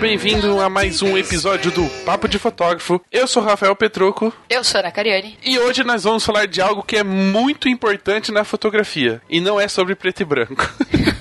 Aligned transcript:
bem-vindos 0.00 0.56
a 0.60 0.68
mais 0.68 1.02
um 1.02 1.18
episódio 1.18 1.72
do 1.72 1.84
Papo 2.04 2.28
de 2.28 2.38
Fotógrafo. 2.38 3.00
Eu 3.10 3.26
sou 3.26 3.42
Rafael 3.42 3.74
Petruco. 3.74 4.32
Eu 4.48 4.62
sou 4.62 4.78
Ana 4.78 4.92
Cariani. 4.92 5.36
E 5.44 5.58
hoje 5.58 5.82
nós 5.82 6.04
vamos 6.04 6.24
falar 6.24 6.46
de 6.46 6.60
algo 6.60 6.84
que 6.84 6.96
é 6.96 7.02
muito 7.02 7.68
importante 7.68 8.30
na 8.30 8.44
fotografia. 8.44 9.20
E 9.28 9.40
não 9.40 9.60
é 9.60 9.66
sobre 9.66 9.96
preto 9.96 10.20
e 10.20 10.24
branco. 10.24 10.72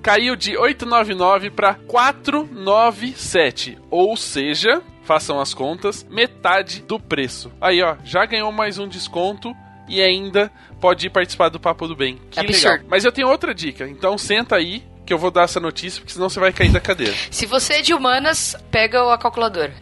Caiu 0.03 0.35
de 0.35 0.57
899 0.57 1.51
pra 1.51 1.75
497. 1.75 3.77
Ou 3.91 4.17
seja, 4.17 4.81
façam 5.03 5.39
as 5.39 5.53
contas, 5.53 6.07
metade 6.09 6.81
do 6.81 6.99
preço. 6.99 7.53
Aí, 7.61 7.83
ó, 7.83 7.97
já 8.03 8.25
ganhou 8.25 8.51
mais 8.51 8.79
um 8.79 8.89
desconto 8.89 9.55
e 9.89 10.03
ainda 10.03 10.51
pode 10.81 11.07
ir 11.07 11.11
participar 11.11 11.49
do 11.49 11.61
Papo 11.61 11.87
do 11.87 11.97
Bem. 11.97 12.21
Que 12.31 12.41
Absurdo. 12.41 12.73
legal. 12.73 12.87
Mas 12.89 13.05
eu 13.05 13.13
tenho 13.13 13.29
outra 13.29 13.55
dica. 13.55 13.89
Então 13.89 14.17
senta 14.19 14.57
aí 14.57 14.85
que 15.07 15.13
eu 15.13 15.19
vou 15.19 15.31
dar 15.31 15.43
essa 15.43 15.61
notícia, 15.61 16.01
porque 16.01 16.13
senão 16.13 16.29
você 16.29 16.41
vai 16.41 16.53
cair 16.53 16.71
da 16.73 16.81
cadeira. 16.81 17.15
Se 17.31 17.47
você 17.47 17.75
é 17.75 17.83
de 17.83 17.95
humanas, 17.95 18.57
pega 18.73 19.15
a 19.15 19.17
calculadora. 19.17 19.73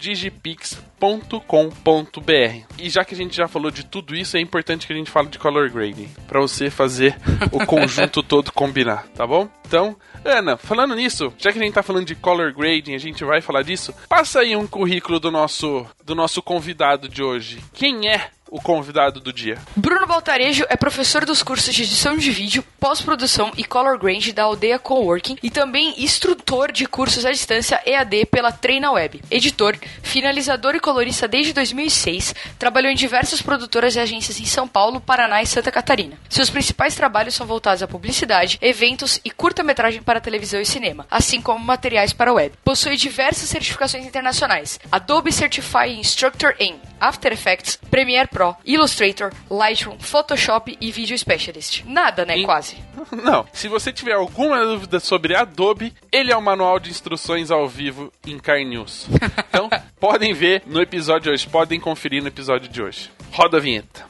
E 2.78 2.90
já 2.90 3.04
que 3.04 3.14
a 3.14 3.18
gente 3.18 3.36
já 3.36 3.48
falou 3.48 3.72
de 3.72 3.86
tudo 3.86 4.16
isso, 4.16 4.38
é 4.38 4.40
importante 4.40 4.88
que 4.88 4.94
a 4.94 4.96
gente 4.96 5.12
fale 5.12 5.28
de 5.28 5.40
color 5.40 5.70
grading, 5.70 6.10
para 6.28 6.40
você 6.40 6.70
fazer 6.70 7.16
o 7.52 7.64
conjunto 7.66 8.24
todo 8.24 8.52
combinar, 8.52 9.08
tá 9.16 9.26
bom? 9.28 9.50
Então, 9.66 9.96
Ana, 10.24 10.58
falando 10.58 10.96
nisso, 10.96 11.34
já 11.38 11.52
que 11.52 11.60
a 11.60 11.62
gente 11.62 11.74
tá 11.74 11.84
falando 11.84 12.06
de 12.06 12.16
color 12.16 12.54
grading, 12.54 12.96
a 12.96 13.00
gente 13.00 13.24
vai 13.24 13.42
falar 13.42 13.64
disso. 13.64 13.94
Passa 14.08 14.40
aí 14.40 14.56
um 14.56 14.68
currículo 14.68 15.20
do 15.20 15.32
nosso 15.32 15.86
do 16.04 16.16
nosso 16.16 16.42
convidado 16.42 17.10
de 17.10 17.24
hoje. 17.24 17.60
Quem 17.74 18.10
é 18.10 18.30
o 18.54 18.62
convidado 18.62 19.20
do 19.20 19.34
dia? 19.34 19.58
Bruno 19.76 20.06
Baltarejo 20.06 20.64
é 20.70 20.78
professor 20.78 21.26
dos 21.26 21.42
cursos 21.42 21.74
de 21.74 21.82
edição 21.82 22.16
de 22.16 22.30
vídeo, 22.30 22.64
pós-produção 22.80 23.52
e 23.58 23.64
color 23.64 23.98
grade 23.98 24.32
da 24.32 24.44
Aldeia 24.44 24.78
Coworking 24.78 25.38
e 25.42 25.50
também 25.50 25.96
instrutor 25.98 26.72
de 26.72 26.86
cursos 26.86 27.26
à 27.26 27.32
distância 27.32 27.82
EAD 27.84 28.28
pela 28.28 28.52
Treina 28.52 28.92
Web. 28.92 29.24
Editor, 29.32 29.76
finalizador 30.04 30.76
e 30.76 30.80
colorista 30.80 31.28
desde 31.28 31.52
2006, 31.52 32.36
trabalhou 32.60 32.92
em 32.92 32.96
diversas 32.96 33.42
produtoras 33.42 33.96
e 33.96 34.00
agências 34.00 34.40
em 34.40 34.46
São 34.46 34.68
Paulo, 34.68 35.02
Paraná 35.02 35.42
e 35.42 35.48
Santa 35.48 35.72
Catarina. 35.72 36.20
Seus 36.30 36.52
principais 36.52 36.94
trabalhos 36.94 37.34
são 37.34 37.48
voltados 37.48 37.82
à 37.82 37.88
publicidade, 37.88 38.60
eventos 38.62 39.20
e 39.26 39.32
curta-metragem 39.32 40.04
para 40.04 40.22
televisão 40.22 40.62
e 40.62 40.66
cinema, 40.66 41.08
assim 41.10 41.42
como 41.42 41.66
materiais 41.66 42.14
para 42.14 42.32
web. 42.32 42.54
Possui 42.64 42.98
diversas 42.98 43.50
certificações 43.50 44.06
internacionais: 44.06 44.80
Adobe 44.92 45.32
Certifying 45.32 46.00
Instructor 46.00 46.54
em 46.60 46.80
After 47.00 47.34
Effects, 47.34 47.80
Premiere 47.90 48.28
Pro, 48.28 48.43
Illustrator, 48.66 49.32
Lightroom, 49.50 49.98
Photoshop 50.00 50.78
e 50.80 50.92
Video 50.92 51.18
Specialist. 51.18 51.84
Nada, 51.86 52.26
né? 52.26 52.38
Em- 52.38 52.44
Quase. 52.46 52.78
Não. 53.24 53.46
Se 53.54 53.68
você 53.68 53.92
tiver 53.94 54.14
alguma 54.14 54.64
dúvida 54.66 55.00
sobre 55.00 55.36
Adobe, 55.36 55.94
ele 56.12 56.32
é 56.32 56.38
o 56.38 56.42
manual 56.42 56.80
de 56.80 56.90
instruções 56.90 57.52
ao 57.52 57.68
vivo 57.68 58.12
em 58.26 58.38
Car 58.40 58.60
News. 58.64 59.08
Então, 59.54 59.70
podem 60.00 60.34
ver 60.34 60.64
no 60.66 60.82
episódio 60.82 61.24
de 61.26 61.30
hoje, 61.30 61.48
podem 61.48 61.80
conferir 61.80 62.24
no 62.24 62.28
episódio 62.28 62.68
de 62.68 62.82
hoje. 62.82 63.12
Roda 63.32 63.58
a 63.58 63.60
vinheta. 63.60 64.04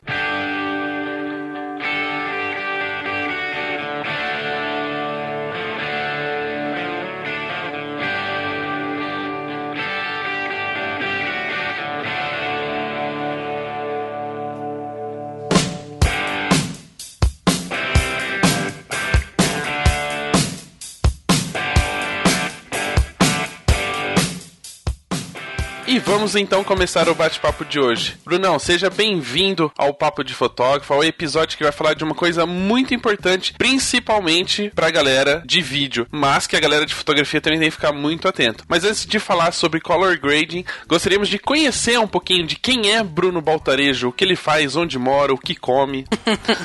Vamos 26.13 26.35
então 26.35 26.63
começar 26.63 27.09
o 27.09 27.15
bate-papo 27.15 27.65
de 27.65 27.79
hoje. 27.79 28.15
Brunão, 28.23 28.59
seja 28.59 28.87
bem-vindo 28.87 29.71
ao 29.75 29.95
Papo 29.95 30.23
de 30.23 30.31
Fotógrafo, 30.31 30.93
ao 30.93 31.03
episódio 31.03 31.57
que 31.57 31.63
vai 31.63 31.71
falar 31.71 31.95
de 31.95 32.03
uma 32.03 32.13
coisa 32.13 32.45
muito 32.45 32.93
importante, 32.93 33.55
principalmente 33.57 34.71
pra 34.75 34.91
galera 34.91 35.41
de 35.43 35.59
vídeo, 35.59 36.05
mas 36.11 36.45
que 36.45 36.55
a 36.55 36.59
galera 36.59 36.85
de 36.85 36.93
fotografia 36.93 37.41
também 37.41 37.59
tem 37.59 37.69
que 37.69 37.75
ficar 37.75 37.91
muito 37.91 38.27
atento. 38.27 38.63
Mas 38.67 38.83
antes 38.83 39.07
de 39.07 39.17
falar 39.17 39.53
sobre 39.53 39.81
color 39.81 40.19
grading, 40.19 40.63
gostaríamos 40.87 41.29
de 41.29 41.39
conhecer 41.39 41.99
um 41.99 42.07
pouquinho 42.07 42.45
de 42.45 42.57
quem 42.57 42.91
é 42.91 43.01
Bruno 43.03 43.41
Baltarejo, 43.41 44.09
o 44.09 44.13
que 44.13 44.23
ele 44.23 44.35
faz, 44.35 44.75
onde 44.75 44.99
mora, 44.99 45.33
o 45.33 45.37
que 45.37 45.55
come. 45.55 46.05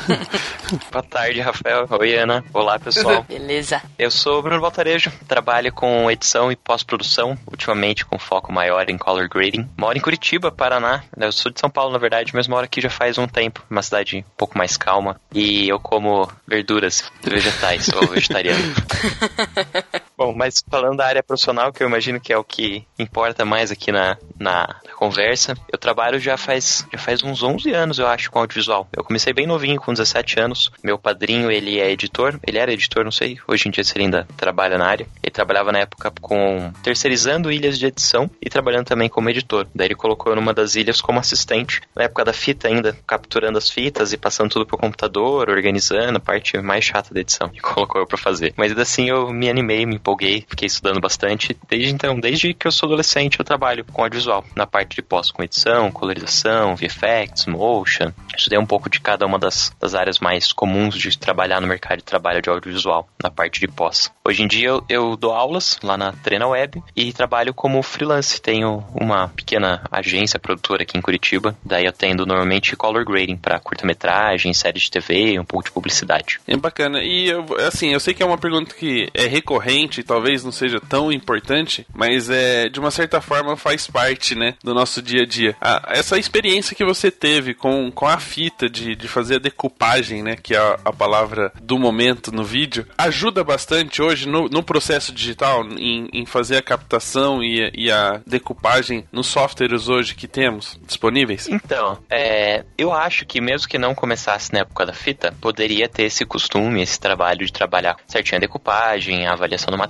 Boa 0.93 1.03
tarde, 1.03 1.41
Rafael. 1.41 1.87
Oi, 1.99 2.15
Ana. 2.15 2.45
Olá, 2.53 2.79
pessoal. 2.79 3.25
Beleza. 3.27 3.81
Eu 3.99 4.11
sou 4.11 4.41
o 4.41 4.43
Bruno 4.43 4.61
Valtarejo, 4.61 5.11
trabalho 5.27 5.73
com 5.73 6.11
edição 6.11 6.53
e 6.53 6.57
pós-produção, 6.57 7.37
ultimamente 7.51 8.05
com 8.05 8.19
foco 8.19 8.53
maior 8.53 8.91
em 8.91 8.99
color 8.99 9.27
grading. 9.27 9.38
Moro 9.77 9.97
em 9.97 10.01
Curitiba, 10.01 10.51
Paraná. 10.51 11.03
Eu 11.17 11.33
sou 11.33 11.53
de 11.53 11.61
São 11.61 11.71
Paulo, 11.71 11.93
na 11.93 11.99
verdade, 11.99 12.33
mas 12.35 12.49
moro 12.49 12.65
aqui 12.65 12.81
já 12.81 12.91
faz 12.91 13.19
um 13.19 13.27
tempo, 13.27 13.65
uma 13.71 13.83
cidade 13.83 14.19
um 14.19 14.37
pouco 14.37 14.57
mais 14.57 14.77
calma. 14.77 15.21
E 15.33 15.69
eu 15.69 15.79
como 15.79 16.29
verduras, 16.47 17.11
vegetais, 17.23 17.87
sou 17.87 18.07
vegetariano. 18.09 18.63
Bom, 20.19 20.35
mas 20.35 20.65
falando 20.69 20.97
da 20.97 21.07
área 21.07 21.23
profissional, 21.23 21.73
que 21.73 21.81
eu 21.81 21.87
imagino 21.87 22.19
que 22.19 22.33
é 22.33 22.37
o 22.37 22.43
que 22.43 22.85
importa 22.99 23.45
mais 23.45 23.71
aqui 23.71 23.93
na, 23.93 24.19
na, 24.37 24.75
na 24.85 24.93
conversa, 24.97 25.55
eu 25.73 25.79
trabalho 25.79 26.19
já 26.19 26.37
faz, 26.37 26.85
já 26.93 26.99
faz 26.99 27.23
uns 27.23 27.41
11 27.41 27.71
anos, 27.71 28.01
eu 28.01 28.09
acho, 28.09 28.29
com 28.29 28.41
audiovisual. 28.41 28.89
Eu 28.97 29.05
comecei 29.05 29.33
bem 29.33 29.47
novinho, 29.47 29.81
com 29.81 29.93
17 29.93 30.41
anos. 30.41 30.73
Meu 30.83 30.99
padrinho, 30.99 31.53
ele 31.53 31.79
é 31.79 31.89
editor, 31.93 32.37
ele 32.45 32.59
era 32.59 32.73
editor, 32.73 33.05
não 33.05 33.13
sei, 33.13 33.39
hoje 33.47 33.69
em 33.69 33.71
dia 33.71 33.85
se 33.85 33.97
ele 33.97 34.07
ainda 34.07 34.27
trabalha 34.37 34.77
na 34.77 34.87
área. 34.87 35.07
Ele 35.23 35.31
trabalhava 35.31 35.71
na 35.71 35.79
época 35.79 36.13
com 36.21 36.73
terceirizando 36.83 37.53
ilhas 37.53 37.79
de 37.79 37.87
edição 37.87 38.29
e 38.43 38.51
trabalhando 38.51 38.87
também 38.87 39.09
como 39.09 39.31
editor. 39.31 39.69
Daí 39.73 39.87
ele 39.87 39.95
colocou 39.95 40.33
eu 40.33 40.37
numa 40.37 40.53
das 40.53 40.75
ilhas 40.75 41.01
como 41.01 41.21
assistente, 41.21 41.81
na 41.95 42.03
época 42.03 42.25
da 42.25 42.33
fita 42.33 42.67
ainda, 42.67 42.99
capturando 43.07 43.57
as 43.57 43.71
fitas 43.71 44.13
e 44.13 44.17
passando 44.17 44.51
tudo 44.51 44.67
pro 44.67 44.77
computador, 44.77 45.49
organizando, 45.49 46.17
a 46.17 46.21
parte 46.21 46.59
mais 46.59 46.85
chata 46.85 47.15
da 47.15 47.21
edição. 47.21 47.49
E 47.55 47.61
colocou 47.63 48.01
eu 48.01 48.07
pra 48.07 48.19
fazer. 48.19 48.53
Mas 48.57 48.73
ainda 48.73 48.83
assim 48.83 49.09
eu 49.09 49.33
me 49.33 49.49
animei, 49.49 49.87
me 49.87 50.08
empolguei, 50.09 50.45
fiquei 50.49 50.67
estudando 50.67 51.01
bastante. 51.01 51.57
Desde 51.69 51.93
então, 51.93 52.19
desde 52.19 52.55
que 52.55 52.67
eu 52.67 52.73
sou 52.73 52.87
adolescente, 52.87 53.39
eu 53.39 53.45
trabalho 53.45 53.85
com 53.85 54.03
audiovisual, 54.03 54.45
na 54.57 54.67
parte 54.67 54.97
de 54.97 55.03
pós, 55.03 55.31
com 55.31 55.43
edição, 55.43 55.91
colorização, 55.91 56.75
VFX, 56.75 57.47
motion. 57.47 58.11
Estudei 58.37 58.59
um 58.59 58.67
pouco 58.67 58.89
de 58.89 59.01
cada 59.01 59.27
uma 59.27 59.39
das, 59.39 59.75
das 59.79 59.95
áreas 59.95 60.19
mais 60.19 60.53
comuns 60.53 60.97
de 60.97 61.19
trabalhar 61.19 61.61
no 61.61 61.67
mercado 61.67 61.99
de 61.99 62.05
trabalho 62.05 62.41
de 62.41 62.49
audiovisual, 62.49 63.09
na 63.23 63.31
parte 63.31 63.61
de 63.61 63.69
pós. 63.69 64.11
Hoje 64.25 64.43
em 64.43 64.47
dia 64.47 64.69
eu, 64.69 64.85
eu 64.89 65.17
dou 65.17 65.33
aulas 65.33 65.79
lá 65.83 65.97
na 65.97 66.13
Treina 66.13 66.47
Web 66.47 66.83
e 66.97 67.13
trabalho 67.13 67.53
como 67.53 67.83
freelance. 67.83 68.41
Tenho 68.41 68.85
uma 68.95 69.29
pequena 69.29 69.83
agência 69.91 70.39
produtora 70.39 70.83
aqui 70.83 70.97
em 70.97 71.03
Curitiba, 71.03 71.57
daí 71.65 71.85
eu 71.85 71.93
tendo 71.93 72.25
normalmente 72.25 72.77
color 72.77 73.05
grading 73.05 73.37
para 73.37 73.59
curta-metragem, 73.59 74.55
série 74.55 74.79
de 74.79 74.91
TV, 74.91 75.39
um 75.39 75.45
pouco 75.45 75.65
de 75.65 75.73
publicidade. 75.73 76.41
É 76.47 76.57
bacana. 76.57 77.01
E 77.03 77.31
assim, 77.67 77.93
eu 77.93 78.01
sei 78.01 78.15
que 78.15 78.23
é 78.23 78.27
uma 78.27 78.39
pergunta 78.39 78.75
que 78.75 79.09
é 79.13 79.27
recorrente, 79.27 79.98
talvez 80.03 80.45
não 80.45 80.53
seja 80.53 80.81
tão 80.81 81.13
importante, 81.13 81.87
mas 81.95 82.31
é 82.31 82.69
de 82.69 82.81
uma 82.81 82.91
certa 82.91 83.21
forma 83.21 83.57
faz 83.57 83.87
parte, 83.87 84.35
né, 84.35 84.55
do 84.63 84.75
nosso 84.75 85.03
dia 85.03 85.23
a 85.23 85.27
dia. 85.27 85.57
Essa 85.89 86.19
experiência 86.19 86.77
que 86.77 86.85
você 86.85 87.11
teve 87.11 87.55
com, 87.55 87.91
com 87.91 88.07
a 88.07 88.19
fita 88.19 88.69
de, 88.69 88.95
de 88.95 89.09
fazer 89.09 89.37
a 89.37 89.41
decupagem, 89.41 90.23
né, 90.23 90.37
que 90.37 90.55
é 90.55 90.59
a, 90.59 90.79
a 90.87 90.93
palavra 90.93 91.53
do 91.61 91.79
momento 91.79 92.33
no 92.33 92.45
vídeo, 92.45 92.87
ajuda 92.97 93.43
bastante 93.45 94.03
hoje 94.03 94.29
no, 94.29 94.49
no 94.49 94.63
processo 94.63 95.13
digital 95.13 95.65
em, 95.65 96.09
em 96.13 96.27
fazer 96.27 96.57
a 96.57 96.63
captação 96.63 97.43
e, 97.43 97.71
e 97.75 97.91
a 97.91 98.21
decupagem 98.27 99.05
nos 99.13 99.27
softwares 99.27 99.89
hoje 99.89 100.15
que 100.15 100.29
temos 100.29 100.79
disponíveis? 100.87 101.49
Então, 101.49 101.99
é, 102.11 102.65
eu 102.77 102.93
acho 102.93 103.25
que 103.27 103.41
mesmo 103.41 103.69
que 103.69 103.79
não 103.79 103.95
começasse 103.95 104.53
na 104.53 104.61
época 104.61 104.87
da 104.87 104.93
fita, 104.93 105.35
poderia 105.41 105.89
ter 105.89 106.05
esse 106.05 106.25
costume, 106.25 106.83
esse 106.83 106.99
trabalho 106.99 107.45
de 107.45 107.53
trabalhar 107.53 107.97
certinho 108.07 108.37
a 108.37 108.41
decupagem, 108.41 109.27
a 109.27 109.33
avaliação 109.33 109.71
do 109.71 109.79
material, 109.79 109.88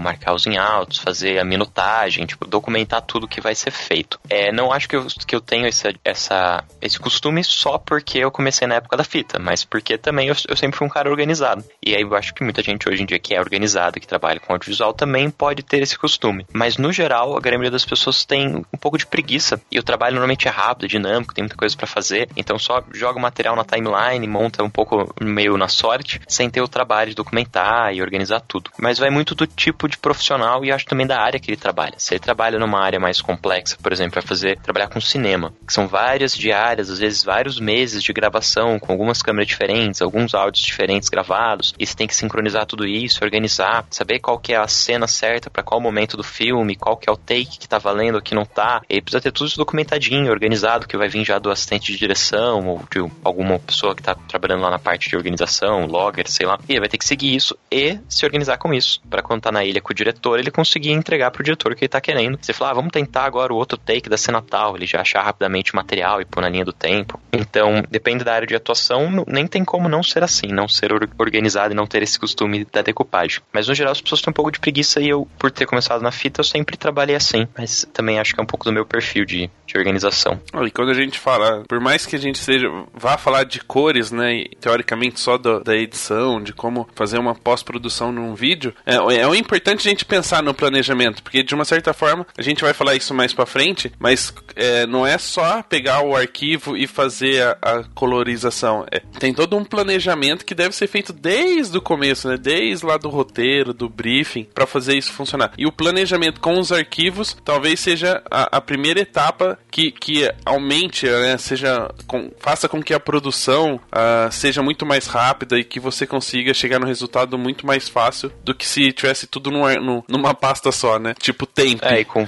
marcar 0.00 0.34
os 0.34 0.46
em 0.46 0.56
altos, 0.56 0.98
fazer 0.98 1.38
a 1.38 1.44
minutagem, 1.44 2.26
tipo, 2.26 2.46
documentar 2.46 3.02
tudo 3.02 3.28
que 3.28 3.40
vai 3.40 3.54
ser 3.54 3.70
feito. 3.70 4.18
É, 4.28 4.52
não 4.52 4.72
acho 4.72 4.88
que 4.88 4.96
eu, 4.96 5.06
que 5.26 5.34
eu 5.34 5.40
tenho 5.40 5.66
essa, 5.66 5.92
essa, 6.04 6.64
esse 6.80 6.98
costume 6.98 7.42
só 7.42 7.78
porque 7.78 8.18
eu 8.18 8.30
comecei 8.30 8.66
na 8.66 8.76
época 8.76 8.96
da 8.96 9.04
fita, 9.04 9.38
mas 9.38 9.64
porque 9.64 9.96
também 9.96 10.28
eu, 10.28 10.36
eu 10.48 10.56
sempre 10.56 10.76
fui 10.76 10.86
um 10.86 10.90
cara 10.90 11.10
organizado. 11.10 11.64
E 11.84 11.94
aí 11.94 12.02
eu 12.02 12.14
acho 12.14 12.34
que 12.34 12.44
muita 12.44 12.62
gente 12.62 12.88
hoje 12.88 13.02
em 13.02 13.06
dia 13.06 13.18
que 13.18 13.34
é 13.34 13.40
organizada, 13.40 13.98
que 13.98 14.06
trabalha 14.06 14.40
com 14.40 14.52
audiovisual, 14.52 14.92
também 14.92 15.30
pode 15.30 15.62
ter 15.62 15.82
esse 15.82 15.98
costume. 15.98 16.46
Mas 16.52 16.76
no 16.76 16.92
geral, 16.92 17.36
a 17.36 17.40
grande 17.40 17.58
maioria 17.58 17.70
das 17.70 17.84
pessoas 17.84 18.24
tem 18.24 18.64
um 18.72 18.78
pouco 18.78 18.98
de 18.98 19.06
preguiça. 19.06 19.60
E 19.70 19.78
o 19.78 19.82
trabalho 19.82 20.14
normalmente 20.14 20.48
é 20.48 20.50
rápido, 20.50 20.88
dinâmico, 20.88 21.34
tem 21.34 21.42
muita 21.42 21.56
coisa 21.56 21.76
para 21.76 21.86
fazer. 21.86 22.28
Então 22.36 22.58
só 22.58 22.82
joga 22.92 23.18
o 23.18 23.22
material 23.22 23.56
na 23.56 23.64
timeline, 23.64 24.26
monta 24.26 24.62
um 24.62 24.70
pouco 24.70 25.14
meio 25.20 25.56
na 25.56 25.68
sorte, 25.68 26.20
sem 26.28 26.50
ter 26.50 26.60
o 26.60 26.68
trabalho 26.68 27.10
de 27.10 27.16
documentar 27.16 27.94
e 27.94 28.02
organizar 28.02 28.40
tudo. 28.40 28.70
Mas 28.78 28.98
vai 28.98 29.10
muito 29.10 29.21
do 29.24 29.46
tipo 29.46 29.88
de 29.88 29.96
profissional 29.96 30.64
e 30.64 30.72
acho 30.72 30.86
também 30.86 31.06
da 31.06 31.20
área 31.20 31.38
que 31.38 31.50
ele 31.50 31.56
trabalha. 31.56 31.94
Se 31.98 32.14
ele 32.14 32.20
trabalha 32.20 32.58
numa 32.58 32.80
área 32.80 32.98
mais 32.98 33.20
complexa, 33.20 33.76
por 33.82 33.92
exemplo, 33.92 34.14
vai 34.14 34.22
fazer 34.22 34.58
trabalhar 34.60 34.88
com 34.88 35.00
cinema, 35.00 35.52
que 35.66 35.72
são 35.72 35.86
várias 35.86 36.36
diárias, 36.36 36.90
às 36.90 36.98
vezes 36.98 37.22
vários 37.22 37.58
meses 37.60 38.02
de 38.02 38.12
gravação 38.12 38.78
com 38.78 38.92
algumas 38.92 39.22
câmeras 39.22 39.46
diferentes, 39.46 40.02
alguns 40.02 40.34
áudios 40.34 40.64
diferentes 40.64 41.08
gravados, 41.08 41.74
e 41.78 41.86
você 41.86 41.94
tem 41.94 42.06
que 42.06 42.14
sincronizar 42.14 42.66
tudo 42.66 42.86
isso, 42.86 43.24
organizar, 43.24 43.86
saber 43.90 44.18
qual 44.18 44.38
que 44.38 44.52
é 44.52 44.56
a 44.56 44.68
cena 44.68 45.06
certa 45.06 45.50
para 45.50 45.62
qual 45.62 45.80
momento 45.80 46.16
do 46.16 46.24
filme, 46.24 46.76
qual 46.76 46.96
que 46.96 47.08
é 47.08 47.12
o 47.12 47.16
take 47.16 47.58
que 47.58 47.68
tá 47.68 47.78
valendo, 47.78 48.22
que 48.22 48.34
não 48.34 48.44
tá. 48.44 48.82
Ele 48.88 49.02
precisa 49.02 49.20
ter 49.20 49.32
tudo 49.32 49.46
isso 49.46 49.56
documentadinho, 49.56 50.30
organizado, 50.30 50.86
que 50.86 50.96
vai 50.96 51.08
vir 51.08 51.24
já 51.24 51.38
do 51.38 51.50
assistente 51.50 51.92
de 51.92 51.98
direção 51.98 52.66
ou 52.66 52.82
de 52.90 52.98
alguma 53.24 53.58
pessoa 53.58 53.94
que 53.94 54.02
tá 54.02 54.14
trabalhando 54.14 54.62
lá 54.62 54.70
na 54.70 54.78
parte 54.78 55.08
de 55.08 55.16
organização, 55.16 55.86
logger, 55.86 56.28
sei 56.28 56.46
lá. 56.46 56.58
E 56.68 56.72
ele 56.72 56.80
vai 56.80 56.88
ter 56.88 56.98
que 56.98 57.04
seguir 57.04 57.34
isso 57.34 57.56
e 57.70 57.98
se 58.08 58.24
organizar 58.24 58.58
com 58.58 58.72
isso, 58.72 59.00
para 59.12 59.40
tá 59.40 59.52
na 59.52 59.64
ilha 59.64 59.80
com 59.80 59.92
o 59.92 59.94
diretor, 59.94 60.38
ele 60.38 60.50
conseguir 60.50 60.90
entregar 60.90 61.30
pro 61.30 61.44
diretor 61.44 61.72
o 61.72 61.76
que 61.76 61.84
ele 61.84 61.88
tá 61.88 62.00
querendo. 62.00 62.38
Você 62.40 62.52
fala, 62.52 62.70
ah, 62.70 62.74
vamos 62.74 62.92
tentar 62.92 63.24
agora 63.24 63.52
o 63.52 63.56
outro 63.56 63.76
take 63.76 64.08
da 64.08 64.16
cena 64.16 64.40
tal, 64.40 64.76
ele 64.76 64.86
já 64.86 65.00
achar 65.00 65.22
rapidamente 65.22 65.72
o 65.72 65.76
material 65.76 66.20
e 66.20 66.24
pôr 66.24 66.40
na 66.40 66.48
linha 66.48 66.64
do 66.64 66.72
tempo. 66.72 67.20
Então, 67.32 67.82
depende 67.90 68.24
da 68.24 68.34
área 68.34 68.46
de 68.46 68.54
atuação, 68.54 69.24
nem 69.26 69.46
tem 69.46 69.64
como 69.64 69.88
não 69.88 70.02
ser 70.02 70.22
assim, 70.22 70.48
não 70.48 70.68
ser 70.68 70.92
organizado 71.18 71.72
e 71.72 71.76
não 71.76 71.86
ter 71.86 72.02
esse 72.02 72.18
costume 72.18 72.66
da 72.72 72.82
decupagem. 72.82 73.40
Mas 73.52 73.68
no 73.68 73.74
geral 73.74 73.92
as 73.92 74.00
pessoas 74.00 74.22
têm 74.22 74.30
um 74.30 74.34
pouco 74.34 74.50
de 74.50 74.60
preguiça 74.60 75.00
e 75.00 75.08
eu, 75.08 75.28
por 75.38 75.50
ter 75.50 75.66
começado 75.66 76.02
na 76.02 76.10
fita, 76.10 76.40
eu 76.40 76.44
sempre 76.44 76.76
trabalhei 76.76 77.16
assim. 77.16 77.46
Mas 77.56 77.86
também 77.92 78.18
acho 78.18 78.34
que 78.34 78.40
é 78.40 78.42
um 78.42 78.46
pouco 78.46 78.64
do 78.64 78.72
meu 78.72 78.86
perfil 78.86 79.24
de, 79.24 79.50
de 79.66 79.78
organização. 79.78 80.40
E 80.66 80.70
quando 80.70 80.90
a 80.90 80.94
gente 80.94 81.18
fala, 81.18 81.64
por 81.68 81.80
mais 81.80 82.06
que 82.06 82.16
a 82.16 82.18
gente 82.18 82.38
seja, 82.38 82.68
vá 82.94 83.18
falar 83.18 83.44
de 83.44 83.60
cores, 83.60 84.10
né, 84.10 84.34
e, 84.34 84.48
teoricamente 84.60 85.20
só 85.20 85.36
do, 85.36 85.60
da 85.60 85.76
edição, 85.76 86.42
de 86.42 86.52
como 86.52 86.88
fazer 86.94 87.18
uma 87.18 87.34
pós-produção 87.34 88.12
num 88.12 88.34
vídeo, 88.34 88.74
é, 88.86 89.00
é 89.10 89.36
importante 89.36 89.86
a 89.86 89.90
gente 89.90 90.04
pensar 90.04 90.42
no 90.42 90.54
planejamento, 90.54 91.22
porque 91.22 91.42
de 91.42 91.54
uma 91.54 91.64
certa 91.64 91.92
forma, 91.92 92.26
a 92.36 92.42
gente 92.42 92.62
vai 92.62 92.72
falar 92.72 92.94
isso 92.94 93.14
mais 93.14 93.32
pra 93.32 93.46
frente, 93.46 93.92
mas 93.98 94.32
é, 94.54 94.86
não 94.86 95.06
é 95.06 95.18
só 95.18 95.62
pegar 95.62 96.02
o 96.02 96.14
arquivo 96.14 96.76
e 96.76 96.86
fazer 96.86 97.42
a, 97.42 97.56
a 97.62 97.84
colorização. 97.94 98.86
É, 98.90 99.00
tem 99.18 99.32
todo 99.32 99.56
um 99.56 99.64
planejamento 99.64 100.44
que 100.44 100.54
deve 100.54 100.74
ser 100.74 100.86
feito 100.86 101.12
desde 101.12 101.76
o 101.76 101.80
começo, 101.80 102.28
né, 102.28 102.36
desde 102.36 102.84
lá 102.84 102.96
do 102.96 103.08
roteiro, 103.08 103.72
do 103.72 103.88
briefing, 103.88 104.44
para 104.54 104.66
fazer 104.66 104.96
isso 104.96 105.12
funcionar. 105.12 105.52
E 105.56 105.66
o 105.66 105.72
planejamento 105.72 106.40
com 106.40 106.58
os 106.58 106.72
arquivos 106.72 107.36
talvez 107.44 107.80
seja 107.80 108.22
a, 108.30 108.56
a 108.56 108.60
primeira 108.60 109.00
etapa 109.00 109.58
que, 109.70 109.90
que 109.90 110.30
aumente, 110.44 111.06
né, 111.06 111.36
seja 111.38 111.90
com, 112.06 112.30
faça 112.38 112.68
com 112.68 112.82
que 112.82 112.94
a 112.94 113.00
produção 113.00 113.76
uh, 113.76 114.30
seja 114.30 114.62
muito 114.62 114.84
mais 114.84 115.06
rápida 115.06 115.58
e 115.58 115.64
que 115.64 115.80
você 115.80 116.06
consiga 116.06 116.54
chegar 116.54 116.78
no 116.78 116.86
resultado 116.86 117.38
muito 117.38 117.66
mais 117.66 117.88
fácil 117.88 118.32
do 118.44 118.54
que 118.54 118.66
se 118.66 118.81
tivesse 118.90 119.26
tudo 119.26 119.50
numa, 119.50 119.74
numa 120.08 120.34
pasta 120.34 120.72
só, 120.72 120.98
né? 120.98 121.12
Tipo 121.18 121.44
tempo. 121.44 121.84
É, 121.84 122.00
e, 122.00 122.04
com, 122.06 122.26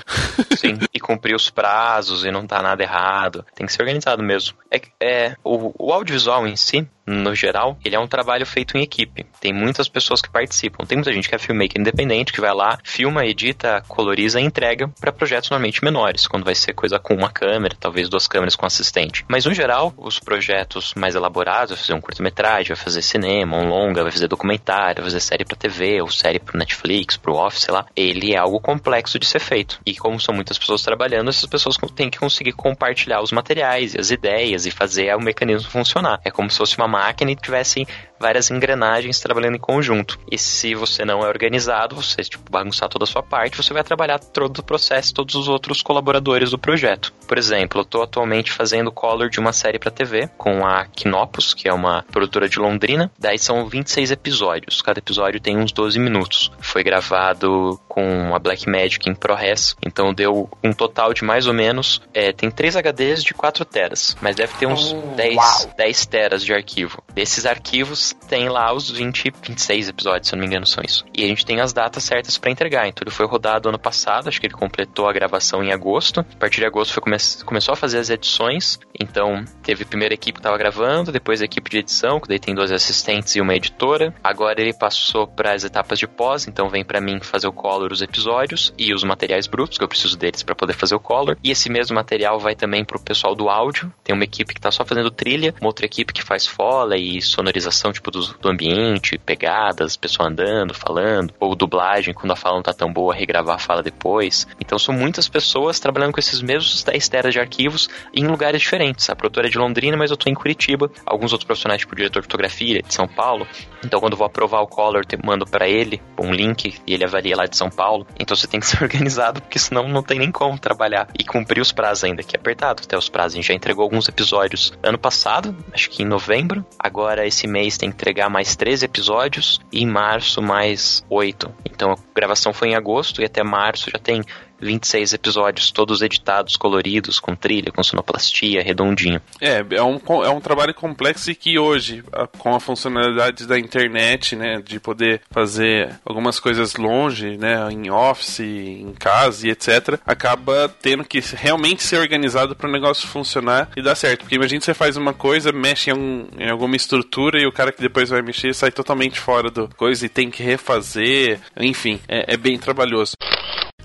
sim, 0.58 0.78
e 0.92 1.00
cumprir 1.00 1.34
os 1.34 1.48
prazos 1.48 2.22
e 2.24 2.30
não 2.30 2.46
tá 2.46 2.60
nada 2.60 2.82
errado. 2.82 3.46
Tem 3.54 3.66
que 3.66 3.72
ser 3.72 3.80
organizado 3.80 4.22
mesmo. 4.22 4.58
É, 4.70 4.82
é 5.00 5.36
o, 5.42 5.72
o 5.78 5.92
audiovisual 5.92 6.46
em 6.46 6.56
si, 6.56 6.86
no 7.06 7.34
geral, 7.34 7.78
ele 7.84 7.96
é 7.96 8.00
um 8.00 8.06
trabalho 8.06 8.46
feito 8.46 8.76
em 8.76 8.82
equipe. 8.82 9.26
Tem 9.40 9.52
muitas 9.52 9.88
pessoas 9.88 10.22
que 10.22 10.30
participam. 10.30 10.84
Tem 10.84 10.96
muita 10.96 11.12
gente 11.12 11.28
que 11.28 11.34
é 11.34 11.38
filmmaker 11.38 11.80
independente, 11.80 12.32
que 12.32 12.40
vai 12.40 12.54
lá, 12.54 12.78
filma, 12.82 13.26
edita, 13.26 13.82
coloriza 13.88 14.40
e 14.40 14.44
entrega 14.44 14.88
para 15.00 15.12
projetos 15.12 15.50
normalmente 15.50 15.84
menores, 15.84 16.26
quando 16.26 16.44
vai 16.44 16.54
ser 16.54 16.72
coisa 16.72 16.98
com 16.98 17.14
uma 17.14 17.30
câmera, 17.30 17.76
talvez 17.78 18.08
duas 18.08 18.26
câmeras 18.26 18.56
com 18.56 18.66
assistente. 18.66 19.24
Mas 19.28 19.44
no 19.44 19.52
geral, 19.52 19.92
os 19.96 20.18
projetos 20.18 20.94
mais 20.94 21.14
elaborados, 21.14 21.70
vai 21.70 21.78
fazer 21.78 21.94
um 21.94 22.00
curta-metragem, 22.00 22.74
vai 22.74 22.84
fazer 22.84 23.02
cinema, 23.02 23.56
um 23.56 23.68
longa, 23.68 24.02
vai 24.02 24.12
fazer 24.12 24.28
documentário, 24.28 25.02
vai 25.02 25.10
fazer 25.10 25.20
série 25.20 25.44
para 25.44 25.56
TV, 25.56 26.00
ou 26.00 26.08
série 26.08 26.38
pro 26.38 26.58
Netflix, 26.58 27.16
pro 27.16 27.34
Office, 27.34 27.64
sei 27.64 27.74
lá. 27.74 27.86
Ele 27.94 28.34
é 28.34 28.38
algo 28.38 28.60
complexo 28.60 29.18
de 29.18 29.26
ser 29.26 29.40
feito. 29.40 29.80
E 29.84 29.94
como 29.94 30.18
são 30.20 30.34
muitas 30.34 30.58
pessoas 30.58 30.82
trabalhando, 30.82 31.28
essas 31.28 31.46
pessoas 31.46 31.76
têm 31.94 32.10
que 32.10 32.18
conseguir 32.18 32.52
compartilhar 32.52 33.20
os 33.20 33.32
materiais 33.32 33.94
e 33.94 34.00
as 34.00 34.10
ideias 34.10 34.66
e 34.66 34.70
fazer 34.70 35.14
o 35.14 35.20
mecanismo 35.20 35.70
funcionar. 35.70 36.20
É 36.24 36.30
como 36.30 36.50
se 36.50 36.58
fosse 36.58 36.76
uma 36.76 36.93
máquina 36.94 37.32
e 37.32 37.36
tivessem 37.36 37.86
várias 38.24 38.50
engrenagens 38.50 39.20
trabalhando 39.20 39.56
em 39.56 39.60
conjunto. 39.60 40.18
E 40.32 40.38
se 40.38 40.74
você 40.74 41.04
não 41.04 41.20
é 41.20 41.28
organizado, 41.28 41.94
você 41.94 42.22
tipo, 42.22 42.50
bagunçar 42.50 42.88
toda 42.88 43.04
a 43.04 43.06
sua 43.06 43.22
parte, 43.22 43.58
você 43.58 43.74
vai 43.74 43.84
trabalhar 43.84 44.18
todo 44.18 44.60
o 44.60 44.62
processo, 44.62 45.12
todos 45.12 45.34
os 45.34 45.46
outros 45.46 45.82
colaboradores 45.82 46.50
do 46.50 46.58
projeto. 46.58 47.12
Por 47.28 47.36
exemplo, 47.36 47.80
eu 47.80 47.82
estou 47.82 48.02
atualmente 48.02 48.50
fazendo 48.50 48.90
color 48.90 49.28
de 49.28 49.38
uma 49.38 49.52
série 49.52 49.78
para 49.78 49.90
TV 49.90 50.26
com 50.38 50.64
a 50.66 50.86
Kinopus, 50.86 51.52
que 51.52 51.68
é 51.68 51.72
uma 51.72 52.02
produtora 52.10 52.48
de 52.48 52.58
Londrina. 52.58 53.10
Daí 53.18 53.38
são 53.38 53.66
26 53.66 54.12
episódios. 54.12 54.80
Cada 54.80 55.00
episódio 55.00 55.38
tem 55.38 55.58
uns 55.58 55.70
12 55.70 55.98
minutos. 55.98 56.50
Foi 56.60 56.82
gravado 56.82 57.78
com 57.86 58.34
a 58.34 58.38
Blackmagic 58.38 59.08
em 59.08 59.14
ProRes, 59.14 59.76
então 59.84 60.14
deu 60.14 60.48
um 60.62 60.72
total 60.72 61.12
de 61.12 61.22
mais 61.22 61.46
ou 61.46 61.52
menos. 61.52 62.00
É, 62.14 62.32
tem 62.32 62.50
3 62.50 62.76
HDs 62.76 63.22
de 63.22 63.34
4 63.34 63.66
teras, 63.66 64.16
mas 64.22 64.34
deve 64.34 64.54
ter 64.54 64.66
uns 64.66 64.92
oh, 64.92 65.14
10, 65.14 65.68
10 65.76 66.06
teras 66.06 66.42
de 66.42 66.54
arquivo. 66.54 67.02
Desses 67.14 67.44
arquivos 67.44 68.13
tem 68.28 68.48
lá 68.48 68.72
os 68.72 68.90
20, 68.90 69.32
26 69.42 69.88
episódios, 69.88 70.28
se 70.28 70.34
eu 70.34 70.36
não 70.36 70.42
me 70.42 70.46
engano, 70.46 70.66
são 70.66 70.82
isso. 70.84 71.04
E 71.16 71.24
a 71.24 71.28
gente 71.28 71.44
tem 71.44 71.60
as 71.60 71.72
datas 71.72 72.04
certas 72.04 72.38
para 72.38 72.50
entregar. 72.50 72.86
Então 72.86 73.02
ele 73.04 73.14
foi 73.14 73.26
rodado 73.26 73.68
ano 73.68 73.78
passado, 73.78 74.28
acho 74.28 74.40
que 74.40 74.46
ele 74.46 74.54
completou 74.54 75.08
a 75.08 75.12
gravação 75.12 75.62
em 75.62 75.72
agosto. 75.72 76.20
A 76.20 76.38
partir 76.38 76.60
de 76.60 76.66
agosto 76.66 76.92
foi 76.92 77.02
come 77.02 77.16
começou 77.44 77.72
a 77.72 77.76
fazer 77.76 77.98
as 77.98 78.10
edições. 78.10 78.78
Então 78.98 79.44
teve 79.62 79.84
a 79.84 79.86
primeira 79.86 80.14
equipe 80.14 80.34
que 80.34 80.40
estava 80.40 80.58
gravando, 80.58 81.12
depois 81.12 81.40
a 81.40 81.44
equipe 81.44 81.70
de 81.70 81.78
edição, 81.78 82.20
que 82.20 82.28
daí 82.28 82.38
tem 82.38 82.54
dois 82.54 82.72
assistentes 82.72 83.36
e 83.36 83.40
uma 83.40 83.54
editora. 83.54 84.14
Agora 84.22 84.60
ele 84.60 84.72
passou 84.72 85.26
para 85.26 85.52
as 85.52 85.64
etapas 85.64 85.98
de 85.98 86.06
pós, 86.06 86.46
então 86.48 86.68
vem 86.68 86.84
para 86.84 87.00
mim 87.00 87.20
fazer 87.20 87.46
o 87.46 87.52
color 87.52 87.92
os 87.92 88.02
episódios 88.02 88.72
e 88.78 88.92
os 88.92 89.04
materiais 89.04 89.46
brutos, 89.46 89.78
que 89.78 89.84
eu 89.84 89.88
preciso 89.88 90.16
deles 90.16 90.42
para 90.42 90.54
poder 90.54 90.74
fazer 90.74 90.94
o 90.94 91.00
color. 91.00 91.36
E 91.42 91.50
esse 91.50 91.70
mesmo 91.70 91.94
material 91.94 92.38
vai 92.38 92.54
também 92.54 92.84
pro 92.84 93.00
pessoal 93.00 93.34
do 93.34 93.48
áudio. 93.48 93.92
Tem 94.02 94.14
uma 94.14 94.24
equipe 94.24 94.54
que 94.54 94.60
tá 94.60 94.70
só 94.70 94.84
fazendo 94.84 95.10
trilha, 95.10 95.54
uma 95.60 95.68
outra 95.68 95.86
equipe 95.86 96.12
que 96.12 96.22
faz 96.22 96.46
fola 96.46 96.96
e 96.96 97.20
sonorização 97.20 97.92
de 97.92 98.00
tipo 98.04 98.10
do, 98.10 98.20
do 98.38 98.48
ambiente, 98.50 99.18
pegadas, 99.18 99.96
pessoa 99.96 100.28
andando, 100.28 100.74
falando, 100.74 101.32
ou 101.40 101.54
dublagem, 101.54 102.12
quando 102.12 102.32
a 102.32 102.36
fala 102.36 102.56
não 102.56 102.62
tá 102.62 102.74
tão 102.74 102.92
boa, 102.92 103.14
regravar 103.14 103.56
a 103.56 103.58
fala 103.58 103.82
depois. 103.82 104.46
Então 104.60 104.78
são 104.78 104.94
muitas 104.94 105.28
pessoas 105.28 105.80
trabalhando 105.80 106.12
com 106.12 106.20
esses 106.20 106.42
mesmos 106.42 106.82
10 106.84 107.08
teras 107.08 107.32
de 107.32 107.40
arquivos 107.40 107.88
em 108.12 108.26
lugares 108.26 108.60
diferentes. 108.60 109.08
A 109.08 109.16
produtora 109.16 109.46
é 109.46 109.50
de 109.50 109.58
Londrina, 109.58 109.96
mas 109.96 110.10
eu 110.10 110.16
tô 110.16 110.28
em 110.28 110.34
Curitiba. 110.34 110.90
Alguns 111.06 111.32
outros 111.32 111.46
profissionais, 111.46 111.80
tipo 111.80 111.94
o 111.94 111.96
diretor 111.96 112.20
de 112.20 112.26
fotografia 112.26 112.82
de 112.82 112.92
São 112.92 113.08
Paulo. 113.08 113.46
Então 113.84 114.00
quando 114.00 114.12
eu 114.12 114.18
vou 114.18 114.26
aprovar 114.26 114.60
o 114.60 114.66
Color, 114.66 115.04
eu 115.10 115.18
mando 115.24 115.46
para 115.46 115.68
ele 115.68 116.00
um 116.20 116.32
link 116.32 116.74
e 116.86 116.92
ele 116.92 117.04
avalia 117.04 117.36
lá 117.36 117.46
de 117.46 117.56
São 117.56 117.70
Paulo. 117.70 118.06
Então 118.18 118.36
você 118.36 118.46
tem 118.46 118.60
que 118.60 118.66
ser 118.66 118.82
organizado, 118.84 119.40
porque 119.40 119.58
senão 119.58 119.88
não 119.88 120.02
tem 120.02 120.18
nem 120.18 120.30
como 120.30 120.58
trabalhar 120.58 121.08
e 121.18 121.24
cumprir 121.24 121.60
os 121.60 121.72
prazos 121.72 122.04
ainda, 122.04 122.22
que 122.22 122.36
é 122.36 122.38
apertado 122.38 122.82
até 122.84 122.96
os 122.96 123.08
prazos. 123.08 123.34
A 123.34 123.36
gente 123.36 123.48
já 123.48 123.54
entregou 123.54 123.82
alguns 123.82 124.08
episódios 124.08 124.72
ano 124.82 124.98
passado, 124.98 125.56
acho 125.72 125.88
que 125.90 126.02
em 126.02 126.06
novembro. 126.06 126.64
Agora 126.78 127.26
esse 127.26 127.46
mês 127.46 127.78
tem 127.78 127.83
que 127.84 127.86
entregar 127.86 128.30
mais 128.30 128.56
13 128.56 128.86
episódios 128.86 129.60
e 129.70 129.82
em 129.82 129.86
março 129.86 130.40
mais 130.40 131.04
8. 131.10 131.54
Então 131.64 131.92
a 131.92 131.96
gravação 132.14 132.52
foi 132.52 132.68
em 132.68 132.74
agosto 132.74 133.20
e 133.20 133.24
até 133.24 133.42
março 133.42 133.90
já 133.90 133.98
tem 133.98 134.22
26 134.60 135.12
episódios, 135.12 135.70
todos 135.70 136.02
editados, 136.02 136.56
coloridos, 136.56 137.20
com 137.20 137.34
trilha, 137.34 137.72
com 137.72 137.82
sonoplastia, 137.82 138.62
redondinho. 138.62 139.20
É, 139.40 139.64
é 139.70 139.82
um, 139.82 140.00
é 140.24 140.28
um 140.30 140.40
trabalho 140.40 140.74
complexo 140.74 141.30
e 141.30 141.34
que 141.34 141.58
hoje, 141.58 142.02
com 142.38 142.54
a 142.54 142.60
funcionalidade 142.60 143.46
da 143.46 143.58
internet, 143.58 144.36
né, 144.36 144.62
de 144.64 144.80
poder 144.80 145.20
fazer 145.30 145.98
algumas 146.04 146.40
coisas 146.40 146.76
longe, 146.76 147.36
né, 147.36 147.68
em 147.70 147.90
office, 147.90 148.40
em 148.40 148.92
casa 148.98 149.46
e 149.46 149.50
etc, 149.50 149.98
acaba 150.06 150.68
tendo 150.80 151.04
que 151.04 151.20
realmente 151.34 151.82
ser 151.82 151.98
organizado 151.98 152.56
para 152.56 152.68
o 152.68 152.72
negócio 152.72 153.06
funcionar 153.08 153.70
e 153.76 153.82
dar 153.82 153.94
certo. 153.94 154.20
Porque 154.20 154.36
imagina 154.36 154.60
você 154.60 154.74
faz 154.74 154.96
uma 154.96 155.12
coisa, 155.12 155.52
mexe 155.52 155.90
em, 155.90 155.94
um, 155.94 156.28
em 156.38 156.50
alguma 156.50 156.76
estrutura 156.76 157.40
e 157.40 157.46
o 157.46 157.52
cara 157.52 157.72
que 157.72 157.80
depois 157.80 158.10
vai 158.10 158.22
mexer 158.22 158.54
sai 158.54 158.70
totalmente 158.70 159.18
fora 159.18 159.50
do 159.50 159.68
coisa 159.76 160.06
e 160.06 160.08
tem 160.08 160.30
que 160.30 160.42
refazer, 160.42 161.40
enfim, 161.56 162.00
é, 162.08 162.34
é 162.34 162.36
bem 162.36 162.58
trabalhoso. 162.58 163.14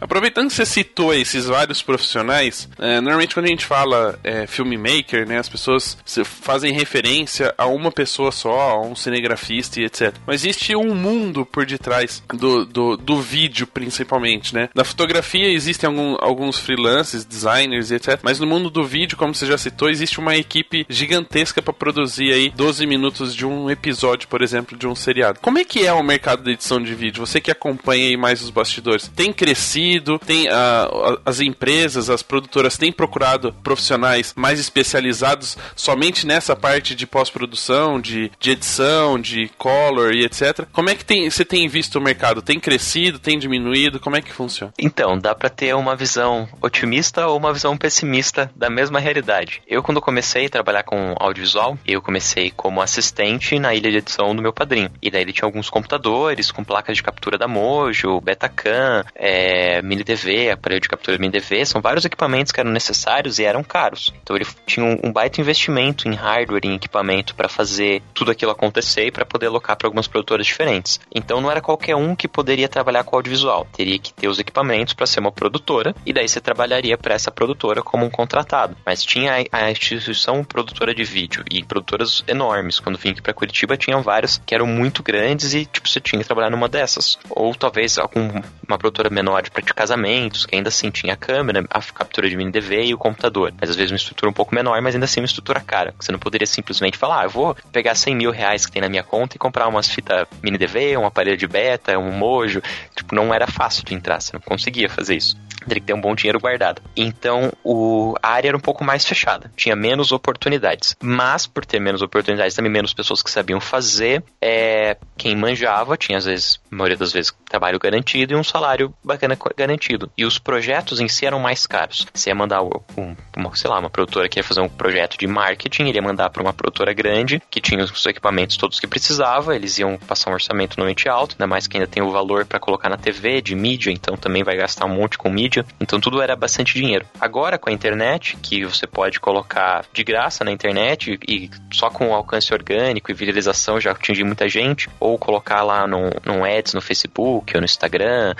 Aproveitando 0.01 0.47
que 0.47 0.55
você 0.55 0.65
citou 0.65 1.13
esses 1.13 1.45
vários 1.45 1.81
profissionais, 1.81 2.69
é, 2.79 3.01
normalmente 3.01 3.33
quando 3.33 3.47
a 3.47 3.49
gente 3.49 3.65
fala 3.65 4.19
é, 4.23 4.47
filmmaker, 4.47 5.27
né, 5.27 5.37
as 5.37 5.49
pessoas 5.49 5.97
fazem 6.23 6.71
referência 6.71 7.53
a 7.57 7.65
uma 7.65 7.91
pessoa 7.91 8.31
só, 8.31 8.71
a 8.71 8.81
um 8.81 8.95
cinegrafista 8.95 9.79
e 9.79 9.85
etc. 9.85 10.15
Mas 10.25 10.41
existe 10.41 10.75
um 10.75 10.95
mundo 10.95 11.45
por 11.45 11.65
detrás 11.65 12.23
do, 12.33 12.65
do, 12.65 12.97
do 12.97 13.21
vídeo, 13.21 13.67
principalmente, 13.67 14.53
né? 14.53 14.69
Na 14.73 14.83
fotografia 14.83 15.51
existem 15.51 15.87
algum, 15.87 16.15
alguns 16.19 16.57
freelancers, 16.57 17.25
designers 17.25 17.91
e 17.91 17.95
etc. 17.95 18.19
Mas 18.23 18.39
no 18.39 18.47
mundo 18.47 18.69
do 18.69 18.85
vídeo, 18.85 19.17
como 19.17 19.35
você 19.35 19.45
já 19.45 19.57
citou, 19.57 19.89
existe 19.89 20.19
uma 20.19 20.35
equipe 20.35 20.85
gigantesca 20.89 21.61
para 21.61 21.73
produzir 21.73 22.31
aí 22.31 22.49
12 22.55 22.85
minutos 22.85 23.35
de 23.35 23.45
um 23.45 23.69
episódio, 23.69 24.27
por 24.27 24.41
exemplo, 24.41 24.77
de 24.77 24.87
um 24.87 24.95
seriado. 24.95 25.39
Como 25.41 25.57
é 25.57 25.65
que 25.65 25.85
é 25.85 25.91
o 25.91 26.03
mercado 26.03 26.43
da 26.43 26.51
edição 26.51 26.81
de 26.81 26.95
vídeo? 26.95 27.25
Você 27.25 27.41
que 27.41 27.51
acompanha 27.51 28.07
aí 28.07 28.17
mais 28.17 28.41
os 28.41 28.49
bastidores, 28.49 29.11
tem 29.15 29.33
crescido? 29.33 29.88
Tem 30.25 30.47
uh, 30.47 31.19
as 31.25 31.39
empresas, 31.39 32.09
as 32.09 32.21
produtoras 32.21 32.77
têm 32.77 32.91
procurado 32.91 33.53
profissionais 33.63 34.33
mais 34.35 34.59
especializados 34.59 35.57
somente 35.75 36.27
nessa 36.27 36.55
parte 36.55 36.93
de 36.93 37.07
pós-produção, 37.07 37.99
de, 37.99 38.31
de 38.39 38.51
edição, 38.51 39.19
de 39.19 39.49
color 39.57 40.13
e 40.13 40.25
etc. 40.25 40.65
Como 40.71 40.89
é 40.89 40.95
que 40.95 41.05
tem, 41.05 41.29
você 41.29 41.45
tem 41.45 41.67
visto 41.67 41.97
o 41.97 42.01
mercado? 42.01 42.41
Tem 42.41 42.59
crescido, 42.59 43.19
tem 43.19 43.37
diminuído? 43.37 43.99
Como 43.99 44.15
é 44.15 44.21
que 44.21 44.31
funciona? 44.31 44.73
Então, 44.77 45.17
dá 45.17 45.33
para 45.33 45.49
ter 45.49 45.73
uma 45.75 45.95
visão 45.95 46.47
otimista 46.61 47.27
ou 47.27 47.37
uma 47.37 47.53
visão 47.53 47.77
pessimista 47.77 48.51
da 48.55 48.69
mesma 48.69 48.99
realidade. 48.99 49.61
Eu, 49.67 49.81
quando 49.81 50.01
comecei 50.01 50.45
a 50.45 50.49
trabalhar 50.49 50.83
com 50.83 51.15
audiovisual, 51.19 51.77
eu 51.85 52.01
comecei 52.01 52.51
como 52.51 52.81
assistente 52.81 53.57
na 53.59 53.73
ilha 53.73 53.91
de 53.91 53.97
edição 53.97 54.35
do 54.35 54.41
meu 54.41 54.53
padrinho. 54.53 54.91
E 55.01 55.09
daí 55.09 55.21
ele 55.21 55.33
tinha 55.33 55.45
alguns 55.45 55.69
computadores 55.69 56.51
com 56.51 56.63
placas 56.63 56.97
de 56.97 57.03
captura 57.03 57.37
da 57.37 57.47
Mojo, 57.47 58.19
Betacam, 58.21 59.03
é, 59.15 59.78
mini 59.81 60.03
DV, 60.03 60.51
aparelho 60.51 60.81
de 60.81 60.89
captura 60.89 61.17
mini 61.17 61.31
DV, 61.31 61.65
são 61.65 61.81
vários 61.81 62.05
equipamentos 62.05 62.51
que 62.51 62.59
eram 62.59 62.71
necessários 62.71 63.39
e 63.39 63.45
eram 63.45 63.63
caros. 63.63 64.13
Então 64.21 64.35
ele 64.35 64.45
tinha 64.65 64.85
um, 64.85 64.99
um 65.03 65.11
baita 65.11 65.41
investimento 65.41 66.07
em 66.07 66.13
hardware, 66.13 66.65
em 66.65 66.75
equipamento 66.75 67.35
para 67.35 67.49
fazer 67.49 68.01
tudo 68.13 68.31
aquilo 68.31 68.51
acontecer 68.51 69.07
e 69.07 69.11
para 69.11 69.25
poder 69.25 69.47
alocar 69.47 69.77
para 69.77 69.87
algumas 69.87 70.07
produtoras 70.07 70.45
diferentes. 70.45 70.99
Então 71.13 71.41
não 71.41 71.51
era 71.51 71.61
qualquer 71.61 71.95
um 71.95 72.15
que 72.15 72.27
poderia 72.27 72.67
trabalhar 72.67 73.03
com 73.03 73.15
audiovisual. 73.15 73.67
Teria 73.73 73.99
que 73.99 74.13
ter 74.13 74.27
os 74.27 74.39
equipamentos 74.39 74.93
para 74.93 75.05
ser 75.05 75.19
uma 75.19 75.31
produtora 75.31 75.95
e 76.05 76.13
daí 76.13 76.27
você 76.27 76.39
trabalharia 76.39 76.97
para 76.97 77.13
essa 77.13 77.31
produtora 77.31 77.81
como 77.81 78.05
um 78.05 78.09
contratado. 78.09 78.75
Mas 78.85 79.03
tinha 79.03 79.33
a, 79.51 79.65
a 79.65 79.71
instituição 79.71 80.43
produtora 80.43 80.93
de 80.93 81.03
vídeo 81.03 81.43
e 81.49 81.63
produtoras 81.63 82.23
enormes. 82.27 82.79
Quando 82.79 82.97
vim 82.97 83.11
aqui 83.11 83.21
para 83.21 83.33
Curitiba 83.33 83.77
tinham 83.77 84.01
várias 84.01 84.41
que 84.45 84.55
eram 84.55 84.65
muito 84.65 85.03
grandes 85.03 85.53
e 85.53 85.65
tipo 85.65 85.87
você 85.87 85.99
tinha 85.99 86.21
que 86.21 86.25
trabalhar 86.25 86.49
numa 86.49 86.69
dessas. 86.69 87.17
Ou 87.29 87.53
talvez 87.55 87.97
alguma 87.97 88.43
produtora 88.77 89.09
menor 89.09 89.49
para 89.49 89.61
de 89.69 89.73
casamentos, 89.73 90.45
que 90.45 90.55
ainda 90.55 90.69
assim 90.69 90.89
tinha 90.89 91.13
a 91.13 91.17
câmera, 91.17 91.63
a 91.69 91.81
captura 91.81 92.29
de 92.29 92.35
mini 92.35 92.51
DV 92.51 92.85
e 92.85 92.93
o 92.93 92.97
computador. 92.97 93.53
Mas 93.59 93.69
às 93.69 93.75
vezes 93.75 93.91
uma 93.91 93.97
estrutura 93.97 94.29
um 94.29 94.33
pouco 94.33 94.53
menor, 94.53 94.81
mas 94.81 94.95
ainda 94.95 95.05
assim 95.05 95.21
uma 95.21 95.25
estrutura 95.25 95.59
cara. 95.59 95.93
Você 95.99 96.11
não 96.11 96.19
poderia 96.19 96.47
simplesmente 96.47 96.97
falar, 96.97 97.21
ah, 97.21 97.23
eu 97.25 97.29
vou 97.29 97.55
pegar 97.71 97.95
100 97.95 98.15
mil 98.15 98.31
reais 98.31 98.65
que 98.65 98.71
tem 98.71 98.81
na 98.81 98.89
minha 98.89 99.03
conta 99.03 99.35
e 99.35 99.39
comprar 99.39 99.67
umas 99.67 99.87
fitas 99.87 100.27
mini 100.41 100.57
DV, 100.57 100.97
um 100.97 101.05
aparelho 101.05 101.37
de 101.37 101.47
beta, 101.47 101.97
um 101.97 102.11
mojo. 102.11 102.61
Tipo, 102.95 103.15
não 103.15 103.33
era 103.33 103.47
fácil 103.47 103.83
de 103.85 103.93
entrar, 103.93 104.19
você 104.19 104.33
não 104.33 104.41
conseguia 104.41 104.89
fazer 104.89 105.15
isso 105.15 105.37
teria 105.69 105.81
que 105.81 105.87
ter 105.87 105.93
um 105.93 106.01
bom 106.01 106.15
dinheiro 106.15 106.39
guardado. 106.39 106.81
Então, 106.95 107.51
o, 107.63 108.15
a 108.21 108.31
área 108.31 108.49
era 108.49 108.57
um 108.57 108.61
pouco 108.61 108.83
mais 108.83 109.05
fechada, 109.05 109.51
tinha 109.55 109.75
menos 109.75 110.11
oportunidades. 110.11 110.95
Mas, 111.01 111.47
por 111.47 111.65
ter 111.65 111.79
menos 111.79 112.01
oportunidades, 112.01 112.55
também 112.55 112.71
menos 112.71 112.93
pessoas 112.93 113.21
que 113.21 113.31
sabiam 113.31 113.59
fazer, 113.61 114.23
é, 114.41 114.97
quem 115.17 115.35
manjava 115.35 115.95
tinha, 115.95 116.17
às 116.17 116.25
vezes, 116.25 116.59
a 116.71 116.75
maioria 116.75 116.97
das 116.97 117.13
vezes, 117.13 117.33
trabalho 117.49 117.79
garantido 117.79 118.33
e 118.33 118.35
um 118.35 118.43
salário 118.43 118.93
bacana 119.03 119.37
garantido. 119.55 120.11
E 120.17 120.25
os 120.25 120.37
projetos 120.37 120.99
em 120.99 121.07
si 121.07 121.25
eram 121.25 121.39
mais 121.39 121.65
caros. 121.65 122.05
Você 122.13 122.29
ia 122.29 122.35
mandar, 122.35 122.61
um, 122.63 123.15
uma, 123.35 123.55
sei 123.55 123.69
lá, 123.69 123.79
uma 123.79 123.89
produtora 123.89 124.27
que 124.27 124.39
ia 124.39 124.43
fazer 124.43 124.61
um 124.61 124.69
projeto 124.69 125.17
de 125.17 125.27
marketing, 125.27 125.89
ia 125.89 126.01
mandar 126.01 126.29
para 126.29 126.41
uma 126.41 126.53
produtora 126.53 126.93
grande, 126.93 127.41
que 127.49 127.61
tinha 127.61 127.83
os 127.83 128.05
equipamentos 128.05 128.57
todos 128.57 128.79
que 128.79 128.87
precisava, 128.87 129.55
eles 129.55 129.77
iam 129.79 129.97
passar 129.97 130.29
um 130.31 130.33
orçamento 130.33 130.77
normalmente 130.77 131.07
alto, 131.07 131.35
ainda 131.35 131.47
mais 131.47 131.67
que 131.67 131.77
ainda 131.77 131.87
tem 131.87 132.03
o 132.03 132.11
valor 132.11 132.45
para 132.45 132.59
colocar 132.59 132.89
na 132.89 132.97
TV, 132.97 133.41
de 133.41 133.55
mídia, 133.55 133.91
então 133.91 134.15
também 134.15 134.43
vai 134.43 134.55
gastar 134.55 134.85
um 134.85 134.95
monte 134.95 135.17
com 135.17 135.29
mídia. 135.29 135.58
Então 135.79 135.99
tudo 135.99 136.21
era 136.21 136.35
bastante 136.35 136.73
dinheiro. 136.73 137.05
Agora 137.19 137.57
com 137.57 137.69
a 137.69 137.73
internet, 137.73 138.37
que 138.37 138.65
você 138.65 138.85
pode 138.85 139.19
colocar 139.19 139.85
de 139.93 140.03
graça 140.03 140.43
na 140.43 140.51
internet 140.51 141.19
e 141.27 141.49
só 141.71 141.89
com 141.89 142.13
alcance 142.13 142.53
orgânico 142.53 143.11
e 143.11 143.13
viralização 143.13 143.79
já 143.79 143.91
atingir 143.91 144.23
muita 144.23 144.47
gente, 144.47 144.89
ou 144.99 145.17
colocar 145.17 145.63
lá 145.63 145.87
num, 145.87 146.09
num 146.25 146.43
ads 146.43 146.73
no 146.73 146.81
Facebook 146.81 147.55
ou 147.55 147.61
no 147.61 147.65
Instagram, 147.65 148.33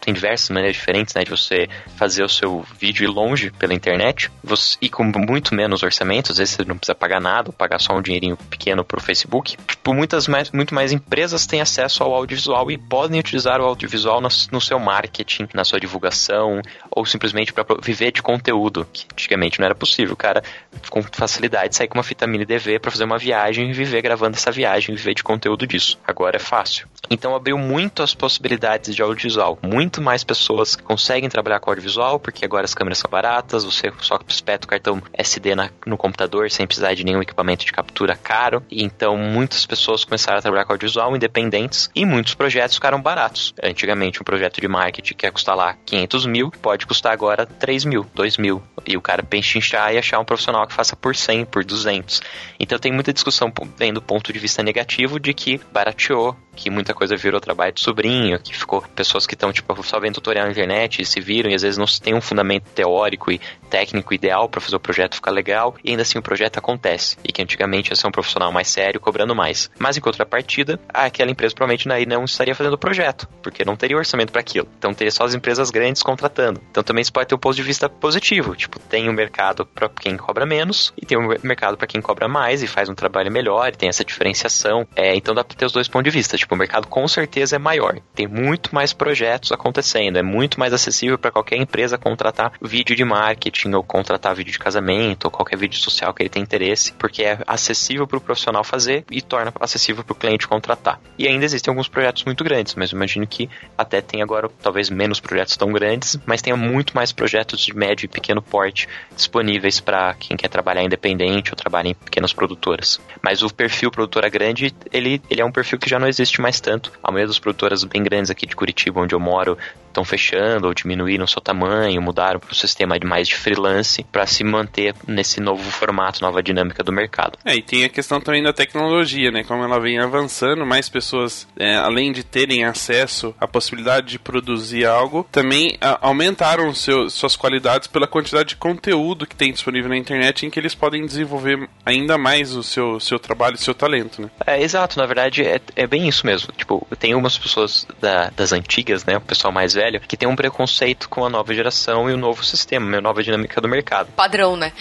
tem 0.00 0.12
diversas 0.12 0.48
maneiras 0.50 0.76
diferentes, 0.76 1.14
né, 1.14 1.24
de 1.24 1.30
você 1.30 1.68
fazer 1.96 2.24
o 2.24 2.28
seu 2.28 2.64
vídeo 2.78 3.04
ir 3.04 3.08
longe 3.08 3.50
pela 3.50 3.74
internet, 3.74 4.30
você, 4.42 4.76
e 4.80 4.88
com 4.88 5.04
muito 5.04 5.54
menos 5.54 5.82
orçamento, 5.82 6.32
às 6.32 6.38
vezes 6.38 6.54
você 6.54 6.64
não 6.64 6.76
precisa 6.76 6.94
pagar 6.94 7.20
nada, 7.20 7.52
pagar 7.52 7.78
só 7.78 7.94
um 7.94 8.02
dinheirinho 8.02 8.36
pequeno 8.36 8.84
pro 8.84 9.00
Facebook. 9.00 9.56
Tipo, 9.66 9.94
muitas 9.94 10.28
mais, 10.28 10.50
muito 10.50 10.74
mais 10.74 10.92
empresas 10.92 11.46
têm 11.46 11.60
acesso 11.60 12.02
ao 12.02 12.14
audiovisual 12.14 12.70
e 12.70 12.78
podem 12.78 13.20
utilizar 13.20 13.60
o 13.60 13.64
audiovisual 13.64 14.20
no, 14.20 14.28
no 14.52 14.60
seu 14.60 14.78
marketing, 14.78 15.48
na 15.54 15.64
sua 15.64 15.80
divulgação, 15.80 16.60
ou 16.90 17.04
simplesmente 17.04 17.52
para 17.52 17.64
viver 17.82 18.12
de 18.12 18.22
conteúdo, 18.22 18.86
que 18.92 19.06
antigamente 19.12 19.58
não 19.58 19.66
era 19.66 19.74
possível. 19.74 20.14
O 20.14 20.16
cara, 20.16 20.42
com 20.90 21.02
facilidade, 21.02 21.76
sair 21.76 21.88
com 21.88 21.98
uma 21.98 22.04
fita 22.04 22.26
mini 22.26 22.44
DV 22.44 22.78
para 22.78 22.90
fazer 22.90 23.04
uma 23.04 23.18
viagem 23.18 23.70
e 23.70 23.72
viver 23.72 24.02
gravando 24.02 24.36
essa 24.36 24.50
viagem, 24.50 24.94
viver 24.94 25.14
de 25.14 25.22
conteúdo 25.22 25.66
disso. 25.66 25.98
Agora 26.06 26.36
é 26.36 26.40
fácil. 26.40 26.88
Então 27.10 27.34
abriu 27.34 27.58
muito 27.58 28.02
as 28.02 28.14
possibilidades 28.14 28.94
de 28.94 29.02
audiovisual. 29.02 29.58
Muito 29.74 30.00
mais 30.00 30.22
pessoas 30.22 30.76
conseguem 30.76 31.28
trabalhar 31.28 31.58
com 31.58 31.68
audiovisual, 31.68 32.20
porque 32.20 32.44
agora 32.44 32.64
as 32.64 32.74
câmeras 32.74 32.98
são 32.98 33.10
baratas, 33.10 33.64
você 33.64 33.92
só 33.98 34.20
espeta 34.28 34.66
o 34.66 34.68
cartão 34.68 35.02
SD 35.12 35.56
na, 35.56 35.68
no 35.84 35.96
computador 35.96 36.48
sem 36.48 36.64
precisar 36.64 36.94
de 36.94 37.02
nenhum 37.02 37.20
equipamento 37.20 37.66
de 37.66 37.72
captura 37.72 38.14
caro. 38.14 38.62
E 38.70 38.84
então 38.84 39.16
muitas 39.16 39.66
pessoas 39.66 40.04
começaram 40.04 40.38
a 40.38 40.42
trabalhar 40.42 40.64
com 40.64 40.74
audiovisual 40.74 41.16
independentes 41.16 41.90
e 41.92 42.06
muitos 42.06 42.36
projetos 42.36 42.76
ficaram 42.76 43.02
baratos. 43.02 43.52
Antigamente 43.60 44.22
um 44.22 44.24
projeto 44.24 44.60
de 44.60 44.68
marketing 44.68 45.14
que 45.14 45.26
ia 45.26 45.32
custar 45.32 45.56
lá 45.56 45.76
500 45.84 46.26
mil, 46.26 46.52
pode 46.62 46.86
custar 46.86 47.12
agora 47.12 47.44
3 47.44 47.84
mil, 47.84 48.06
2 48.14 48.36
mil. 48.36 48.62
E 48.86 48.96
o 48.96 49.00
cara 49.00 49.24
penchinchar 49.24 49.92
e 49.92 49.98
achar 49.98 50.20
um 50.20 50.24
profissional 50.24 50.68
que 50.68 50.72
faça 50.72 50.94
por 50.94 51.16
100, 51.16 51.46
por 51.46 51.64
200. 51.64 52.22
Então 52.60 52.78
tem 52.78 52.92
muita 52.92 53.12
discussão 53.12 53.52
vendo 53.76 53.94
do 53.94 54.02
ponto 54.02 54.32
de 54.32 54.38
vista 54.38 54.62
negativo 54.62 55.18
de 55.18 55.34
que 55.34 55.60
barateou, 55.72 56.36
que 56.54 56.70
muita 56.70 56.94
coisa 56.94 57.16
virou 57.16 57.40
trabalho 57.40 57.72
de 57.72 57.80
sobrinho, 57.80 58.38
que 58.38 58.56
ficou 58.56 58.82
pessoas 58.94 59.26
que 59.26 59.34
estão 59.34 59.52
tipo 59.52 59.63
só 59.82 60.00
vendo 60.00 60.14
tutorial 60.14 60.46
na 60.46 60.52
internet 60.52 61.02
e 61.02 61.04
se 61.04 61.20
viram 61.20 61.50
e 61.50 61.54
às 61.54 61.62
vezes 61.62 61.78
não 61.78 61.86
tem 61.86 62.14
um 62.14 62.20
fundamento 62.20 62.64
teórico 62.74 63.30
e 63.30 63.40
técnico 63.70 64.14
ideal 64.14 64.48
para 64.48 64.60
fazer 64.60 64.76
o 64.76 64.80
projeto 64.80 65.16
ficar 65.16 65.30
legal 65.30 65.74
e 65.82 65.90
ainda 65.90 66.02
assim 66.02 66.18
o 66.18 66.22
projeto 66.22 66.58
acontece. 66.58 67.16
E 67.24 67.32
que 67.32 67.42
antigamente 67.42 67.90
ia 67.90 67.96
ser 67.96 68.06
um 68.06 68.12
profissional 68.12 68.52
mais 68.52 68.68
sério 68.68 69.00
cobrando 69.00 69.34
mais. 69.34 69.70
Mas 69.78 69.96
em 69.96 70.00
contrapartida, 70.00 70.78
aquela 70.88 71.30
empresa 71.30 71.54
provavelmente 71.54 71.88
não 72.06 72.24
estaria 72.24 72.54
fazendo 72.54 72.74
o 72.74 72.78
projeto, 72.78 73.28
porque 73.42 73.64
não 73.64 73.76
teria 73.76 73.96
orçamento 73.96 74.32
para 74.32 74.40
aquilo. 74.40 74.68
Então 74.78 74.94
teria 74.94 75.10
só 75.10 75.24
as 75.24 75.34
empresas 75.34 75.70
grandes 75.70 76.02
contratando 76.02 76.24
contratando. 76.34 76.60
Então 76.70 76.82
também 76.82 77.02
isso 77.02 77.12
pode 77.12 77.28
ter 77.28 77.34
um 77.34 77.38
ponto 77.38 77.56
de 77.56 77.62
vista 77.62 77.88
positivo. 77.88 78.54
Tipo, 78.56 78.78
tem 78.78 79.08
um 79.08 79.12
mercado 79.12 79.66
para 79.66 79.88
quem 79.88 80.16
cobra 80.16 80.46
menos 80.46 80.92
e 81.00 81.06
tem 81.06 81.18
um 81.18 81.28
mercado 81.42 81.76
para 81.76 81.86
quem 81.86 82.00
cobra 82.00 82.28
mais 82.28 82.62
e 82.62 82.66
faz 82.66 82.88
um 82.88 82.94
trabalho 82.94 83.30
melhor 83.30 83.68
e 83.68 83.72
tem 83.72 83.88
essa 83.88 84.04
diferenciação. 84.04 84.86
É, 84.96 85.14
então 85.14 85.34
dá 85.34 85.44
para 85.44 85.56
ter 85.56 85.66
os 85.66 85.72
dois 85.72 85.88
pontos 85.88 86.10
de 86.10 86.16
vista. 86.16 86.36
Tipo, 86.36 86.54
o 86.54 86.58
mercado 86.58 86.86
com 86.86 87.06
certeza 87.06 87.56
é 87.56 87.58
maior. 87.58 87.98
Tem 88.14 88.26
muito 88.26 88.74
mais 88.74 88.92
projetos 88.92 89.43
acontecendo. 89.52 90.16
É 90.16 90.22
muito 90.22 90.58
mais 90.58 90.72
acessível 90.72 91.18
para 91.18 91.30
qualquer 91.30 91.56
empresa 91.56 91.98
contratar 91.98 92.52
vídeo 92.62 92.96
de 92.96 93.04
marketing 93.04 93.72
ou 93.72 93.82
contratar 93.82 94.34
vídeo 94.34 94.52
de 94.52 94.58
casamento 94.58 95.24
ou 95.24 95.30
qualquer 95.30 95.56
vídeo 95.56 95.78
social 95.78 96.14
que 96.14 96.22
ele 96.22 96.30
tem 96.30 96.42
interesse, 96.42 96.92
porque 96.92 97.22
é 97.22 97.38
acessível 97.46 98.06
para 98.06 98.18
o 98.18 98.20
profissional 98.20 98.64
fazer 98.64 99.04
e 99.10 99.20
torna 99.20 99.52
acessível 99.60 100.04
para 100.04 100.12
o 100.12 100.16
cliente 100.16 100.46
contratar. 100.46 101.00
E 101.18 101.26
ainda 101.26 101.44
existem 101.44 101.70
alguns 101.70 101.88
projetos 101.88 102.24
muito 102.24 102.44
grandes, 102.44 102.74
mas 102.74 102.90
imagino 102.90 103.26
que 103.26 103.48
até 103.76 104.00
tem 104.00 104.22
agora 104.22 104.48
talvez 104.62 104.88
menos 104.88 105.20
projetos 105.20 105.56
tão 105.56 105.72
grandes, 105.72 106.18
mas 106.24 106.40
tenha 106.40 106.56
muito 106.56 106.94
mais 106.94 107.12
projetos 107.12 107.60
de 107.60 107.74
médio 107.74 108.04
e 108.04 108.08
pequeno 108.08 108.40
porte 108.40 108.88
disponíveis 109.14 109.80
para 109.80 110.14
quem 110.14 110.36
quer 110.36 110.48
trabalhar 110.48 110.82
independente 110.82 111.50
ou 111.50 111.56
trabalhar 111.56 111.90
em 111.90 111.94
pequenas 111.94 112.32
produtoras. 112.32 113.00
Mas 113.22 113.42
o 113.42 113.52
perfil 113.52 113.90
produtora 113.90 114.28
grande, 114.28 114.74
ele, 114.92 115.20
ele 115.30 115.40
é 115.40 115.44
um 115.44 115.52
perfil 115.52 115.78
que 115.78 115.88
já 115.88 115.98
não 115.98 116.08
existe 116.08 116.40
mais 116.40 116.60
tanto. 116.60 116.92
A 117.02 117.10
maioria 117.10 117.28
das 117.28 117.38
produtoras 117.38 117.84
bem 117.84 118.02
grandes 118.02 118.30
aqui 118.30 118.46
de 118.46 118.56
Curitiba, 118.56 119.00
onde 119.00 119.14
eu 119.14 119.20
moro, 119.20 119.33
moro 119.34 119.56
estão 119.94 120.04
fechando 120.04 120.66
ou 120.66 120.74
diminuíram 120.74 121.26
seu 121.26 121.40
tamanho, 121.40 122.02
mudaram 122.02 122.40
para 122.40 122.52
o 122.52 122.54
sistema 122.54 122.98
de 122.98 123.06
mais 123.06 123.28
de 123.28 123.36
freelance 123.36 124.04
para 124.10 124.26
se 124.26 124.42
manter 124.42 124.94
nesse 125.06 125.40
novo 125.40 125.62
formato, 125.70 126.20
nova 126.20 126.42
dinâmica 126.42 126.82
do 126.82 126.92
mercado. 126.92 127.38
É, 127.44 127.54
e 127.54 127.62
tem 127.62 127.84
a 127.84 127.88
questão 127.88 128.20
também 128.20 128.42
da 128.42 128.52
tecnologia, 128.52 129.30
né? 129.30 129.44
Como 129.44 129.62
ela 129.62 129.80
vem 129.80 129.98
avançando, 129.98 130.66
mais 130.66 130.88
pessoas, 130.88 131.46
é, 131.56 131.76
além 131.76 132.12
de 132.12 132.24
terem 132.24 132.64
acesso 132.64 133.34
à 133.40 133.46
possibilidade 133.46 134.08
de 134.08 134.18
produzir 134.18 134.84
algo, 134.84 135.26
também 135.30 135.76
a, 135.80 135.98
aumentaram 136.06 136.74
seu, 136.74 137.08
suas 137.08 137.36
qualidades 137.36 137.86
pela 137.86 138.06
quantidade 138.06 138.50
de 138.50 138.56
conteúdo 138.56 139.26
que 139.26 139.36
tem 139.36 139.52
disponível 139.52 139.88
na 139.88 139.96
internet 139.96 140.44
em 140.44 140.50
que 140.50 140.58
eles 140.58 140.74
podem 140.74 141.06
desenvolver 141.06 141.68
ainda 141.84 142.18
mais 142.18 142.54
o 142.54 142.62
seu, 142.62 142.98
seu 142.98 143.18
trabalho 143.18 143.54
e 143.54 143.58
seu 143.58 143.74
talento, 143.74 144.20
né? 144.20 144.30
É, 144.46 144.62
exato, 144.62 144.98
na 144.98 145.06
verdade 145.06 145.42
é, 145.42 145.60
é 145.76 145.86
bem 145.86 146.08
isso 146.08 146.26
mesmo. 146.26 146.52
Tipo, 146.56 146.86
tem 146.98 147.14
umas 147.14 147.38
pessoas 147.38 147.86
da, 148.00 148.30
das 148.30 148.52
antigas, 148.52 149.04
né? 149.04 149.16
O 149.16 149.20
pessoal 149.20 149.52
mais 149.52 149.74
velho, 149.74 149.83
que 150.06 150.16
tem 150.16 150.28
um 150.28 150.36
preconceito 150.36 151.08
com 151.08 151.24
a 151.24 151.28
nova 151.28 151.54
geração 151.54 152.08
e 152.10 152.12
o 152.12 152.16
novo 152.16 152.44
sistema, 152.44 152.98
a 152.98 153.00
nova 153.00 153.22
dinâmica 153.22 153.60
do 153.60 153.68
mercado. 153.68 154.08
Padrão, 154.12 154.56
né? 154.56 154.72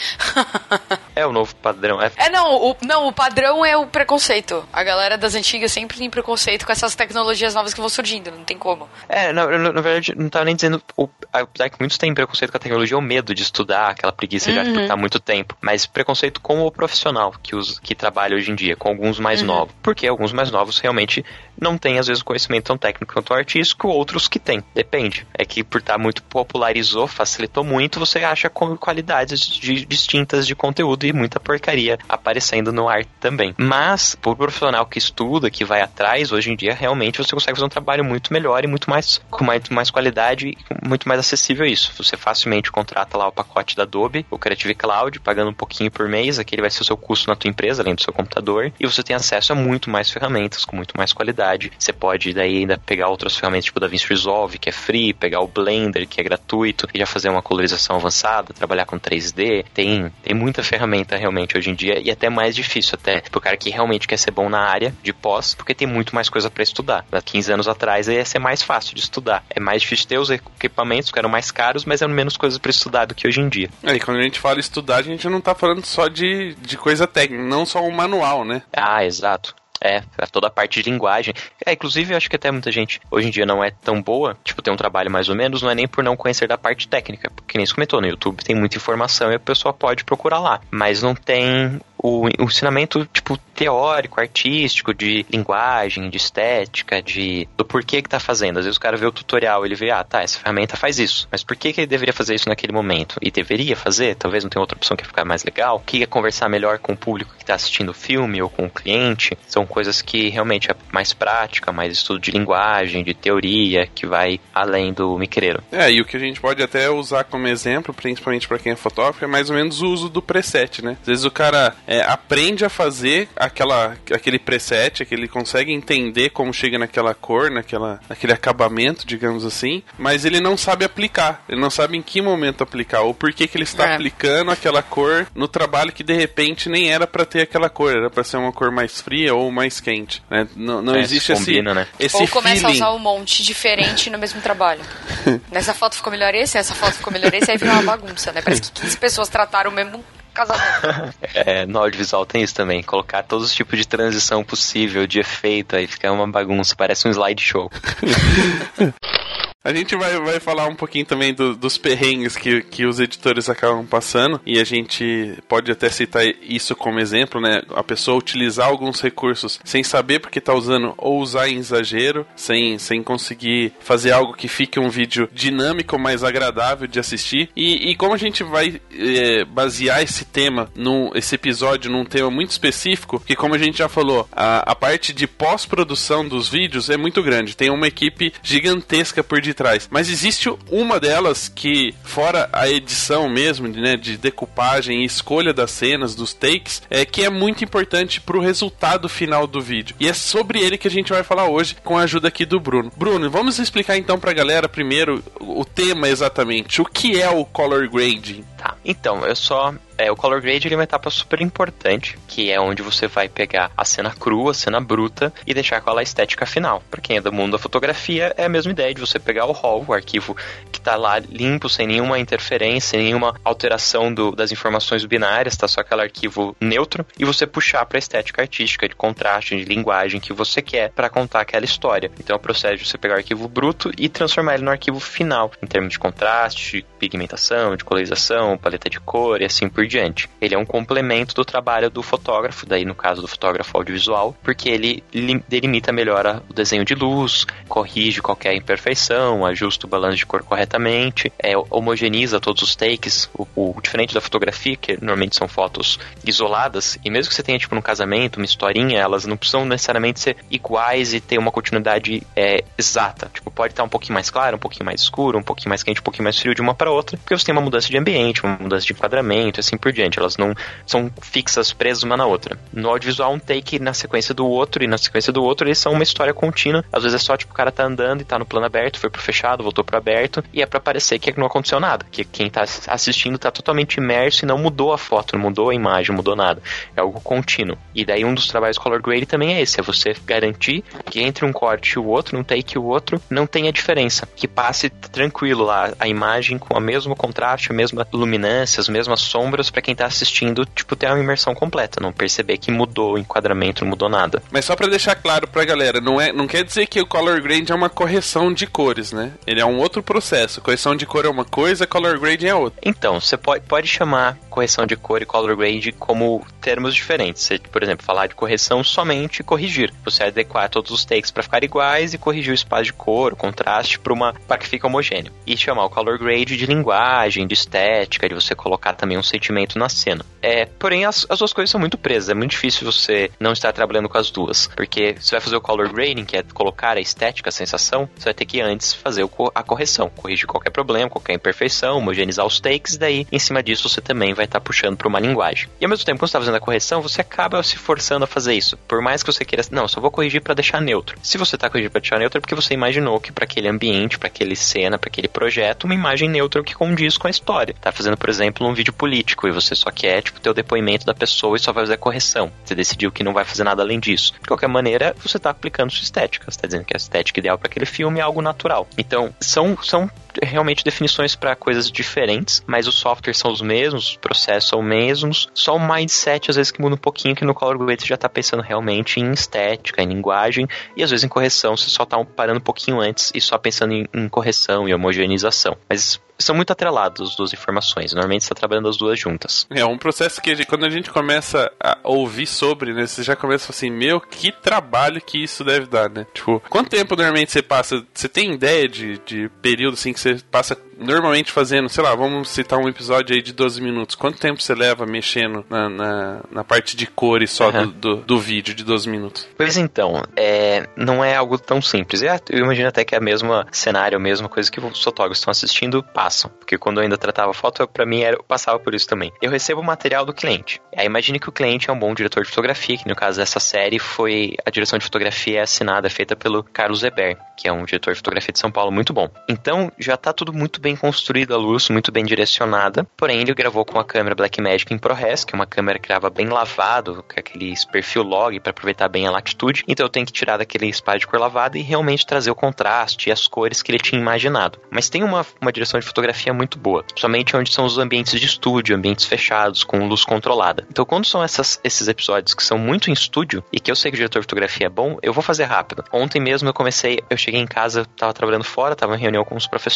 é 1.15 1.25
o 1.25 1.31
novo 1.31 1.55
padrão. 1.55 2.01
É, 2.01 2.11
é 2.17 2.29
não, 2.29 2.55
o, 2.55 2.77
não, 2.81 3.07
o 3.07 3.13
padrão 3.13 3.65
é 3.65 3.77
o 3.77 3.87
preconceito. 3.87 4.65
A 4.71 4.83
galera 4.83 5.17
das 5.17 5.35
antigas 5.35 5.71
sempre 5.71 5.97
tem 5.97 6.09
preconceito 6.09 6.65
com 6.65 6.71
essas 6.71 6.95
tecnologias 6.95 7.53
novas 7.53 7.73
que 7.73 7.79
vão 7.79 7.89
surgindo, 7.89 8.31
não 8.31 8.43
tem 8.43 8.57
como. 8.57 8.89
É, 9.07 9.31
na, 9.31 9.45
na, 9.45 9.73
na 9.73 9.81
verdade, 9.81 10.13
não 10.15 10.29
tava 10.29 10.45
nem 10.45 10.55
dizendo. 10.55 10.81
O, 10.97 11.07
apesar 11.31 11.69
que 11.69 11.77
muitos 11.79 11.97
têm 11.97 12.13
preconceito 12.13 12.51
com 12.51 12.57
a 12.57 12.59
tecnologia, 12.59 12.97
o 12.97 13.01
medo 13.01 13.33
de 13.33 13.43
estudar, 13.43 13.89
aquela 13.89 14.11
preguiça 14.11 14.51
uhum. 14.51 14.73
de 14.73 14.81
estar 14.81 14.95
muito 14.95 15.19
tempo. 15.19 15.55
Mas 15.61 15.85
preconceito 15.85 16.41
com 16.41 16.61
o 16.61 16.71
profissional 16.71 17.33
que, 17.41 17.55
os, 17.55 17.79
que 17.79 17.95
trabalha 17.95 18.35
hoje 18.35 18.51
em 18.51 18.55
dia, 18.55 18.75
com 18.75 18.89
alguns 18.89 19.19
mais 19.19 19.41
uhum. 19.41 19.47
novos. 19.47 19.75
Porque 19.81 20.07
alguns 20.07 20.31
mais 20.31 20.51
novos 20.51 20.79
realmente 20.79 21.23
não 21.59 21.77
têm, 21.77 21.99
às 21.99 22.07
vezes, 22.07 22.23
conhecimento 22.23 22.65
tão 22.65 22.77
técnico 22.77 23.13
quanto 23.13 23.33
artístico, 23.33 23.87
outros 23.87 24.27
que 24.27 24.39
têm. 24.39 24.63
Depende. 24.93 25.25
É 25.33 25.43
que 25.43 25.63
por 25.63 25.79
estar 25.79 25.97
muito 25.97 26.21
popularizou, 26.21 27.07
facilitou 27.07 27.63
muito, 27.63 27.99
você 27.99 28.19
acha 28.19 28.47
qualidades 28.47 29.39
de, 29.39 29.85
distintas 29.85 30.45
de 30.45 30.53
conteúdo 30.53 31.03
e 31.07 31.11
muita 31.11 31.39
porcaria 31.39 31.97
aparecendo 32.07 32.71
no 32.71 32.87
ar 32.87 33.03
também. 33.19 33.55
Mas, 33.57 34.13
pro 34.13 34.35
profissional 34.35 34.85
que 34.85 34.99
estuda, 34.99 35.49
que 35.49 35.65
vai 35.65 35.81
atrás, 35.81 36.31
hoje 36.31 36.51
em 36.51 36.55
dia, 36.55 36.75
realmente 36.75 37.17
você 37.17 37.33
consegue 37.33 37.55
fazer 37.55 37.65
um 37.65 37.69
trabalho 37.69 38.05
muito 38.05 38.31
melhor 38.31 38.63
e 38.63 38.67
muito 38.67 38.87
mais, 38.87 39.19
com 39.31 39.43
mais, 39.43 39.67
mais 39.69 39.89
qualidade 39.89 40.49
e 40.49 40.87
muito 40.87 41.07
mais 41.07 41.19
acessível 41.19 41.65
isso. 41.65 41.91
Você 41.97 42.15
facilmente 42.15 42.71
contrata 42.71 43.17
lá 43.17 43.27
o 43.27 43.31
pacote 43.31 43.75
da 43.75 43.81
Adobe, 43.81 44.27
o 44.29 44.37
Creative 44.37 44.75
Cloud, 44.75 45.19
pagando 45.21 45.49
um 45.49 45.55
pouquinho 45.55 45.89
por 45.89 46.07
mês, 46.07 46.37
aquele 46.37 46.61
vai 46.61 46.69
ser 46.69 46.83
o 46.83 46.85
seu 46.85 46.95
custo 46.97 47.27
na 47.27 47.35
tua 47.35 47.49
empresa, 47.49 47.81
além 47.81 47.95
do 47.95 48.03
seu 48.03 48.13
computador, 48.13 48.71
e 48.79 48.85
você 48.85 49.01
tem 49.01 49.15
acesso 49.15 49.53
a 49.53 49.55
muito 49.55 49.89
mais 49.89 50.11
ferramentas, 50.11 50.63
com 50.63 50.75
muito 50.75 50.95
mais 50.95 51.11
qualidade. 51.11 51.71
Você 51.79 51.91
pode 51.91 52.31
daí 52.31 52.59
ainda 52.59 52.77
pegar 52.77 53.07
outras 53.07 53.35
ferramentas, 53.35 53.65
tipo 53.65 53.79
DaVinci 53.79 54.07
Resolve, 54.07 54.59
que 54.59 54.69
é 54.69 54.82
free, 54.83 55.13
pegar 55.13 55.41
o 55.41 55.47
Blender, 55.47 56.07
que 56.07 56.19
é 56.19 56.23
gratuito, 56.23 56.87
e 56.93 56.99
já 56.99 57.05
fazer 57.05 57.29
uma 57.29 57.41
colorização 57.41 57.95
avançada, 57.95 58.53
trabalhar 58.53 58.85
com 58.85 58.99
3D. 58.99 59.65
Tem, 59.73 60.11
tem 60.21 60.33
muita 60.33 60.63
ferramenta 60.63 61.15
realmente 61.15 61.57
hoje 61.57 61.69
em 61.69 61.75
dia, 61.75 61.99
e 61.99 62.11
até 62.11 62.29
mais 62.29 62.55
difícil 62.55 62.97
até 62.99 63.21
pro 63.21 63.41
cara 63.41 63.57
que 63.57 63.69
realmente 63.69 64.07
quer 64.07 64.17
ser 64.17 64.31
bom 64.31 64.49
na 64.49 64.59
área 64.59 64.93
de 65.01 65.13
pós, 65.13 65.53
porque 65.53 65.73
tem 65.73 65.87
muito 65.87 66.13
mais 66.13 66.29
coisa 66.29 66.49
para 66.49 66.63
estudar. 66.63 67.05
Há 67.11 67.21
15 67.21 67.53
anos 67.53 67.67
atrás 67.67 68.07
ia 68.07 68.25
ser 68.25 68.39
mais 68.39 68.61
fácil 68.61 68.95
de 68.95 69.01
estudar. 69.01 69.43
É 69.49 69.59
mais 69.59 69.81
difícil 69.81 70.07
ter 70.07 70.17
os 70.17 70.29
equipamentos 70.29 71.11
que 71.11 71.19
eram 71.19 71.29
mais 71.29 71.51
caros, 71.51 71.85
mas 71.85 72.01
eram 72.01 72.13
menos 72.13 72.37
coisas 72.37 72.59
para 72.59 72.71
estudar 72.71 73.05
do 73.05 73.15
que 73.15 73.27
hoje 73.27 73.39
em 73.39 73.49
dia. 73.49 73.69
É, 73.83 73.95
e 73.95 73.99
quando 73.99 74.19
a 74.19 74.23
gente 74.23 74.39
fala 74.39 74.59
estudar, 74.59 74.97
a 74.97 75.01
gente 75.01 75.27
não 75.29 75.41
tá 75.41 75.55
falando 75.55 75.85
só 75.85 76.07
de, 76.07 76.55
de 76.55 76.77
coisa 76.77 77.07
técnica, 77.07 77.43
não 77.43 77.65
só 77.65 77.81
um 77.81 77.91
manual, 77.91 78.43
né? 78.43 78.61
Ah, 78.71 79.05
exato. 79.05 79.55
É, 79.81 80.01
toda 80.31 80.47
a 80.47 80.49
parte 80.49 80.81
de 80.81 80.89
linguagem. 80.89 81.33
É, 81.65 81.73
inclusive, 81.73 82.13
eu 82.13 82.17
acho 82.17 82.29
que 82.29 82.35
até 82.35 82.49
muita 82.49 82.71
gente 82.71 83.01
hoje 83.11 83.27
em 83.27 83.31
dia 83.31 83.45
não 83.45 83.63
é 83.63 83.69
tão 83.69 84.01
boa, 84.01 84.37
tipo, 84.43 84.61
tem 84.61 84.73
um 84.73 84.77
trabalho 84.77 85.11
mais 85.11 85.27
ou 85.27 85.35
menos, 85.35 85.61
não 85.61 85.69
é 85.69 85.75
nem 85.75 85.87
por 85.87 86.03
não 86.03 86.15
conhecer 86.15 86.47
da 86.47 86.57
parte 86.57 86.87
técnica, 86.87 87.29
porque 87.35 87.57
nem 87.57 87.65
se 87.65 87.73
comentou, 87.73 87.99
no 87.99 88.07
YouTube 88.07 88.43
tem 88.43 88.55
muita 88.55 88.77
informação 88.77 89.31
e 89.31 89.35
a 89.35 89.39
pessoa 89.39 89.73
pode 89.73 90.05
procurar 90.05 90.39
lá, 90.39 90.61
mas 90.71 91.01
não 91.01 91.13
tem 91.13 91.81
o, 92.03 92.25
o 92.25 92.43
ensinamento, 92.43 93.07
tipo, 93.13 93.37
teórico, 93.55 94.19
artístico, 94.19 94.93
de 94.93 95.25
linguagem, 95.29 96.09
de 96.09 96.17
estética, 96.17 97.01
de 97.01 97.47
do 97.55 97.63
porquê 97.63 98.01
que 98.01 98.09
tá 98.09 98.19
fazendo. 98.19 98.59
Às 98.59 98.65
vezes 98.65 98.77
o 98.77 98.81
cara 98.81 98.97
vê 98.97 99.05
o 99.05 99.11
tutorial, 99.11 99.65
ele 99.65 99.73
vê, 99.73 99.89
ah, 99.89 100.03
tá, 100.03 100.21
essa 100.21 100.37
ferramenta 100.37 100.75
faz 100.75 100.99
isso. 100.99 101.27
Mas 101.31 101.43
por 101.43 101.55
que, 101.55 101.71
que 101.71 101.81
ele 101.81 101.87
deveria 101.87 102.13
fazer 102.13 102.35
isso 102.35 102.49
naquele 102.49 102.73
momento? 102.73 103.17
E 103.21 103.31
deveria 103.31 103.75
fazer? 103.75 104.15
Talvez 104.15 104.43
não 104.43 104.49
tenha 104.49 104.61
outra 104.61 104.75
opção 104.75 104.97
que 104.97 105.05
ficar 105.05 105.23
mais 105.23 105.43
legal. 105.45 105.81
Que 105.85 106.03
é 106.03 106.05
conversar 106.05 106.49
melhor 106.49 106.77
com 106.79 106.93
o 106.93 106.97
público 106.97 107.35
que 107.37 107.45
tá 107.45 107.55
assistindo 107.55 107.89
o 107.89 107.93
filme 107.93 108.41
ou 108.41 108.49
com 108.49 108.65
o 108.65 108.69
cliente. 108.69 109.37
São 109.47 109.65
coisas 109.65 110.01
que 110.01 110.29
realmente 110.29 110.69
é 110.69 110.75
mais 110.91 111.13
prática, 111.13 111.71
mais 111.71 111.93
estudo 111.93 112.19
de 112.19 112.31
linguagem, 112.31 113.03
de 113.03 113.13
teoria, 113.13 113.87
que 113.87 114.05
vai 114.05 114.41
além 114.53 114.91
do 114.91 115.17
micreiro. 115.17 115.63
É, 115.71 115.89
e 115.89 116.01
o 116.01 116.05
que 116.05 116.17
a 116.17 116.19
gente 116.19 116.41
pode 116.41 116.61
até 116.61 116.89
usar 116.89 117.23
como 117.23 117.47
exemplo, 117.47 117.93
principalmente 117.93 118.47
para 118.47 118.59
quem 118.59 118.73
é 118.73 118.75
fotógrafo, 118.75 119.23
é 119.23 119.27
mais 119.27 119.49
ou 119.49 119.55
menos 119.55 119.81
o 119.81 119.87
uso 119.87 120.09
do 120.09 120.21
preset, 120.21 120.83
né? 120.83 120.97
Às 121.01 121.07
vezes 121.07 121.25
o 121.25 121.31
cara 121.31 121.75
é, 121.93 122.01
aprende 122.01 122.65
a 122.65 122.69
fazer 122.69 123.29
aquela, 123.35 123.95
aquele 124.11 124.39
preset, 124.39 125.05
que 125.05 125.13
ele 125.13 125.27
consegue 125.27 125.71
entender 125.71 126.31
como 126.31 126.51
chega 126.51 126.79
naquela 126.79 127.13
cor, 127.13 127.51
naquela, 127.51 127.99
naquele 128.09 128.33
acabamento, 128.33 129.05
digamos 129.05 129.45
assim, 129.45 129.83
mas 129.95 130.25
ele 130.25 130.39
não 130.39 130.57
sabe 130.57 130.83
aplicar. 130.83 131.43
Ele 131.47 131.61
não 131.61 131.69
sabe 131.69 131.95
em 131.95 132.01
que 132.01 132.19
momento 132.19 132.63
aplicar, 132.63 133.01
ou 133.01 133.13
por 133.13 133.31
que, 133.31 133.47
que 133.47 133.55
ele 133.55 133.63
está 133.63 133.91
é. 133.91 133.93
aplicando 133.93 134.49
aquela 134.49 134.81
cor 134.81 135.27
no 135.35 135.47
trabalho 135.47 135.91
que 135.91 136.03
de 136.03 136.13
repente 136.13 136.67
nem 136.67 136.91
era 136.91 137.05
para 137.05 137.25
ter 137.25 137.41
aquela 137.41 137.69
cor, 137.69 137.95
era 137.95 138.09
para 138.09 138.23
ser 138.23 138.37
uma 138.37 138.51
cor 138.51 138.71
mais 138.71 138.99
fria 138.99 139.35
ou 139.35 139.51
mais 139.51 139.79
quente. 139.79 140.23
Né? 140.31 140.47
Não, 140.55 140.81
não 140.81 140.95
é, 140.95 141.01
existe 141.01 141.31
combina, 141.31 141.71
esse, 141.71 141.79
né? 141.79 141.87
esse 141.99 142.17
Ou 142.17 142.27
começa 142.27 142.67
feeling. 142.67 142.81
a 142.81 142.87
usar 142.87 142.93
um 142.93 142.99
monte 142.99 143.43
diferente 143.43 144.09
no 144.09 144.17
mesmo 144.17 144.41
trabalho. 144.41 144.81
Nessa 145.51 145.75
foto 145.75 145.95
ficou 145.95 146.11
melhor 146.11 146.33
esse, 146.33 146.57
essa 146.57 146.73
foto 146.73 146.93
ficou 146.93 147.13
melhor 147.13 147.31
esse, 147.33 147.51
aí 147.51 147.57
vira 147.57 147.73
uma 147.73 147.83
bagunça, 147.83 148.31
né? 148.31 148.41
Parece 148.41 148.63
que 148.63 148.81
15 148.81 148.97
pessoas 148.97 149.29
trataram 149.29 149.69
o 149.69 149.73
mesmo 149.73 150.03
casamento. 150.33 151.15
é, 151.33 151.65
no 151.65 151.79
audiovisual 151.79 152.25
tem 152.25 152.43
isso 152.43 152.55
também. 152.55 152.83
Colocar 152.83 153.23
todos 153.23 153.45
os 153.47 153.53
tipos 153.53 153.77
de 153.77 153.87
transição 153.87 154.43
possível, 154.43 155.07
de 155.07 155.19
efeito, 155.19 155.75
aí 155.75 155.87
fica 155.87 156.11
uma 156.11 156.27
bagunça, 156.27 156.75
parece 156.75 157.07
um 157.07 157.11
slideshow. 157.11 157.71
A 159.65 159.73
gente 159.73 159.95
vai, 159.95 160.19
vai 160.19 160.41
falar 160.41 160.67
um 160.67 160.75
pouquinho 160.75 161.05
também 161.05 161.33
do, 161.33 161.55
dos 161.55 161.77
perrengues 161.77 162.35
que, 162.35 162.61
que 162.63 162.85
os 162.85 162.99
editores 162.99 163.47
acabam 163.47 163.85
passando 163.85 164.41
e 164.45 164.59
a 164.59 164.63
gente 164.65 165.37
pode 165.47 165.71
até 165.71 165.89
citar 165.89 166.25
isso 166.41 166.75
como 166.75 166.99
exemplo, 166.99 167.39
né? 167.39 167.61
A 167.73 167.81
pessoa 167.81 168.17
utilizar 168.17 168.67
alguns 168.67 168.99
recursos 168.99 169.61
sem 169.63 169.81
saber 169.81 170.19
porque 170.19 170.39
está 170.39 170.53
usando 170.53 170.93
ou 170.97 171.17
usar 171.21 171.47
em 171.47 171.59
exagero, 171.59 172.27
sem, 172.35 172.77
sem 172.77 173.01
conseguir 173.01 173.71
fazer 173.79 174.11
algo 174.11 174.33
que 174.33 174.49
fique 174.49 174.81
um 174.81 174.89
vídeo 174.89 175.29
dinâmico, 175.31 175.97
mais 175.97 176.25
agradável 176.25 176.85
de 176.85 176.99
assistir. 176.99 177.49
E, 177.55 177.89
e 177.89 177.95
como 177.95 178.13
a 178.13 178.17
gente 178.17 178.43
vai 178.43 178.81
é, 178.91 179.45
basear 179.45 180.03
esse 180.03 180.25
tema, 180.25 180.69
num, 180.75 181.11
esse 181.15 181.35
episódio, 181.35 181.89
num 181.89 182.03
tema 182.03 182.29
muito 182.29 182.51
específico, 182.51 183.23
que 183.25 183.33
como 183.33 183.55
a 183.55 183.57
gente 183.57 183.77
já 183.77 183.87
falou, 183.87 184.27
a, 184.29 184.69
a 184.69 184.75
parte 184.75 185.13
de 185.13 185.25
pós-produção 185.25 186.27
dos 186.27 186.49
vídeos 186.49 186.89
é 186.89 186.97
muito 186.97 187.23
grande. 187.23 187.55
Tem 187.55 187.69
uma 187.69 187.87
equipe 187.87 188.33
gigantesca 188.43 189.23
por 189.23 189.39
detrás 189.39 189.52
trás. 189.53 189.87
Mas 189.91 190.09
existe 190.09 190.49
uma 190.69 190.99
delas 190.99 191.47
que, 191.47 191.93
fora 192.03 192.49
a 192.51 192.69
edição 192.69 193.29
mesmo, 193.29 193.67
né, 193.67 193.95
de 193.95 194.17
decupagem 194.17 195.01
e 195.01 195.05
escolha 195.05 195.53
das 195.53 195.71
cenas, 195.71 196.15
dos 196.15 196.33
takes, 196.33 196.81
é 196.89 197.05
que 197.05 197.23
é 197.23 197.29
muito 197.29 197.63
importante 197.63 198.21
pro 198.21 198.41
resultado 198.41 199.07
final 199.09 199.47
do 199.47 199.61
vídeo. 199.61 199.95
E 199.99 200.07
é 200.07 200.13
sobre 200.13 200.59
ele 200.59 200.77
que 200.77 200.87
a 200.87 200.91
gente 200.91 201.11
vai 201.11 201.23
falar 201.23 201.47
hoje, 201.47 201.75
com 201.83 201.97
a 201.97 202.03
ajuda 202.03 202.27
aqui 202.27 202.45
do 202.45 202.59
Bruno. 202.59 202.91
Bruno, 202.95 203.29
vamos 203.29 203.59
explicar 203.59 203.97
então 203.97 204.19
pra 204.19 204.33
galera 204.33 204.67
primeiro 204.67 205.23
o 205.39 205.65
tema 205.65 206.07
exatamente. 206.07 206.81
O 206.81 206.85
que 206.85 207.21
é 207.21 207.29
o 207.29 207.45
color 207.45 207.89
grading? 207.89 208.43
Tá. 208.57 208.75
Então, 208.85 209.25
eu 209.25 209.35
só 209.35 209.73
É, 210.03 210.11
o 210.11 210.17
color 210.17 210.41
grade 210.41 210.67
ele 210.67 210.75
é 210.75 210.77
uma 210.77 210.83
etapa 210.83 211.09
super 211.09 211.39
importante, 211.39 212.17
que 212.27 212.51
é 212.51 212.59
onde 212.59 212.81
você 212.81 213.07
vai 213.07 213.29
pegar 213.29 213.71
a 213.77 213.85
cena 213.85 214.11
crua, 214.11 214.51
a 214.51 214.53
cena 214.53 214.81
bruta 214.81 215.33
e 215.47 215.53
deixar 215.53 215.79
com 215.79 215.89
ela 215.89 216.01
a 216.01 216.03
estética 216.03 216.45
final. 216.45 216.83
Pra 216.91 216.99
quem 216.99 217.15
é 217.15 217.21
do 217.21 217.31
mundo 217.31 217.53
da 217.53 217.57
fotografia, 217.57 218.33
é 218.35 218.43
a 218.43 218.49
mesma 218.49 218.73
ideia 218.73 218.93
de 218.93 218.99
você 218.99 219.17
pegar 219.17 219.45
o 219.45 219.53
RAW, 219.53 219.85
o 219.87 219.93
arquivo 219.93 220.35
que 220.73 220.81
tá 220.81 220.97
lá 220.97 221.19
limpo, 221.19 221.69
sem 221.69 221.87
nenhuma 221.87 222.19
interferência, 222.19 222.99
nenhuma 222.99 223.39
alteração 223.45 224.13
do, 224.13 224.31
das 224.31 224.51
informações 224.51 225.05
binárias, 225.05 225.55
tá 225.55 225.69
só 225.69 225.79
aquele 225.79 226.01
arquivo 226.01 226.53
neutro, 226.59 227.05
e 227.17 227.23
você 227.23 227.47
puxar 227.47 227.85
pra 227.85 227.97
estética 227.97 228.41
artística, 228.41 228.89
de 228.89 228.95
contraste, 228.95 229.55
de 229.55 229.63
linguagem 229.63 230.19
que 230.19 230.33
você 230.33 230.61
quer 230.61 230.89
para 230.89 231.09
contar 231.09 231.39
aquela 231.39 231.63
história. 231.63 232.11
Então 232.19 232.33
é 232.33 232.37
o 232.37 232.41
processo 232.41 232.75
de 232.75 232.85
você 232.85 232.97
pegar 232.97 233.13
o 233.13 233.17
arquivo 233.19 233.47
bruto 233.47 233.89
e 233.97 234.09
transformar 234.09 234.55
ele 234.55 234.63
no 234.63 234.71
arquivo 234.71 234.99
final, 234.99 235.49
em 235.61 235.65
termos 235.65 235.93
de 235.93 235.99
contraste, 235.99 236.79
de 236.79 236.85
pigmentação, 236.99 237.77
de 237.77 237.85
colorização, 237.85 238.57
paleta 238.57 238.89
de 238.89 238.99
cor 238.99 239.41
e 239.41 239.45
assim 239.45 239.69
por 239.69 239.87
diante. 239.87 239.92
Ele 240.41 240.55
é 240.55 240.57
um 240.57 240.65
complemento 240.65 241.35
do 241.35 241.45
trabalho 241.45 241.89
do 241.89 242.01
fotógrafo, 242.01 242.65
daí 242.65 242.85
no 242.85 242.95
caso 242.95 243.21
do 243.21 243.27
fotógrafo 243.27 243.77
audiovisual, 243.77 244.35
porque 244.43 244.69
ele 244.69 245.03
delimita 245.47 245.91
melhor 245.91 246.41
o 246.49 246.53
desenho 246.53 246.85
de 246.85 246.95
luz, 246.95 247.45
corrige 247.67 248.21
qualquer 248.21 248.55
imperfeição, 248.55 249.45
ajusta 249.45 249.85
o 249.85 249.89
balanço 249.89 250.17
de 250.17 250.25
cor 250.25 250.43
corretamente, 250.43 251.31
é, 251.39 251.53
homogeniza 251.69 252.39
todos 252.39 252.61
os 252.61 252.75
takes, 252.75 253.29
o, 253.33 253.47
o, 253.55 253.81
diferente 253.81 254.13
da 254.13 254.21
fotografia, 254.21 254.75
que 254.75 254.93
normalmente 254.93 255.35
são 255.35 255.47
fotos 255.47 255.99
isoladas, 256.25 256.97
e 257.03 257.09
mesmo 257.09 257.29
que 257.29 257.35
você 257.35 257.43
tenha 257.43 257.57
tipo 257.57 257.75
no 257.75 257.81
casamento, 257.81 258.37
uma 258.37 258.45
historinha, 258.45 258.99
elas 258.99 259.25
não 259.25 259.37
precisam 259.37 259.65
necessariamente 259.65 260.19
ser 260.19 260.37
iguais 260.49 261.13
e 261.13 261.19
ter 261.19 261.37
uma 261.37 261.51
continuidade 261.51 262.23
é, 262.35 262.63
exata. 262.77 263.29
Tipo, 263.33 263.51
pode 263.51 263.73
estar 263.73 263.83
um 263.83 263.89
pouquinho 263.89 264.13
mais 264.13 264.29
claro, 264.29 264.55
um 264.55 264.59
pouquinho 264.59 264.85
mais 264.85 265.01
escuro, 265.01 265.37
um 265.37 265.43
pouquinho 265.43 265.69
mais 265.69 265.83
quente, 265.83 265.99
um 265.99 266.03
pouquinho 266.03 266.23
mais 266.23 266.39
frio 266.39 266.55
de 266.55 266.61
uma 266.61 266.73
para 266.73 266.91
outra, 266.91 267.17
porque 267.17 267.37
você 267.37 267.45
tem 267.45 267.53
uma 267.53 267.61
mudança 267.61 267.89
de 267.89 267.97
ambiente, 267.97 268.43
uma 268.43 268.57
mudança 268.57 268.85
de 268.85 268.93
enquadramento, 268.93 269.59
assim 269.73 269.77
por 269.77 269.91
diante. 269.91 270.19
Elas 270.19 270.37
não 270.37 270.53
são 270.85 271.11
fixas, 271.21 271.73
presas 271.73 272.03
uma 272.03 272.15
na 272.15 272.25
outra. 272.25 272.57
No 272.71 272.89
audiovisual, 272.89 273.33
um 273.33 273.39
take 273.39 273.79
na 273.79 273.93
sequência 273.93 274.33
do 274.33 274.47
outro 274.47 274.83
e 274.83 274.87
na 274.87 274.97
sequência 274.97 275.33
do 275.33 275.43
outro, 275.43 275.67
eles 275.67 275.77
são 275.77 275.93
uma 275.93 276.03
história 276.03 276.33
contínua. 276.33 276.83
Às 276.91 277.03
vezes 277.03 277.21
é 277.21 277.23
só, 277.23 277.35
tipo, 277.35 277.53
o 277.53 277.55
cara 277.55 277.71
tá 277.71 277.83
andando 277.83 278.21
e 278.21 278.25
tá 278.25 278.37
no 278.37 278.45
plano 278.45 278.65
aberto, 278.65 278.99
foi 278.99 279.09
pro 279.09 279.21
fechado, 279.21 279.63
voltou 279.63 279.83
pro 279.83 279.97
aberto, 279.97 280.43
e 280.53 280.61
é 280.61 280.65
para 280.65 280.79
parecer 280.79 281.19
que 281.19 281.33
não 281.37 281.47
aconteceu 281.47 281.79
nada, 281.79 282.05
que 282.11 282.23
quem 282.23 282.49
tá 282.49 282.63
assistindo 282.87 283.37
tá 283.37 283.49
totalmente 283.49 283.97
imerso 283.97 284.45
e 284.45 284.47
não 284.47 284.57
mudou 284.57 284.93
a 284.93 284.97
foto, 284.97 285.35
não 285.35 285.43
mudou 285.43 285.69
a 285.69 285.75
imagem, 285.75 286.09
não 286.09 286.17
mudou 286.17 286.35
nada. 286.35 286.61
É 286.95 287.01
algo 287.01 287.19
contínuo. 287.21 287.77
E 287.95 288.05
daí 288.05 288.23
um 288.23 288.33
dos 288.33 288.47
trabalhos 288.47 288.77
color 288.77 289.01
grade 289.01 289.25
também 289.25 289.55
é 289.55 289.61
esse, 289.61 289.79
é 289.79 289.83
você 289.83 290.15
garantir 290.25 290.83
que 291.09 291.21
entre 291.21 291.45
um 291.45 291.51
corte 291.51 291.93
e 291.93 291.99
o 291.99 292.05
outro, 292.05 292.37
um 292.37 292.43
take 292.43 292.75
e 292.75 292.79
o 292.79 292.83
outro, 292.83 293.19
não 293.29 293.47
tenha 293.47 293.71
diferença. 293.71 294.27
Que 294.35 294.47
passe 294.47 294.89
tranquilo 294.89 295.63
lá 295.63 295.91
a 295.99 296.07
imagem 296.07 296.57
com 296.57 296.77
o 296.77 296.79
mesmo 296.79 297.15
contraste, 297.15 297.71
a 297.71 297.75
mesma 297.75 298.05
luminância, 298.13 298.79
as 298.79 298.89
mesmas 298.89 299.21
sombras 299.21 299.62
para 299.69 299.81
quem 299.81 299.95
tá 299.95 300.05
assistindo, 300.05 300.65
tipo, 300.65 300.95
ter 300.95 301.07
uma 301.07 301.19
imersão 301.19 301.53
completa, 301.53 302.01
não 302.01 302.11
perceber 302.11 302.57
que 302.57 302.71
mudou 302.71 303.13
o 303.13 303.17
enquadramento, 303.17 303.83
não 303.83 303.91
mudou 303.91 304.09
nada. 304.09 304.41
Mas 304.51 304.65
só 304.65 304.75
para 304.75 304.87
deixar 304.87 305.15
claro 305.15 305.47
pra 305.47 305.65
galera, 305.65 305.99
não 305.99 306.19
é, 306.19 306.31
não 306.31 306.47
quer 306.47 306.63
dizer 306.63 306.87
que 306.87 306.99
o 306.99 307.05
color 307.05 307.41
grade 307.41 307.71
é 307.71 307.75
uma 307.75 307.89
correção 307.89 308.53
de 308.53 308.67
cores, 308.67 309.11
né? 309.11 309.33
Ele 309.45 309.61
é 309.61 309.65
um 309.65 309.77
outro 309.77 310.01
processo. 310.01 310.61
Correção 310.61 310.95
de 310.95 311.05
cor 311.05 311.25
é 311.25 311.29
uma 311.29 311.45
coisa, 311.45 311.87
color 311.87 312.19
grade 312.19 312.47
é 312.47 312.55
outra. 312.55 312.79
Então, 312.83 313.19
você 313.19 313.37
pode, 313.37 313.65
pode 313.65 313.87
chamar 313.87 314.37
correção 314.49 314.85
de 314.85 314.95
cor 314.95 315.21
e 315.21 315.25
color 315.25 315.55
grade 315.55 315.91
como 315.91 316.45
termos 316.61 316.93
diferentes. 316.93 317.43
Você, 317.43 317.59
por 317.59 317.83
exemplo, 317.83 318.05
falar 318.05 318.27
de 318.27 318.35
correção 318.35 318.83
somente 318.83 319.43
corrigir. 319.43 319.93
Você 320.03 320.23
adequar 320.23 320.69
todos 320.69 320.91
os 320.91 321.05
takes 321.05 321.31
para 321.31 321.43
ficar 321.43 321.63
iguais 321.63 322.13
e 322.13 322.17
corrigir 322.17 322.51
o 322.51 322.55
espaço 322.55 322.85
de 322.85 322.93
cor, 322.93 323.33
o 323.33 323.35
contraste 323.35 323.99
para 323.99 324.13
uma 324.13 324.33
para 324.47 324.57
que 324.57 324.67
fique 324.67 324.85
homogêneo. 324.85 325.31
E 325.45 325.57
chamar 325.57 325.85
o 325.85 325.89
color 325.89 326.17
grade 326.17 326.57
de 326.57 326.65
linguagem, 326.65 327.47
de 327.47 327.53
estética, 327.53 328.27
de 328.27 328.35
você 328.35 328.55
colocar 328.55 328.93
também 328.93 329.17
um 329.17 329.23
sentimento 329.23 329.52
na 329.77 329.89
cena. 329.89 330.25
É, 330.41 330.65
porém 330.65 331.05
as, 331.05 331.25
as 331.29 331.39
duas 331.39 331.53
coisas 331.53 331.69
são 331.69 331.79
muito 331.79 331.97
presas. 331.97 332.29
É 332.29 332.33
muito 332.33 332.51
difícil 332.51 332.89
você 332.89 333.31
não 333.39 333.53
estar 333.53 333.71
trabalhando 333.71 334.09
com 334.09 334.17
as 334.17 334.29
duas, 334.29 334.67
porque 334.75 335.15
você 335.19 335.31
vai 335.31 335.41
fazer 335.41 335.55
o 335.55 335.61
color 335.61 335.91
grading, 335.91 336.25
que 336.25 336.35
é 336.35 336.43
colocar 336.53 336.97
a 336.97 336.99
estética, 336.99 337.49
a 337.49 337.51
sensação, 337.51 338.09
você 338.15 338.25
vai 338.25 338.33
ter 338.33 338.45
que 338.45 338.59
antes 338.59 338.93
fazer 338.93 339.27
a 339.55 339.63
correção, 339.63 340.09
corrigir 340.09 340.47
qualquer 340.47 340.71
problema, 340.71 341.09
qualquer 341.09 341.33
imperfeição, 341.33 341.97
homogeneizar 341.97 342.45
os 342.45 342.59
takes, 342.59 342.97
daí 342.97 343.25
em 343.31 343.39
cima 343.39 343.63
disso 343.63 343.87
você 343.87 344.01
também 344.01 344.33
vai 344.33 344.45
estar 344.45 344.59
puxando 344.59 344.97
para 344.97 345.07
uma 345.07 345.19
linguagem. 345.19 345.69
E 345.79 345.85
ao 345.85 345.89
mesmo 345.89 346.05
tempo, 346.05 346.19
quando 346.19 346.29
você 346.29 346.37
está 346.37 346.39
fazendo 346.39 346.57
a 346.57 346.59
correção, 346.59 347.01
você 347.01 347.21
acaba 347.21 347.63
se 347.63 347.77
forçando 347.77 348.25
a 348.25 348.27
fazer 348.27 348.53
isso. 348.53 348.77
Por 348.87 349.01
mais 349.01 349.23
que 349.23 349.31
você 349.31 349.45
queira, 349.45 349.63
não, 349.71 349.87
só 349.87 350.01
vou 350.01 350.11
corrigir 350.11 350.41
para 350.41 350.53
deixar 350.53 350.81
neutro. 350.81 351.17
Se 351.21 351.37
você 351.37 351.55
está 351.55 351.69
corrigindo 351.69 351.91
para 351.91 352.01
deixar 352.01 352.19
neutro, 352.19 352.37
é 352.37 352.41
porque 352.41 352.55
você 352.55 352.73
imaginou 352.73 353.19
que 353.19 353.31
para 353.31 353.45
aquele 353.45 353.67
ambiente, 353.67 354.19
para 354.19 354.27
aquele 354.27 354.55
cena, 354.55 354.97
para 354.97 355.09
aquele 355.09 355.27
projeto, 355.27 355.85
uma 355.85 355.93
imagem 355.93 356.29
neutra 356.29 356.63
que 356.63 356.73
condiz 356.73 357.17
com 357.17 357.27
a 357.27 357.29
história. 357.29 357.75
Tá 357.79 357.91
fazendo, 357.91 358.17
por 358.17 358.29
exemplo, 358.29 358.67
um 358.67 358.73
vídeo 358.73 358.93
político 358.93 359.42
e 359.47 359.51
você 359.51 359.75
só 359.75 359.91
quer, 359.91 360.21
tipo, 360.21 360.39
ter 360.39 360.49
o 360.49 360.53
depoimento 360.53 361.05
da 361.05 361.13
pessoa 361.13 361.55
e 361.55 361.59
só 361.59 361.71
vai 361.71 361.83
fazer 361.83 361.93
a 361.93 361.97
correção. 361.97 362.51
Você 362.63 362.75
decidiu 362.75 363.11
que 363.11 363.23
não 363.23 363.33
vai 363.33 363.45
fazer 363.45 363.63
nada 363.63 363.81
além 363.81 363.99
disso. 363.99 364.33
De 364.41 364.47
qualquer 364.47 364.67
maneira, 364.67 365.15
você 365.21 365.37
está 365.37 365.49
aplicando 365.49 365.91
sua 365.91 366.03
estética. 366.03 366.45
Você 366.45 366.57
está 366.57 366.67
dizendo 366.67 366.85
que 366.85 366.95
a 366.95 366.97
estética 366.97 367.39
ideal 367.39 367.57
para 367.57 367.67
aquele 367.67 367.85
filme 367.85 368.19
é 368.19 368.23
algo 368.23 368.41
natural. 368.41 368.87
Então, 368.97 369.33
são, 369.39 369.77
são 369.81 370.09
realmente 370.41 370.83
definições 370.83 371.35
para 371.35 371.55
coisas 371.55 371.91
diferentes, 371.91 372.63
mas 372.65 372.87
os 372.87 372.95
softwares 372.95 373.37
são 373.37 373.51
os 373.51 373.61
mesmos, 373.61 374.09
os 374.09 374.17
processos 374.17 374.69
são 374.69 374.79
os 374.79 374.85
mesmos, 374.85 375.49
só 375.53 375.75
o 375.75 375.79
mindset 375.79 376.49
às 376.49 376.55
vezes 376.55 376.71
que 376.71 376.81
muda 376.81 376.95
um 376.95 376.97
pouquinho, 376.97 377.35
que 377.35 377.45
no 377.45 377.53
Color 377.53 377.77
Grade 377.77 378.01
você 378.01 378.07
já 378.07 378.15
está 378.15 378.29
pensando 378.29 378.61
realmente 378.61 379.19
em 379.19 379.31
estética, 379.31 380.01
em 380.01 380.07
linguagem, 380.07 380.67
e 380.95 381.03
às 381.03 381.09
vezes 381.09 381.23
em 381.23 381.29
correção 381.29 381.75
você 381.75 381.89
só 381.89 382.03
está 382.03 382.23
parando 382.23 382.59
um 382.59 382.63
pouquinho 382.63 382.99
antes 382.99 383.31
e 383.33 383.41
só 383.41 383.57
pensando 383.57 383.93
em, 383.93 384.07
em 384.13 384.29
correção 384.29 384.87
e 384.87 384.93
homogeneização. 384.93 385.77
Mas 385.89 386.19
são 386.37 386.55
muito 386.55 386.71
atrelados 386.71 387.29
as 387.29 387.35
duas 387.35 387.53
informações. 387.53 388.13
Normalmente 388.13 388.43
você 388.43 388.47
está 388.47 388.55
trabalhando 388.55 388.89
as 388.89 388.97
duas 388.97 389.19
juntas. 389.19 389.67
É 389.69 389.85
um 389.85 389.97
processo 389.97 390.41
que 390.41 390.65
quando 390.65 390.85
a 390.85 390.89
gente 390.89 391.09
começa 391.09 391.71
a 391.79 391.97
ouvir 392.03 392.47
sobre, 392.47 392.93
né, 392.93 393.05
você 393.05 393.23
já 393.23 393.35
começa 393.35 393.71
assim, 393.71 393.89
meu, 393.89 394.19
que 394.19 394.51
trabalho 394.51 395.21
que 395.21 395.43
isso 395.43 395.63
deve 395.63 395.85
dar, 395.85 396.09
né? 396.09 396.25
Tipo, 396.33 396.61
quanto 396.69 396.89
tempo 396.89 397.15
normalmente 397.15 397.51
você 397.51 397.61
passa? 397.61 398.05
Você 398.13 398.27
tem 398.27 398.53
ideia 398.53 398.87
de, 398.87 399.19
de 399.19 399.49
período 399.61 399.93
assim 399.93 400.13
que 400.13 400.19
você 400.23 400.37
passa 400.49 400.77
normalmente 400.97 401.51
fazendo, 401.51 401.89
sei 401.89 402.03
lá, 402.03 402.15
vamos 402.15 402.49
citar 402.49 402.79
um 402.79 402.87
episódio 402.87 403.35
aí 403.35 403.41
de 403.41 403.53
12 403.53 403.81
minutos. 403.81 404.15
Quanto 404.15 404.39
tempo 404.39 404.61
você 404.61 404.73
leva 404.73 405.05
mexendo 405.05 405.65
na, 405.69 405.89
na, 405.89 406.41
na 406.51 406.63
parte 406.63 406.95
de 406.95 407.05
cores 407.05 407.51
só 407.51 407.69
uhum. 407.69 407.87
do, 407.87 407.91
do, 407.91 408.15
do, 408.17 408.39
vídeo 408.39 408.73
de 408.73 408.83
12 408.83 409.09
minutos? 409.09 409.47
Pois 409.57 409.77
então, 409.77 410.21
é, 410.35 410.87
não 410.95 411.23
é 411.23 411.35
algo 411.35 411.57
tão 411.57 411.81
simples. 411.81 412.21
Eu 412.21 412.59
imagino 412.59 412.87
até 412.87 413.03
que 413.03 413.15
é 413.15 413.17
a 413.17 413.21
mesma 413.21 413.67
cenário, 413.71 414.17
a 414.17 414.21
mesma 414.21 414.47
coisa 414.47 414.71
que 414.71 414.79
os 414.79 415.03
fotógrafos 415.03 415.39
estão 415.39 415.51
assistindo 415.51 416.03
passam. 416.03 416.49
Porque 416.59 416.77
quando 416.77 416.97
eu 416.97 417.03
ainda 417.03 417.17
tratava 417.17 417.53
foto, 417.53 417.87
para 417.87 418.05
mim 418.05 418.21
era, 418.21 418.37
eu 418.37 418.43
passava 418.43 418.79
por 418.79 418.93
isso 418.93 419.07
também. 419.07 419.31
Eu 419.41 419.51
recebo 419.51 419.81
o 419.81 419.83
material 419.83 420.25
do 420.25 420.33
cliente. 420.33 420.81
Aí 420.95 421.05
imagine 421.05 421.39
que 421.39 421.49
o 421.49 421.51
cliente 421.51 421.89
é 421.89 421.93
um 421.93 421.99
bom 421.99 422.13
diretor 422.13 422.43
de 422.43 422.49
fotografia, 422.49 422.97
que 422.97 423.07
no 423.07 423.15
caso 423.15 423.39
dessa 423.39 423.59
série 423.59 423.99
foi 423.99 424.53
a 424.65 424.69
direção 424.69 424.97
de 424.97 425.05
fotografia 425.05 425.59
é 425.59 425.61
assinada, 425.61 426.09
feita 426.09 426.35
pelo 426.35 426.63
Carlos 426.63 426.99
Zeber, 426.99 427.37
que 427.57 427.67
é 427.67 427.71
um 427.71 427.85
diretor 427.85 428.13
de 428.13 428.17
fotografia 428.17 428.51
de 428.51 428.59
São 428.59 428.71
Paulo 428.71 428.91
muito 428.91 429.13
bom. 429.13 429.29
Então 429.49 429.91
já 429.99 430.12
tá 430.17 430.33
tudo 430.33 430.53
muito 430.53 430.79
bem 430.79 430.95
construída 430.95 431.55
a 431.55 431.57
luz, 431.57 431.89
muito 431.89 432.11
bem 432.11 432.23
direcionada. 432.23 433.05
Porém, 433.17 433.41
ele 433.41 433.53
gravou 433.53 433.85
com 433.85 433.99
a 433.99 434.03
câmera 434.03 434.35
Blackmagic 434.35 434.93
em 434.93 434.97
ProRes, 434.97 435.43
que 435.43 435.53
é 435.53 435.57
uma 435.57 435.65
câmera 435.65 435.99
que 435.99 436.07
grava 436.07 436.29
bem 436.29 436.47
lavado, 436.47 437.23
com 437.23 437.39
aquele 437.39 437.73
perfil 437.91 438.23
log 438.23 438.59
para 438.59 438.71
aproveitar 438.71 439.07
bem 439.07 439.27
a 439.27 439.31
latitude. 439.31 439.83
Então 439.87 440.05
eu 440.05 440.09
tenho 440.09 440.25
que 440.25 440.31
tirar 440.31 440.57
daquele 440.57 440.87
espaço 440.87 441.19
de 441.19 441.27
cor 441.27 441.39
lavada 441.39 441.77
e 441.77 441.81
realmente 441.81 442.25
trazer 442.25 442.51
o 442.51 442.55
contraste 442.55 443.29
e 443.29 443.31
as 443.31 443.47
cores 443.47 443.81
que 443.81 443.91
ele 443.91 443.99
tinha 443.99 444.19
imaginado. 444.19 444.79
Mas 444.89 445.09
tem 445.09 445.23
uma, 445.23 445.45
uma 445.61 445.71
direção 445.71 445.99
de 445.99 446.05
fotografia 446.05 446.53
muito 446.53 446.77
boa, 446.77 447.03
somente 447.15 447.55
onde 447.55 447.73
são 447.73 447.85
os 447.85 447.97
ambientes 447.97 448.39
de 448.39 448.45
estúdio, 448.45 448.95
ambientes 448.95 449.25
fechados, 449.25 449.83
com 449.83 450.07
luz 450.07 450.23
controlada. 450.23 450.85
Então, 450.89 451.05
quando 451.05 451.25
são 451.25 451.43
essas, 451.43 451.79
esses 451.83 452.07
episódios 452.07 452.53
que 452.53 452.63
são 452.63 452.77
muito 452.77 453.09
em 453.09 453.13
estúdio 453.13 453.63
e 453.71 453.79
que 453.79 453.91
eu 453.91 453.95
sei 453.95 454.11
que 454.11 454.15
o 454.15 454.17
diretor 454.17 454.39
de 454.39 454.45
fotografia 454.45 454.87
é 454.87 454.89
bom, 454.89 455.17
eu 455.21 455.33
vou 455.33 455.43
fazer 455.43 455.65
rápido. 455.65 456.03
Ontem 456.11 456.39
mesmo 456.39 456.69
eu 456.69 456.73
comecei, 456.73 457.19
eu 457.29 457.37
cheguei 457.37 457.59
em 457.59 457.67
casa, 457.67 458.05
tava 458.17 458.33
trabalhando 458.33 458.63
fora, 458.63 458.95
tava 458.95 459.15
em 459.15 459.19
reunião 459.19 459.43
com 459.43 459.55
os 459.55 459.67
professores, 459.67 459.93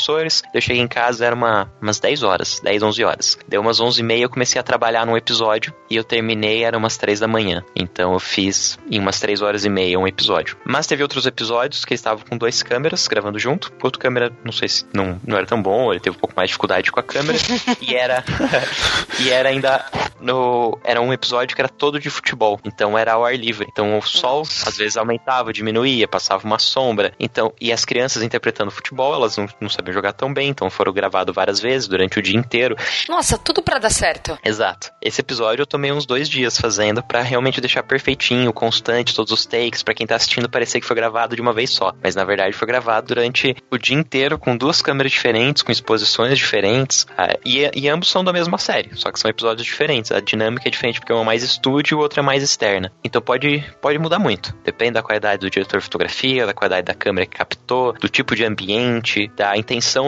eu 0.54 0.62
cheguei 0.62 0.82
em 0.82 0.88
casa, 0.88 1.26
era 1.26 1.36
uma, 1.36 1.72
umas 1.82 2.00
10 2.00 2.24
horas, 2.24 2.60
10, 2.62 2.84
11 2.84 3.04
horas. 3.04 3.38
Deu 3.48 3.62
umas 3.62 3.80
11 3.80 4.00
e 4.00 4.04
meia, 4.04 4.24
eu 4.24 4.30
comecei 4.30 4.60
a 4.60 4.63
trabalhar 4.63 5.06
num 5.06 5.17
episódio 5.17 5.74
e 5.89 5.96
eu 5.96 6.04
terminei, 6.04 6.63
era 6.63 6.78
umas 6.78 6.98
3 6.98 7.20
da 7.20 7.28
manhã. 7.28 7.63
Então 7.76 8.13
eu 8.13 8.20
fiz 8.20 8.78
em 8.89 9.00
umas 9.00 9.20
3 9.20 9.41
horas 9.41 9.65
e 9.65 9.70
meia 9.70 10.00
um 10.00 10.08
episódio. 10.08 10.58
Mas 10.65 10.88
teve 10.88 11.04
outros 11.04 11.26
episódios 11.26 11.86
que 11.86 11.93
estavam 11.93 12.26
com 12.28 12.38
duas 12.38 12.62
câmeras 12.63 13.08
gravando 13.08 13.39
junto. 13.39 13.72
O 13.82 13.86
outro 13.86 14.00
câmera, 14.00 14.32
não 14.43 14.52
sei 14.52 14.67
se 14.67 14.86
não, 14.93 15.20
não 15.26 15.38
era 15.38 15.46
tão 15.46 15.62
bom, 15.62 15.91
ele 15.91 16.00
teve 16.00 16.15
um 16.15 16.20
pouco 16.20 16.36
mais 16.36 16.48
de 16.48 16.52
dificuldade 16.52 16.91
com 16.91 17.00
a 17.00 17.04
câmera. 17.04 17.38
e 17.82 17.96
era. 17.96 18.24
e 19.20 19.30
era 19.30 19.50
ainda 19.50 19.86
no, 20.20 20.78
era 20.84 21.02
um 21.02 21.13
episódio 21.13 21.56
que 21.56 21.62
era 21.62 21.70
todo 21.70 22.00
de 22.00 22.10
futebol, 22.10 22.60
então 22.63 22.98
era 22.98 23.13
ao 23.13 23.26
ar 23.26 23.38
livre. 23.38 23.67
Então 23.72 23.98
o 23.98 24.02
sol 24.02 24.43
às 24.65 24.78
vezes 24.78 24.98
aumentava, 24.98 25.54
diminuía, 25.54 26.08
passava 26.08 26.46
uma 26.46 26.60
sombra. 26.60 27.13
Então, 27.20 27.54
e 27.60 27.72
as 27.72 27.86
crianças 27.86 28.24
interpretando 28.24 28.72
futebol, 28.72 29.13
elas 29.13 29.38
não, 29.38 29.48
não 29.60 29.70
sabiam 29.70 29.96
jogar 29.97 30.13
tão 30.13 30.33
bem, 30.33 30.49
então 30.49 30.69
foram 30.69 30.93
gravados 30.93 31.33
várias 31.33 31.60
vezes 31.60 31.88
durante 31.88 32.19
o 32.19 32.21
dia 32.21 32.38
inteiro. 32.38 32.75
Nossa, 33.10 33.38
tudo 33.38 33.62
para 33.62 33.79
dar 33.79 33.89
certo. 33.89 34.38
Exato. 34.43 34.91
Esse 35.01 35.21
episódio 35.21 35.63
eu 35.63 35.67
tomei 35.67 35.91
uns 35.91 36.05
dois 36.05 36.29
dias 36.29 36.57
fazendo 36.57 37.03
para 37.03 37.21
realmente 37.21 37.60
deixar 37.60 37.83
perfeitinho, 37.83 38.53
constante, 38.53 39.15
todos 39.15 39.31
os 39.31 39.45
takes, 39.45 39.83
para 39.83 39.93
quem 39.93 40.07
tá 40.07 40.15
assistindo 40.15 40.49
parecer 40.49 40.79
que 40.79 40.86
foi 40.86 40.95
gravado 40.95 41.36
de 41.36 41.41
uma 41.41 41.53
vez 41.53 41.69
só. 41.69 41.93
Mas 42.01 42.15
na 42.15 42.23
verdade 42.23 42.55
foi 42.55 42.67
gravado 42.67 43.07
durante 43.07 43.55
o 43.71 43.77
dia 43.77 43.95
inteiro 43.95 44.38
com 44.38 44.55
duas 44.55 44.81
câmeras 44.81 45.12
diferentes, 45.12 45.63
com 45.63 45.71
exposições 45.71 46.38
diferentes. 46.38 47.05
Ah, 47.17 47.38
e, 47.45 47.69
e 47.73 47.89
ambos 47.89 48.10
são 48.10 48.23
da 48.23 48.33
mesma 48.33 48.57
série, 48.57 48.91
só 48.95 49.12
que 49.12 49.19
são 49.19 49.29
episódios 49.29 49.65
diferentes. 49.65 50.12
A 50.12 50.19
dinâmica 50.19 50.67
é 50.67 50.71
diferente 50.71 50.99
porque 50.99 51.13
uma 51.13 51.21
é 51.21 51.25
mais 51.25 51.43
estúdio 51.43 51.95
e 51.95 51.97
o 51.97 51.99
outro 51.99 52.19
é 52.19 52.23
mais 52.23 52.43
externa. 52.43 52.91
Então 53.03 53.21
pode, 53.21 53.63
pode 53.81 53.97
mudar 53.99 54.19
muito. 54.19 54.55
Depende 54.63 54.93
da 54.93 55.03
qualidade 55.03 55.39
do 55.39 55.49
diretor 55.49 55.79
de 55.79 55.83
fotografia, 55.83 56.45
da 56.45 56.53
qualidade 56.53 56.86
da 56.86 56.93
câmera 56.93 57.25
que 57.25 57.38
captou, 57.38 57.93
do 57.93 58.10
tipo 58.10 58.36
de 58.36 58.45
ambiente, 58.45 59.27
da 59.36 59.57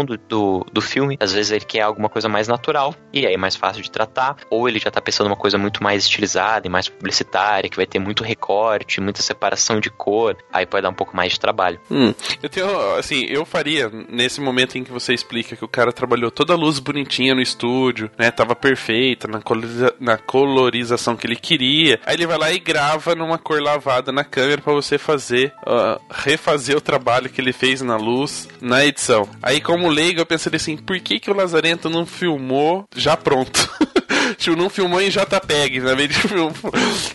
do, 0.05 0.17
do, 0.17 0.65
do 0.71 0.81
filme. 0.81 1.17
Às 1.19 1.33
vezes 1.33 1.51
ele 1.51 1.65
quer 1.65 1.81
alguma 1.81 2.09
coisa 2.09 2.27
mais 2.27 2.47
natural 2.47 2.95
e 3.13 3.25
aí 3.25 3.33
é 3.33 3.37
mais 3.37 3.55
fácil 3.55 3.81
de 3.81 3.89
tratar, 3.89 4.37
ou 4.49 4.67
ele 4.67 4.79
já 4.79 4.91
tá 4.91 5.01
pensando 5.01 5.27
uma 5.27 5.35
coisa 5.35 5.57
muito 5.57 5.81
mais 5.83 6.03
estilizada 6.03 6.67
e 6.67 6.69
mais 6.69 6.87
publicitária, 6.87 7.69
que 7.69 7.75
vai 7.75 7.85
ter 7.85 7.99
muito 7.99 8.23
recorte, 8.23 9.01
muita 9.01 9.21
separação 9.21 9.79
de 9.79 9.89
cor, 9.89 10.37
aí 10.51 10.65
pode 10.65 10.83
dar 10.83 10.89
um 10.89 10.93
pouco 10.93 11.15
mais 11.15 11.33
de 11.33 11.39
trabalho. 11.39 11.79
Hum, 11.89 12.13
eu 12.41 12.49
tenho, 12.49 12.95
assim, 12.95 13.25
eu 13.25 13.45
faria 13.45 13.89
nesse 14.09 14.41
momento 14.41 14.77
em 14.77 14.83
que 14.83 14.91
você 14.91 15.13
explica 15.13 15.55
que 15.55 15.65
o 15.65 15.67
cara 15.67 15.91
trabalhou 15.91 16.29
toda 16.29 16.53
a 16.53 16.57
luz 16.57 16.79
bonitinha 16.79 17.33
no 17.33 17.41
estúdio, 17.41 18.11
né? 18.17 18.31
Tava 18.31 18.55
perfeita 18.55 19.27
na, 19.27 19.41
coloriza 19.41 19.93
na 19.99 20.17
colorização 20.17 21.15
que 21.15 21.25
ele 21.25 21.35
queria. 21.35 21.99
Aí 22.05 22.15
ele 22.15 22.27
vai 22.27 22.37
lá 22.37 22.51
e 22.51 22.59
grava 22.59 23.15
numa 23.15 23.37
cor 23.37 23.61
lavada 23.61 24.11
na 24.11 24.23
câmera 24.23 24.61
para 24.61 24.73
você 24.73 24.97
fazer, 24.97 25.53
uh, 25.65 25.99
refazer 26.11 26.77
o 26.77 26.81
trabalho 26.81 27.29
que 27.29 27.41
ele 27.41 27.53
fez 27.53 27.81
na 27.81 27.95
luz 27.95 28.47
na 28.61 28.85
edição. 28.85 29.27
Aí, 29.41 29.58
como 29.61 29.89
leigo, 29.89 30.19
eu 30.19 30.25
pensei 30.25 30.51
assim: 30.55 30.77
por 30.77 30.99
que, 30.99 31.19
que 31.19 31.31
o 31.31 31.35
Lazarento 31.35 31.89
não 31.89 32.05
filmou 32.05 32.85
já 32.95 33.15
pronto? 33.17 33.69
tipo, 34.35 34.55
não 34.55 34.69
filmou 34.69 35.01
em 35.01 35.09
JPEG, 35.09 35.79
na 35.79 35.93
vez 35.93 36.09
de, 36.09 36.15
film, 36.15 36.51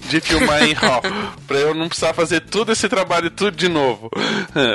de 0.08 0.20
filmar 0.20 0.62
em 0.62 0.72
RAW. 0.72 1.02
pra 1.46 1.58
eu 1.58 1.74
não 1.74 1.88
precisar 1.88 2.12
fazer 2.14 2.40
todo 2.40 2.72
esse 2.72 2.88
trabalho 2.88 3.30
tudo 3.30 3.56
de 3.56 3.68
novo. 3.68 4.10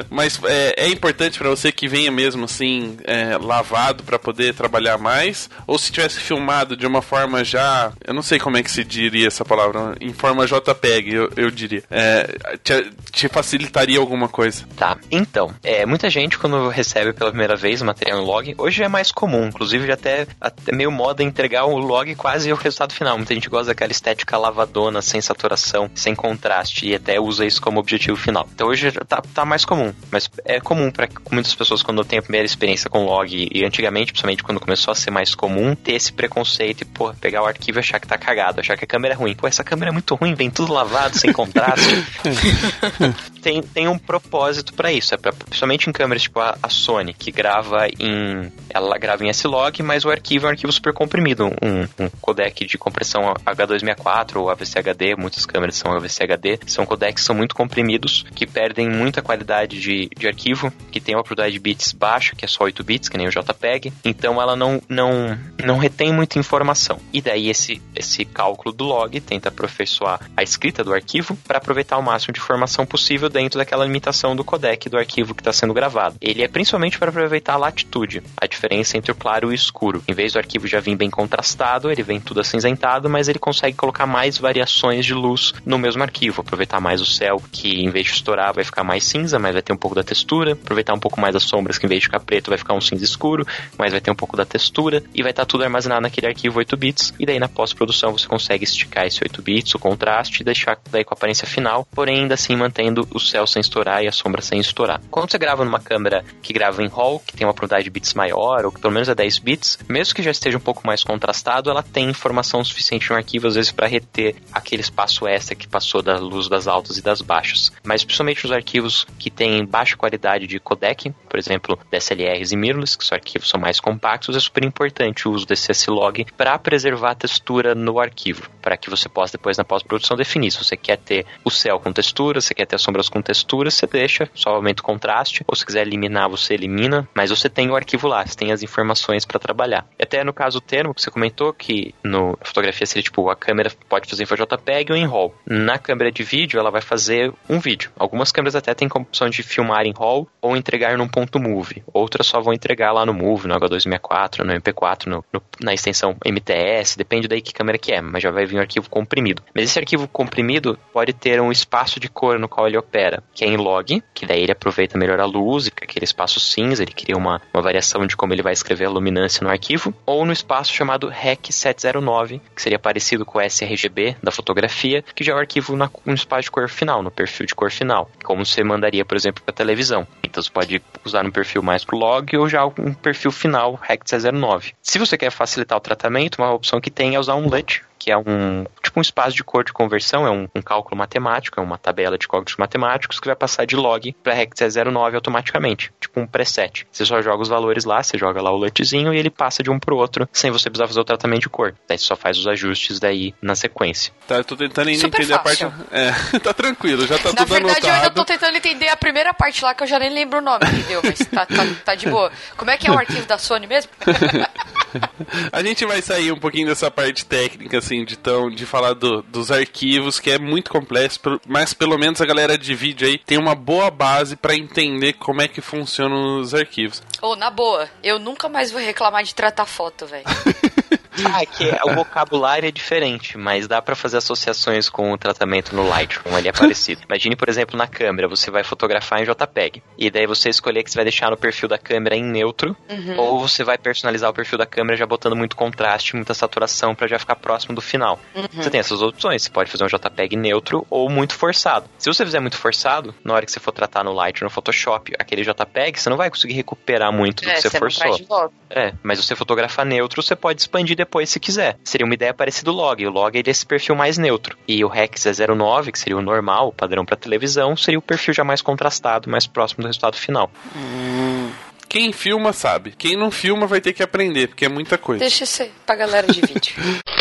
Mas 0.10 0.40
é, 0.46 0.86
é 0.86 0.88
importante 0.90 1.38
para 1.38 1.50
você 1.50 1.72
que 1.72 1.88
venha 1.88 2.12
mesmo 2.12 2.46
assim, 2.46 2.98
é, 3.04 3.38
lavado 3.38 4.04
para 4.04 4.20
poder 4.20 4.54
trabalhar 4.54 4.98
mais. 4.98 5.50
Ou 5.68 5.78
se 5.78 5.92
tivesse 5.92 6.20
filmado 6.20 6.76
de 6.76 6.86
uma 6.86 7.02
forma 7.02 7.44
já. 7.44 7.92
Eu 8.06 8.14
não 8.14 8.22
sei 8.22 8.40
como 8.40 8.58
é 8.58 8.64
que 8.64 8.72
se 8.72 8.84
diria 8.84 9.28
essa 9.28 9.44
palavra. 9.44 9.96
Em 10.00 10.14
forma 10.14 10.46
JPEG, 10.46 11.14
eu, 11.14 11.32
eu 11.36 11.52
diria. 11.52 11.84
É, 11.90 12.58
te, 12.64 12.92
te, 13.12 13.28
facilitaria 13.28 14.00
alguma 14.00 14.28
coisa. 14.28 14.66
Tá. 14.76 14.98
Então, 15.12 15.54
é, 15.64 15.86
muita 15.86 16.10
gente 16.10 16.38
quando 16.38 16.70
recebe 16.70 17.14
pela 17.14 17.30
primeira 17.30 17.56
vez 17.56 17.82
o 17.82 17.86
material 17.86 18.22
em 18.22 18.26
log, 18.26 18.56
hoje 18.58 18.84
é 18.84 18.88
mais 18.88 19.12
comum. 19.12 19.48
Inclusive, 19.48 19.88
já 19.88 19.94
até, 19.94 20.28
até 20.40 20.76
meio 20.76 20.92
moda 20.92 21.24
entregar 21.24 21.66
o 21.66 21.78
log 21.78 22.14
quase 22.16 22.29
o 22.52 22.56
resultado 22.56 22.94
final. 22.94 23.18
Muita 23.18 23.34
gente 23.34 23.50
gosta 23.50 23.68
daquela 23.68 23.92
estética 23.92 24.38
lavadona, 24.38 25.02
sem 25.02 25.22
saturação, 25.22 25.90
sem 25.96 26.16
contraste, 26.16 26.88
e 26.88 26.96
até 26.96 27.20
usa 27.20 27.46
isso 27.46 27.62
como 27.62 27.80
objetivo 27.80 28.18
final. 28.18 28.48
Então 28.54 28.68
hoje 28.68 28.92
tá, 29.08 29.22
tá 29.34 29.46
mais 29.46 29.66
comum, 29.66 29.94
mas 30.12 30.30
é 30.46 30.60
comum 30.60 30.92
para 30.92 31.08
muitas 31.32 31.54
pessoas 31.56 31.82
quando 31.82 32.04
tem 32.04 32.20
a 32.20 32.22
primeira 32.22 32.46
experiência 32.46 32.90
com 32.90 33.06
log, 33.06 33.50
e 33.52 33.66
antigamente, 33.66 34.12
principalmente 34.12 34.44
quando 34.44 34.60
começou 34.60 34.92
a 34.92 34.96
ser 34.96 35.12
mais 35.12 35.34
comum, 35.34 35.76
ter 35.76 35.94
esse 35.94 36.14
preconceito 36.14 36.82
e, 36.82 36.86
pô, 36.86 37.14
pegar 37.14 37.42
o 37.42 37.46
arquivo 37.46 37.80
e 37.80 37.82
achar 37.82 38.00
que 38.00 38.08
tá 38.08 38.18
cagado, 38.18 38.60
achar 38.60 38.78
que 38.78 38.86
a 38.86 38.88
câmera 38.88 39.14
é 39.14 39.18
ruim. 39.18 39.36
Pô, 39.36 39.48
essa 39.48 39.64
câmera 39.64 39.92
é 39.92 39.94
muito 39.94 40.16
ruim, 40.16 40.36
vem 40.36 40.50
tudo 40.50 40.74
lavado, 40.74 41.18
sem 41.18 41.34
contraste. 41.34 42.06
tem, 43.40 43.62
tem 43.62 43.88
um 43.88 43.98
propósito 43.98 44.74
para 44.74 44.92
isso, 44.92 45.14
é 45.14 45.18
pra, 45.18 45.32
principalmente 45.32 45.90
em 45.90 45.94
câmeras 45.94 46.24
tipo 46.24 46.40
a, 46.40 46.58
a, 46.62 46.70
Sony, 46.70 47.14
que 47.14 47.32
grava 47.32 47.88
em. 48.00 48.52
Ela 48.70 48.98
grava 48.98 49.24
em 49.24 49.30
S-Log, 49.30 49.82
mas 49.82 50.06
o 50.06 50.10
arquivo 50.10 50.46
é 50.46 50.50
um 50.50 50.52
arquivo 50.52 50.72
super 50.72 50.94
comprimido, 50.94 51.48
um, 51.48 52.04
um 52.04 52.10
codec 52.22 52.66
de 52.66 52.78
compressão 52.78 53.34
H264 53.46 54.36
ou 54.38 54.50
AVC-HD, 54.50 55.16
muitas 55.16 55.46
câmeras 55.46 55.76
são 55.76 55.92
AVC-HD, 55.92 56.60
são 56.68 56.86
codecs 56.86 57.22
que 57.22 57.26
são 57.26 57.36
muito 57.36 57.56
comprimidos, 57.56 58.26
que 58.36 58.46
perdem 58.46 58.90
muita 58.90 59.22
qualidade 59.22 59.80
de, 59.80 60.10
de 60.16 60.28
arquivo, 60.28 60.72
que 60.92 61.00
tem 61.00 61.16
uma 61.16 61.24
probabilidade 61.24 61.54
de 61.54 61.60
bits 61.60 61.94
baixa, 61.94 62.36
que 62.36 62.46
é 62.46 62.48
só 62.48 62.64
8 62.66 62.84
bits, 62.84 63.10
que 63.10 63.18
nem 63.18 63.28
o 63.28 63.32
JPEG, 63.32 63.92
então 64.04 64.42
ela 64.42 64.56
não, 64.56 64.82
não, 64.88 65.38
não 65.64 65.78
retém 65.78 66.14
muita 66.14 66.38
informação. 66.38 67.00
E 67.14 67.22
daí 67.22 67.50
esse, 67.50 67.82
esse 67.96 68.26
cálculo 68.26 68.74
do 68.74 68.86
log 68.86 69.20
tenta 69.22 69.50
aperfeiçoar 69.50 70.20
a 70.36 70.44
escrita 70.44 70.84
do 70.84 70.94
arquivo 70.94 71.36
para 71.48 71.58
aproveitar 71.58 71.98
o 71.98 72.04
máximo 72.04 72.34
de 72.34 72.40
informação 72.40 72.86
possível 72.86 73.29
dentro 73.30 73.58
daquela 73.60 73.86
limitação 73.86 74.36
do 74.36 74.44
codec 74.44 74.90
do 74.90 74.98
arquivo 74.98 75.34
que 75.34 75.42
está 75.42 75.54
sendo 75.54 75.74
gravado. 75.74 76.16
Ele 76.22 76.44
é 76.44 76.48
principalmente 76.48 76.98
para 76.98 77.10
aproveitar 77.10 77.54
a 77.54 77.58
latitude, 77.58 78.22
a 78.40 78.46
diferença 78.46 78.98
entre 78.98 79.12
o 79.12 79.16
claro 79.16 79.48
e 79.48 79.52
o 79.52 79.54
escuro. 79.54 80.04
Em 80.08 80.14
vez 80.14 80.34
do 80.34 80.40
arquivo 80.40 80.68
já 80.68 80.80
vir 80.80 80.96
bem 80.96 81.10
contrastado, 81.10 81.92
ele 81.92 82.04
vem 82.04 82.20
tudo 82.20 82.40
acinzentado, 82.40 83.10
mas 83.10 83.28
ele 83.28 83.40
consegue 83.40 83.78
colocar 83.78 84.06
mais 84.06 84.38
variações 84.38 85.06
de 85.06 85.14
luz 85.14 85.54
no 85.66 85.78
mesmo 85.78 86.02
arquivo, 86.04 86.42
aproveitar 86.42 86.80
mais 86.80 87.02
o 87.02 87.06
céu, 87.06 87.42
que 87.52 87.82
em 87.82 87.90
vez 87.90 88.08
de 88.08 88.14
estourar 88.14 88.54
vai 88.54 88.64
ficar 88.64 88.84
mais 88.84 89.04
cinza, 89.04 89.40
mas 89.40 89.54
vai 89.54 89.62
ter 89.62 89.74
um 89.74 89.78
pouco 89.78 89.96
da 89.96 90.04
textura, 90.04 90.54
aproveitar 90.54 90.94
um 90.94 91.00
pouco 91.00 91.20
mais 91.20 91.36
as 91.36 91.44
sombras, 91.44 91.78
que 91.78 91.86
em 91.86 91.90
vez 91.90 92.02
de 92.02 92.08
ficar 92.08 92.20
preto 92.20 92.50
vai 92.50 92.58
ficar 92.58 92.74
um 92.74 92.82
cinza 92.82 93.04
escuro, 93.04 93.46
mas 93.78 93.92
vai 93.92 94.02
ter 94.02 94.12
um 94.12 94.16
pouco 94.16 94.36
da 94.36 94.46
textura, 94.46 95.04
e 95.14 95.22
vai 95.22 95.32
estar 95.32 95.46
tudo 95.46 95.64
armazenado 95.64 96.02
naquele 96.02 96.28
arquivo 96.28 96.60
8 96.60 96.78
bits, 96.78 97.14
e 97.20 97.26
daí 97.26 97.40
na 97.40 97.48
pós-produção 97.48 98.12
você 98.12 98.28
consegue 98.28 98.64
esticar 98.64 99.06
esse 99.06 99.20
8 99.24 99.42
bits, 99.42 99.76
o 99.76 99.80
contraste, 99.80 100.42
e 100.42 100.44
deixar 100.46 100.78
daí 100.92 101.04
com 101.04 101.14
a 101.14 101.18
aparência 101.18 101.48
final, 101.48 101.88
porém 101.92 102.22
ainda 102.22 102.34
assim 102.34 102.56
mantendo 102.56 103.08
o 103.14 103.19
céu 103.20 103.46
sem 103.48 103.60
estourar 103.60 104.04
e 104.04 104.08
a 104.08 104.12
sombra 104.12 104.42
sem 104.42 104.60
estourar. 104.60 105.02
Quando 105.10 105.30
você 105.30 105.38
grava 105.38 105.64
numa 105.66 105.80
câmera 105.80 106.24
que 106.42 106.54
grava 106.54 106.84
em 106.84 106.88
RAW, 106.88 107.20
que 107.26 107.36
tem 107.36 107.46
uma 107.46 107.54
probabilidade 107.54 107.84
de 107.84 107.90
bits 107.90 108.14
maior, 108.14 108.66
ou 108.66 108.72
que 108.72 108.80
pelo 108.80 108.94
menos 108.94 109.10
é 109.10 109.16
10 109.16 109.40
bits, 109.40 109.80
mesmo 109.88 110.16
que 110.16 110.24
já 110.24 110.32
esteja 110.32 110.58
um 110.58 110.62
pouco 110.62 110.86
mais 110.86 111.04
contrastado, 111.04 111.70
ela 111.70 111.84
tem 111.84 112.10
informação 112.10 112.64
suficiente 112.64 113.10
no 113.10 113.16
arquivo, 113.16 113.48
às 113.48 113.56
vezes, 113.56 113.72
para 113.72 113.88
reter 113.88 114.36
aquele 114.54 114.82
espaço 114.82 115.28
extra 115.28 115.56
que 115.56 115.68
passou 115.68 116.02
da 116.02 116.18
luz 116.18 116.48
das 116.48 116.68
altas 116.68 116.98
e 116.98 117.02
das 117.02 117.22
baixas. 117.22 117.72
Mas 117.84 118.04
principalmente 118.04 118.46
os 118.46 118.52
arquivos 118.52 119.06
que 119.18 119.30
têm 119.30 119.66
baixa 119.66 119.98
qualidade 119.98 120.48
de 120.48 120.60
codec, 120.60 121.12
por 121.30 121.40
exemplo, 121.40 121.80
DSLRs 121.92 122.52
e 122.52 122.58
mirrorless, 122.58 122.98
que 122.98 123.06
são 123.06 123.16
arquivos 123.16 123.50
são 123.50 123.60
mais 123.60 123.80
compactos, 123.80 124.36
é 124.36 124.40
super 124.40 124.64
importante 124.64 125.28
o 125.28 125.32
uso 125.32 125.46
desse 125.46 125.72
S-Log 125.72 126.26
para 126.38 126.58
preservar 126.58 127.12
a 127.12 127.16
textura 127.16 127.76
no 127.76 128.00
arquivo, 128.00 128.50
para 128.62 128.78
que 128.78 128.90
você 128.90 129.10
possa 129.10 129.38
depois 129.38 129.58
na 129.58 129.64
pós-produção 129.64 130.16
definir 130.16 130.52
se 130.52 130.64
você 130.64 130.78
quer 130.78 130.98
ter 130.98 131.26
o 131.44 131.50
céu 131.50 131.80
com 131.80 131.92
textura, 131.92 132.42
se 132.42 132.54
quer 132.54 132.66
ter 132.66 132.76
as 132.76 132.82
sombras 132.82 133.09
com 133.10 133.22
textura, 133.22 133.72
você 133.72 133.88
deixa, 133.88 134.30
só 134.34 134.52
aumenta 134.52 134.82
o 134.82 134.86
contraste, 134.86 135.44
ou 135.48 135.56
se 135.56 135.66
quiser 135.66 135.86
eliminar, 135.86 136.30
você 136.30 136.54
elimina, 136.54 137.08
mas 137.14 137.30
você 137.30 137.50
tem 137.50 137.70
o 137.70 137.76
arquivo 137.76 138.08
lá, 138.08 138.26
você 138.26 138.36
tem 138.36 138.52
as 138.52 138.64
informações 138.64 139.26
para 139.26 139.40
trabalhar. 139.40 139.88
Até 140.02 140.24
no 140.24 140.34
caso 140.34 140.62
termo 140.62 140.94
que 140.94 141.02
você 141.02 141.12
comentou, 141.12 141.54
que 141.54 141.94
no 142.04 142.38
fotografia 142.42 142.86
seria 142.86 143.04
tipo, 143.04 143.30
a 143.30 143.36
câmera 143.36 143.72
pode 143.88 144.10
fazer 144.10 144.24
em 144.24 144.28
JPEG 144.28 144.92
ou 144.92 144.98
em 144.98 145.06
RAW. 145.06 145.36
Na 145.46 145.78
câmera 145.78 146.12
de 146.12 146.24
vídeo, 146.24 146.60
ela 146.60 146.72
vai 146.72 146.82
fazer 146.82 147.34
um 147.50 147.60
vídeo. 147.60 147.92
Algumas 147.98 148.32
câmeras 148.32 148.56
até 148.56 148.74
têm 148.74 148.88
a 148.90 149.00
opção 149.00 149.30
de 149.30 149.44
filmar 149.44 149.86
em 149.86 149.94
RAW 149.94 150.28
ou 150.42 150.56
entregar 150.56 150.98
num 150.98 151.08
ponto 151.08 151.40
MOVE. 151.40 151.84
Outras 151.94 152.28
só 152.28 152.40
vão 152.40 152.54
entregar 152.54 152.92
lá 152.92 153.06
no 153.06 153.14
MOVE, 153.14 153.48
no 153.48 153.56
H264, 153.56 154.44
no 154.44 154.54
MP4, 154.54 155.08
no, 155.08 155.26
no, 155.32 155.42
na 155.60 155.74
extensão 155.74 156.16
MTS, 156.26 156.98
depende 156.98 157.28
daí 157.28 157.42
que 157.42 157.54
câmera 157.54 157.78
que 157.78 157.92
é, 157.92 158.02
mas 158.02 158.24
já 158.24 158.32
vai 158.32 158.46
vir 158.46 158.58
um 158.58 158.62
arquivo 158.62 158.90
comprimido. 158.90 159.42
Mas 159.54 159.66
esse 159.66 159.80
arquivo 159.80 160.08
comprimido 160.08 160.78
pode 160.94 161.14
ter 161.14 161.42
um 161.42 161.52
espaço 161.52 162.00
de 162.00 162.10
cor 162.10 162.40
no 162.40 162.48
qual 162.48 162.68
ele 162.68 162.78
opera, 162.78 162.99
que 163.34 163.46
é 163.46 163.48
em 163.48 163.58
log, 163.58 164.04
que 164.14 164.26
daí 164.26 164.42
ele 164.42 164.52
aproveita 164.52 164.98
melhor 164.98 165.20
a 165.20 165.26
luz, 165.26 165.68
e 165.68 165.70
aquele 165.70 166.06
espaço 166.06 166.40
cinza, 166.40 166.84
ele 166.84 166.92
cria 166.92 167.18
uma, 167.18 167.42
uma 167.54 167.62
variação 167.62 168.06
de 168.06 168.16
como 168.16 168.34
ele 168.34 168.42
vai 168.42 168.54
escrever 168.54 168.86
a 168.86 168.90
luminância 168.90 169.44
no 169.44 169.50
arquivo, 169.50 169.94
ou 170.06 170.26
no 170.26 170.34
espaço 170.34 170.74
chamado 170.74 171.08
REC 171.08 171.52
709, 171.52 172.42
que 172.56 172.62
seria 172.62 172.80
parecido 172.80 173.26
com 173.26 173.38
o 173.38 173.42
sRGB 173.42 174.18
da 174.22 174.32
fotografia, 174.32 175.04
que 175.16 175.24
já 175.24 175.34
é 175.34 175.36
o 175.36 175.40
arquivo 175.40 175.76
na, 175.76 175.90
no 176.06 176.14
espaço 176.14 176.44
de 176.44 176.52
cor 176.52 176.70
final, 176.70 177.02
no 177.02 177.12
perfil 177.12 177.46
de 177.46 177.56
cor 177.56 177.72
final, 177.72 178.10
como 178.24 178.46
você 178.46 178.64
mandaria, 178.64 179.06
por 179.06 179.16
exemplo, 179.16 179.44
para 179.44 179.54
televisão. 179.54 180.08
Então 180.24 180.42
você 180.42 180.50
pode 180.50 180.82
usar 181.04 181.24
no 181.24 181.32
perfil 181.32 181.62
mais 181.62 181.84
pro 181.84 181.98
log 181.98 182.36
ou 182.38 182.48
já 182.48 182.66
um 182.66 182.94
perfil 182.94 183.32
final 183.32 183.80
REC 183.82 184.02
709. 184.06 184.74
Se 184.82 185.00
você 185.00 185.18
quer 185.18 185.32
facilitar 185.32 185.78
o 185.78 185.82
tratamento, 185.82 186.40
uma 186.40 186.54
opção 186.54 186.82
que 186.82 186.92
tem 186.92 187.16
é 187.16 187.20
usar 187.20 187.36
um 187.36 187.48
LUT, 187.48 187.82
que 188.00 188.12
é 188.12 188.18
um 188.18 188.66
tipo 188.82 189.00
um 189.00 189.02
espaço 189.02 189.36
de 189.36 189.44
cor 189.44 189.64
de 189.64 189.74
conversão, 189.74 190.26
é 190.26 190.32
um, 190.32 190.48
um 190.56 190.62
cálculo 190.62 190.98
matemático, 190.98 191.60
é 191.60 191.64
uma 191.64 191.78
tabela 191.78 192.18
de 192.18 192.28
cálculos 192.28 192.56
matemáticos 192.58 192.89
que 192.98 193.28
vai 193.28 193.36
passar 193.36 193.66
de 193.66 193.76
log 193.76 194.16
para 194.24 194.34
REC 194.34 194.54
09 194.92 195.16
automaticamente, 195.16 195.92
tipo 196.00 196.20
um 196.20 196.28
preset. 196.28 196.88
Você 196.92 197.06
só 197.06 197.22
joga 197.22 197.42
os 197.42 197.50
valores 197.50 197.86
lá, 197.86 198.02
você 198.02 198.18
joga 198.18 198.42
lá 198.42 198.52
o 198.52 198.58
LUTzinho 198.58 199.14
e 199.14 199.18
ele 199.18 199.30
passa 199.30 199.62
de 199.62 199.70
um 199.70 199.80
pro 199.80 199.98
outro 199.98 200.28
sem 200.32 200.52
você 200.52 200.70
precisar 200.70 200.88
fazer 200.88 201.00
o 201.00 201.04
tratamento 201.04 201.42
de 201.42 201.50
cor. 201.50 201.76
Daí 201.88 201.98
você 201.98 202.06
só 202.06 202.16
faz 202.16 202.38
os 202.38 202.48
ajustes 202.48 203.00
daí 203.00 203.34
na 203.42 203.56
sequência. 203.56 204.14
Tá, 204.28 204.36
eu 204.36 204.44
tô 204.44 204.56
tentando 204.56 204.94
Super 204.96 205.22
entender 205.22 205.38
fácil. 205.38 205.68
a 205.68 205.72
parte. 205.72 205.90
É, 205.92 206.40
tá 206.40 206.54
tranquilo, 206.54 207.06
já 207.06 207.18
tá 207.18 207.30
na 207.30 207.36
tudo 207.36 207.48
verdade, 207.48 207.70
anotado. 207.70 207.88
eu 207.88 207.94
ainda 207.94 208.10
tô 208.12 208.26
tentando 208.26 208.56
entender 208.56 208.90
a 208.90 208.98
primeira 208.98 209.34
parte 209.34 209.64
lá 209.64 209.74
que 209.74 209.84
eu 209.84 209.88
já 209.88 210.00
nem 210.00 210.10
lembro 210.10 210.40
o 210.40 210.42
nome, 210.42 210.66
entendeu? 210.66 211.02
Mas 211.04 211.20
tá, 211.20 211.46
tá, 211.46 211.68
tá 211.86 211.96
de 211.96 212.10
boa. 212.10 212.32
Como 212.58 212.72
é 212.72 212.78
que 212.78 212.88
é 212.88 212.92
o 212.92 212.98
arquivo 212.98 213.26
da 213.26 213.38
Sony 213.38 213.68
mesmo? 213.68 213.92
a 215.52 215.62
gente 215.64 215.86
vai 215.86 216.02
sair 216.02 216.32
um 216.32 216.40
pouquinho 216.40 216.68
dessa 216.68 216.90
parte 216.90 217.26
técnica, 217.26 217.78
assim, 217.78 218.04
de, 218.04 218.18
tão, 218.18 218.50
de 218.50 218.66
falar 218.66 218.94
do, 218.94 219.22
dos 219.24 219.52
arquivos, 219.52 220.20
que 220.20 220.32
é 220.32 220.40
muito 220.40 220.70
complexo, 220.70 221.20
mas 221.48 221.74
pelo 221.74 221.98
menos 221.98 222.22
a 222.22 222.26
galera 222.26 222.58
de 222.58 222.74
vídeo 222.80 223.06
aí 223.06 223.18
tem 223.18 223.38
uma 223.38 223.54
boa 223.54 223.92
base 223.92 224.38
para 224.38 224.56
entender 224.56 225.14
como 225.14 225.42
é 225.42 225.50
que 225.50 225.60
funcionam 225.60 226.40
os 226.40 226.54
arquivos. 226.54 227.04
Ô, 227.22 227.32
oh, 227.32 227.36
na 227.36 227.50
boa, 227.50 227.90
eu 228.02 228.18
nunca 228.18 228.48
mais 228.48 228.72
vou 228.72 228.80
reclamar 228.80 229.22
de 229.24 229.36
tratar 229.36 229.66
foto, 229.66 230.06
velho. 230.06 230.24
Ah, 231.26 231.44
é 231.44 231.46
que 231.46 231.70
o 231.86 231.96
vocabulário 231.96 232.68
é 232.68 232.72
diferente, 232.72 233.38
mas 233.38 233.68
dá 233.68 233.82
para 233.82 233.96
fazer 233.96 234.18
associações 234.18 234.90
com 234.90 235.12
o 235.12 235.18
tratamento 235.18 235.76
no 235.76 235.88
Lightroom, 235.88 236.38
ele 236.38 236.48
é 236.48 236.52
parecido. 236.52 237.02
Imagine, 237.08 237.36
por 237.36 237.50
exemplo, 237.50 237.78
na 237.78 237.88
câmera, 237.88 238.28
você 238.28 238.52
vai 238.52 238.64
fotografar 238.64 239.22
em 239.22 239.26
JPEG, 239.26 239.84
e 239.98 240.10
daí 240.10 240.26
você 240.26 240.50
escolher 240.50 240.84
que 240.84 240.92
você 240.92 240.96
vai 240.96 241.06
deixar 241.06 241.30
no 241.30 241.38
perfil 241.38 241.68
da 241.68 241.78
câmera 241.78 242.16
em 242.16 242.24
neutro, 242.24 242.76
uhum. 242.90 243.18
ou 243.18 243.40
você 243.40 243.64
vai 243.64 243.78
personalizar 243.78 244.30
o 244.30 244.34
perfil 244.34 244.58
da 244.58 244.66
câmera 244.66 244.98
já 244.98 245.06
botando 245.06 245.36
muito 245.36 245.56
contraste, 245.56 246.16
muita 246.16 246.34
saturação 246.34 246.96
para 246.96 247.08
já 247.08 247.20
ficar 247.20 247.36
próximo 247.36 247.76
do 247.76 247.82
final. 247.82 248.20
Uhum. 248.36 248.46
Você 248.54 248.70
tem 248.70 248.80
essas 248.80 249.02
opções, 249.02 249.44
você 249.44 249.50
pode 249.50 249.72
fazer 249.72 249.84
um 249.84 249.88
JPEG 249.88 250.36
neutro 250.36 250.86
ou 250.90 251.10
muito 251.10 251.34
forçado. 251.36 251.90
Se 251.98 252.12
você 252.12 252.26
fizer 252.26 252.40
muito 252.40 252.58
forçado, 252.58 253.14
na 253.24 253.34
hora 253.34 253.46
que 253.46 253.52
você 253.52 253.60
for 253.60 253.72
tratar 253.72 254.04
no 254.04 254.14
Lightroom, 254.14 254.46
no 254.46 254.50
Photoshop, 254.50 255.14
aquele 255.18 255.44
JPEG, 255.44 256.00
você 256.00 256.10
não 256.10 256.18
vai 256.18 256.30
conseguir 256.30 256.54
recuperar 256.54 257.12
muito 257.12 257.44
do 257.44 257.50
é, 257.50 257.54
que 257.54 257.62
você, 257.62 257.70
você 257.70 257.80
forçou. 257.80 258.52
É, 258.70 258.94
mas 259.02 259.24
você 259.24 259.36
fotografar 259.36 259.86
neutro, 259.86 260.22
você 260.22 260.36
pode 260.36 260.62
expandir 260.62 260.96
depois 260.96 261.09
se 261.26 261.40
quiser. 261.40 261.78
Seria 261.84 262.06
uma 262.06 262.14
ideia 262.14 262.34
parecida 262.34 262.72
do 262.72 262.78
log. 262.78 263.06
O 263.06 263.12
log 263.12 263.38
é 263.38 263.44
esse 263.46 263.66
perfil 263.66 263.96
mais 263.96 264.18
neutro. 264.18 264.58
E 264.68 264.84
o 264.84 264.88
Rex 264.88 265.26
é 265.26 265.32
09, 265.48 265.92
que 265.92 266.00
seria 266.00 266.18
o 266.18 266.22
normal, 266.22 266.70
o 266.70 266.74
padrão 266.74 267.06
para 267.06 267.16
televisão, 267.16 267.76
seria 267.76 268.00
o 268.00 268.02
perfil 268.02 268.34
já 268.34 268.44
mais 268.44 268.62
contrastado, 268.62 269.30
mais 269.30 269.48
próximo 269.48 269.84
do 269.84 269.88
resultado 269.88 270.16
final. 270.16 270.52
Hum. 270.76 271.50
Quem 271.88 272.14
filma 272.14 272.54
sabe. 272.54 272.94
Quem 272.96 273.18
não 273.18 273.32
filma 273.32 273.66
vai 273.66 273.82
ter 273.82 273.94
que 273.94 274.04
aprender, 274.04 274.48
porque 274.48 274.66
é 274.66 274.70
muita 274.70 274.98
coisa. 274.98 275.22
Deixa 275.22 275.46
ser 275.46 275.72
pra 275.86 275.96
galera 275.96 276.28
de 276.28 276.40
vídeo. 276.40 276.76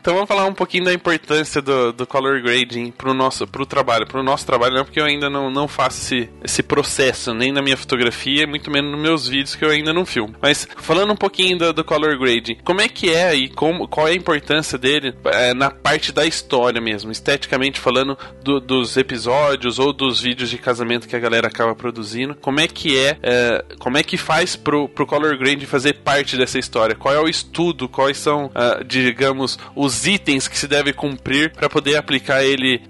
Então 0.00 0.14
vamos 0.14 0.28
falar 0.28 0.46
um 0.46 0.54
pouquinho 0.54 0.84
da 0.84 0.94
importância 0.94 1.60
do, 1.60 1.92
do 1.92 2.06
color 2.06 2.40
grading 2.40 2.90
pro 2.90 3.12
nosso 3.12 3.46
pro 3.46 3.66
trabalho. 3.66 4.06
Pro 4.06 4.22
nosso 4.22 4.46
trabalho 4.46 4.74
não, 4.74 4.84
porque 4.84 4.98
eu 4.98 5.04
ainda 5.04 5.28
não, 5.28 5.50
não 5.50 5.68
faço 5.68 6.00
esse, 6.00 6.30
esse 6.42 6.62
processo, 6.62 7.34
nem 7.34 7.52
na 7.52 7.60
minha 7.60 7.76
fotografia, 7.76 8.46
muito 8.46 8.70
menos 8.70 8.90
nos 8.92 9.00
meus 9.00 9.28
vídeos 9.28 9.54
que 9.54 9.62
eu 9.62 9.68
ainda 9.68 9.92
não 9.92 10.06
filmo. 10.06 10.34
Mas 10.40 10.66
falando 10.78 11.12
um 11.12 11.16
pouquinho 11.16 11.58
do, 11.58 11.72
do 11.74 11.84
color 11.84 12.18
grading, 12.18 12.56
como 12.64 12.80
é 12.80 12.88
que 12.88 13.10
é 13.10 13.34
e 13.34 13.50
como, 13.50 13.86
qual 13.86 14.08
é 14.08 14.12
a 14.12 14.14
importância 14.14 14.78
dele 14.78 15.14
é, 15.26 15.52
na 15.52 15.70
parte 15.70 16.12
da 16.12 16.24
história 16.24 16.80
mesmo, 16.80 17.12
esteticamente 17.12 17.78
falando 17.78 18.16
do, 18.42 18.58
dos 18.58 18.96
episódios 18.96 19.78
ou 19.78 19.92
dos 19.92 20.22
vídeos 20.22 20.48
de 20.48 20.56
casamento 20.56 21.06
que 21.06 21.16
a 21.16 21.20
galera 21.20 21.48
acaba 21.48 21.74
produzindo, 21.74 22.34
como 22.36 22.58
é 22.58 22.66
que 22.66 22.98
é, 22.98 23.18
é 23.22 23.64
como 23.78 23.98
é 23.98 24.02
que 24.02 24.16
faz 24.16 24.56
pro, 24.56 24.88
pro 24.88 25.06
color 25.06 25.36
grading 25.36 25.66
fazer 25.66 25.94
parte 25.98 26.38
dessa 26.38 26.58
história? 26.58 26.94
Qual 26.94 27.14
é 27.14 27.20
o 27.20 27.28
estudo, 27.28 27.86
quais 27.86 28.16
são, 28.16 28.46
uh, 28.46 28.82
digamos, 28.82 29.58
os 29.74 29.89
os 29.90 30.06
itens 30.06 30.46
que 30.46 30.56
se 30.56 30.68
deve 30.68 30.92
cumprir 30.92 31.52
para 31.52 31.68
poder 31.68 31.96
aplicar 31.96 32.44
ele 32.44 32.80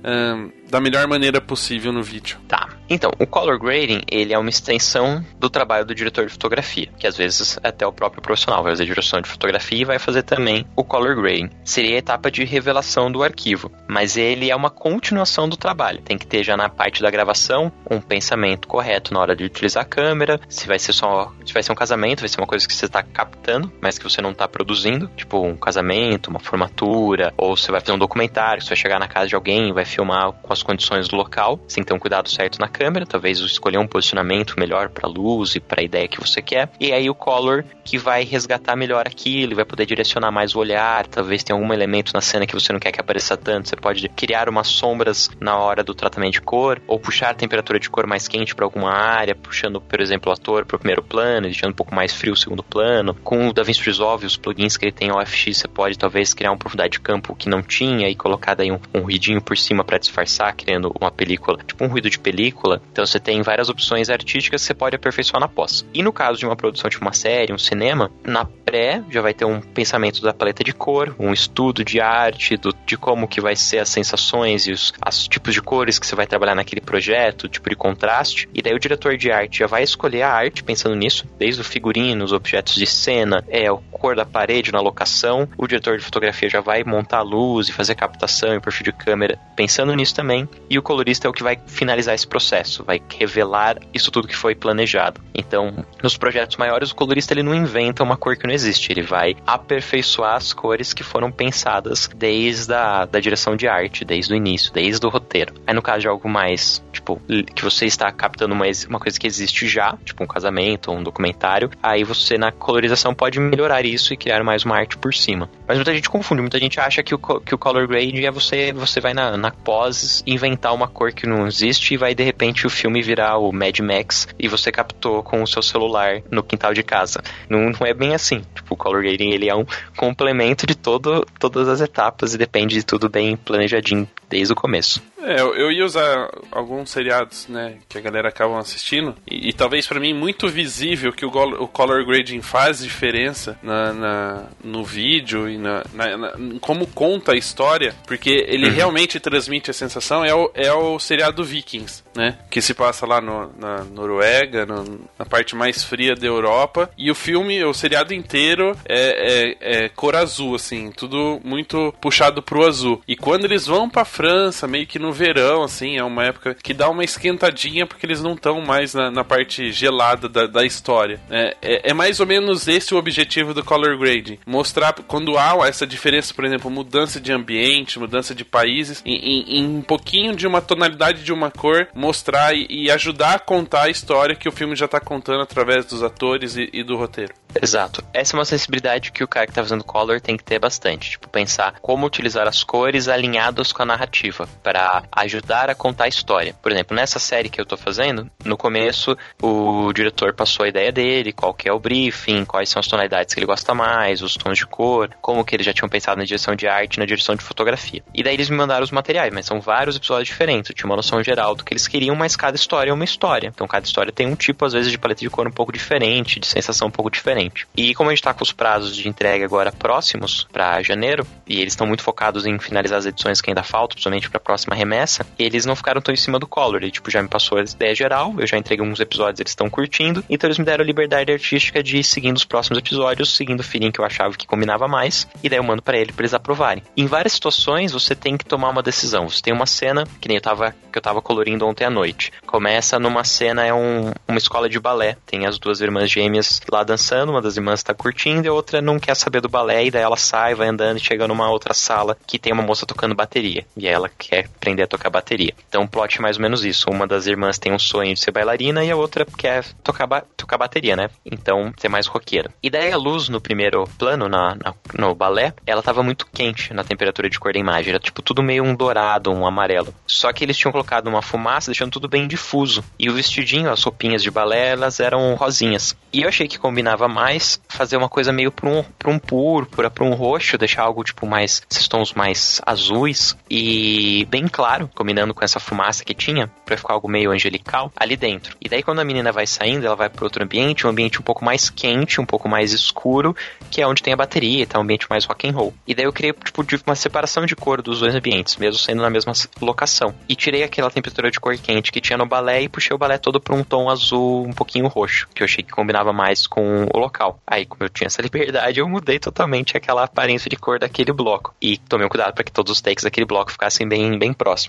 da 0.71 0.81
melhor 0.81 1.07
maneira 1.07 1.41
possível 1.41 1.93
no 1.93 2.03
vídeo. 2.03 2.39
Tá. 2.47 2.69
Então, 2.89 3.13
o 3.21 3.27
color 3.27 3.59
grading, 3.59 4.03
ele 4.11 4.33
é 4.33 4.39
uma 4.39 4.51
extensão 4.51 5.25
do 5.39 5.49
trabalho 5.49 5.85
do 5.85 5.95
diretor 5.95 6.27
de 6.27 6.33
fotografia, 6.33 6.91
que 6.99 7.07
às 7.07 7.17
vezes 7.17 7.59
até 7.63 7.87
o 7.87 7.93
próprio 7.93 8.23
profissional 8.23 8.63
vai 8.63 8.73
fazer 8.73 8.85
direção 8.85 9.21
de 9.21 9.29
fotografia 9.29 9.83
e 9.83 9.85
vai 9.85 9.99
fazer 9.99 10.23
também 10.23 10.67
o 10.75 10.83
color 10.83 11.15
grading. 11.15 11.51
Seria 11.65 11.95
a 11.95 11.99
etapa 11.99 12.31
de 12.31 12.45
revelação 12.45 13.11
do 13.11 13.23
arquivo, 13.23 13.71
mas 13.89 14.17
ele 14.17 14.51
é 14.51 14.57
uma 14.57 14.71
continuação 14.71 15.49
do 15.49 15.57
trabalho. 15.57 16.03
Tem 16.03 16.19
que 16.19 16.27
ter 16.27 16.43
já 16.43 16.57
na 16.57 16.69
parte 16.69 17.01
da 17.01 17.11
gravação 17.11 17.71
um 17.89 18.01
pensamento 18.01 18.67
correto 18.67 19.15
na 19.15 19.21
hora 19.21 19.37
de 19.37 19.45
utilizar 19.45 19.85
a 19.85 19.87
câmera, 19.87 20.41
se 20.49 20.67
vai 20.67 20.79
ser 20.79 20.93
só, 20.93 21.33
se 21.47 21.53
vai 21.53 21.63
ser 21.63 21.73
um 21.73 21.77
casamento, 21.77 22.21
vai 22.21 22.29
ser 22.29 22.41
uma 22.41 22.47
coisa 22.47 22.67
que 22.67 22.75
você 22.75 22.87
está 22.87 23.03
captando, 23.03 23.73
mas 23.81 23.99
que 23.99 24.05
você 24.05 24.21
não 24.21 24.31
está 24.33 24.49
produzindo, 24.49 25.09
tipo 25.17 25.41
um 25.41 25.57
casamento, 25.57 26.29
uma 26.29 26.41
formatura, 26.41 27.33
ou 27.37 27.57
você 27.57 27.71
vai 27.71 27.81
fazer 27.81 27.93
um 27.93 27.99
documentário, 27.99 28.63
você 28.63 28.71
vai 28.71 28.77
chegar 28.77 28.99
na 28.99 29.07
casa 29.07 29.29
de 29.29 29.35
alguém, 29.35 29.73
vai 29.73 29.85
filmar 29.85 30.33
com 30.33 30.53
as 30.53 30.60
as 30.61 30.63
condições 30.63 31.09
do 31.09 31.17
local, 31.17 31.59
sem 31.67 31.83
ter 31.83 31.95
um 31.95 31.99
cuidado 31.99 32.29
certo 32.29 32.59
na 32.59 32.69
câmera, 32.69 33.07
talvez 33.07 33.39
escolher 33.41 33.79
um 33.79 33.87
posicionamento 33.87 34.55
melhor 34.59 34.91
para 34.91 35.09
luz 35.09 35.57
e 35.57 35.61
para 35.61 35.81
a 35.81 35.85
ideia 35.85 36.07
que 36.07 36.21
você 36.21 36.43
quer. 36.43 36.71
E 36.79 36.93
aí 36.93 37.09
o 37.09 37.15
color 37.15 37.65
que 37.85 37.99
vai 37.99 38.25
resgatar 38.25 38.77
melhor 38.77 39.07
aquilo, 39.07 39.57
vai 39.57 39.65
poder 39.65 39.87
direcionar 39.87 40.31
mais 40.31 40.55
o 40.55 40.59
olhar, 40.59 41.07
talvez 41.07 41.43
tenha 41.43 41.59
algum 41.59 41.73
elemento 41.73 42.13
na 42.15 42.21
cena 42.21 42.47
que 42.47 42.55
você 42.55 42.73
não 42.73 42.79
quer 42.79 42.93
que 42.93 43.01
apareça 43.01 43.37
tanto, 43.37 43.69
você 43.69 43.77
pode 43.77 44.09
criar 44.11 44.49
umas 44.49 44.69
sombras 44.69 45.31
na 45.41 45.57
hora 45.57 45.83
do 45.83 45.95
tratamento 45.95 46.35
de 46.35 46.41
cor, 46.41 46.81
ou 46.87 46.99
puxar 47.01 47.31
a 47.31 47.35
temperatura 47.35 47.81
de 47.81 47.89
cor 47.89 48.07
mais 48.07 48.29
quente 48.29 48.55
para 48.55 48.65
alguma 48.65 48.93
área, 48.93 49.35
puxando, 49.35 49.81
por 49.81 50.01
exemplo, 50.01 50.31
o 50.31 50.33
ator 50.33 50.65
para 50.67 50.77
o 50.77 50.79
primeiro 50.79 51.03
plano, 51.03 51.47
deixando 51.47 51.71
um 51.71 51.77
pouco 51.77 51.95
mais 51.95 52.13
frio 52.13 52.35
o 52.35 52.37
segundo 52.37 52.63
plano. 52.63 53.15
Com 53.25 53.49
o 53.49 53.53
DaVinci 53.53 53.85
Resolve, 53.85 54.27
os 54.27 54.37
plugins 54.37 54.77
que 54.77 54.85
ele 54.85 54.93
tem 54.93 55.11
OFX, 55.11 55.59
você 55.59 55.69
pode 55.69 55.99
talvez 55.99 56.35
criar 56.35 56.51
uma 56.51 56.59
profundidade 56.59 56.93
de 56.93 57.01
campo 57.01 57.35
que 57.35 57.49
não 57.49 57.63
tinha 57.63 58.09
e 58.09 58.15
colocar 58.15 58.55
daí 58.55 58.71
um, 58.71 58.79
um 58.95 59.01
ruidinho 59.01 59.41
por 59.41 59.57
cima 59.57 59.85
para 59.85 59.99
disfarçar 59.99 60.50
criando 60.53 60.93
uma 61.01 61.11
película, 61.11 61.59
tipo 61.67 61.85
um 61.85 61.89
ruído 61.89 62.11
de 62.11 62.19
película. 62.19 62.81
Então 62.93 63.05
você 63.05 63.19
tem 63.19 63.43
várias 63.43 63.69
opções 63.69 64.11
artísticas 64.11 64.63
que 64.63 64.67
você 64.67 64.75
pode 64.75 64.97
aperfeiçoar 64.97 65.41
na 65.41 65.49
pós. 65.49 65.85
E 65.93 66.03
no 66.03 66.13
caso 66.13 66.39
de 66.39 66.47
uma 66.47 66.57
produção 66.57 66.91
tipo 66.91 67.05
uma 67.05 67.13
série, 67.13 67.53
um 67.53 67.59
cinema, 67.59 68.11
na 68.25 68.45
pré 68.45 69.03
já 69.11 69.21
vai 69.21 69.35
ter 69.35 69.45
um 69.45 69.61
pensamento 69.61 70.23
da 70.23 70.33
paleta 70.33 70.63
de 70.63 70.73
cor, 70.73 71.15
um 71.19 71.33
estudo 71.33 71.85
de 71.85 72.01
arte, 72.01 72.57
do, 72.57 72.75
de 72.87 72.97
como 72.97 73.29
que 73.29 73.41
vai 73.41 73.57
ser 73.57 73.79
as 73.79 73.89
sensações 73.89 74.67
e 74.67 74.73
os 74.73 74.93
tipos 75.29 75.55
de 75.55 75.63
cores 75.63 75.99
que 75.99 76.07
você 76.07 76.15
vai 76.15 76.27
trabalhar 76.27 76.55
naquele 76.55 76.81
projeto, 76.81 77.49
tipo 77.49 77.69
de 77.69 77.77
contraste. 77.77 78.49
E 78.55 78.63
daí 78.63 78.75
o 78.75 78.79
diretor 78.79 79.17
de 79.17 79.31
arte 79.31 79.59
já 79.59 79.67
vai 79.67 79.83
escolher 79.83 80.23
a 80.23 80.33
arte 80.33 80.63
pensando 80.63 80.95
nisso, 80.95 81.27
desde 81.39 81.61
o 81.61 81.65
figurino, 81.65 82.25
os 82.25 82.33
objetos 82.33 82.75
de 82.75 82.87
cena, 82.87 83.45
é 83.49 83.67
a 83.69 83.77
cor 83.91 84.17
da 84.17 84.25
parede 84.25 84.73
na 84.73 84.81
locação. 84.81 85.49
O 85.57 85.67
diretor 85.67 85.99
de 85.99 86.05
fotografia 86.05 86.49
já 86.49 86.61
vai 86.61 86.83
montar 86.85 87.19
a 87.19 87.23
luz 87.23 87.69
e 87.69 87.73
fazer 87.73 87.95
captação 87.95 88.55
e 88.55 88.61
perfil 88.61 88.85
de 88.85 88.93
câmera 88.93 89.39
pensando 89.57 89.95
nisso 89.95 90.15
também 90.15 90.40
e 90.69 90.79
o 90.79 90.83
colorista 90.83 91.27
é 91.27 91.31
o 91.31 91.33
que 91.33 91.43
vai 91.43 91.59
finalizar 91.67 92.15
esse 92.15 92.27
processo, 92.27 92.85
vai 92.85 93.01
revelar 93.19 93.79
isso 93.93 94.11
tudo 94.11 94.29
que 94.29 94.37
foi 94.37 94.55
planejado. 94.55 95.21
Então, 95.35 95.85
nos 96.03 96.17
projetos 96.17 96.57
maiores, 96.57 96.91
o 96.91 96.95
colorista 96.95 97.33
ele 97.33 97.43
não 97.43 97.55
inventa 97.55 98.03
uma 98.03 98.17
cor 98.17 98.37
que 98.37 98.47
não 98.47 98.55
existe, 98.55 98.93
ele 98.93 99.03
vai 99.03 99.37
aperfeiçoar 99.47 100.37
as 100.37 100.53
cores 100.53 100.93
que 100.93 101.03
foram 101.03 101.31
pensadas 101.31 102.09
desde 102.15 102.73
a 102.73 103.05
da 103.05 103.21
direção 103.21 103.57
de 103.57 103.67
arte, 103.67 104.05
desde 104.05 104.33
o 104.33 104.37
início, 104.37 104.73
desde 104.73 105.05
o 105.07 105.09
roteiro. 105.09 105.55
Aí 105.67 105.75
no 105.75 105.83
caso 105.83 106.01
de 106.01 106.09
algo 106.09 106.29
mais, 106.29 106.83
tipo, 106.93 107.21
que 107.55 107.63
você 107.63 107.87
está 107.87 108.11
captando 108.13 108.55
uma, 108.55 108.67
uma 108.89 109.01
coisa 109.01 109.19
que 109.19 109.27
existe 109.27 109.67
já, 109.67 109.97
tipo 110.05 110.23
um 110.23 110.27
casamento 110.27 110.91
ou 110.91 110.99
um 110.99 111.03
documentário, 111.03 111.71
aí 111.83 112.05
você 112.05 112.37
na 112.39 112.53
colorização 112.53 113.15
pode 113.15 113.41
melhorar 113.41 113.85
isso 113.85 114.13
e 114.13 114.17
criar 114.17 114.43
mais 114.43 114.65
uma 114.65 114.77
arte 114.77 114.97
por 114.97 115.15
cima. 115.15 115.51
Mas 115.67 115.77
muita 115.79 115.95
gente 115.95 116.09
confunde, 116.09 116.41
muita 116.41 116.59
gente 116.59 116.79
acha 116.81 117.03
que 117.03 117.15
o, 117.15 117.19
que 117.19 117.55
o 117.55 117.59
color 117.59 117.87
grade 117.87 118.25
é 118.25 118.31
você, 118.31 118.73
você 118.73 119.01
vai 119.01 119.15
na, 119.15 119.37
na 119.37 119.51
pós 119.51 120.23
inventar 120.33 120.75
uma 120.75 120.89
cor 120.89 121.13
que 121.13 121.27
não 121.27 121.47
existe 121.47 121.95
e 121.95 121.97
vai 121.97 122.15
de 122.15 122.23
repente 122.23 122.67
o 122.67 122.71
filme 122.71 123.03
virar 123.03 123.39
o 123.39 123.53
Mad 123.53 123.79
Max 123.81 124.29
e 124.39 124.49
você 124.49 124.71
captou 124.71 125.23
com 125.23 125.43
o 125.43 125.47
seu 125.47 125.63
celular 125.63 126.23
no 126.31 126.43
quintal 126.43 126.73
de 126.73 126.83
casa. 126.83 127.23
Não, 127.49 127.71
não 127.71 127.87
é 127.87 127.93
bem 127.93 128.15
assim. 128.15 128.43
Tipo, 128.55 128.75
o 128.75 128.77
color 128.77 129.03
grading 129.03 129.31
ele 129.31 129.49
é 129.49 129.55
um 129.55 129.67
complemento 129.97 130.67
de 130.67 130.75
todo, 130.75 131.27
todas 131.39 131.69
as 131.69 131.81
etapas 131.81 132.35
e 132.35 132.39
depende 132.39 132.75
de 132.75 132.85
tudo 132.85 133.09
bem 133.09 133.37
planejadinho 133.37 134.09
desde 134.29 134.53
o 134.53 134.57
começo. 134.57 135.03
É, 135.23 135.41
eu 135.41 135.71
ia 135.71 135.85
usar 135.85 136.31
alguns 136.51 136.91
seriados, 136.91 137.47
né, 137.49 137.77
que 137.89 137.99
a 137.99 138.01
galera 138.01 138.29
acaba 138.29 138.59
assistindo, 138.59 139.15
e, 139.31 139.49
e 139.49 139.53
talvez 139.53 139.87
para 139.87 140.01
mim 140.01 140.15
muito 140.15 140.49
visível 140.49 141.13
que 141.13 141.25
o, 141.25 141.29
o, 141.29 141.69
color 141.69 142.05
grading 142.05 142.41
faz 142.41 142.81
diferença 142.83 143.59
na, 143.63 143.93
na 143.93 144.43
no 144.63 144.85
vídeo 144.85 145.49
e 145.49 145.59
na, 145.59 145.85
na, 145.93 146.17
na, 146.17 146.33
como 146.61 146.87
conta 146.87 147.33
a 147.33 147.37
história, 147.37 147.95
porque 148.07 148.31
ele 148.49 148.69
uhum. 148.69 148.75
realmente 148.75 149.21
transmite 149.21 149.71
a 149.71 149.75
sensação, 149.75 150.25
é 150.25 150.35
o, 150.35 150.51
é 150.55 150.73
o 150.73 150.99
seriado 150.99 151.45
Vikings, 151.45 152.03
né, 152.15 152.39
que 152.51 152.61
se 152.61 152.75
passa 152.75 153.07
lá 153.07 153.21
no, 153.21 153.53
na 153.59 153.85
Noruega, 153.85 154.65
no, 154.65 155.01
na 155.19 155.25
parte 155.25 155.55
mais 155.55 155.83
fria 155.85 156.15
da 156.15 156.27
Europa, 156.27 156.91
e 156.97 157.11
o 157.11 157.15
filme, 157.15 157.63
o 157.65 157.75
seriado 157.75 158.15
inteiro 158.15 158.77
é, 158.89 159.57
é, 159.61 159.85
é 159.85 159.89
cor 159.89 160.17
azul, 160.17 160.55
assim, 160.55 160.91
tudo 160.91 161.41
muito 161.45 161.95
puxado 162.01 162.43
pro 162.43 162.67
azul. 162.67 163.03
E 163.07 163.17
quando 163.17 163.45
eles 163.45 163.67
vão 163.67 163.89
pra 163.89 164.05
França, 164.05 164.67
meio 164.67 164.87
que 164.87 164.99
no 164.99 165.10
verão, 165.13 165.63
assim, 165.63 165.97
é 165.97 166.05
uma 166.05 166.25
época 166.25 166.55
que 166.55 166.75
dá 166.75 166.89
uma 166.89 167.05
esquentadinha 167.05 167.87
porque 167.87 168.07
eles 168.07 168.23
não 168.23 168.35
estão 168.35 168.61
mais 168.61 168.95
na, 168.95 169.11
na, 169.11 169.25
parte 169.25 169.71
gelada 169.73 170.29
da, 170.29 170.47
da 170.47 170.65
história. 170.65 171.21
É, 171.31 171.57
é, 171.63 171.91
é, 171.91 171.95
mais 171.95 172.21
ou 172.21 172.27
menos 172.27 172.69
esse 172.69 172.95
o 172.95 172.99
objetivo 172.99 173.55
do 173.55 173.65
color 173.65 173.99
grading. 173.99 174.39
Mostrar 174.47 174.93
quando 175.07 175.39
há 175.39 175.57
essa 175.67 175.87
diferença, 175.87 176.33
por 176.35 176.45
exemplo, 176.45 176.71
mudança 176.71 177.21
de 177.21 177.33
ambiente, 177.33 177.99
mudança 177.99 178.35
de 178.35 178.45
países, 178.45 179.03
em, 179.05 179.17
em, 179.17 179.59
em 179.59 179.67
um 179.67 179.83
pouquinho 179.83 180.35
de 180.35 180.47
uma 180.47 180.61
tonalidade 180.61 181.23
de 181.23 181.33
uma 181.33 181.51
cor, 181.51 181.89
mostrar 181.95 182.55
e, 182.55 182.67
e, 182.69 182.91
ajudar 182.91 183.35
a 183.35 183.39
contar 183.39 183.85
a 183.85 183.91
história 183.91 184.35
que 184.35 184.49
o 184.49 184.53
filme 184.53 184.75
já 184.75 184.87
está 184.87 185.01
contando 185.01 185.43
através 185.43 185.87
dos 185.87 186.03
atores 186.03 186.57
e, 186.57 186.69
e 186.73 186.83
do 186.83 186.97
roteiro. 186.97 187.35
Exato. 187.61 188.05
Essa 188.13 188.37
é 188.37 188.39
uma 188.39 188.45
sensibilidade 188.45 189.13
que 189.13 189.25
o 189.25 189.29
cara 189.29 189.47
que 189.47 189.53
tá 189.53 189.63
fazendo 189.63 189.85
color 189.85 190.21
tem 190.21 190.37
que 190.37 190.45
ter 190.45 190.59
bastante. 190.59 191.11
Tipo, 191.11 191.29
pensar 191.29 191.75
como 191.81 192.07
utilizar 192.07 192.47
as 192.47 192.63
cores 192.63 193.09
alinhadas 193.09 193.73
com 193.73 193.83
a 193.83 193.87
narrativa 193.87 194.49
para 194.63 195.00
ajudar 195.13 195.71
a 195.71 195.75
contar 195.75 196.05
a 196.05 196.09
história. 196.09 196.55
Por 196.63 196.73
exemplo, 196.73 196.97
nessa 196.97 197.19
série 197.19 197.49
que 197.49 197.61
eu 197.61 197.67
tô 197.67 197.77
fazendo, 197.77 198.31
no 198.45 198.57
começo 198.57 199.17
o 199.43 199.93
diretor 199.93 200.35
passou 200.35 200.65
a 200.65 200.69
ideia 200.69 200.93
dele, 200.93 201.33
qual 201.33 201.55
que 201.55 201.69
é 201.69 201.73
o 201.73 201.79
briefing, 201.79 202.45
quais 202.45 202.69
são 202.69 202.81
as 202.81 202.87
tonalidades 202.87 203.35
que 203.35 203.41
ele 203.41 203.47
gosta 203.47 203.75
mais, 203.75 204.23
os 204.23 204.37
tons 204.37 204.59
de 204.59 204.67
cor, 204.67 205.11
como 205.21 205.45
que 205.45 205.57
eles 205.57 205.67
já 205.67 205.73
tinham 205.73 205.89
pensado 205.89 206.19
na 206.19 206.25
direção 206.25 206.55
de 206.55 206.67
arte, 206.67 206.99
na 206.99 207.07
direção 207.07 207.35
de 207.35 207.43
fotografia. 207.43 208.03
E 208.15 208.23
daí 208.23 208.35
eles 208.35 208.51
me 208.51 208.57
mandaram 208.57 208.85
os 208.85 208.91
materiais, 208.91 209.33
mas 209.33 209.47
são 209.47 209.61
vários 209.61 209.97
episódios 209.97 210.29
diferentes. 210.29 210.71
Eu 210.71 210.77
tinha 210.77 210.87
uma 210.87 210.97
noção 210.97 211.23
geral 211.23 211.55
do 211.55 211.65
que 211.65 211.73
eles 211.73 211.87
queriam, 211.89 212.15
mas 212.15 212.37
cada 212.37 212.57
história 212.57 212.91
é 212.91 212.95
uma 212.95 213.05
história. 213.05 213.49
Então 213.49 213.67
cada 213.67 213.85
história 213.85 214.13
tem 214.13 214.27
um 214.27 214.35
tipo, 214.35 214.65
às 214.65 214.73
vezes, 214.73 214.91
de 214.91 214.99
paleta 214.99 215.21
de 215.21 215.31
cor 215.31 215.47
um 215.47 215.53
pouco 215.53 215.73
diferente, 215.73 216.41
de 216.41 216.47
sensação 216.47 216.89
um 216.89 216.91
pouco 216.91 217.11
diferente. 217.11 217.67
E 217.77 217.95
como 217.95 218.11
a 218.11 218.15
gente 218.15 218.23
tá 218.23 218.35
com 218.35 218.43
os 218.43 218.53
prazos 218.53 218.97
de 218.97 219.09
entrega 219.09 219.45
agora 219.45 219.73
próximos 219.73 220.47
para 220.53 220.83
janeiro, 220.83 221.27
e 221.47 221.61
eles 221.61 221.73
estão 221.73 221.87
muito 221.87 222.03
focados 222.03 222.47
em 222.47 222.59
finalizar 222.59 222.99
as 222.99 223.07
edições 223.07 223.41
que 223.41 223.51
ainda 223.51 223.63
faltam, 223.63 223.95
principalmente 223.95 224.29
para 224.29 224.39
a 224.39 224.41
próxima 224.41 224.75
remessa, 224.75 224.90
eles 225.39 225.65
não 225.65 225.77
ficaram 225.77 226.01
tão 226.01 226.13
em 226.13 226.17
cima 226.17 226.39
do 226.39 226.47
color. 226.47 226.83
Ele, 226.83 226.91
tipo, 226.91 227.11
já 227.11 227.23
me 227.23 227.29
passou 227.29 227.59
a 227.59 227.63
ideia 227.63 227.95
geral, 227.95 228.35
eu 228.39 228.47
já 228.47 228.57
entreguei 228.57 228.85
uns 228.85 229.01
episódios, 229.01 229.41
eles 229.41 229.53
estão 229.53 229.71
curtindo, 229.71 230.25
então 230.29 230.49
eles 230.49 230.59
me 230.59 230.65
deram 230.65 230.83
a 230.83 230.87
liberdade 230.87 231.33
artística 231.33 231.83
de 231.83 231.99
ir 231.99 232.05
seguindo 232.05 232.37
os 232.37 232.45
próximos 232.45 232.79
episódios, 232.79 233.35
seguindo 233.35 233.61
o 233.61 233.65
feeling 233.65 233.91
que 233.91 234.01
eu 234.01 234.05
achava 234.05 234.37
que 234.37 234.47
combinava 234.47 234.89
mais, 234.89 235.27
e 235.43 235.49
daí 235.49 235.59
eu 235.59 235.65
mando 235.65 235.83
para 235.83 235.99
ele 235.99 236.13
para 236.13 236.23
eles 236.23 236.35
aprovarem. 236.35 236.83
Em 236.97 237.07
várias 237.07 237.33
situações, 237.33 237.93
você 237.93 238.15
tem 238.15 238.37
que 238.37 238.45
tomar 238.45 238.71
uma 238.71 238.83
decisão. 238.83 239.29
Você 239.29 239.43
tem 239.43 239.53
uma 239.53 239.67
cena, 239.67 240.07
que 240.21 240.29
nem 240.29 240.37
eu 240.37 240.43
tava, 240.43 240.75
que 240.93 240.99
eu 240.99 241.03
tava 241.03 241.23
colorindo 241.23 241.67
ontem 241.67 241.85
à 241.85 241.91
noite. 241.91 242.33
Começa 242.47 242.99
numa 242.99 243.25
cena, 243.25 243.65
é 243.65 243.73
um, 243.73 244.13
uma 244.27 244.39
escola 244.39 244.69
de 244.69 244.79
balé, 244.79 245.17
tem 245.27 245.47
as 245.47 245.59
duas 245.59 245.81
irmãs 245.81 246.11
gêmeas 246.11 246.61
lá 246.71 246.83
dançando, 246.83 247.31
uma 247.31 247.43
das 247.43 247.57
irmãs 247.57 247.83
tá 247.83 247.95
curtindo 247.95 248.47
e 248.47 248.49
a 248.49 248.53
outra 248.53 248.81
não 248.81 248.99
quer 248.99 249.15
saber 249.15 249.41
do 249.41 249.49
balé, 249.49 249.85
e 249.85 249.91
daí 249.91 250.03
ela 250.03 250.17
sai, 250.17 250.55
vai 250.55 250.69
andando 250.69 250.99
e 250.99 251.01
chega 251.01 251.29
numa 251.29 251.51
outra 251.51 251.75
sala 251.75 252.17
que 252.27 252.39
tem 252.39 252.53
uma 252.53 252.63
moça 252.63 252.87
tocando 252.87 253.15
bateria, 253.15 253.65
e 253.77 253.87
ela 253.87 254.09
quer 254.09 254.49
aprender 254.81 254.83
a 254.83 254.87
tocar 254.87 255.11
bateria. 255.11 255.53
Então 255.69 255.83
o 255.83 255.89
plot 255.89 256.19
é 256.19 256.23
mais 256.23 256.37
ou 256.37 256.43
menos 256.43 256.65
isso. 256.65 256.91
Uma 256.91 257.07
das 257.07 257.27
irmãs 257.27 257.59
tem 257.59 257.73
um 257.73 257.79
sonho 257.79 258.15
de 258.15 258.21
ser 258.21 258.31
bailarina 258.31 258.85
e 258.85 258.91
a 258.91 258.97
outra 258.97 259.25
quer 259.25 259.65
tocar, 259.83 260.07
ba 260.07 260.23
tocar 260.37 260.59
bateria, 260.59 260.97
né? 260.97 261.09
Então 261.25 261.73
ser 261.77 261.89
mais 261.89 262.07
roqueira. 262.07 262.51
E 262.63 262.71
daí 262.71 262.93
a 262.93 262.97
luz 262.97 263.29
no 263.29 263.41
primeiro 263.41 263.85
plano, 263.99 264.29
na, 264.29 264.55
na, 264.55 264.75
no 264.99 265.15
balé, 265.15 265.53
ela 265.67 265.83
tava 265.83 266.03
muito 266.03 266.27
quente 266.33 266.73
na 266.73 266.85
temperatura 266.85 267.29
de 267.29 267.39
cor 267.39 267.53
da 267.53 267.59
imagem. 267.59 267.91
Era 267.91 268.01
tipo 268.01 268.23
tudo 268.23 268.43
meio 268.43 268.65
um 268.65 268.75
dourado, 268.75 269.31
um 269.31 269.47
amarelo. 269.47 269.95
Só 270.07 270.33
que 270.33 270.45
eles 270.45 270.57
tinham 270.57 270.73
colocado 270.73 271.07
uma 271.07 271.23
fumaça, 271.23 271.71
deixando 271.71 271.93
tudo 271.93 272.09
bem 272.09 272.27
difuso. 272.27 272.85
E 272.99 273.09
o 273.09 273.15
vestidinho, 273.15 273.71
as 273.71 273.83
roupinhas 273.83 274.23
de 274.23 274.31
balé, 274.31 274.71
elas 274.71 275.01
eram 275.01 275.35
rosinhas. 275.35 275.97
E 276.13 276.23
eu 276.23 276.29
achei 276.29 276.49
que 276.49 276.59
combinava 276.59 277.09
mais 277.09 277.61
fazer 277.69 277.97
uma 277.97 278.09
coisa 278.09 278.33
meio 278.33 278.51
pra 278.51 278.69
um, 278.69 278.83
pra 278.99 279.11
um 279.11 279.19
púrpura, 279.19 279.91
pra 279.91 280.05
um 280.05 280.15
roxo, 280.15 280.59
deixar 280.59 280.83
algo 280.83 281.05
tipo 281.05 281.27
mais. 281.27 281.63
esses 281.71 281.89
tons 281.89 282.13
mais 282.13 282.61
azuis 282.67 283.37
e 283.49 284.27
bem 284.31 284.47
claro, 284.49 284.70
combinando 284.95 285.35
com 285.35 285.45
essa 285.45 285.61
fumaça 285.61 286.05
que 286.05 286.15
tinha, 286.15 286.49
pra 286.65 286.77
ficar 286.77 286.95
algo 286.95 287.09
meio 287.09 287.31
angelical 287.31 287.93
ali 287.97 288.17
dentro. 288.17 288.57
E 288.61 288.69
daí 288.69 288.83
quando 288.83 289.01
a 289.01 289.05
menina 289.05 289.33
vai 289.33 289.47
saindo, 289.47 289.87
ela 289.87 289.97
vai 289.97 290.09
para 290.09 290.25
outro 290.25 290.43
ambiente, 290.43 290.87
um 290.87 290.91
ambiente 290.91 291.21
um 291.21 291.23
pouco 291.23 291.45
mais 291.45 291.69
quente, 291.69 292.21
um 292.21 292.27
pouco 292.27 292.49
mais 292.49 292.73
escuro, 292.73 293.35
que 293.71 293.81
é 293.81 293.87
onde 293.87 294.03
tem 294.03 294.13
a 294.13 294.17
bateria, 294.17 294.67
tá 294.67 294.79
um 294.79 294.83
ambiente 294.83 295.07
mais 295.09 295.25
rock 295.25 295.49
and 295.49 295.53
roll. 295.53 295.75
E 295.87 295.95
daí 295.95 296.05
eu 296.05 296.13
criei 296.13 296.33
tipo 296.33 296.65
uma 296.87 296.95
separação 296.95 297.45
de 297.47 297.57
cor 297.57 297.83
dos 297.83 298.01
dois 298.01 298.15
ambientes, 298.15 298.57
mesmo 298.57 298.79
sendo 298.79 299.03
na 299.03 299.11
mesma 299.11 299.33
locação. 299.61 300.15
E 300.29 300.37
tirei 300.37 300.63
aquela 300.63 300.91
temperatura 300.91 301.31
de 301.31 301.41
cor 301.41 301.57
quente 301.57 301.91
que 301.91 302.01
tinha 302.01 302.17
no 302.17 302.27
balé 302.27 302.63
e 302.63 302.69
puxei 302.69 302.95
o 302.95 302.99
balé 302.99 303.19
todo 303.19 303.41
para 303.41 303.55
um 303.55 303.65
tom 303.65 303.91
azul 303.91 304.47
um 304.47 304.53
pouquinho 304.53 304.87
roxo, 304.87 305.29
que 305.35 305.43
eu 305.43 305.45
achei 305.45 305.65
que 305.65 305.73
combinava 305.73 306.13
mais 306.13 306.47
com 306.47 306.87
o 306.93 306.99
local. 306.99 307.41
Aí, 307.47 307.67
como 307.67 307.85
eu 307.85 307.89
tinha 307.89 308.07
essa 308.07 308.23
liberdade, 308.23 308.81
eu 308.81 308.89
mudei 308.89 309.19
totalmente 309.19 309.77
aquela 309.77 310.05
aparência 310.05 310.49
de 310.49 310.57
cor 310.57 310.79
daquele 310.79 311.13
bloco. 311.13 311.55
E 311.61 311.77
tomei 311.77 312.07
um 312.07 312.11
cuidado 312.11 312.35
para 312.35 312.45
que 312.45 312.53
todos 312.53 312.73
os 312.73 312.81
takes 312.81 313.05
daquele 313.05 313.27
bloco 313.27 313.51
ficassem 313.51 313.89
bem, 313.89 314.19
bem 314.19 314.33
próximos. 314.33 314.60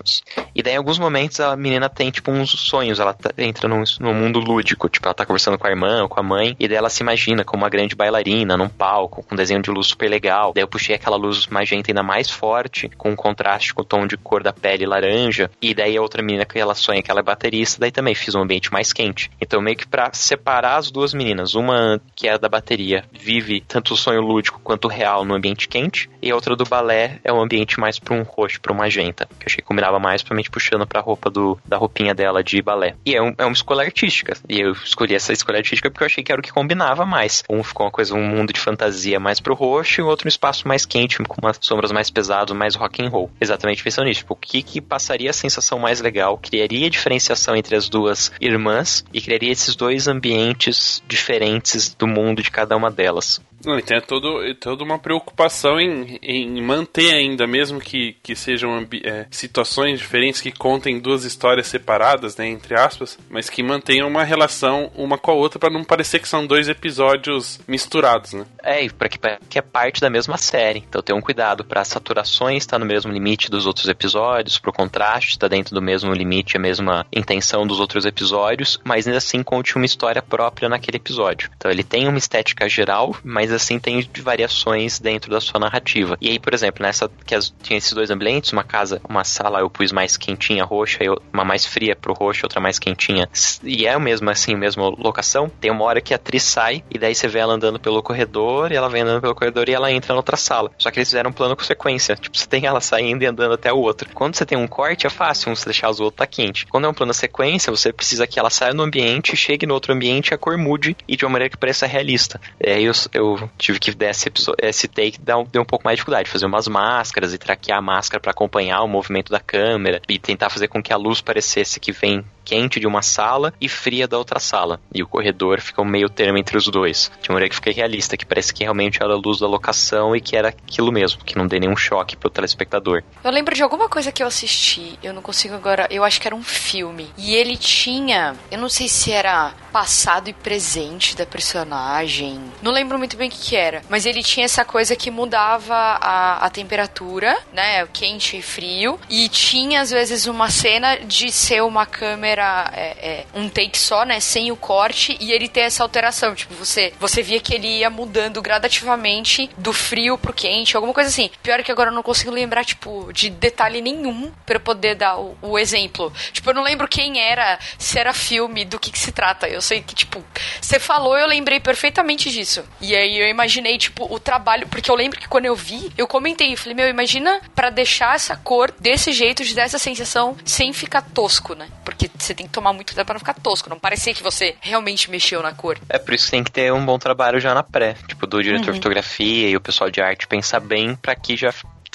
E 0.54 0.62
daí, 0.62 0.74
em 0.74 0.76
alguns 0.76 0.98
momentos, 0.98 1.40
a 1.40 1.56
menina 1.56 1.88
tem, 1.88 2.10
tipo, 2.10 2.30
uns 2.30 2.50
sonhos. 2.50 3.00
Ela 3.00 3.12
tá, 3.14 3.30
entra 3.38 3.68
num, 3.68 3.82
num 4.00 4.14
mundo 4.14 4.38
lúdico. 4.38 4.88
Tipo, 4.88 5.08
ela 5.08 5.14
tá 5.14 5.26
conversando 5.26 5.58
com 5.58 5.66
a 5.66 5.70
irmã 5.70 6.02
ou 6.02 6.08
com 6.08 6.20
a 6.20 6.22
mãe. 6.22 6.56
E 6.58 6.68
daí 6.68 6.76
ela 6.76 6.90
se 6.90 7.02
imagina 7.02 7.44
como 7.44 7.62
uma 7.62 7.68
grande 7.68 7.94
bailarina 7.94 8.56
num 8.56 8.68
palco, 8.68 9.22
com 9.22 9.34
um 9.34 9.36
desenho 9.36 9.62
de 9.62 9.70
luz 9.70 9.88
super 9.88 10.08
legal. 10.08 10.52
Daí 10.54 10.62
eu 10.62 10.68
puxei 10.68 10.94
aquela 10.94 11.16
luz 11.16 11.46
magenta 11.46 11.90
ainda 11.90 12.02
mais 12.02 12.30
forte, 12.30 12.88
com 12.96 13.10
um 13.10 13.16
contraste 13.16 13.74
com 13.74 13.82
o 13.82 13.84
tom 13.84 14.06
de 14.06 14.16
cor 14.16 14.42
da 14.42 14.52
pele 14.52 14.86
laranja. 14.86 15.50
E 15.60 15.74
daí 15.74 15.96
a 15.96 16.02
outra 16.02 16.22
menina 16.22 16.44
que 16.44 16.58
ela 16.58 16.74
sonha 16.74 17.02
que 17.02 17.10
ela 17.10 17.20
é 17.20 17.22
baterista. 17.22 17.80
Daí 17.80 17.90
também 17.90 18.14
fiz 18.14 18.34
um 18.34 18.42
ambiente 18.42 18.72
mais 18.72 18.92
quente. 18.92 19.30
Então, 19.40 19.60
meio 19.60 19.76
que 19.76 19.86
pra 19.86 20.10
separar 20.12 20.76
as 20.76 20.90
duas 20.90 21.14
meninas. 21.14 21.54
Uma 21.54 22.00
que 22.14 22.28
é 22.28 22.38
da 22.38 22.48
bateria, 22.48 23.04
vive 23.12 23.60
tanto 23.60 23.94
o 23.94 23.96
sonho 23.96 24.20
lúdico 24.20 24.60
quanto 24.62 24.86
o 24.86 24.88
real 24.88 25.24
no 25.24 25.34
ambiente 25.34 25.68
quente. 25.68 26.08
E 26.20 26.30
a 26.30 26.34
outra 26.34 26.54
do 26.56 26.64
balé 26.64 27.20
é 27.24 27.32
um 27.32 27.40
ambiente 27.40 27.80
mais 27.80 27.98
pra 27.98 28.14
um 28.14 28.22
roxo, 28.22 28.60
pra 28.60 28.72
um 28.72 28.76
magenta. 28.76 29.26
Que 29.26 29.44
eu 29.44 29.46
achei 29.46 29.64
combinava 29.72 29.98
mais, 29.98 30.22
provavelmente 30.22 30.50
puxando 30.50 30.86
pra 30.86 31.00
roupa 31.00 31.30
do, 31.30 31.58
da 31.64 31.76
roupinha 31.76 32.14
dela 32.14 32.44
de 32.44 32.60
balé. 32.60 32.94
E 33.04 33.16
é, 33.16 33.22
um, 33.22 33.34
é 33.38 33.44
uma 33.44 33.52
escolha 33.52 33.82
artística. 33.82 34.34
E 34.48 34.60
eu 34.60 34.72
escolhi 34.72 35.14
essa 35.14 35.32
escolha 35.32 35.58
artística 35.58 35.90
porque 35.90 36.04
eu 36.04 36.06
achei 36.06 36.22
que 36.22 36.30
era 36.30 36.40
o 36.40 36.44
que 36.44 36.52
combinava 36.52 37.06
mais. 37.06 37.42
Um 37.48 37.62
ficou 37.62 37.86
uma 37.86 37.92
coisa, 37.92 38.14
um 38.14 38.22
mundo 38.22 38.52
de 38.52 38.60
fantasia 38.60 39.18
mais 39.18 39.40
pro 39.40 39.54
roxo 39.54 40.00
e 40.00 40.04
o 40.04 40.06
outro 40.06 40.26
um 40.26 40.28
espaço 40.28 40.68
mais 40.68 40.84
quente, 40.84 41.18
com 41.22 41.40
umas 41.40 41.58
sombras 41.60 41.90
mais 41.90 42.10
pesadas, 42.10 42.56
mais 42.56 42.74
rock 42.74 43.02
and 43.02 43.08
roll. 43.08 43.30
Exatamente 43.40 43.82
pensando 43.82 44.06
nisso. 44.06 44.20
Tipo, 44.20 44.34
o 44.34 44.36
que 44.36 44.62
que 44.62 44.80
passaria 44.80 45.30
a 45.30 45.32
sensação 45.32 45.78
mais 45.78 46.00
legal, 46.00 46.38
criaria 46.38 46.90
diferenciação 46.90 47.56
entre 47.56 47.74
as 47.74 47.88
duas 47.88 48.30
irmãs 48.40 49.04
e 49.12 49.20
criaria 49.20 49.50
esses 49.50 49.74
dois 49.74 50.06
ambientes 50.06 51.02
diferentes 51.08 51.94
do 51.94 52.06
mundo 52.06 52.42
de 52.42 52.50
cada 52.50 52.76
uma 52.76 52.90
delas. 52.90 53.40
Não, 53.64 53.78
então 53.78 53.96
é 53.96 54.00
todo, 54.00 54.54
toda 54.56 54.84
uma 54.84 54.98
preocupação 54.98 55.80
em, 55.80 56.18
em 56.22 56.62
manter 56.62 57.12
ainda, 57.14 57.46
mesmo 57.46 57.80
que, 57.80 58.16
que 58.22 58.34
sejam 58.34 58.86
é, 59.04 59.26
situações 59.30 59.98
diferentes 59.98 60.40
que 60.40 60.50
contem 60.50 60.98
duas 60.98 61.24
histórias 61.24 61.68
separadas, 61.68 62.36
né, 62.36 62.48
entre 62.48 62.74
aspas, 62.74 63.18
mas 63.30 63.48
que 63.48 63.62
mantenham 63.62 64.08
uma 64.08 64.24
relação 64.24 64.90
uma 64.94 65.16
com 65.16 65.30
a 65.30 65.34
outra 65.34 65.58
para 65.58 65.72
não 65.72 65.84
parecer 65.84 66.18
que 66.18 66.28
são 66.28 66.46
dois 66.46 66.68
episódios 66.68 67.60
misturados, 67.66 68.32
né? 68.32 68.44
É, 68.62 68.88
para 68.88 69.08
que, 69.08 69.18
que 69.48 69.58
é 69.58 69.62
parte 69.62 70.00
da 70.00 70.10
mesma 70.10 70.36
série. 70.36 70.84
Então 70.88 71.02
tem 71.02 71.14
um 71.14 71.20
cuidado 71.20 71.64
para 71.64 71.84
saturações 71.84 72.62
estar 72.62 72.76
tá 72.76 72.78
no 72.78 72.86
mesmo 72.86 73.12
limite 73.12 73.50
dos 73.50 73.66
outros 73.66 73.88
episódios, 73.88 74.58
pro 74.58 74.72
contraste 74.72 75.30
estar 75.30 75.48
tá 75.48 75.54
dentro 75.54 75.74
do 75.74 75.82
mesmo 75.82 76.12
limite, 76.12 76.56
a 76.56 76.60
mesma 76.60 77.06
intenção 77.12 77.66
dos 77.66 77.80
outros 77.80 78.04
episódios, 78.04 78.80
mas 78.84 79.06
ainda 79.06 79.18
assim 79.18 79.42
conte 79.42 79.76
uma 79.76 79.86
história 79.86 80.22
própria 80.22 80.68
naquele 80.68 80.96
episódio. 80.96 81.50
Então 81.56 81.70
ele 81.70 81.84
tem 81.84 82.08
uma 82.08 82.18
estética 82.18 82.68
geral, 82.68 83.14
mas 83.22 83.51
assim 83.52 83.78
tem 83.78 84.06
variações 84.20 84.98
dentro 84.98 85.30
da 85.30 85.40
sua 85.40 85.60
narrativa. 85.60 86.16
E 86.20 86.28
aí, 86.30 86.38
por 86.38 86.54
exemplo, 86.54 86.82
nessa 86.82 87.10
que 87.24 87.34
as, 87.34 87.52
tinha 87.62 87.78
esses 87.78 87.92
dois 87.92 88.10
ambientes, 88.10 88.52
uma 88.52 88.64
casa, 88.64 89.00
uma 89.08 89.24
sala 89.24 89.60
eu 89.60 89.70
pus 89.70 89.92
mais 89.92 90.16
quentinha 90.16 90.64
roxa, 90.64 91.00
uma 91.32 91.44
mais 91.44 91.66
fria 91.66 91.94
pro 91.94 92.14
roxo, 92.14 92.44
outra 92.44 92.60
mais 92.60 92.78
quentinha. 92.78 93.28
E 93.62 93.86
é 93.86 93.96
o 93.96 94.00
mesmo 94.00 94.28
assim, 94.30 94.54
mesma 94.54 94.88
locação. 94.88 95.50
Tem 95.60 95.70
uma 95.70 95.84
hora 95.84 96.00
que 96.00 96.12
a 96.12 96.16
atriz 96.16 96.42
sai 96.42 96.82
e 96.90 96.98
daí 96.98 97.14
você 97.14 97.28
vê 97.28 97.38
ela 97.38 97.54
andando 97.54 97.78
pelo 97.78 98.02
corredor, 98.02 98.72
e 98.72 98.76
ela 98.76 98.88
vem 98.88 99.02
andando 99.02 99.20
pelo 99.20 99.34
corredor 99.34 99.68
e 99.68 99.72
ela 99.72 99.90
entra 99.90 100.12
na 100.12 100.18
outra 100.18 100.36
sala. 100.36 100.70
Só 100.78 100.90
que 100.90 100.98
eles 100.98 101.08
fizeram 101.08 101.30
um 101.30 101.32
plano 101.32 101.56
com 101.56 101.64
sequência. 101.64 102.16
Tipo, 102.16 102.36
você 102.36 102.46
tem 102.46 102.66
ela 102.66 102.80
saindo 102.80 103.22
e 103.22 103.26
andando 103.26 103.54
até 103.54 103.72
o 103.72 103.78
outro. 103.78 104.08
Quando 104.14 104.34
você 104.34 104.46
tem 104.46 104.58
um 104.58 104.66
corte, 104.66 105.06
é 105.06 105.10
fácil 105.10 105.54
você 105.54 105.64
deixar 105.66 105.90
os 105.90 106.00
outros 106.00 106.18
tá 106.18 106.26
quente. 106.26 106.66
Quando 106.66 106.84
é 106.84 106.88
um 106.88 106.94
plano 106.94 107.14
sequência, 107.14 107.70
você 107.70 107.92
precisa 107.92 108.26
que 108.26 108.38
ela 108.38 108.50
saia 108.50 108.74
no 108.74 108.82
ambiente, 108.82 109.36
chegue 109.36 109.66
no 109.66 109.74
outro 109.74 109.92
ambiente 109.92 110.34
a 110.34 110.38
cor 110.38 110.56
mude 110.56 110.96
e 111.08 111.16
de 111.16 111.24
uma 111.24 111.32
maneira 111.32 111.50
que 111.50 111.56
pareça 111.56 111.86
realista. 111.86 112.40
É, 112.60 112.80
eu, 112.80 112.92
eu 113.12 113.41
tive 113.58 113.78
que 113.78 113.92
dar 113.92 114.10
esse, 114.10 114.30
esse 114.60 114.88
take 114.88 115.20
deu 115.20 115.46
deu 115.50 115.62
um 115.62 115.64
pouco 115.64 115.84
mais 115.84 115.94
de 115.94 115.98
dificuldade, 115.98 116.30
fazer 116.30 116.46
umas 116.46 116.68
máscaras 116.68 117.32
e 117.32 117.38
traquear 117.38 117.78
a 117.78 117.82
máscara 117.82 118.20
para 118.20 118.30
acompanhar 118.30 118.82
o 118.82 118.88
movimento 118.88 119.30
da 119.30 119.40
câmera 119.40 120.00
e 120.08 120.18
tentar 120.18 120.50
fazer 120.50 120.68
com 120.68 120.82
que 120.82 120.92
a 120.92 120.96
luz 120.96 121.20
parecesse 121.20 121.80
que 121.80 121.92
vem 121.92 122.24
quente 122.44 122.80
de 122.80 122.86
uma 122.86 123.02
sala 123.02 123.52
e 123.60 123.68
fria 123.68 124.06
da 124.06 124.18
outra 124.18 124.38
sala. 124.38 124.80
E 124.94 125.02
o 125.02 125.06
corredor 125.06 125.60
fica 125.60 125.82
um 125.82 125.84
meio 125.84 126.08
termo 126.08 126.38
entre 126.38 126.56
os 126.56 126.66
dois. 126.66 127.10
De 127.20 127.28
uma 127.28 127.34
maneira 127.34 127.50
que 127.50 127.56
fica 127.56 127.72
realista, 127.72 128.16
que 128.16 128.26
parece 128.26 128.52
que 128.52 128.62
realmente 128.62 129.02
era 129.02 129.12
a 129.12 129.16
luz 129.16 129.38
da 129.38 129.46
locação 129.46 130.14
e 130.14 130.20
que 130.20 130.36
era 130.36 130.48
aquilo 130.48 130.92
mesmo, 130.92 131.24
que 131.24 131.36
não 131.36 131.46
dê 131.46 131.58
nenhum 131.58 131.76
choque 131.76 132.16
pro 132.16 132.30
telespectador. 132.30 133.02
Eu 133.22 133.30
lembro 133.30 133.54
de 133.54 133.62
alguma 133.62 133.88
coisa 133.88 134.12
que 134.12 134.22
eu 134.22 134.26
assisti, 134.26 134.98
eu 135.02 135.12
não 135.12 135.22
consigo 135.22 135.54
agora, 135.54 135.86
eu 135.90 136.04
acho 136.04 136.20
que 136.20 136.26
era 136.26 136.36
um 136.36 136.42
filme. 136.42 137.10
E 137.16 137.34
ele 137.34 137.56
tinha, 137.56 138.34
eu 138.50 138.58
não 138.58 138.68
sei 138.68 138.88
se 138.88 139.12
era 139.12 139.52
passado 139.72 140.28
e 140.28 140.32
presente 140.32 141.16
da 141.16 141.24
personagem. 141.24 142.40
Não 142.60 142.72
lembro 142.72 142.98
muito 142.98 143.16
bem 143.16 143.28
o 143.28 143.30
que, 143.30 143.38
que 143.38 143.56
era. 143.56 143.82
Mas 143.88 144.04
ele 144.06 144.22
tinha 144.22 144.44
essa 144.44 144.64
coisa 144.64 144.94
que 144.94 145.10
mudava 145.10 145.74
a, 145.74 146.46
a 146.46 146.50
temperatura, 146.50 147.36
né? 147.52 147.86
Quente 147.92 148.36
e 148.36 148.42
frio. 148.42 148.98
E 149.08 149.28
tinha, 149.28 149.80
às 149.80 149.90
vezes, 149.90 150.26
uma 150.26 150.50
cena 150.50 150.96
de 150.96 151.30
ser 151.32 151.62
uma 151.62 151.86
câmera 151.86 152.31
câmera 152.32 152.70
é, 152.74 152.86
é, 153.10 153.26
um 153.34 153.48
take 153.48 153.78
só, 153.78 154.04
né? 154.04 154.18
Sem 154.18 154.50
o 154.50 154.56
corte, 154.56 155.16
e 155.20 155.32
ele 155.32 155.48
ter 155.48 155.60
essa 155.60 155.82
alteração. 155.82 156.34
Tipo, 156.34 156.54
você, 156.54 156.92
você 156.98 157.22
via 157.22 157.40
que 157.40 157.54
ele 157.54 157.68
ia 157.78 157.90
mudando 157.90 158.40
gradativamente 158.40 159.50
do 159.58 159.72
frio 159.72 160.16
pro 160.16 160.32
quente, 160.32 160.76
alguma 160.76 160.94
coisa 160.94 161.10
assim. 161.10 161.30
Pior 161.42 161.60
é 161.60 161.62
que 161.62 161.70
agora 161.70 161.90
eu 161.90 161.94
não 161.94 162.02
consigo 162.02 162.30
lembrar, 162.30 162.64
tipo, 162.64 163.12
de 163.12 163.28
detalhe 163.30 163.80
nenhum 163.80 164.32
para 164.46 164.58
poder 164.58 164.94
dar 164.94 165.18
o, 165.18 165.36
o, 165.42 165.58
exemplo. 165.58 166.12
Tipo, 166.32 166.50
eu 166.50 166.54
não 166.54 166.62
lembro 166.62 166.88
quem 166.88 167.20
era, 167.20 167.58
se 167.78 167.98
era 167.98 168.12
filme, 168.12 168.64
do 168.64 168.78
que, 168.78 168.90
que 168.90 168.98
se 168.98 169.12
trata. 169.12 169.48
Eu 169.48 169.60
sei 169.60 169.82
que, 169.82 169.94
tipo, 169.94 170.24
você 170.60 170.78
falou, 170.78 171.16
eu 171.16 171.26
lembrei 171.26 171.60
perfeitamente 171.60 172.30
disso. 172.30 172.64
E 172.80 172.96
aí 172.96 173.18
eu 173.18 173.28
imaginei, 173.28 173.76
tipo, 173.78 174.12
o 174.12 174.18
trabalho. 174.18 174.66
Porque 174.68 174.90
eu 174.90 174.94
lembro 174.94 175.20
que 175.20 175.28
quando 175.28 175.46
eu 175.46 175.54
vi, 175.54 175.92
eu 175.98 176.06
comentei, 176.06 176.52
eu 176.52 176.56
falei, 176.56 176.74
meu, 176.74 176.88
imagina 176.88 177.40
para 177.54 177.70
deixar 177.70 178.14
essa 178.14 178.36
cor 178.36 178.72
desse 178.80 179.12
jeito, 179.12 179.44
de 179.44 179.54
dar 179.54 179.62
essa 179.62 179.78
sensação 179.78 180.36
sem 180.44 180.72
ficar 180.72 181.02
tosco, 181.02 181.54
né? 181.54 181.68
Porque 181.84 182.08
você 182.24 182.34
tem 182.34 182.46
que 182.46 182.52
tomar 182.52 182.72
muito 182.72 182.88
cuidado 182.88 183.06
pra 183.06 183.14
não 183.14 183.20
ficar 183.20 183.34
tosco, 183.34 183.68
não 183.68 183.78
parecer 183.78 184.14
que 184.14 184.22
você 184.22 184.56
realmente 184.60 185.10
mexeu 185.10 185.42
na 185.42 185.52
cor. 185.52 185.78
É 185.88 185.98
por 185.98 186.14
isso 186.14 186.26
que 186.26 186.30
tem 186.30 186.44
que 186.44 186.50
ter 186.50 186.72
um 186.72 186.84
bom 186.84 186.98
trabalho 186.98 187.40
já 187.40 187.54
na 187.54 187.62
pré, 187.62 187.96
tipo, 188.06 188.26
do 188.26 188.42
diretor 188.42 188.66
uhum. 188.66 188.72
de 188.72 188.78
fotografia 188.78 189.48
e 189.48 189.56
o 189.56 189.60
pessoal 189.60 189.90
de 189.90 190.00
arte 190.00 190.26
pensar 190.26 190.60
bem 190.60 190.94
para 190.94 191.14
que 191.14 191.36
já 191.36 191.52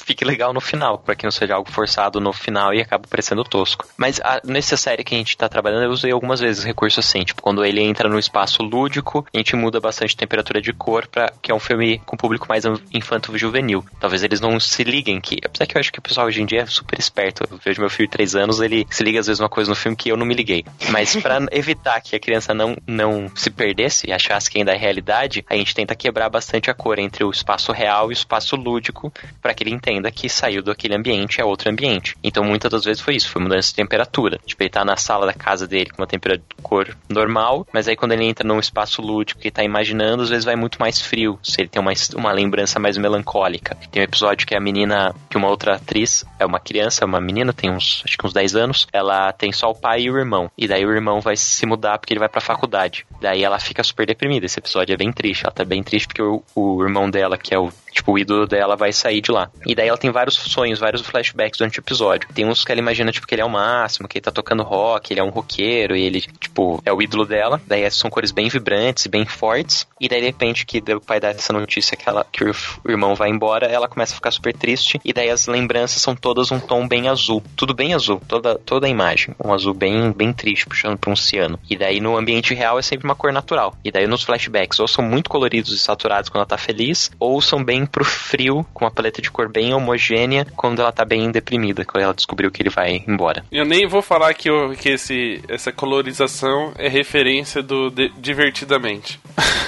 fique 0.08 0.24
legal 0.24 0.54
no 0.54 0.60
final, 0.60 0.98
para 0.98 1.14
que 1.14 1.24
não 1.24 1.30
seja 1.30 1.54
algo 1.54 1.70
forçado 1.70 2.18
no 2.18 2.32
final 2.32 2.72
e 2.72 2.80
acabe 2.80 3.06
parecendo 3.06 3.44
tosco. 3.44 3.86
Mas 3.94 4.18
a, 4.20 4.40
nessa 4.42 4.74
série 4.74 5.04
que 5.04 5.14
a 5.14 5.18
gente 5.18 5.36
tá 5.36 5.50
trabalhando, 5.50 5.84
eu 5.84 5.90
usei 5.90 6.10
algumas 6.10 6.40
vezes 6.40 6.64
recurso 6.64 6.98
assim, 6.98 7.24
tipo, 7.24 7.42
quando 7.42 7.62
ele 7.62 7.82
entra 7.82 8.08
no 8.08 8.18
espaço 8.18 8.62
lúdico, 8.62 9.26
a 9.34 9.36
gente 9.36 9.54
muda 9.54 9.78
bastante 9.78 10.14
a 10.14 10.18
temperatura 10.18 10.62
de 10.62 10.72
cor 10.72 11.06
para 11.06 11.30
que 11.42 11.52
é 11.52 11.54
um 11.54 11.60
filme 11.60 11.98
com 12.06 12.16
público 12.16 12.46
mais 12.48 12.64
infanto-juvenil. 12.90 13.84
Talvez 14.00 14.22
eles 14.22 14.40
não 14.40 14.58
se 14.58 14.82
liguem 14.82 15.20
que, 15.20 15.36
apesar 15.44 15.66
que 15.66 15.76
eu 15.76 15.80
acho 15.80 15.92
que 15.92 15.98
o 15.98 16.02
pessoal 16.02 16.26
hoje 16.26 16.40
em 16.40 16.46
dia 16.46 16.62
é 16.62 16.66
super 16.66 16.98
esperto. 16.98 17.44
Eu 17.50 17.58
vejo 17.62 17.82
meu 17.82 17.90
filho 17.90 18.08
de 18.08 18.12
3 18.12 18.34
anos, 18.34 18.60
ele 18.60 18.86
se 18.88 19.04
liga 19.04 19.20
às 19.20 19.26
vezes 19.26 19.40
uma 19.40 19.48
coisa 19.50 19.68
no 19.68 19.76
filme 19.76 19.94
que 19.94 20.08
eu 20.08 20.16
não 20.16 20.24
me 20.24 20.34
liguei. 20.34 20.64
Mas 20.88 21.16
para 21.16 21.38
evitar 21.52 22.00
que 22.00 22.16
a 22.16 22.20
criança 22.20 22.54
não, 22.54 22.74
não 22.86 23.30
se 23.34 23.50
perdesse 23.50 24.08
e 24.08 24.12
achasse 24.12 24.50
que 24.50 24.56
ainda 24.56 24.72
é 24.72 24.76
realidade, 24.76 25.44
a 25.50 25.54
gente 25.54 25.74
tenta 25.74 25.94
quebrar 25.94 26.30
bastante 26.30 26.70
a 26.70 26.74
cor 26.74 26.98
entre 26.98 27.24
o 27.24 27.30
espaço 27.30 27.72
real 27.72 28.06
e 28.06 28.08
o 28.08 28.12
espaço 28.12 28.56
lúdico 28.56 29.12
para 29.42 29.52
que 29.52 29.62
ele 29.62 29.70
entenda 29.74 29.97
que 30.10 30.28
saiu 30.28 30.62
daquele 30.62 30.94
ambiente 30.94 31.40
é 31.40 31.44
outro 31.44 31.70
ambiente. 31.70 32.16
Então 32.22 32.44
muitas 32.44 32.70
das 32.70 32.84
vezes 32.84 33.02
foi 33.02 33.16
isso, 33.16 33.30
foi 33.30 33.42
mudança 33.42 33.68
de 33.68 33.74
temperatura. 33.74 34.38
Tipo, 34.44 34.62
ele 34.62 34.70
tá 34.70 34.84
na 34.84 34.96
sala 34.96 35.26
da 35.26 35.32
casa 35.32 35.66
dele 35.66 35.90
com 35.90 36.02
uma 36.02 36.06
temperatura 36.06 36.96
normal, 37.08 37.66
mas 37.72 37.88
aí 37.88 37.96
quando 37.96 38.12
ele 38.12 38.24
entra 38.24 38.46
num 38.46 38.58
espaço 38.58 39.02
lúdico 39.02 39.40
que 39.40 39.50
tá 39.50 39.62
imaginando, 39.62 40.22
às 40.22 40.28
vezes 40.28 40.44
vai 40.44 40.56
muito 40.56 40.78
mais 40.78 41.00
frio, 41.00 41.38
se 41.42 41.60
ele 41.60 41.68
tem 41.68 41.80
uma, 41.80 41.92
uma 42.16 42.32
lembrança 42.32 42.78
mais 42.78 42.96
melancólica. 42.96 43.76
Tem 43.90 44.02
um 44.02 44.04
episódio 44.04 44.46
que 44.46 44.54
a 44.54 44.60
menina, 44.60 45.14
que 45.28 45.36
uma 45.36 45.48
outra 45.48 45.76
atriz, 45.76 46.24
é 46.38 46.46
uma 46.46 46.60
criança, 46.60 47.04
uma 47.04 47.20
menina, 47.20 47.52
tem 47.52 47.70
uns, 47.70 48.02
acho 48.04 48.16
que 48.16 48.26
uns 48.26 48.32
10 48.32 48.56
anos, 48.56 48.86
ela 48.92 49.32
tem 49.32 49.52
só 49.52 49.70
o 49.70 49.74
pai 49.74 50.02
e 50.02 50.10
o 50.10 50.18
irmão. 50.18 50.50
E 50.56 50.66
daí 50.66 50.84
o 50.84 50.92
irmão 50.92 51.20
vai 51.20 51.36
se 51.36 51.66
mudar 51.66 51.98
porque 51.98 52.12
ele 52.12 52.20
vai 52.20 52.28
pra 52.28 52.40
faculdade. 52.40 53.06
Daí 53.20 53.42
ela 53.42 53.58
fica 53.58 53.82
super 53.82 54.06
deprimida. 54.06 54.46
Esse 54.46 54.58
episódio 54.58 54.92
é 54.92 54.96
bem 54.96 55.12
triste. 55.12 55.44
Ela 55.44 55.54
tá 55.54 55.64
bem 55.64 55.82
triste 55.82 56.06
porque 56.08 56.22
o, 56.22 56.42
o 56.54 56.82
irmão 56.82 57.10
dela, 57.10 57.36
que 57.36 57.54
é 57.54 57.58
o 57.58 57.70
Tipo, 57.98 58.12
o 58.12 58.18
ídolo 58.18 58.46
dela 58.46 58.76
vai 58.76 58.92
sair 58.92 59.20
de 59.20 59.32
lá. 59.32 59.50
E 59.66 59.74
daí 59.74 59.88
ela 59.88 59.98
tem 59.98 60.08
vários 60.12 60.36
sonhos, 60.36 60.78
vários 60.78 61.02
flashbacks 61.02 61.58
durante 61.58 61.80
o 61.80 61.82
episódio. 61.82 62.28
Tem 62.32 62.46
uns 62.46 62.64
que 62.64 62.70
ela 62.70 62.80
imagina, 62.80 63.10
tipo, 63.10 63.26
que 63.26 63.34
ele 63.34 63.42
é 63.42 63.44
o 63.44 63.50
máximo, 63.50 64.06
que 64.06 64.18
ele 64.18 64.24
tá 64.24 64.30
tocando 64.30 64.62
rock, 64.62 65.12
ele 65.12 65.18
é 65.18 65.24
um 65.24 65.30
roqueiro, 65.30 65.96
e 65.96 66.02
ele, 66.02 66.20
tipo, 66.20 66.80
é 66.86 66.92
o 66.92 67.02
ídolo 67.02 67.26
dela. 67.26 67.60
Daí 67.66 67.90
são 67.90 68.08
cores 68.08 68.30
bem 68.30 68.48
vibrantes 68.48 69.04
e 69.04 69.08
bem 69.08 69.26
fortes. 69.26 69.84
E 70.00 70.08
daí, 70.08 70.20
de 70.20 70.26
repente, 70.26 70.64
que 70.64 70.78
o 70.94 71.00
pai 71.00 71.18
dá 71.18 71.30
essa 71.30 71.52
notícia 71.52 71.96
que, 71.96 72.08
ela, 72.08 72.24
que 72.30 72.44
o 72.44 72.54
irmão 72.88 73.16
vai 73.16 73.30
embora, 73.30 73.66
ela 73.66 73.88
começa 73.88 74.12
a 74.12 74.14
ficar 74.14 74.30
super 74.30 74.54
triste. 74.54 75.00
E 75.04 75.12
daí 75.12 75.28
as 75.28 75.48
lembranças 75.48 76.00
são 76.00 76.14
todas 76.14 76.52
um 76.52 76.60
tom 76.60 76.86
bem 76.86 77.08
azul. 77.08 77.42
Tudo 77.56 77.74
bem 77.74 77.94
azul, 77.94 78.22
toda, 78.28 78.56
toda 78.58 78.86
a 78.86 78.90
imagem. 78.90 79.34
Um 79.44 79.52
azul 79.52 79.74
bem, 79.74 80.12
bem 80.12 80.32
triste, 80.32 80.68
puxando 80.68 80.96
pra 80.96 81.10
um 81.10 81.16
ciano. 81.16 81.58
E 81.68 81.76
daí 81.76 82.00
no 82.00 82.16
ambiente 82.16 82.54
real 82.54 82.78
é 82.78 82.82
sempre 82.82 83.08
uma 83.08 83.16
cor 83.16 83.32
natural. 83.32 83.74
E 83.84 83.90
daí 83.90 84.06
nos 84.06 84.22
flashbacks, 84.22 84.78
ou 84.78 84.86
são 84.86 85.04
muito 85.04 85.28
coloridos 85.28 85.72
e 85.72 85.78
saturados 85.80 86.30
quando 86.30 86.42
ela 86.42 86.46
tá 86.46 86.56
feliz, 86.56 87.10
ou 87.18 87.40
são 87.40 87.64
bem 87.64 87.87
pro 87.88 88.04
frio, 88.04 88.64
com 88.72 88.84
uma 88.84 88.90
paleta 88.90 89.20
de 89.20 89.30
cor 89.30 89.48
bem 89.48 89.74
homogênea, 89.74 90.46
quando 90.56 90.80
ela 90.80 90.92
tá 90.92 91.04
bem 91.04 91.30
deprimida, 91.30 91.84
quando 91.84 92.04
ela 92.04 92.14
descobriu 92.14 92.50
que 92.50 92.62
ele 92.62 92.70
vai 92.70 93.02
embora. 93.06 93.44
Eu 93.50 93.64
nem 93.64 93.86
vou 93.86 94.02
falar 94.02 94.34
que, 94.34 94.48
eu, 94.48 94.74
que 94.74 94.90
esse, 94.90 95.42
essa 95.48 95.72
colorização 95.72 96.72
é 96.76 96.88
referência 96.88 97.62
do 97.62 97.90
de, 97.90 98.08
Divertidamente. 98.18 99.20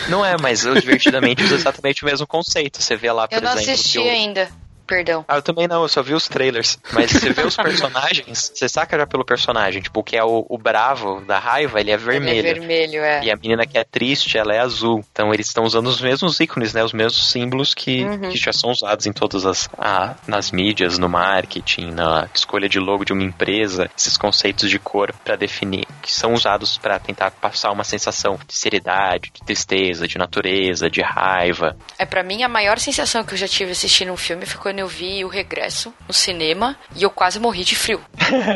Não 0.09 0.25
é, 0.25 0.37
mas 0.41 0.65
o 0.65 0.75
Divertidamente 0.75 1.43
usa 1.45 1.55
exatamente 1.55 2.03
o 2.03 2.07
mesmo 2.07 2.27
conceito. 2.27 2.83
Você 2.83 2.97
vê 2.97 3.11
lá, 3.13 3.29
por 3.29 3.35
eu 3.35 3.43
não 3.43 3.53
exemplo. 3.53 3.73
assisti 3.73 3.99
ainda 3.99 4.49
perdão. 4.91 5.25
Ah, 5.29 5.37
eu 5.37 5.43
também 5.43 5.69
não, 5.69 5.83
eu 5.83 5.89
só 5.89 6.03
vi 6.03 6.15
os 6.15 6.27
trailers. 6.27 6.77
Mas 6.93 7.13
você 7.13 7.33
vê 7.33 7.43
os 7.43 7.55
personagens, 7.57 8.51
você 8.53 8.69
saca 8.69 8.99
já 8.99 9.07
pelo 9.07 9.25
personagem. 9.25 9.81
Tipo, 9.81 10.03
que 10.03 10.17
é 10.17 10.25
o, 10.25 10.45
o 10.49 10.59
bravo 10.59 11.21
da 11.21 11.39
raiva, 11.39 11.81
ele 11.81 11.93
é 11.93 11.97
vermelho. 11.97 12.39
Ele 12.39 12.49
é 12.49 12.55
vermelho, 12.55 13.03
é. 13.03 13.25
E 13.25 13.31
a 13.31 13.37
menina 13.37 13.65
que 13.65 13.79
é 13.79 13.85
triste, 13.85 14.37
ela 14.37 14.53
é 14.53 14.59
azul. 14.59 15.05
Então 15.13 15.33
eles 15.33 15.47
estão 15.47 15.63
usando 15.63 15.87
os 15.87 16.01
mesmos 16.01 16.41
ícones, 16.41 16.75
né? 16.75 16.83
Os 16.83 16.93
mesmos 16.93 17.31
símbolos 17.31 17.73
que, 17.73 18.03
uhum. 18.03 18.31
que 18.31 18.37
já 18.37 18.53
são 18.53 18.71
usados 18.71 19.07
em 19.07 19.13
todas 19.13 19.47
as. 19.47 19.69
Ah, 19.79 20.17
nas 20.27 20.51
mídias, 20.51 20.99
no 20.99 21.09
marketing, 21.09 21.93
na 21.93 22.29
escolha 22.35 22.69
de 22.69 22.81
logo 22.81 23.05
de 23.05 23.13
uma 23.13 23.23
empresa. 23.23 23.89
Esses 23.97 24.17
conceitos 24.17 24.69
de 24.69 24.79
cor 24.79 25.15
para 25.25 25.37
definir, 25.37 25.87
que 26.03 26.13
são 26.13 26.35
usados 26.35 26.77
para 26.79 26.99
tentar 26.99 27.31
passar 27.31 27.71
uma 27.71 27.85
sensação 27.85 28.39
de 28.47 28.55
seriedade, 28.55 29.31
de 29.33 29.41
tristeza, 29.45 30.09
de 30.09 30.19
natureza, 30.19 30.91
de 30.91 31.01
raiva. 31.01 31.77
É, 31.97 32.05
para 32.05 32.25
mim, 32.25 32.43
a 32.43 32.49
maior 32.49 32.79
sensação 32.79 33.23
que 33.23 33.35
eu 33.35 33.39
já 33.39 33.47
tive 33.47 33.71
assistindo 33.71 34.13
um 34.13 34.17
filme 34.17 34.45
foi 34.47 34.61
quando 34.61 34.80
eu 34.81 34.89
vi 34.89 35.25
o 35.25 35.29
regresso 35.29 35.95
no 36.07 36.15
cinema 36.15 36.77
e 36.95 37.03
eu 37.03 37.11
quase 37.11 37.39
morri 37.39 37.65
de 37.65 37.77
frio. 37.77 38.01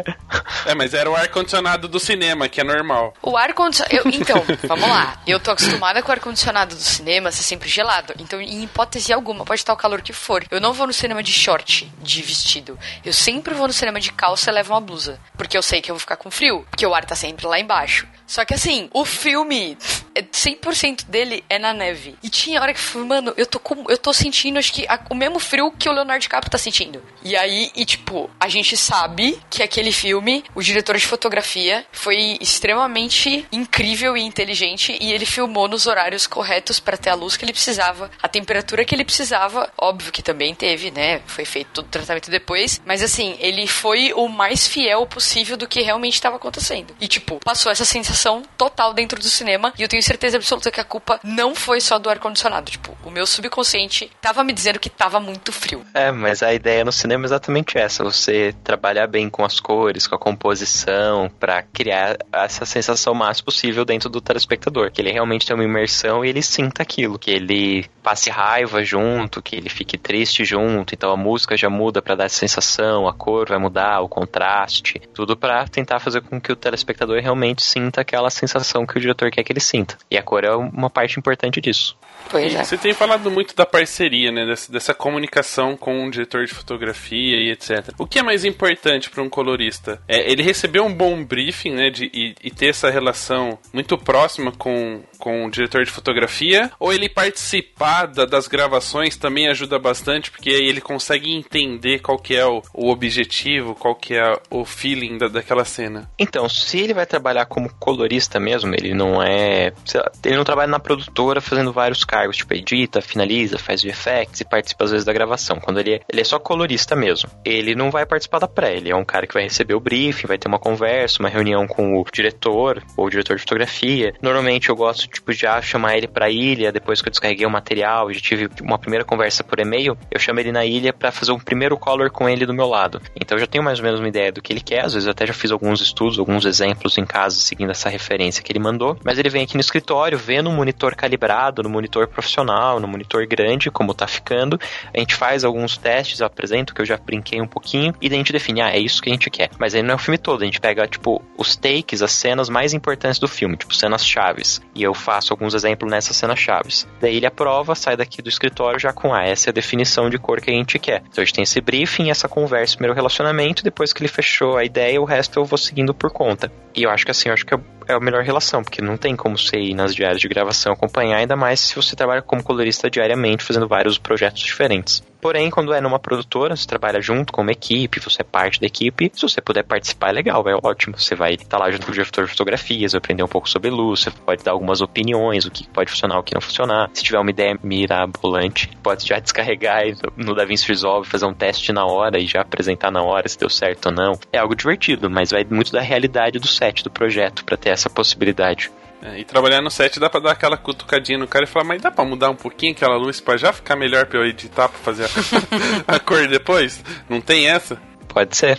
é, 0.66 0.75
mas 0.75 0.95
era 0.95 1.11
o 1.11 1.14
ar-condicionado 1.14 1.89
do 1.89 2.01
cinema, 2.01 2.49
que 2.49 2.61
é 2.61 2.64
normal. 2.64 3.14
O 3.22 3.37
ar-condicionado. 3.37 4.09
Então, 4.12 4.43
vamos 4.66 4.89
lá. 4.89 5.20
Eu 5.27 5.39
tô 5.39 5.51
acostumada 5.51 6.03
com 6.03 6.09
o 6.09 6.12
ar-condicionado 6.12 6.75
do 6.75 6.81
cinema 6.83 7.31
ser 7.31 7.43
sempre 7.43 7.68
gelado. 7.68 8.14
Então, 8.18 8.41
em 8.41 8.64
hipótese 8.64 9.12
alguma, 9.12 9.45
pode 9.45 9.61
estar 9.61 9.72
o 9.72 9.77
calor 9.77 10.03
que 10.03 10.12
for. 10.12 10.45
Eu 10.51 10.61
não 10.61 10.72
vou 10.72 10.87
no 10.87 10.93
cinema 10.93 11.22
de 11.22 11.33
short, 11.33 11.93
de 12.01 12.22
vestido. 12.22 12.79
Eu 13.05 13.12
sempre 13.12 13.55
vou 13.55 13.66
no 13.66 13.72
cinema 13.72 14.01
de 14.01 14.12
calça 14.12 14.51
e 14.51 14.55
levo 14.55 14.72
uma 14.72 14.81
blusa. 14.81 15.20
Porque 15.37 15.57
eu 15.57 15.62
sei 15.62 15.81
que 15.81 15.91
eu 15.91 15.95
vou 15.95 16.01
ficar 16.01 16.16
com 16.16 16.31
frio. 16.31 16.66
Porque 16.70 16.87
o 16.87 16.95
ar 16.95 17.05
tá 17.05 17.14
sempre 17.14 17.47
lá 17.47 17.59
embaixo. 17.59 18.07
Só 18.27 18.45
que 18.45 18.55
assim, 18.55 18.89
o 18.93 19.05
filme, 19.05 19.77
100% 20.14 21.05
é, 21.07 21.11
dele 21.11 21.45
é 21.49 21.59
na 21.59 21.72
neve. 21.72 22.16
E 22.22 22.29
tinha 22.29 22.61
hora 22.61 22.72
que 22.72 22.81
foi, 22.81 23.05
mano, 23.05 23.35
eu 23.37 23.47
tô 23.47 23.59
com, 23.59 23.85
eu 23.89 23.99
tô 23.99 24.12
sentindo 24.12 24.59
acho 24.59 24.72
que 24.72 24.87
a, 24.89 25.01
o 25.11 25.14
mesmo 25.14 25.39
frio 25.39 25.70
que 25.70 25.89
o 25.89 25.93
Leonardo 25.93 26.22
DiCaprio 26.22 26.51
tá 26.51 26.59
sentindo. 26.59 27.03
E 27.22 27.37
aí, 27.37 27.70
e 27.75 27.85
tipo, 27.85 28.31
a 28.39 28.49
gente 28.49 28.77
sabe 28.77 29.39
que 29.51 29.62
aquele 29.62 29.93
filme, 29.93 30.45
o 30.55 30.62
diretor 30.62 30.97
de 30.97 31.07
fotografia 31.07 31.85
foi 31.93 32.39
extremamente 32.41 33.47
incrível 33.53 34.16
e 34.16 34.22
inteligente 34.22 34.97
e 35.01 35.12
ele 35.12 35.27
filmou 35.27 35.68
nos 35.68 35.87
horários 35.87 36.27
corretos 36.27 36.81
para 36.81 36.97
ter 36.97 37.11
a 37.11 37.14
luz 37.14 37.37
que 37.37 37.45
ele 37.45 37.53
precisava, 37.53 38.11
a 38.22 38.29
temperatura 38.29 38.85
que 38.85 38.95
ele 38.95 39.05
precisava. 39.05 39.70
Óbvio 39.77 40.12
que 40.12 40.22
também 40.22 40.55
teve, 40.55 40.91
né? 40.91 41.20
Foi 41.27 41.45
feito 41.45 41.68
todo 41.75 41.87
o 41.87 41.89
tratamento 41.89 42.31
depois, 42.31 42.81
mas 42.85 43.03
assim, 43.03 43.37
ele 43.39 43.66
foi 43.66 44.12
o 44.14 44.29
mais 44.29 44.66
fiel 44.66 45.07
possível 45.07 45.57
do 45.57 45.68
que 45.68 45.83
realmente 45.83 46.14
estava 46.14 46.37
acontecendo. 46.37 46.95
E 47.01 47.07
tipo, 47.07 47.39
passou 47.45 47.70
essa 47.70 47.85
sensação 47.85 48.24
total 48.57 48.93
dentro 48.93 49.18
do 49.18 49.29
cinema 49.29 49.72
e 49.79 49.83
eu 49.83 49.89
tenho 49.89 50.03
certeza 50.03 50.37
absoluta 50.37 50.70
que 50.70 50.81
a 50.81 50.85
culpa 50.85 51.20
não 51.22 51.55
foi 51.55 51.81
só 51.81 51.99
do 51.99 52.09
ar-condicionado. 52.09 52.70
Tipo, 52.70 52.97
o 53.05 53.11
meu 53.11 53.27
subconsciente 53.27 54.11
tava 54.20 54.43
me 54.45 54.53
dizendo 54.53 54.79
que 54.79 54.89
tava 54.89 55.20
muito 55.20 55.53
frio. 55.53 55.85
É, 55.93 56.11
mas 56.11 56.43
a 56.43 56.53
ideia 56.55 56.85
no 56.85 56.93
cinema 56.93 57.25
é 57.25 57.27
exatamente 57.27 57.79
essa: 57.79 58.05
você 58.05 58.55
trabalhar 58.64 59.07
bem 59.07 59.29
com 59.29 59.45
as 59.45 59.61
cores, 59.61 60.07
com 60.07 60.14
a 60.14 60.18
composição, 60.18 61.31
para 61.39 61.62
criar 61.62 62.16
essa 62.33 62.64
sensação 62.64 63.14
mais 63.14 63.41
possível 63.41 63.85
dentro 63.85 64.09
do 64.09 64.20
telespectador. 64.20 64.91
Que 64.91 65.01
ele 65.01 65.12
realmente 65.12 65.47
tenha 65.47 65.57
uma 65.57 65.64
imersão 65.64 66.25
e 66.25 66.29
ele 66.29 66.43
sinta 66.43 66.83
aquilo. 66.83 67.18
Que 67.18 67.31
ele 67.31 67.89
passe 68.03 68.31
raiva 68.31 68.85
junto, 68.85 69.43
que 69.43 69.57
ele 69.57 69.68
fique 69.68 69.97
triste 69.97 70.45
junto. 70.45 70.95
Então 70.95 71.11
a 71.11 71.16
música 71.16 71.57
já 71.57 71.70
muda 71.70 72.03
para 72.03 72.14
dar 72.14 72.25
essa 72.25 72.37
sensação, 72.37 73.09
a 73.09 73.12
cor 73.12 73.49
vai 73.49 73.59
mudar, 73.59 74.01
o 74.01 74.09
contraste. 74.09 75.01
Tudo 75.12 75.37
para 75.37 75.66
tentar 75.66 75.99
fazer 75.99 76.20
com 76.20 76.41
que 76.41 76.53
o 76.53 76.57
telespectador 76.57 77.20
realmente 77.20 77.62
sinta 77.64 78.03
aquela 78.05 78.30
sensação 78.30 78.86
que 78.86 78.96
o 78.96 79.00
diretor 79.00 79.30
quer 79.30 79.42
que 79.42 79.52
ele 79.52 79.61
sinta. 79.61 79.96
E 80.11 80.16
a 80.16 80.22
cor 80.22 80.44
é 80.44 80.55
uma 80.55 80.88
parte 80.88 81.18
importante 81.18 81.61
disso. 81.61 81.96
Pois 82.31 82.55
é. 82.55 82.64
Você 82.64 82.77
tem 82.77 82.93
falado 82.93 83.31
muito 83.31 83.55
da 83.55 83.66
parceria, 83.66 84.31
né? 84.31 84.47
Dessa, 84.47 84.72
dessa 84.72 84.95
comunicação 84.95 85.77
com 85.77 86.07
o 86.07 86.11
diretor 86.11 86.45
de 86.45 86.55
fotografia 86.55 87.37
e 87.37 87.51
etc. 87.51 87.95
O 87.99 88.07
que 88.07 88.18
é 88.18 88.22
mais 88.22 88.45
importante 88.45 89.11
para 89.11 89.22
um 89.22 89.29
colorista? 89.29 90.01
É 90.09 90.31
ele 90.31 90.43
receber 90.43 90.81
um 90.81 90.93
bom 90.93 91.25
briefing, 91.25 91.72
né? 91.72 91.91
De, 91.91 92.11
e, 92.12 92.35
e, 92.43 92.51
ter 92.51 92.68
essa 92.68 92.91
relação 92.91 93.59
muito 93.72 93.97
próxima 93.99 94.53
com, 94.53 95.03
com 95.18 95.47
o 95.47 95.51
diretor 95.51 95.85
de 95.85 95.91
fotografia? 95.91 96.70
Ou 96.79 96.93
ele 96.93 97.09
participar 97.09 98.07
da, 98.07 98.25
das 98.25 98.49
gravações 98.49 99.16
também 99.16 99.49
ajuda 99.49 99.79
bastante, 99.79 100.31
porque 100.31 100.51
aí 100.51 100.68
ele 100.68 100.81
consegue 100.81 101.33
entender 101.33 102.01
qual 102.01 102.18
que 102.18 102.35
é 102.35 102.47
o, 102.47 102.62
o 102.72 102.91
objetivo, 102.91 103.75
qual 103.75 103.95
que 103.95 104.14
é 104.14 104.33
o 104.51 104.64
feeling 104.64 105.18
da, 105.18 105.29
daquela 105.29 105.64
cena? 105.64 106.11
Então, 106.18 106.49
se 106.49 106.79
ele 106.79 106.95
vai 106.95 107.07
trabalhar 107.07 107.47
como 107.47 107.72
colorista, 107.75 108.05
colorista 108.05 108.41
mesmo, 108.41 108.75
ele 108.75 108.95
não 108.95 109.22
é. 109.22 109.72
Lá, 109.95 110.11
ele 110.25 110.37
não 110.37 110.45
trabalha 110.45 110.70
na 110.70 110.79
produtora 110.79 111.41
fazendo 111.41 111.72
vários 111.72 112.05
cargos, 112.14 112.36
tipo, 112.36 112.54
edita, 112.54 113.02
finaliza, 113.02 113.58
faz 113.58 113.82
VFX 113.82 114.40
e 114.40 114.44
participa 114.44 114.84
às 114.84 114.92
vezes 114.92 115.04
da 115.04 115.12
gravação. 115.12 115.58
Quando 115.58 115.80
ele 115.80 115.94
é, 115.94 116.00
ele 116.08 116.20
é 116.20 116.24
só 116.24 116.38
colorista 116.38 116.94
mesmo. 116.94 117.28
Ele 117.44 117.74
não 117.74 117.90
vai 117.90 118.06
participar 118.06 118.38
da 118.38 118.46
pré, 118.46 118.76
ele 118.76 118.88
é 118.88 118.94
um 118.94 119.04
cara 119.04 119.26
que 119.26 119.34
vai 119.34 119.42
receber 119.42 119.74
o 119.74 119.80
briefing, 119.80 120.28
vai 120.28 120.38
ter 120.38 120.46
uma 120.46 120.60
conversa, 120.60 121.18
uma 121.18 121.28
reunião 121.28 121.66
com 121.66 122.00
o 122.00 122.04
diretor 122.12 122.80
ou 122.96 123.06
o 123.06 123.10
diretor 123.10 123.34
de 123.34 123.42
fotografia. 123.42 124.14
Normalmente 124.22 124.68
eu 124.68 124.76
gosto, 124.76 125.08
tipo, 125.08 125.32
já 125.32 125.60
chamar 125.60 125.96
ele 125.96 126.06
pra 126.06 126.30
ilha, 126.30 126.70
depois 126.70 127.02
que 127.02 127.08
eu 127.08 127.10
descarreguei 127.10 127.46
o 127.46 127.50
material, 127.50 128.12
já 128.12 128.20
tive 128.20 128.48
uma 128.62 128.78
primeira 128.78 129.04
conversa 129.04 129.42
por 129.42 129.58
e-mail, 129.58 129.98
eu 130.08 130.20
chamo 130.20 130.38
ele 130.38 130.52
na 130.52 130.64
ilha 130.64 130.92
para 130.92 131.10
fazer 131.10 131.32
um 131.32 131.38
primeiro 131.40 131.76
color 131.76 132.10
com 132.10 132.28
ele 132.28 132.46
do 132.46 132.54
meu 132.54 132.68
lado. 132.68 133.00
Então 133.16 133.36
eu 133.36 133.40
já 133.40 133.46
tenho 133.48 133.64
mais 133.64 133.80
ou 133.80 133.84
menos 133.84 133.98
uma 133.98 134.08
ideia 134.08 134.30
do 134.30 134.40
que 134.40 134.52
ele 134.52 134.60
quer, 134.60 134.84
às 134.84 134.94
vezes 134.94 135.06
eu 135.06 135.10
até 135.10 135.26
já 135.26 135.34
fiz 135.34 135.50
alguns 135.50 135.80
estudos, 135.80 136.16
alguns 136.16 136.44
exemplos 136.44 136.96
em 136.96 137.04
casa 137.04 137.34
seguindo 137.36 137.70
essa 137.70 137.88
referência 137.88 138.40
que 138.40 138.52
ele 138.52 138.60
mandou, 138.60 138.96
mas 139.02 139.18
ele 139.18 139.28
vem 139.28 139.42
aqui 139.42 139.54
no 139.54 139.60
escritório, 139.60 140.16
vê 140.16 140.40
no 140.40 140.52
monitor 140.52 140.94
calibrado, 140.94 141.60
no 141.60 141.68
monitor 141.68 142.03
profissional, 142.07 142.80
no 142.80 142.88
monitor 142.88 143.26
grande, 143.26 143.70
como 143.70 143.94
tá 143.94 144.07
ficando, 144.07 144.59
a 144.92 144.98
gente 144.98 145.14
faz 145.14 145.44
alguns 145.44 145.76
testes, 145.76 146.20
eu 146.20 146.26
apresento, 146.26 146.74
que 146.74 146.80
eu 146.80 146.86
já 146.86 146.96
brinquei 146.96 147.40
um 147.40 147.46
pouquinho, 147.46 147.94
e 148.00 148.09
daí 148.09 148.16
a 148.16 148.20
gente 148.20 148.32
define, 148.32 148.62
ah, 148.62 148.70
é 148.70 148.78
isso 148.78 149.02
que 149.02 149.09
a 149.09 149.12
gente 149.12 149.30
quer. 149.30 149.50
Mas 149.59 149.74
aí 149.74 149.82
não 149.82 149.92
é 149.92 149.94
o 149.94 149.98
filme 149.98 150.18
todo, 150.18 150.42
a 150.42 150.44
gente 150.44 150.61
pega, 150.61 150.86
tipo, 150.86 151.22
os 151.36 151.57
takes, 151.57 152.02
as 152.02 152.12
cenas 152.12 152.48
mais 152.48 152.72
importantes 152.72 153.18
do 153.18 153.28
filme, 153.28 153.57
tipo, 153.57 153.74
cenas 153.74 154.05
chaves, 154.05 154.61
e 154.74 154.82
eu 154.82 154.94
faço 154.94 155.32
alguns 155.32 155.55
exemplos 155.55 155.90
nessas 155.90 156.16
cenas 156.16 156.38
chaves. 156.38 156.86
Daí 157.00 157.16
ele 157.16 157.26
aprova, 157.26 157.74
sai 157.74 157.96
daqui 157.96 158.22
do 158.22 158.28
escritório 158.28 158.78
já 158.78 158.92
com, 158.92 159.12
ah, 159.14 159.24
essa 159.24 159.48
é 159.48 159.50
a 159.50 159.55
definição 159.55 160.09
de 160.09 160.18
cor 160.18 160.40
que 160.40 160.50
a 160.50 160.55
gente 160.55 160.78
quer. 160.78 161.02
Então 161.09 161.22
a 161.22 161.24
gente 161.24 161.34
tem 161.34 161.44
esse 161.44 161.61
briefing, 161.61 162.11
essa 162.11 162.28
conversa, 162.28 162.76
primeiro 162.76 162.94
relacionamento, 162.94 163.62
depois 163.62 163.92
que 163.92 164.02
ele 164.02 164.09
fechou 164.09 164.57
a 164.57 164.64
ideia, 164.64 165.00
o 165.00 165.05
resto 165.05 165.38
eu 165.38 165.44
vou 165.44 165.59
seguindo 165.59 165.94
por 165.94 166.11
conta. 166.11 166.50
E 166.74 166.82
eu 166.82 166.90
acho 166.90 167.05
que 167.05 167.11
assim, 167.11 167.28
eu 167.28 167.34
acho 167.34 167.46
que 167.46 167.55
é 167.55 167.61
a 167.89 168.01
melhor 168.01 168.22
relação, 168.22 168.62
porque 168.62 168.82
não 168.82 168.97
tem 168.97 169.14
como 169.16 169.37
você 169.37 169.57
ir 169.57 169.74
nas 169.74 169.95
diárias 169.95 170.20
de 170.20 170.28
gravação 170.28 170.72
acompanhar, 170.72 171.18
ainda 171.18 171.37
mais 171.37 171.61
se 171.61 171.74
você 171.74 171.95
trabalha 171.95 172.22
como 172.22 172.43
colorista 172.43 172.91
diariamente, 172.91 173.45
fazendo 173.45 173.68
vários 173.68 173.99
projetos 173.99 174.43
diferentes. 174.43 175.03
Porém, 175.25 175.49
quando 175.49 175.72
é 175.72 175.81
numa 175.81 175.99
produtora, 175.99 176.55
você 176.55 176.66
trabalha 176.66 177.01
junto 177.01 177.33
com 177.33 177.41
uma 177.41 177.53
equipe, 177.53 177.99
você 177.99 178.20
é 178.20 178.22
parte 178.22 178.61
da 178.61 178.66
equipe, 178.66 179.11
se 179.14 179.22
você 179.22 179.41
puder 179.41 179.62
participar, 179.62 180.11
é 180.11 180.12
legal, 180.12 180.47
é 180.47 180.55
ótimo. 180.62 180.99
Você 180.99 181.14
vai 181.14 181.33
estar 181.33 181.57
lá 181.57 181.70
junto 181.70 181.87
com 181.87 181.93
o 181.93 181.95
diretor 181.95 182.27
de 182.27 182.31
fotografias, 182.31 182.93
vai 182.93 182.99
aprender 182.99 183.22
um 183.22 183.27
pouco 183.27 183.49
sobre 183.49 183.70
luz, 183.70 184.01
você 184.01 184.11
pode 184.11 184.45
dar 184.45 184.51
algumas 184.51 184.83
opiniões, 184.83 185.47
o 185.47 185.51
que 185.51 185.66
pode 185.66 185.91
funcionar, 185.91 186.18
o 186.18 186.22
que 186.22 186.35
não 186.35 186.43
funcionar. 186.43 186.91
Se 186.93 187.03
tiver 187.03 187.18
uma 187.18 187.31
ideia 187.31 187.59
mirabolante, 187.62 188.68
pode 188.83 189.09
já 189.09 189.16
descarregar 189.18 189.85
no 190.14 190.35
DaVinci 190.35 190.68
Resolve, 190.68 191.09
fazer 191.09 191.25
um 191.25 191.33
teste 191.33 191.72
na 191.72 191.87
hora 191.87 192.18
e 192.18 192.27
já 192.27 192.43
apresentar 192.43 192.91
na 192.91 193.03
hora 193.03 193.27
se 193.27 193.39
deu 193.39 193.49
certo 193.49 193.87
ou 193.87 193.93
não. 193.93 194.18
É 194.31 194.37
algo 194.37 194.55
divertido, 194.55 195.09
mas 195.09 195.31
vai 195.31 195.43
muito 195.51 195.72
da 195.72 195.81
realidade 195.81 196.39
do 196.39 196.47
set, 196.47 196.85
do 196.85 196.91
projeto, 196.91 197.47
para 197.47 197.57
ter 197.57 197.70
essa 197.70 197.89
possibilidade. 197.89 198.70
É, 199.05 199.18
e 199.18 199.24
trabalhar 199.24 199.61
no 199.61 199.70
set 199.70 200.00
dá 200.00 200.09
pra 200.09 200.18
dar 200.18 200.32
aquela 200.32 200.57
cutucadinha 200.57 201.18
no 201.18 201.28
cara 201.28 201.44
e 201.44 201.46
falar, 201.46 201.66
mas 201.66 201.82
dá 201.82 201.90
pra 201.90 202.07
mudar 202.07 202.30
um 202.30 202.34
pouquinho 202.34 202.72
aquela 202.72 202.96
luz 202.96 203.20
pra 203.20 203.36
já 203.36 203.52
ficar 203.52 203.76
melhor 203.76 204.07
pra 204.07 204.18
eu 204.18 204.24
editar 204.24 204.66
pra 204.66 204.78
fazer 204.78 205.05
a, 205.05 205.09
a 205.96 206.00
cor 206.00 206.26
depois? 206.26 206.82
Não 207.07 207.20
tem 207.20 207.46
essa? 207.46 207.78
Pode 208.09 208.34
ser. 208.34 208.59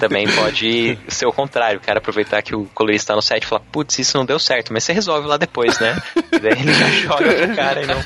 Também 0.00 0.26
pode 0.28 0.98
ser 1.08 1.26
o 1.26 1.32
contrário, 1.32 1.78
o 1.78 1.82
cara 1.82 1.98
aproveitar 1.98 2.40
que 2.40 2.54
o 2.54 2.64
colorista 2.72 3.12
tá 3.12 3.16
no 3.16 3.20
set 3.20 3.42
e 3.42 3.46
falar, 3.46 3.60
putz, 3.70 3.98
isso 3.98 4.16
não 4.16 4.24
deu 4.24 4.38
certo, 4.38 4.72
mas 4.72 4.84
você 4.84 4.94
resolve 4.94 5.28
lá 5.28 5.36
depois, 5.36 5.78
né? 5.78 6.00
E 6.32 6.38
daí 6.38 6.52
ele 6.52 6.72
já 6.72 6.88
joga 7.02 7.34
pro 7.34 7.54
cara 7.54 7.82
e 7.82 7.86
não, 7.86 8.02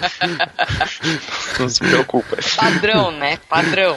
não 1.61 1.69
se 1.69 1.81
preocupa. 1.81 2.37
Padrão, 2.57 3.13
né? 3.13 3.39
Padrão. 3.49 3.97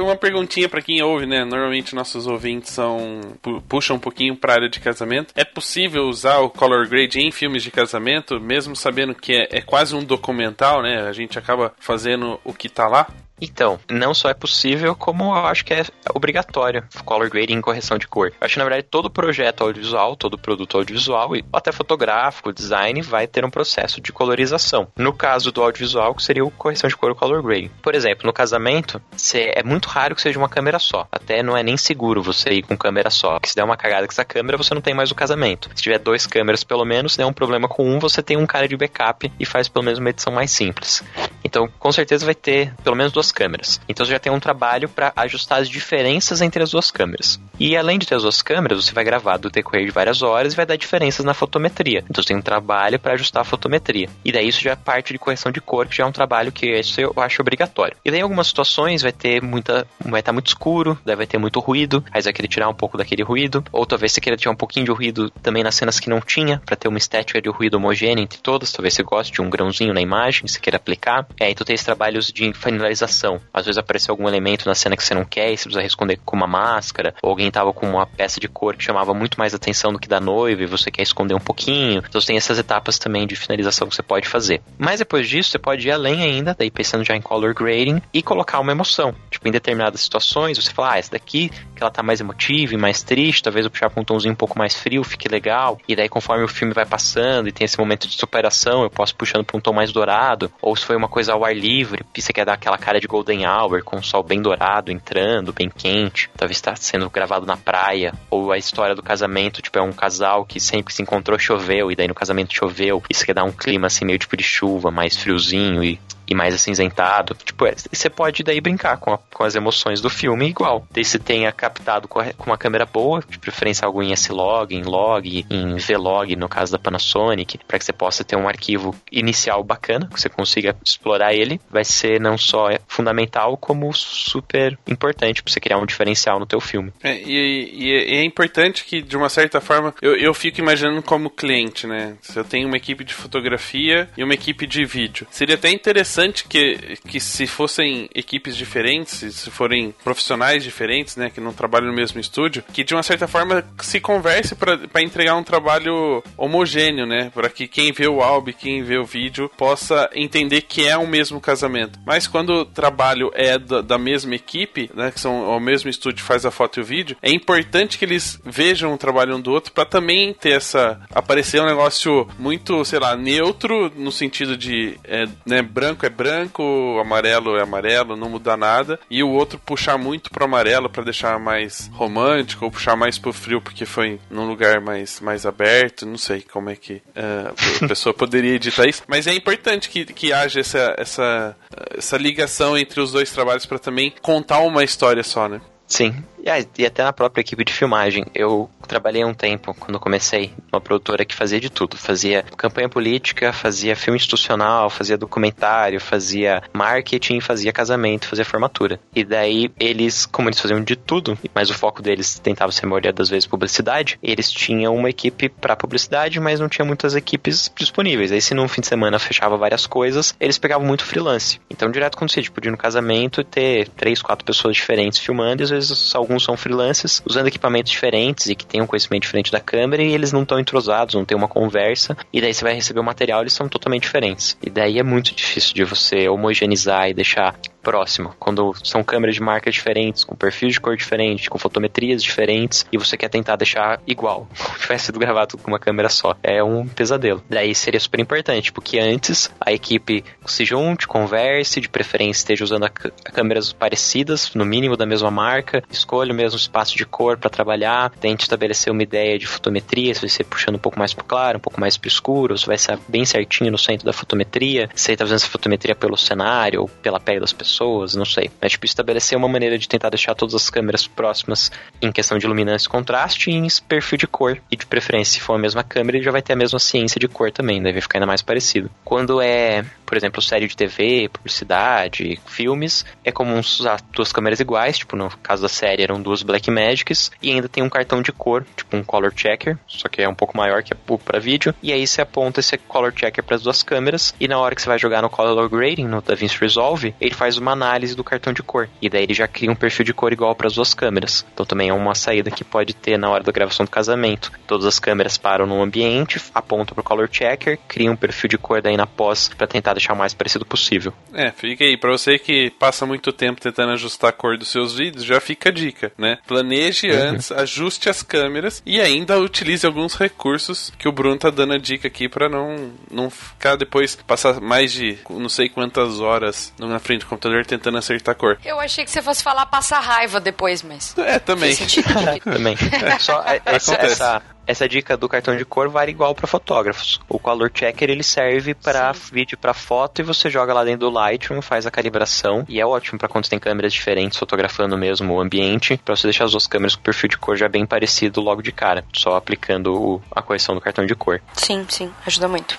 Uma 0.00 0.16
perguntinha 0.16 0.68
para 0.68 0.82
quem 0.82 1.02
ouve, 1.02 1.26
né? 1.26 1.44
Normalmente 1.44 1.94
nossos 1.94 2.26
ouvintes 2.26 2.70
são 2.70 3.20
puxam 3.68 3.96
um 3.96 4.00
pouquinho 4.00 4.36
para 4.36 4.54
área 4.54 4.68
de 4.68 4.80
casamento. 4.80 5.32
É 5.36 5.44
possível 5.44 6.04
usar 6.04 6.38
o 6.38 6.50
color 6.50 6.88
grade 6.88 7.20
em 7.20 7.30
filmes 7.30 7.62
de 7.62 7.70
casamento, 7.70 8.40
mesmo 8.40 8.74
sabendo 8.74 9.14
que 9.14 9.32
é, 9.32 9.48
é 9.50 9.60
quase 9.60 9.94
um 9.94 10.02
documental, 10.02 10.82
né? 10.82 11.02
A 11.02 11.12
gente 11.12 11.38
acaba 11.38 11.72
fazendo 11.78 12.40
o 12.44 12.54
que 12.54 12.68
tá 12.68 12.88
lá? 12.88 13.08
Então, 13.40 13.78
não 13.88 14.14
só 14.14 14.28
é 14.28 14.34
possível, 14.34 14.94
como 14.94 15.24
eu 15.24 15.46
acho 15.46 15.64
que 15.64 15.74
é 15.74 15.84
obrigatório 16.14 16.84
color 17.04 17.28
grading 17.28 17.54
em 17.54 17.60
correção 17.60 17.98
de 17.98 18.06
cor. 18.06 18.28
Eu 18.28 18.34
acho 18.44 18.54
que, 18.54 18.58
na 18.58 18.64
verdade, 18.64 18.86
todo 18.88 19.10
projeto 19.10 19.62
audiovisual, 19.62 20.16
todo 20.16 20.38
produto 20.38 20.76
audiovisual, 20.76 21.34
e 21.36 21.44
até 21.52 21.72
fotográfico, 21.72 22.52
design, 22.52 23.00
vai 23.02 23.26
ter 23.26 23.44
um 23.44 23.50
processo 23.50 24.00
de 24.00 24.12
colorização. 24.12 24.88
No 24.96 25.12
caso 25.12 25.50
do 25.50 25.62
audiovisual, 25.62 26.14
que 26.14 26.22
seria 26.22 26.44
o 26.44 26.50
correção 26.50 26.88
de 26.88 26.96
cor, 26.96 27.10
o 27.10 27.14
color 27.14 27.42
grading. 27.42 27.70
Por 27.82 27.94
exemplo, 27.94 28.26
no 28.26 28.32
casamento, 28.32 29.00
é 29.34 29.62
muito 29.62 29.88
raro 29.88 30.14
que 30.14 30.22
seja 30.22 30.38
uma 30.38 30.48
câmera 30.48 30.78
só. 30.78 31.06
Até 31.10 31.42
não 31.42 31.56
é 31.56 31.62
nem 31.62 31.76
seguro 31.76 32.22
você 32.22 32.50
ir 32.50 32.62
com 32.62 32.76
câmera 32.76 33.10
só. 33.10 33.34
Porque 33.34 33.48
se 33.48 33.56
der 33.56 33.64
uma 33.64 33.76
cagada 33.76 34.06
com 34.06 34.12
essa 34.12 34.24
câmera, 34.24 34.56
você 34.56 34.74
não 34.74 34.80
tem 34.80 34.94
mais 34.94 35.10
o 35.10 35.14
casamento. 35.14 35.70
Se 35.74 35.82
tiver 35.82 35.98
dois 35.98 36.26
câmeras, 36.26 36.64
pelo 36.64 36.84
menos, 36.84 37.12
se 37.12 37.18
der 37.18 37.26
um 37.26 37.32
problema 37.32 37.68
com 37.68 37.88
um, 37.88 37.98
você 37.98 38.22
tem 38.22 38.36
um 38.36 38.46
cara 38.46 38.68
de 38.68 38.76
backup 38.76 39.32
e 39.38 39.44
faz 39.44 39.68
pelo 39.68 39.84
menos 39.84 39.98
uma 39.98 40.10
edição 40.10 40.32
mais 40.32 40.50
simples. 40.50 41.02
Então, 41.44 41.68
com 41.78 41.90
certeza 41.90 42.24
vai 42.24 42.34
ter 42.34 42.74
pelo 42.84 42.96
menos 42.96 43.12
duas 43.12 43.29
câmeras. 43.32 43.80
Então 43.88 44.04
você 44.04 44.12
já 44.12 44.18
tem 44.18 44.32
um 44.32 44.40
trabalho 44.40 44.88
para 44.88 45.12
ajustar 45.16 45.60
as 45.60 45.68
diferenças 45.68 46.40
entre 46.40 46.62
as 46.62 46.70
duas 46.70 46.90
câmeras. 46.90 47.40
E 47.58 47.76
além 47.76 47.98
de 47.98 48.06
ter 48.06 48.14
as 48.14 48.22
duas 48.22 48.40
câmeras, 48.40 48.84
você 48.84 48.92
vai 48.92 49.04
gravar 49.04 49.36
do 49.36 49.50
decorrer 49.50 49.84
de 49.84 49.90
várias 49.90 50.22
horas 50.22 50.52
e 50.52 50.56
vai 50.56 50.64
dar 50.64 50.76
diferenças 50.76 51.24
na 51.24 51.34
fotometria. 51.34 52.04
Então 52.08 52.22
você 52.22 52.28
tem 52.28 52.36
um 52.36 52.42
trabalho 52.42 52.98
para 52.98 53.12
ajustar 53.12 53.42
a 53.42 53.44
fotometria. 53.44 54.08
E 54.24 54.32
daí 54.32 54.48
isso 54.48 54.60
já 54.62 54.72
é 54.72 54.76
parte 54.76 55.12
de 55.12 55.18
correção 55.18 55.52
de 55.52 55.60
cor, 55.60 55.86
que 55.86 55.96
já 55.96 56.04
é 56.04 56.06
um 56.06 56.12
trabalho 56.12 56.50
que 56.50 56.80
eu 56.98 57.12
acho 57.16 57.42
obrigatório. 57.42 57.96
E 58.04 58.10
daí 58.10 58.20
em 58.20 58.22
algumas 58.22 58.46
situações 58.46 59.02
vai 59.02 59.12
ter 59.12 59.42
muita. 59.42 59.86
vai 60.00 60.20
estar 60.20 60.32
muito 60.32 60.48
escuro, 60.48 60.98
daí 61.04 61.16
vai 61.16 61.26
ter 61.26 61.38
muito 61.38 61.60
ruído, 61.60 62.04
aí 62.10 62.22
você 62.22 62.28
vai 62.28 62.32
querer 62.32 62.48
tirar 62.48 62.68
um 62.68 62.74
pouco 62.74 62.96
daquele 62.96 63.22
ruído. 63.22 63.62
Ou 63.72 63.84
talvez 63.84 64.12
você 64.12 64.20
queira 64.20 64.36
tirar 64.36 64.52
um 64.52 64.56
pouquinho 64.56 64.86
de 64.86 64.92
ruído 64.92 65.30
também 65.42 65.62
nas 65.62 65.74
cenas 65.74 66.00
que 66.00 66.08
não 66.08 66.20
tinha, 66.20 66.62
para 66.64 66.76
ter 66.76 66.88
uma 66.88 66.98
estética 66.98 67.40
de 67.42 67.48
ruído 67.50 67.74
homogênea 67.74 68.22
entre 68.22 68.38
todas. 68.40 68.72
Talvez 68.72 68.94
você 68.94 69.02
goste 69.02 69.32
de 69.32 69.42
um 69.42 69.50
grãozinho 69.50 69.92
na 69.92 70.00
imagem, 70.00 70.48
você 70.48 70.58
queira 70.58 70.76
aplicar. 70.76 71.26
É, 71.38 71.50
então 71.50 71.64
tem 71.64 71.74
esses 71.74 71.84
trabalhos 71.84 72.32
de 72.32 72.52
finalização. 72.54 73.19
Às 73.52 73.66
vezes 73.66 73.78
apareceu 73.78 74.12
algum 74.12 74.28
elemento 74.28 74.66
na 74.66 74.74
cena 74.74 74.96
que 74.96 75.02
você 75.02 75.14
não 75.14 75.24
quer 75.24 75.52
e 75.52 75.56
você 75.56 75.64
precisa 75.64 75.82
responder 75.82 76.18
com 76.24 76.36
uma 76.36 76.46
máscara, 76.46 77.14
ou 77.22 77.30
alguém 77.30 77.50
tava 77.50 77.72
com 77.72 77.86
uma 77.86 78.06
peça 78.06 78.40
de 78.40 78.48
cor 78.48 78.76
que 78.76 78.84
chamava 78.84 79.12
muito 79.12 79.38
mais 79.38 79.54
atenção 79.54 79.92
do 79.92 79.98
que 79.98 80.08
da 80.08 80.20
noiva 80.20 80.62
e 80.62 80.66
você 80.66 80.90
quer 80.90 81.02
esconder 81.02 81.34
um 81.34 81.40
pouquinho. 81.40 82.02
Então 82.08 82.20
tem 82.20 82.36
essas 82.36 82.58
etapas 82.58 82.98
também 82.98 83.26
de 83.26 83.36
finalização 83.36 83.88
que 83.88 83.94
você 83.94 84.02
pode 84.02 84.28
fazer. 84.28 84.62
Mas 84.78 85.00
depois 85.00 85.28
disso, 85.28 85.50
você 85.50 85.58
pode 85.58 85.86
ir 85.86 85.90
além 85.90 86.22
ainda, 86.22 86.54
daí 86.58 86.70
pensando 86.70 87.04
já 87.04 87.16
em 87.16 87.20
color 87.20 87.54
grading 87.54 88.00
e 88.12 88.22
colocar 88.22 88.60
uma 88.60 88.72
emoção. 88.72 89.14
Tipo, 89.30 89.48
em 89.48 89.52
determinadas 89.52 90.00
situações, 90.00 90.58
você 90.58 90.70
fala, 90.70 90.92
ah, 90.92 90.98
essa 90.98 91.12
daqui, 91.12 91.48
que 91.48 91.82
ela 91.82 91.90
tá 91.90 92.02
mais 92.02 92.20
emotiva 92.20 92.74
e 92.74 92.76
mais 92.76 93.02
triste, 93.02 93.42
talvez 93.42 93.64
eu 93.64 93.70
puxar 93.70 93.90
pra 93.90 94.00
um 94.00 94.04
tomzinho 94.04 94.32
um 94.32 94.36
pouco 94.36 94.58
mais 94.58 94.74
frio, 94.74 95.02
fique 95.02 95.28
legal. 95.28 95.78
E 95.88 95.96
daí, 95.96 96.08
conforme 96.08 96.44
o 96.44 96.48
filme 96.48 96.72
vai 96.72 96.86
passando 96.86 97.48
e 97.48 97.52
tem 97.52 97.64
esse 97.64 97.78
momento 97.78 98.06
de 98.06 98.14
superação, 98.14 98.82
eu 98.82 98.90
posso 98.90 99.14
puxando 99.14 99.44
pra 99.44 99.56
um 99.56 99.60
tom 99.60 99.72
mais 99.72 99.92
dourado. 99.92 100.50
Ou 100.60 100.76
se 100.76 100.84
foi 100.84 100.96
uma 100.96 101.08
coisa 101.08 101.32
ao 101.32 101.44
ar 101.44 101.56
livre, 101.56 102.04
você 102.14 102.32
quer 102.32 102.44
dar 102.44 102.54
aquela 102.54 102.78
cara 102.78 103.00
de 103.00 103.08
golden 103.10 103.44
hour, 103.44 103.82
com 103.82 103.96
o 103.96 104.02
sol 104.02 104.22
bem 104.22 104.40
dourado 104.40 104.92
entrando, 104.92 105.52
bem 105.52 105.68
quente. 105.68 106.30
Talvez 106.36 106.56
está 106.56 106.76
sendo 106.76 107.10
gravado 107.10 107.44
na 107.44 107.56
praia. 107.56 108.14
Ou 108.30 108.52
a 108.52 108.58
história 108.58 108.94
do 108.94 109.02
casamento, 109.02 109.60
tipo, 109.60 109.78
é 109.78 109.82
um 109.82 109.92
casal 109.92 110.44
que 110.44 110.60
sempre 110.60 110.94
se 110.94 111.02
encontrou, 111.02 111.38
choveu, 111.38 111.90
e 111.90 111.96
daí 111.96 112.06
no 112.06 112.14
casamento 112.14 112.54
choveu. 112.54 113.02
Você 113.12 113.26
quer 113.26 113.34
dar 113.34 113.44
um 113.44 113.52
clima 113.52 113.88
assim, 113.88 114.04
meio 114.04 114.18
tipo 114.18 114.36
de 114.36 114.44
chuva, 114.44 114.90
mais 114.90 115.16
friozinho 115.16 115.82
e 115.82 115.98
e 116.30 116.34
mais 116.34 116.54
acinzentado. 116.54 117.34
Tipo, 117.44 117.66
é, 117.66 117.74
você 117.92 118.08
pode 118.08 118.44
daí 118.44 118.60
brincar 118.60 118.96
com, 118.98 119.12
a, 119.12 119.18
com 119.18 119.42
as 119.42 119.56
emoções 119.56 120.00
do 120.00 120.08
filme 120.08 120.48
igual. 120.48 120.86
Desde 120.90 121.10
se 121.10 121.18
tenha 121.18 121.50
captado 121.50 122.06
com, 122.06 122.20
a, 122.20 122.32
com 122.34 122.48
uma 122.48 122.56
câmera 122.56 122.86
boa, 122.86 123.20
de 123.28 123.38
preferência 123.38 123.84
algo 123.84 124.00
em 124.00 124.12
S-Log, 124.12 124.72
em 124.72 124.82
Log, 124.82 125.44
em 125.50 125.76
V-Log, 125.76 126.36
no 126.36 126.48
caso 126.48 126.70
da 126.70 126.78
Panasonic, 126.78 127.58
para 127.66 127.78
que 127.78 127.84
você 127.84 127.92
possa 127.92 128.22
ter 128.22 128.36
um 128.36 128.46
arquivo 128.46 128.94
inicial 129.10 129.64
bacana, 129.64 130.08
que 130.12 130.20
você 130.20 130.28
consiga 130.28 130.76
explorar 130.84 131.34
ele, 131.34 131.60
vai 131.68 131.84
ser 131.84 132.20
não 132.20 132.38
só 132.38 132.68
fundamental, 132.86 133.56
como 133.56 133.92
super 133.92 134.78
importante 134.86 135.42
para 135.42 135.52
você 135.52 135.58
criar 135.58 135.78
um 135.78 135.86
diferencial 135.86 136.38
no 136.38 136.46
teu 136.46 136.60
filme. 136.60 136.92
É, 137.02 137.16
e, 137.16 137.88
e, 137.88 138.16
é 138.18 138.24
importante 138.24 138.84
que, 138.84 139.02
de 139.02 139.16
uma 139.16 139.28
certa 139.28 139.60
forma, 139.60 139.92
eu, 140.00 140.14
eu 140.14 140.32
fico 140.32 140.60
imaginando 140.60 141.02
como 141.02 141.28
cliente, 141.28 141.88
né? 141.88 142.14
Se 142.22 142.38
eu 142.38 142.44
tenho 142.44 142.68
uma 142.68 142.76
equipe 142.76 143.02
de 143.02 143.14
fotografia 143.14 144.08
e 144.16 144.22
uma 144.22 144.34
equipe 144.34 144.66
de 144.66 144.84
vídeo. 144.84 145.26
Seria 145.30 145.56
até 145.56 145.70
interessante 145.70 146.19
interessante 146.20 146.44
que, 146.44 146.98
que 147.06 147.20
se 147.20 147.46
fossem 147.46 148.08
equipes 148.14 148.56
diferentes, 148.56 149.34
se 149.34 149.50
forem 149.50 149.94
profissionais 150.04 150.62
diferentes, 150.62 151.16
né, 151.16 151.30
que 151.30 151.40
não 151.40 151.52
trabalham 151.52 151.88
no 151.88 151.94
mesmo 151.94 152.20
estúdio, 152.20 152.62
que 152.72 152.84
de 152.84 152.94
uma 152.94 153.02
certa 153.02 153.26
forma 153.26 153.64
se 153.80 154.00
converse 154.00 154.54
para 154.54 155.02
entregar 155.02 155.36
um 155.36 155.42
trabalho 155.42 156.22
homogêneo, 156.36 157.06
né, 157.06 157.30
para 157.34 157.48
que 157.48 157.66
quem 157.66 157.92
vê 157.92 158.08
o 158.08 158.20
álbum, 158.20 158.52
quem 158.52 158.82
vê 158.82 158.98
o 158.98 159.04
vídeo 159.04 159.50
possa 159.56 160.08
entender 160.14 160.62
que 160.62 160.86
é 160.86 160.96
o 160.96 161.06
mesmo 161.06 161.40
casamento. 161.40 161.98
Mas 162.04 162.26
quando 162.26 162.50
o 162.50 162.64
trabalho 162.64 163.30
é 163.34 163.58
da, 163.58 163.80
da 163.80 163.98
mesma 163.98 164.34
equipe, 164.34 164.90
né, 164.94 165.10
que 165.10 165.20
são 165.20 165.48
o 165.56 165.60
mesmo 165.60 165.90
estúdio 165.90 166.24
faz 166.24 166.44
a 166.44 166.50
foto 166.50 166.78
e 166.78 166.82
o 166.82 166.84
vídeo, 166.84 167.16
é 167.22 167.30
importante 167.30 167.98
que 167.98 168.04
eles 168.04 168.40
vejam 168.44 168.92
o 168.92 168.98
trabalho 168.98 169.36
um 169.36 169.40
do 169.40 169.52
outro 169.52 169.72
para 169.72 169.84
também 169.84 170.34
ter 170.34 170.50
essa 170.50 171.00
aparecer 171.14 171.60
um 171.60 171.66
negócio 171.66 172.28
muito, 172.38 172.84
sei 172.84 172.98
lá, 172.98 173.16
neutro 173.16 173.90
no 173.96 174.10
sentido 174.10 174.56
de 174.56 174.98
é, 175.04 175.26
né, 175.46 175.62
branco 175.62 176.04
é 176.04 176.09
branco, 176.10 176.62
o 176.62 177.00
amarelo 177.00 177.56
é 177.56 177.62
amarelo, 177.62 178.16
não 178.16 178.28
muda 178.28 178.56
nada. 178.56 178.98
E 179.10 179.22
o 179.22 179.30
outro 179.30 179.58
puxar 179.58 179.96
muito 179.96 180.30
pro 180.30 180.44
amarelo 180.44 180.88
para 180.88 181.04
deixar 181.04 181.38
mais 181.38 181.90
romântico, 181.92 182.64
ou 182.64 182.70
puxar 182.70 182.96
mais 182.96 183.18
pro 183.18 183.32
frio 183.32 183.60
porque 183.60 183.86
foi 183.86 184.18
num 184.30 184.46
lugar 184.46 184.80
mais, 184.80 185.20
mais 185.20 185.46
aberto. 185.46 186.06
Não 186.06 186.18
sei 186.18 186.42
como 186.42 186.70
é 186.70 186.76
que 186.76 186.94
uh, 186.94 187.84
a 187.84 187.88
pessoa 187.88 188.12
poderia 188.14 188.54
editar 188.54 188.86
isso. 188.86 189.02
Mas 189.06 189.26
é 189.26 189.34
importante 189.34 189.88
que, 189.88 190.04
que 190.04 190.32
haja 190.32 190.60
essa, 190.60 190.94
essa, 190.98 191.56
essa 191.96 192.16
ligação 192.16 192.76
entre 192.76 193.00
os 193.00 193.12
dois 193.12 193.30
trabalhos 193.30 193.66
para 193.66 193.78
também 193.78 194.12
contar 194.20 194.60
uma 194.60 194.84
história 194.84 195.22
só, 195.22 195.48
né? 195.48 195.60
Sim, 195.90 196.14
e 196.44 196.86
até 196.86 197.02
na 197.02 197.12
própria 197.12 197.40
equipe 197.40 197.64
de 197.64 197.72
filmagem. 197.72 198.26
Eu 198.34 198.70
trabalhei 198.86 199.24
um 199.24 199.34
tempo, 199.34 199.74
quando 199.74 200.00
comecei, 200.00 200.52
uma 200.72 200.80
produtora 200.80 201.24
que 201.24 201.34
fazia 201.34 201.60
de 201.60 201.70
tudo. 201.70 201.96
Fazia 201.96 202.44
campanha 202.56 202.88
política, 202.88 203.52
fazia 203.52 203.94
filme 203.94 204.16
institucional, 204.16 204.90
fazia 204.90 205.16
documentário, 205.16 206.00
fazia 206.00 206.62
marketing, 206.72 207.40
fazia 207.40 207.72
casamento, 207.72 208.26
fazia 208.26 208.44
formatura. 208.44 208.98
E 209.14 209.24
daí 209.24 209.70
eles, 209.78 210.26
como 210.26 210.48
eles 210.48 210.60
faziam 210.60 210.82
de 210.82 210.96
tudo, 210.96 211.38
mas 211.54 211.70
o 211.70 211.74
foco 211.74 212.02
deles 212.02 212.38
tentava 212.38 212.72
ser 212.72 212.86
a 212.86 212.88
maioria 212.88 213.12
das 213.12 213.28
vezes 213.28 213.46
publicidade, 213.46 214.18
eles 214.22 214.50
tinham 214.50 214.94
uma 214.94 215.10
equipe 215.10 215.48
para 215.48 215.76
publicidade, 215.76 216.40
mas 216.40 216.60
não 216.60 216.68
tinha 216.68 216.84
muitas 216.84 217.14
equipes 217.14 217.72
disponíveis. 217.76 218.32
Aí 218.32 218.40
se 218.40 218.54
num 218.54 218.68
fim 218.68 218.80
de 218.80 218.86
semana 218.86 219.18
fechava 219.18 219.56
várias 219.56 219.86
coisas, 219.86 220.34
eles 220.40 220.58
pegavam 220.58 220.86
muito 220.86 221.04
freelance. 221.04 221.60
Então 221.70 221.90
direto 221.90 222.16
quando 222.16 222.30
você 222.30 222.42
podia 222.50 222.70
ir 222.70 222.72
no 222.72 222.78
casamento 222.78 223.44
ter 223.44 223.88
três, 223.88 224.22
quatro 224.22 224.44
pessoas 224.44 224.74
diferentes 224.76 225.18
filmando, 225.18 225.62
e 225.62 225.64
às 225.64 225.70
vezes 225.70 225.98
alguns 226.30 226.44
são 226.44 226.56
freelancers 226.56 227.20
usando 227.26 227.48
equipamentos 227.48 227.90
diferentes 227.90 228.46
e 228.46 228.54
que 228.54 228.64
tem 228.64 228.80
um 228.80 228.86
conhecimento 228.86 229.22
diferente 229.22 229.50
da 229.50 229.58
câmera 229.58 230.02
e 230.02 230.14
eles 230.14 230.32
não 230.32 230.42
estão 230.42 230.60
entrosados, 230.60 231.16
não 231.16 231.24
tem 231.24 231.36
uma 231.36 231.48
conversa, 231.48 232.16
e 232.32 232.40
daí 232.40 232.54
você 232.54 232.62
vai 232.62 232.74
receber 232.74 233.00
o 233.00 233.04
material, 233.04 233.40
eles 233.40 233.52
são 233.52 233.68
totalmente 233.68 234.02
diferentes. 234.02 234.56
E 234.62 234.70
daí 234.70 234.98
é 234.98 235.02
muito 235.02 235.34
difícil 235.34 235.74
de 235.74 235.84
você 235.84 236.28
homogeneizar 236.28 237.08
e 237.08 237.14
deixar 237.14 237.56
próximo. 237.82 238.34
Quando 238.38 238.74
são 238.84 239.02
câmeras 239.02 239.34
de 239.34 239.42
marca 239.42 239.70
diferentes, 239.70 240.24
com 240.24 240.36
perfil 240.36 240.68
de 240.68 240.80
cor 240.80 240.96
diferente, 240.96 241.50
com 241.50 241.58
fotometrias 241.58 242.22
diferentes, 242.22 242.86
e 242.92 242.98
você 242.98 243.16
quer 243.16 243.28
tentar 243.28 243.56
deixar 243.56 244.00
igual, 244.06 244.46
como 244.62 244.78
tivesse 244.78 245.06
sido 245.06 245.18
gravado 245.18 245.56
com 245.56 245.70
uma 245.70 245.78
câmera 245.78 246.08
só. 246.08 246.36
É 246.42 246.62
um 246.62 246.86
pesadelo. 246.86 247.42
Daí 247.48 247.74
seria 247.74 248.00
super 248.00 248.20
importante, 248.20 248.72
porque 248.72 248.98
antes 248.98 249.50
a 249.60 249.72
equipe 249.72 250.24
se 250.46 250.64
junte, 250.64 251.06
converse, 251.06 251.80
de 251.80 251.88
preferência 251.88 252.40
esteja 252.40 252.64
usando 252.64 252.90
câmeras 253.24 253.72
parecidas, 253.72 254.54
no 254.54 254.64
mínimo 254.64 254.96
da 254.96 255.06
mesma 255.06 255.30
marca, 255.30 255.82
escolha 255.90 256.32
o 256.32 256.36
mesmo 256.36 256.58
espaço 256.58 256.96
de 256.96 257.06
cor 257.06 257.38
para 257.38 257.50
trabalhar, 257.50 258.10
tente 258.10 258.42
estabelecer 258.42 258.92
uma 258.92 259.02
ideia 259.02 259.38
de 259.38 259.46
fotometria, 259.46 260.14
se 260.14 260.20
vai 260.20 260.30
ser 260.30 260.44
puxando 260.44 260.76
um 260.76 260.78
pouco 260.78 260.98
mais 260.98 261.14
pro 261.14 261.24
claro, 261.24 261.58
um 261.58 261.60
pouco 261.60 261.80
mais 261.80 261.96
pro 261.96 262.08
escuro, 262.08 262.56
se 262.58 262.66
vai 262.66 262.78
ser 262.78 262.98
bem 263.08 263.24
certinho 263.24 263.70
no 263.70 263.78
centro 263.78 264.04
da 264.04 264.12
fotometria, 264.12 264.88
se 264.94 265.16
tá 265.16 265.24
fazendo 265.24 265.36
essa 265.36 265.48
fotometria 265.48 265.94
pelo 265.94 266.16
cenário 266.16 266.82
ou 266.82 266.88
pela 266.88 267.20
pele 267.20 267.40
das 267.40 267.52
pessoas 267.52 267.69
pessoas, 267.70 268.14
não 268.14 268.24
sei. 268.24 268.50
É 268.60 268.68
tipo 268.68 268.84
estabelecer 268.84 269.38
uma 269.38 269.48
maneira 269.48 269.78
de 269.78 269.88
tentar 269.88 270.10
deixar 270.10 270.34
todas 270.34 270.54
as 270.54 270.68
câmeras 270.68 271.06
próximas 271.06 271.70
em 272.02 272.10
questão 272.10 272.38
de 272.38 272.46
luminância 272.46 272.86
e 272.86 272.90
contraste 272.90 273.50
e 273.50 273.54
em 273.54 273.66
perfil 273.88 274.18
de 274.18 274.26
cor. 274.26 274.60
E 274.70 274.76
de 274.76 274.86
preferência, 274.86 275.34
se 275.34 275.40
for 275.40 275.54
a 275.54 275.58
mesma 275.58 275.82
câmera, 275.82 276.18
ele 276.18 276.24
já 276.24 276.32
vai 276.32 276.42
ter 276.42 276.52
a 276.52 276.56
mesma 276.56 276.78
ciência 276.78 277.18
de 277.18 277.28
cor 277.28 277.50
também, 277.52 277.82
deve 277.82 278.00
ficar 278.00 278.18
ainda 278.18 278.26
mais 278.26 278.42
parecido. 278.42 278.90
Quando 279.04 279.40
é, 279.40 279.84
por 280.04 280.16
exemplo, 280.16 280.42
série 280.42 280.66
de 280.66 280.76
TV, 280.76 281.28
publicidade, 281.32 282.40
filmes, 282.46 283.06
é 283.24 283.30
comum 283.30 283.60
usar 283.60 284.00
duas 284.12 284.32
câmeras 284.32 284.60
iguais, 284.60 284.98
tipo 284.98 285.16
no 285.16 285.30
caso 285.42 285.62
da 285.62 285.68
série 285.68 286.02
eram 286.02 286.20
duas 286.20 286.42
Blackmagics, 286.42 287.30
e 287.40 287.50
ainda 287.50 287.68
tem 287.68 287.82
um 287.82 287.88
cartão 287.88 288.20
de 288.20 288.32
cor, 288.32 288.66
tipo 288.76 288.96
um 288.96 289.04
color 289.04 289.32
checker, 289.34 289.78
só 289.86 290.08
que 290.08 290.20
é 290.20 290.28
um 290.28 290.34
pouco 290.34 290.56
maior 290.56 290.82
que 290.82 290.92
o 290.92 291.18
para 291.18 291.38
vídeo, 291.38 291.74
e 291.82 291.92
aí 291.92 292.06
você 292.06 292.22
aponta 292.22 292.60
esse 292.60 292.76
color 292.78 293.12
checker 293.14 293.44
para 293.44 293.56
as 293.56 293.62
duas 293.62 293.82
câmeras, 293.82 294.34
e 294.40 294.48
na 294.48 294.58
hora 294.58 294.74
que 294.74 294.82
você 294.82 294.88
vai 294.88 294.98
jogar 294.98 295.22
no 295.22 295.30
color 295.30 295.68
grading, 295.68 296.06
no 296.06 296.20
DaVinci 296.20 296.58
Resolve, 296.58 297.14
ele 297.20 297.34
faz 297.34 297.56
uma 297.60 297.72
análise 297.72 298.14
do 298.14 298.24
cartão 298.24 298.52
de 298.52 298.62
cor. 298.62 298.88
E 299.00 299.08
daí 299.08 299.24
ele 299.24 299.34
já 299.34 299.46
cria 299.46 299.70
um 299.70 299.74
perfil 299.74 300.04
de 300.04 300.14
cor 300.14 300.32
igual 300.32 300.54
para 300.54 300.66
as 300.66 300.74
duas 300.74 300.94
câmeras. 300.94 301.44
Então 301.52 301.66
também 301.66 301.88
é 301.88 301.94
uma 301.94 302.14
saída 302.14 302.50
que 302.50 302.64
pode 302.64 302.94
ter 302.94 303.18
na 303.18 303.30
hora 303.30 303.42
da 303.42 303.52
gravação 303.52 303.84
do 303.84 303.90
casamento. 303.90 304.52
Todas 304.66 304.86
as 304.86 304.98
câmeras 304.98 305.36
param 305.36 305.66
no 305.66 305.82
ambiente, 305.82 306.40
apontam 306.54 306.94
para 306.94 307.00
o 307.00 307.04
color 307.04 307.28
checker, 307.30 307.78
cria 307.88 308.10
um 308.10 308.16
perfil 308.16 308.48
de 308.48 308.58
cor 308.58 308.82
daí 308.82 308.96
na 308.96 309.06
pós 309.06 309.48
para 309.48 309.66
tentar 309.66 309.94
deixar 309.94 310.12
o 310.12 310.16
mais 310.16 310.34
parecido 310.34 310.64
possível. 310.64 311.12
É, 311.32 311.50
fica 311.50 311.84
aí. 311.84 311.96
Para 311.96 312.10
você 312.10 312.38
que 312.38 312.70
passa 312.78 313.06
muito 313.06 313.32
tempo 313.32 313.60
tentando 313.60 313.92
ajustar 313.92 314.30
a 314.30 314.32
cor 314.32 314.56
dos 314.56 314.68
seus 314.68 314.94
vídeos, 314.94 315.24
já 315.24 315.40
fica 315.40 315.68
a 315.68 315.72
dica, 315.72 316.12
né? 316.16 316.38
Planeje 316.46 317.10
uhum. 317.10 317.30
antes, 317.30 317.52
ajuste 317.52 318.08
as 318.08 318.22
câmeras 318.22 318.82
e 318.84 319.00
ainda 319.00 319.38
utilize 319.38 319.86
alguns 319.86 320.14
recursos 320.14 320.92
que 320.98 321.08
o 321.08 321.12
Bruno 321.12 321.38
tá 321.38 321.50
dando 321.50 321.74
a 321.74 321.78
dica 321.78 322.08
aqui 322.08 322.28
para 322.28 322.48
não, 322.48 322.92
não 323.10 323.30
ficar 323.30 323.76
depois, 323.76 324.16
passar 324.16 324.60
mais 324.60 324.92
de 324.92 325.18
não 325.28 325.48
sei 325.48 325.68
quantas 325.68 326.20
horas 326.20 326.72
na 326.78 326.98
frente 326.98 327.20
do 327.20 327.26
computador 327.26 327.49
computador 327.50 327.66
tentando 327.66 327.98
acertar 327.98 328.32
a 328.32 328.34
cor. 328.34 328.58
Eu 328.64 328.78
achei 328.78 329.04
que 329.04 329.10
você 329.10 329.20
fosse 329.20 329.42
falar 329.42 329.66
passar 329.66 330.00
raiva 330.00 330.40
depois, 330.40 330.82
mas. 330.82 331.16
É, 331.18 331.38
também. 331.38 331.74
também. 332.44 332.76
Só 333.18 333.42
é, 333.42 333.60
essa, 333.64 333.94
essa, 333.94 334.42
essa 334.70 334.88
dica 334.88 335.16
do 335.16 335.28
cartão 335.28 335.56
de 335.56 335.64
cor 335.64 335.88
vale 335.88 336.10
igual 336.10 336.34
para 336.34 336.46
fotógrafos. 336.46 337.20
O 337.28 337.38
color 337.38 337.70
checker 337.74 338.10
ele 338.10 338.22
serve 338.22 338.74
para 338.74 339.12
vídeo 339.12 339.58
para 339.58 339.74
foto 339.74 340.20
e 340.20 340.24
você 340.24 340.48
joga 340.48 340.72
lá 340.72 340.84
dentro 340.84 341.00
do 341.00 341.10
Lightroom, 341.10 341.60
faz 341.60 341.86
a 341.86 341.90
calibração 341.90 342.64
e 342.68 342.80
é 342.80 342.86
ótimo 342.86 343.18
para 343.18 343.28
quando 343.28 343.48
tem 343.48 343.58
câmeras 343.58 343.92
diferentes 343.92 344.38
fotografando 344.38 344.96
mesmo 344.96 345.34
o 345.34 345.40
ambiente, 345.40 346.00
para 346.04 346.16
você 346.16 346.26
deixar 346.26 346.44
as 346.44 346.52
duas 346.52 346.66
câmeras 346.66 346.94
com 346.94 347.02
perfil 347.02 347.28
de 347.28 347.38
cor 347.38 347.56
já 347.56 347.68
bem 347.68 347.84
parecido 347.84 348.40
logo 348.40 348.62
de 348.62 348.72
cara, 348.72 349.04
só 349.12 349.36
aplicando 349.36 349.94
o, 349.94 350.22
a 350.30 350.40
correção 350.40 350.74
do 350.74 350.80
cartão 350.80 351.04
de 351.04 351.14
cor. 351.14 351.42
Sim, 351.54 351.84
sim, 351.88 352.10
ajuda 352.26 352.48
muito 352.48 352.78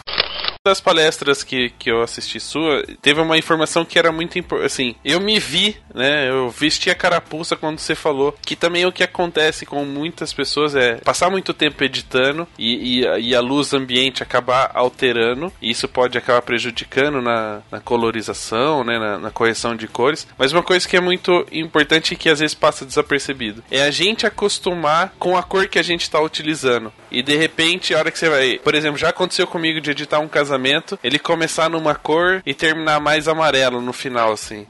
das 0.63 0.79
palestras 0.79 1.43
que, 1.43 1.71
que 1.71 1.89
eu 1.89 2.03
assisti 2.03 2.39
sua, 2.39 2.83
teve 3.01 3.19
uma 3.19 3.35
informação 3.35 3.83
que 3.83 3.97
era 3.97 4.11
muito 4.11 4.37
importante. 4.37 4.67
Assim, 4.67 4.95
eu 5.03 5.19
me 5.19 5.39
vi, 5.39 5.75
né? 5.93 6.29
Eu 6.29 6.51
vesti 6.51 6.89
a 6.91 6.95
carapuça 6.95 7.55
quando 7.55 7.79
você 7.79 7.95
falou 7.95 8.35
que 8.45 8.55
também 8.55 8.85
o 8.85 8.91
que 8.91 9.03
acontece 9.03 9.65
com 9.65 9.83
muitas 9.83 10.31
pessoas 10.31 10.75
é 10.75 10.97
passar 10.97 11.31
muito 11.31 11.51
tempo 11.51 11.80
editando 11.85 12.47
e, 12.57 13.01
e, 13.01 13.29
e 13.29 13.35
a 13.35 13.41
luz 13.41 13.73
ambiente 13.73 14.23
acabar 14.23 14.71
alterando. 14.73 15.51
E 15.61 15.71
isso 15.71 15.87
pode 15.87 16.17
acabar 16.17 16.41
prejudicando 16.41 17.21
na, 17.21 17.61
na 17.71 17.79
colorização, 17.79 18.83
né? 18.83 18.97
Na, 18.99 19.17
na, 19.17 19.31
correção 19.31 19.75
de 19.75 19.87
cores. 19.87 20.27
Mas 20.37 20.51
uma 20.51 20.63
coisa 20.63 20.87
que 20.87 20.97
é 20.97 21.01
muito 21.01 21.45
importante 21.51 22.13
e 22.13 22.17
que 22.17 22.29
às 22.29 22.39
vezes 22.39 22.53
passa 22.53 22.85
desapercebido 22.85 23.63
é 23.71 23.81
a 23.81 23.91
gente 23.91 24.25
acostumar 24.25 25.13
com 25.17 25.37
a 25.37 25.43
cor 25.43 25.67
que 25.67 25.79
a 25.79 25.83
gente 25.83 26.01
está 26.01 26.19
utilizando. 26.21 26.91
E 27.09 27.21
de 27.23 27.35
repente, 27.35 27.93
a 27.93 27.99
hora 27.99 28.11
que 28.11 28.19
você 28.19 28.29
vai. 28.29 28.59
Por 28.63 28.75
exemplo, 28.75 28.97
já 28.97 29.09
aconteceu 29.09 29.47
comigo 29.47 29.81
de 29.81 29.91
editar 29.91 30.19
um 30.19 30.27
casamento 30.27 30.97
ele 31.03 31.19
começar 31.19 31.69
numa 31.69 31.95
cor 31.95 32.41
e 32.45 32.53
terminar 32.53 32.99
mais 32.99 33.27
amarelo 33.27 33.81
no 33.81 33.93
final, 33.93 34.31
assim. 34.31 34.65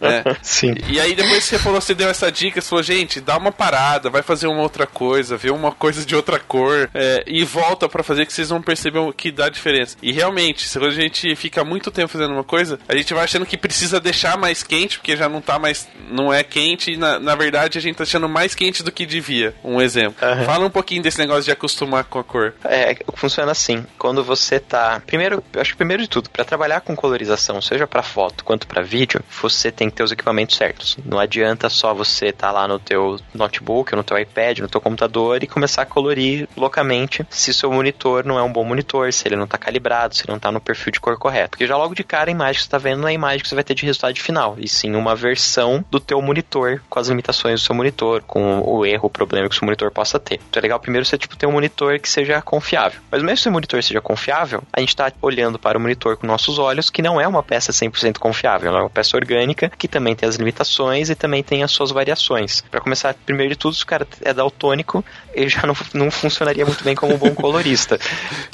né? 0.00 0.24
Sim. 0.42 0.74
E 0.88 1.00
aí 1.00 1.14
depois 1.14 1.44
você 1.44 1.58
falou, 1.58 1.80
você 1.80 1.94
deu 1.94 2.08
essa 2.08 2.30
dica, 2.30 2.60
você 2.60 2.68
falou, 2.68 2.82
gente, 2.82 3.20
dá 3.20 3.36
uma 3.36 3.52
parada, 3.52 4.10
vai 4.10 4.22
fazer 4.22 4.46
uma 4.46 4.62
outra 4.62 4.86
coisa, 4.86 5.36
vê 5.36 5.50
uma 5.50 5.72
coisa 5.72 6.04
de 6.04 6.14
outra 6.14 6.38
cor 6.44 6.90
é, 6.94 7.24
e 7.26 7.44
volta 7.44 7.88
para 7.88 8.02
fazer 8.02 8.26
que 8.26 8.32
vocês 8.32 8.48
vão 8.48 8.62
perceber 8.62 8.98
o 8.98 9.12
que 9.12 9.30
dá 9.30 9.48
diferença. 9.48 9.96
E 10.02 10.12
realmente, 10.12 10.68
se 10.68 10.78
a 10.78 10.90
gente 10.90 11.34
fica 11.34 11.64
muito 11.64 11.90
tempo 11.90 12.08
fazendo 12.08 12.32
uma 12.32 12.44
coisa, 12.44 12.78
a 12.88 12.96
gente 12.96 13.12
vai 13.12 13.24
achando 13.24 13.46
que 13.46 13.56
precisa 13.56 14.00
deixar 14.00 14.36
mais 14.36 14.62
quente, 14.62 14.98
porque 14.98 15.16
já 15.16 15.28
não 15.28 15.40
tá 15.40 15.58
mais, 15.58 15.88
não 16.10 16.32
é 16.32 16.42
quente, 16.42 16.92
e 16.92 16.96
na, 16.96 17.18
na 17.18 17.34
verdade 17.34 17.78
a 17.78 17.80
gente 17.80 17.96
tá 17.96 18.04
achando 18.04 18.28
mais 18.28 18.54
quente 18.54 18.82
do 18.82 18.92
que 18.92 19.06
devia. 19.06 19.54
Um 19.64 19.80
exemplo. 19.80 20.16
Uhum. 20.26 20.44
Fala 20.44 20.66
um 20.66 20.70
pouquinho 20.70 21.02
desse 21.02 21.18
negócio 21.18 21.44
de 21.44 21.50
acostumar 21.50 22.04
com 22.04 22.18
a 22.18 22.24
cor. 22.24 22.54
É, 22.64 22.96
funciona 23.14 23.52
assim. 23.52 23.84
Quando 23.98 24.22
você 24.22 24.60
tá. 24.60 25.02
Primeiro 25.06 25.42
acho 25.56 25.72
que 25.72 25.76
primeiro 25.76 26.02
de 26.02 26.08
tudo, 26.08 26.30
para 26.30 26.44
trabalhar 26.44 26.80
com 26.80 26.94
colorização, 26.94 27.60
seja 27.60 27.86
para 27.86 28.02
foto 28.02 28.44
quanto 28.44 28.66
para 28.66 28.82
vídeo, 28.82 29.22
você 29.42 29.70
tem 29.70 29.88
que 29.88 29.96
ter 29.96 30.02
os 30.02 30.12
equipamentos 30.12 30.56
certos. 30.56 30.96
Não 31.04 31.18
adianta 31.18 31.68
só 31.68 31.94
você 31.94 32.26
estar 32.26 32.48
tá 32.48 32.52
lá 32.52 32.68
no 32.68 32.78
teu 32.78 33.18
notebook, 33.34 33.94
no 33.94 34.04
teu 34.04 34.18
iPad, 34.18 34.60
no 34.60 34.68
teu 34.68 34.80
computador 34.80 35.42
e 35.42 35.46
começar 35.46 35.82
a 35.82 35.86
colorir 35.86 36.33
loucamente 36.56 37.26
se 37.30 37.52
seu 37.52 37.70
monitor 37.70 38.24
não 38.24 38.38
é 38.38 38.42
um 38.42 38.52
bom 38.52 38.64
monitor, 38.64 39.12
se 39.12 39.26
ele 39.26 39.36
não 39.36 39.44
está 39.44 39.58
calibrado, 39.58 40.14
se 40.14 40.22
ele 40.22 40.30
não 40.30 40.36
está 40.36 40.50
no 40.50 40.60
perfil 40.60 40.92
de 40.92 41.00
cor 41.00 41.18
correto. 41.18 41.50
Porque 41.50 41.66
já 41.66 41.76
logo 41.76 41.94
de 41.94 42.04
cara 42.04 42.30
a 42.30 42.32
imagem 42.32 42.54
que 42.54 42.62
você 42.62 42.66
está 42.66 42.78
vendo 42.78 43.00
não 43.00 43.08
é 43.08 43.12
a 43.12 43.14
imagem 43.14 43.40
que 43.40 43.48
você 43.48 43.54
vai 43.54 43.64
ter 43.64 43.74
de 43.74 43.84
resultado 43.84 44.18
final, 44.18 44.56
e 44.58 44.68
sim 44.68 44.94
uma 44.94 45.14
versão 45.14 45.84
do 45.90 46.00
teu 46.00 46.20
monitor 46.20 46.80
com 46.88 46.98
as 46.98 47.08
limitações 47.08 47.60
do 47.60 47.64
seu 47.64 47.74
monitor, 47.74 48.22
com 48.22 48.60
o 48.60 48.84
erro, 48.86 49.06
o 49.06 49.10
problema 49.10 49.48
que 49.48 49.54
o 49.54 49.58
seu 49.58 49.66
monitor 49.66 49.90
possa 49.90 50.18
ter. 50.18 50.40
Então 50.48 50.60
é 50.60 50.62
legal 50.62 50.78
primeiro 50.78 51.04
você 51.04 51.18
tipo 51.18 51.36
ter 51.36 51.46
um 51.46 51.52
monitor 51.52 51.98
que 51.98 52.08
seja 52.08 52.40
confiável. 52.42 53.00
Mas 53.10 53.22
mesmo 53.22 53.38
se 53.38 53.48
o 53.48 53.52
monitor 53.52 53.82
seja 53.82 54.00
confiável, 54.00 54.62
a 54.72 54.80
gente 54.80 54.90
está 54.90 55.12
olhando 55.20 55.58
para 55.58 55.78
o 55.78 55.80
monitor 55.80 56.16
com 56.16 56.26
nossos 56.26 56.58
olhos, 56.58 56.90
que 56.90 57.02
não 57.02 57.20
é 57.20 57.26
uma 57.26 57.42
peça 57.42 57.72
100% 57.72 58.18
confiável, 58.18 58.68
ela 58.68 58.78
é 58.80 58.82
uma 58.82 58.90
peça 58.90 59.16
orgânica 59.16 59.70
que 59.76 59.88
também 59.88 60.14
tem 60.14 60.28
as 60.28 60.36
limitações 60.36 61.10
e 61.10 61.14
também 61.14 61.42
tem 61.42 61.62
as 61.62 61.70
suas 61.70 61.90
variações. 61.90 62.62
Para 62.70 62.80
começar, 62.80 63.14
primeiro 63.26 63.52
de 63.52 63.58
tudo, 63.58 63.74
se 63.74 63.82
o 63.82 63.86
cara 63.86 64.06
é 64.22 64.32
daltônico, 64.32 65.04
ele 65.32 65.48
já 65.48 65.62
não, 65.66 65.74
não 65.92 66.10
funcionaria 66.30 66.64
muito 66.64 66.82
bem 66.84 66.94
como 66.94 67.14
um 67.14 67.18
bom 67.18 67.34
colorista. 67.34 67.98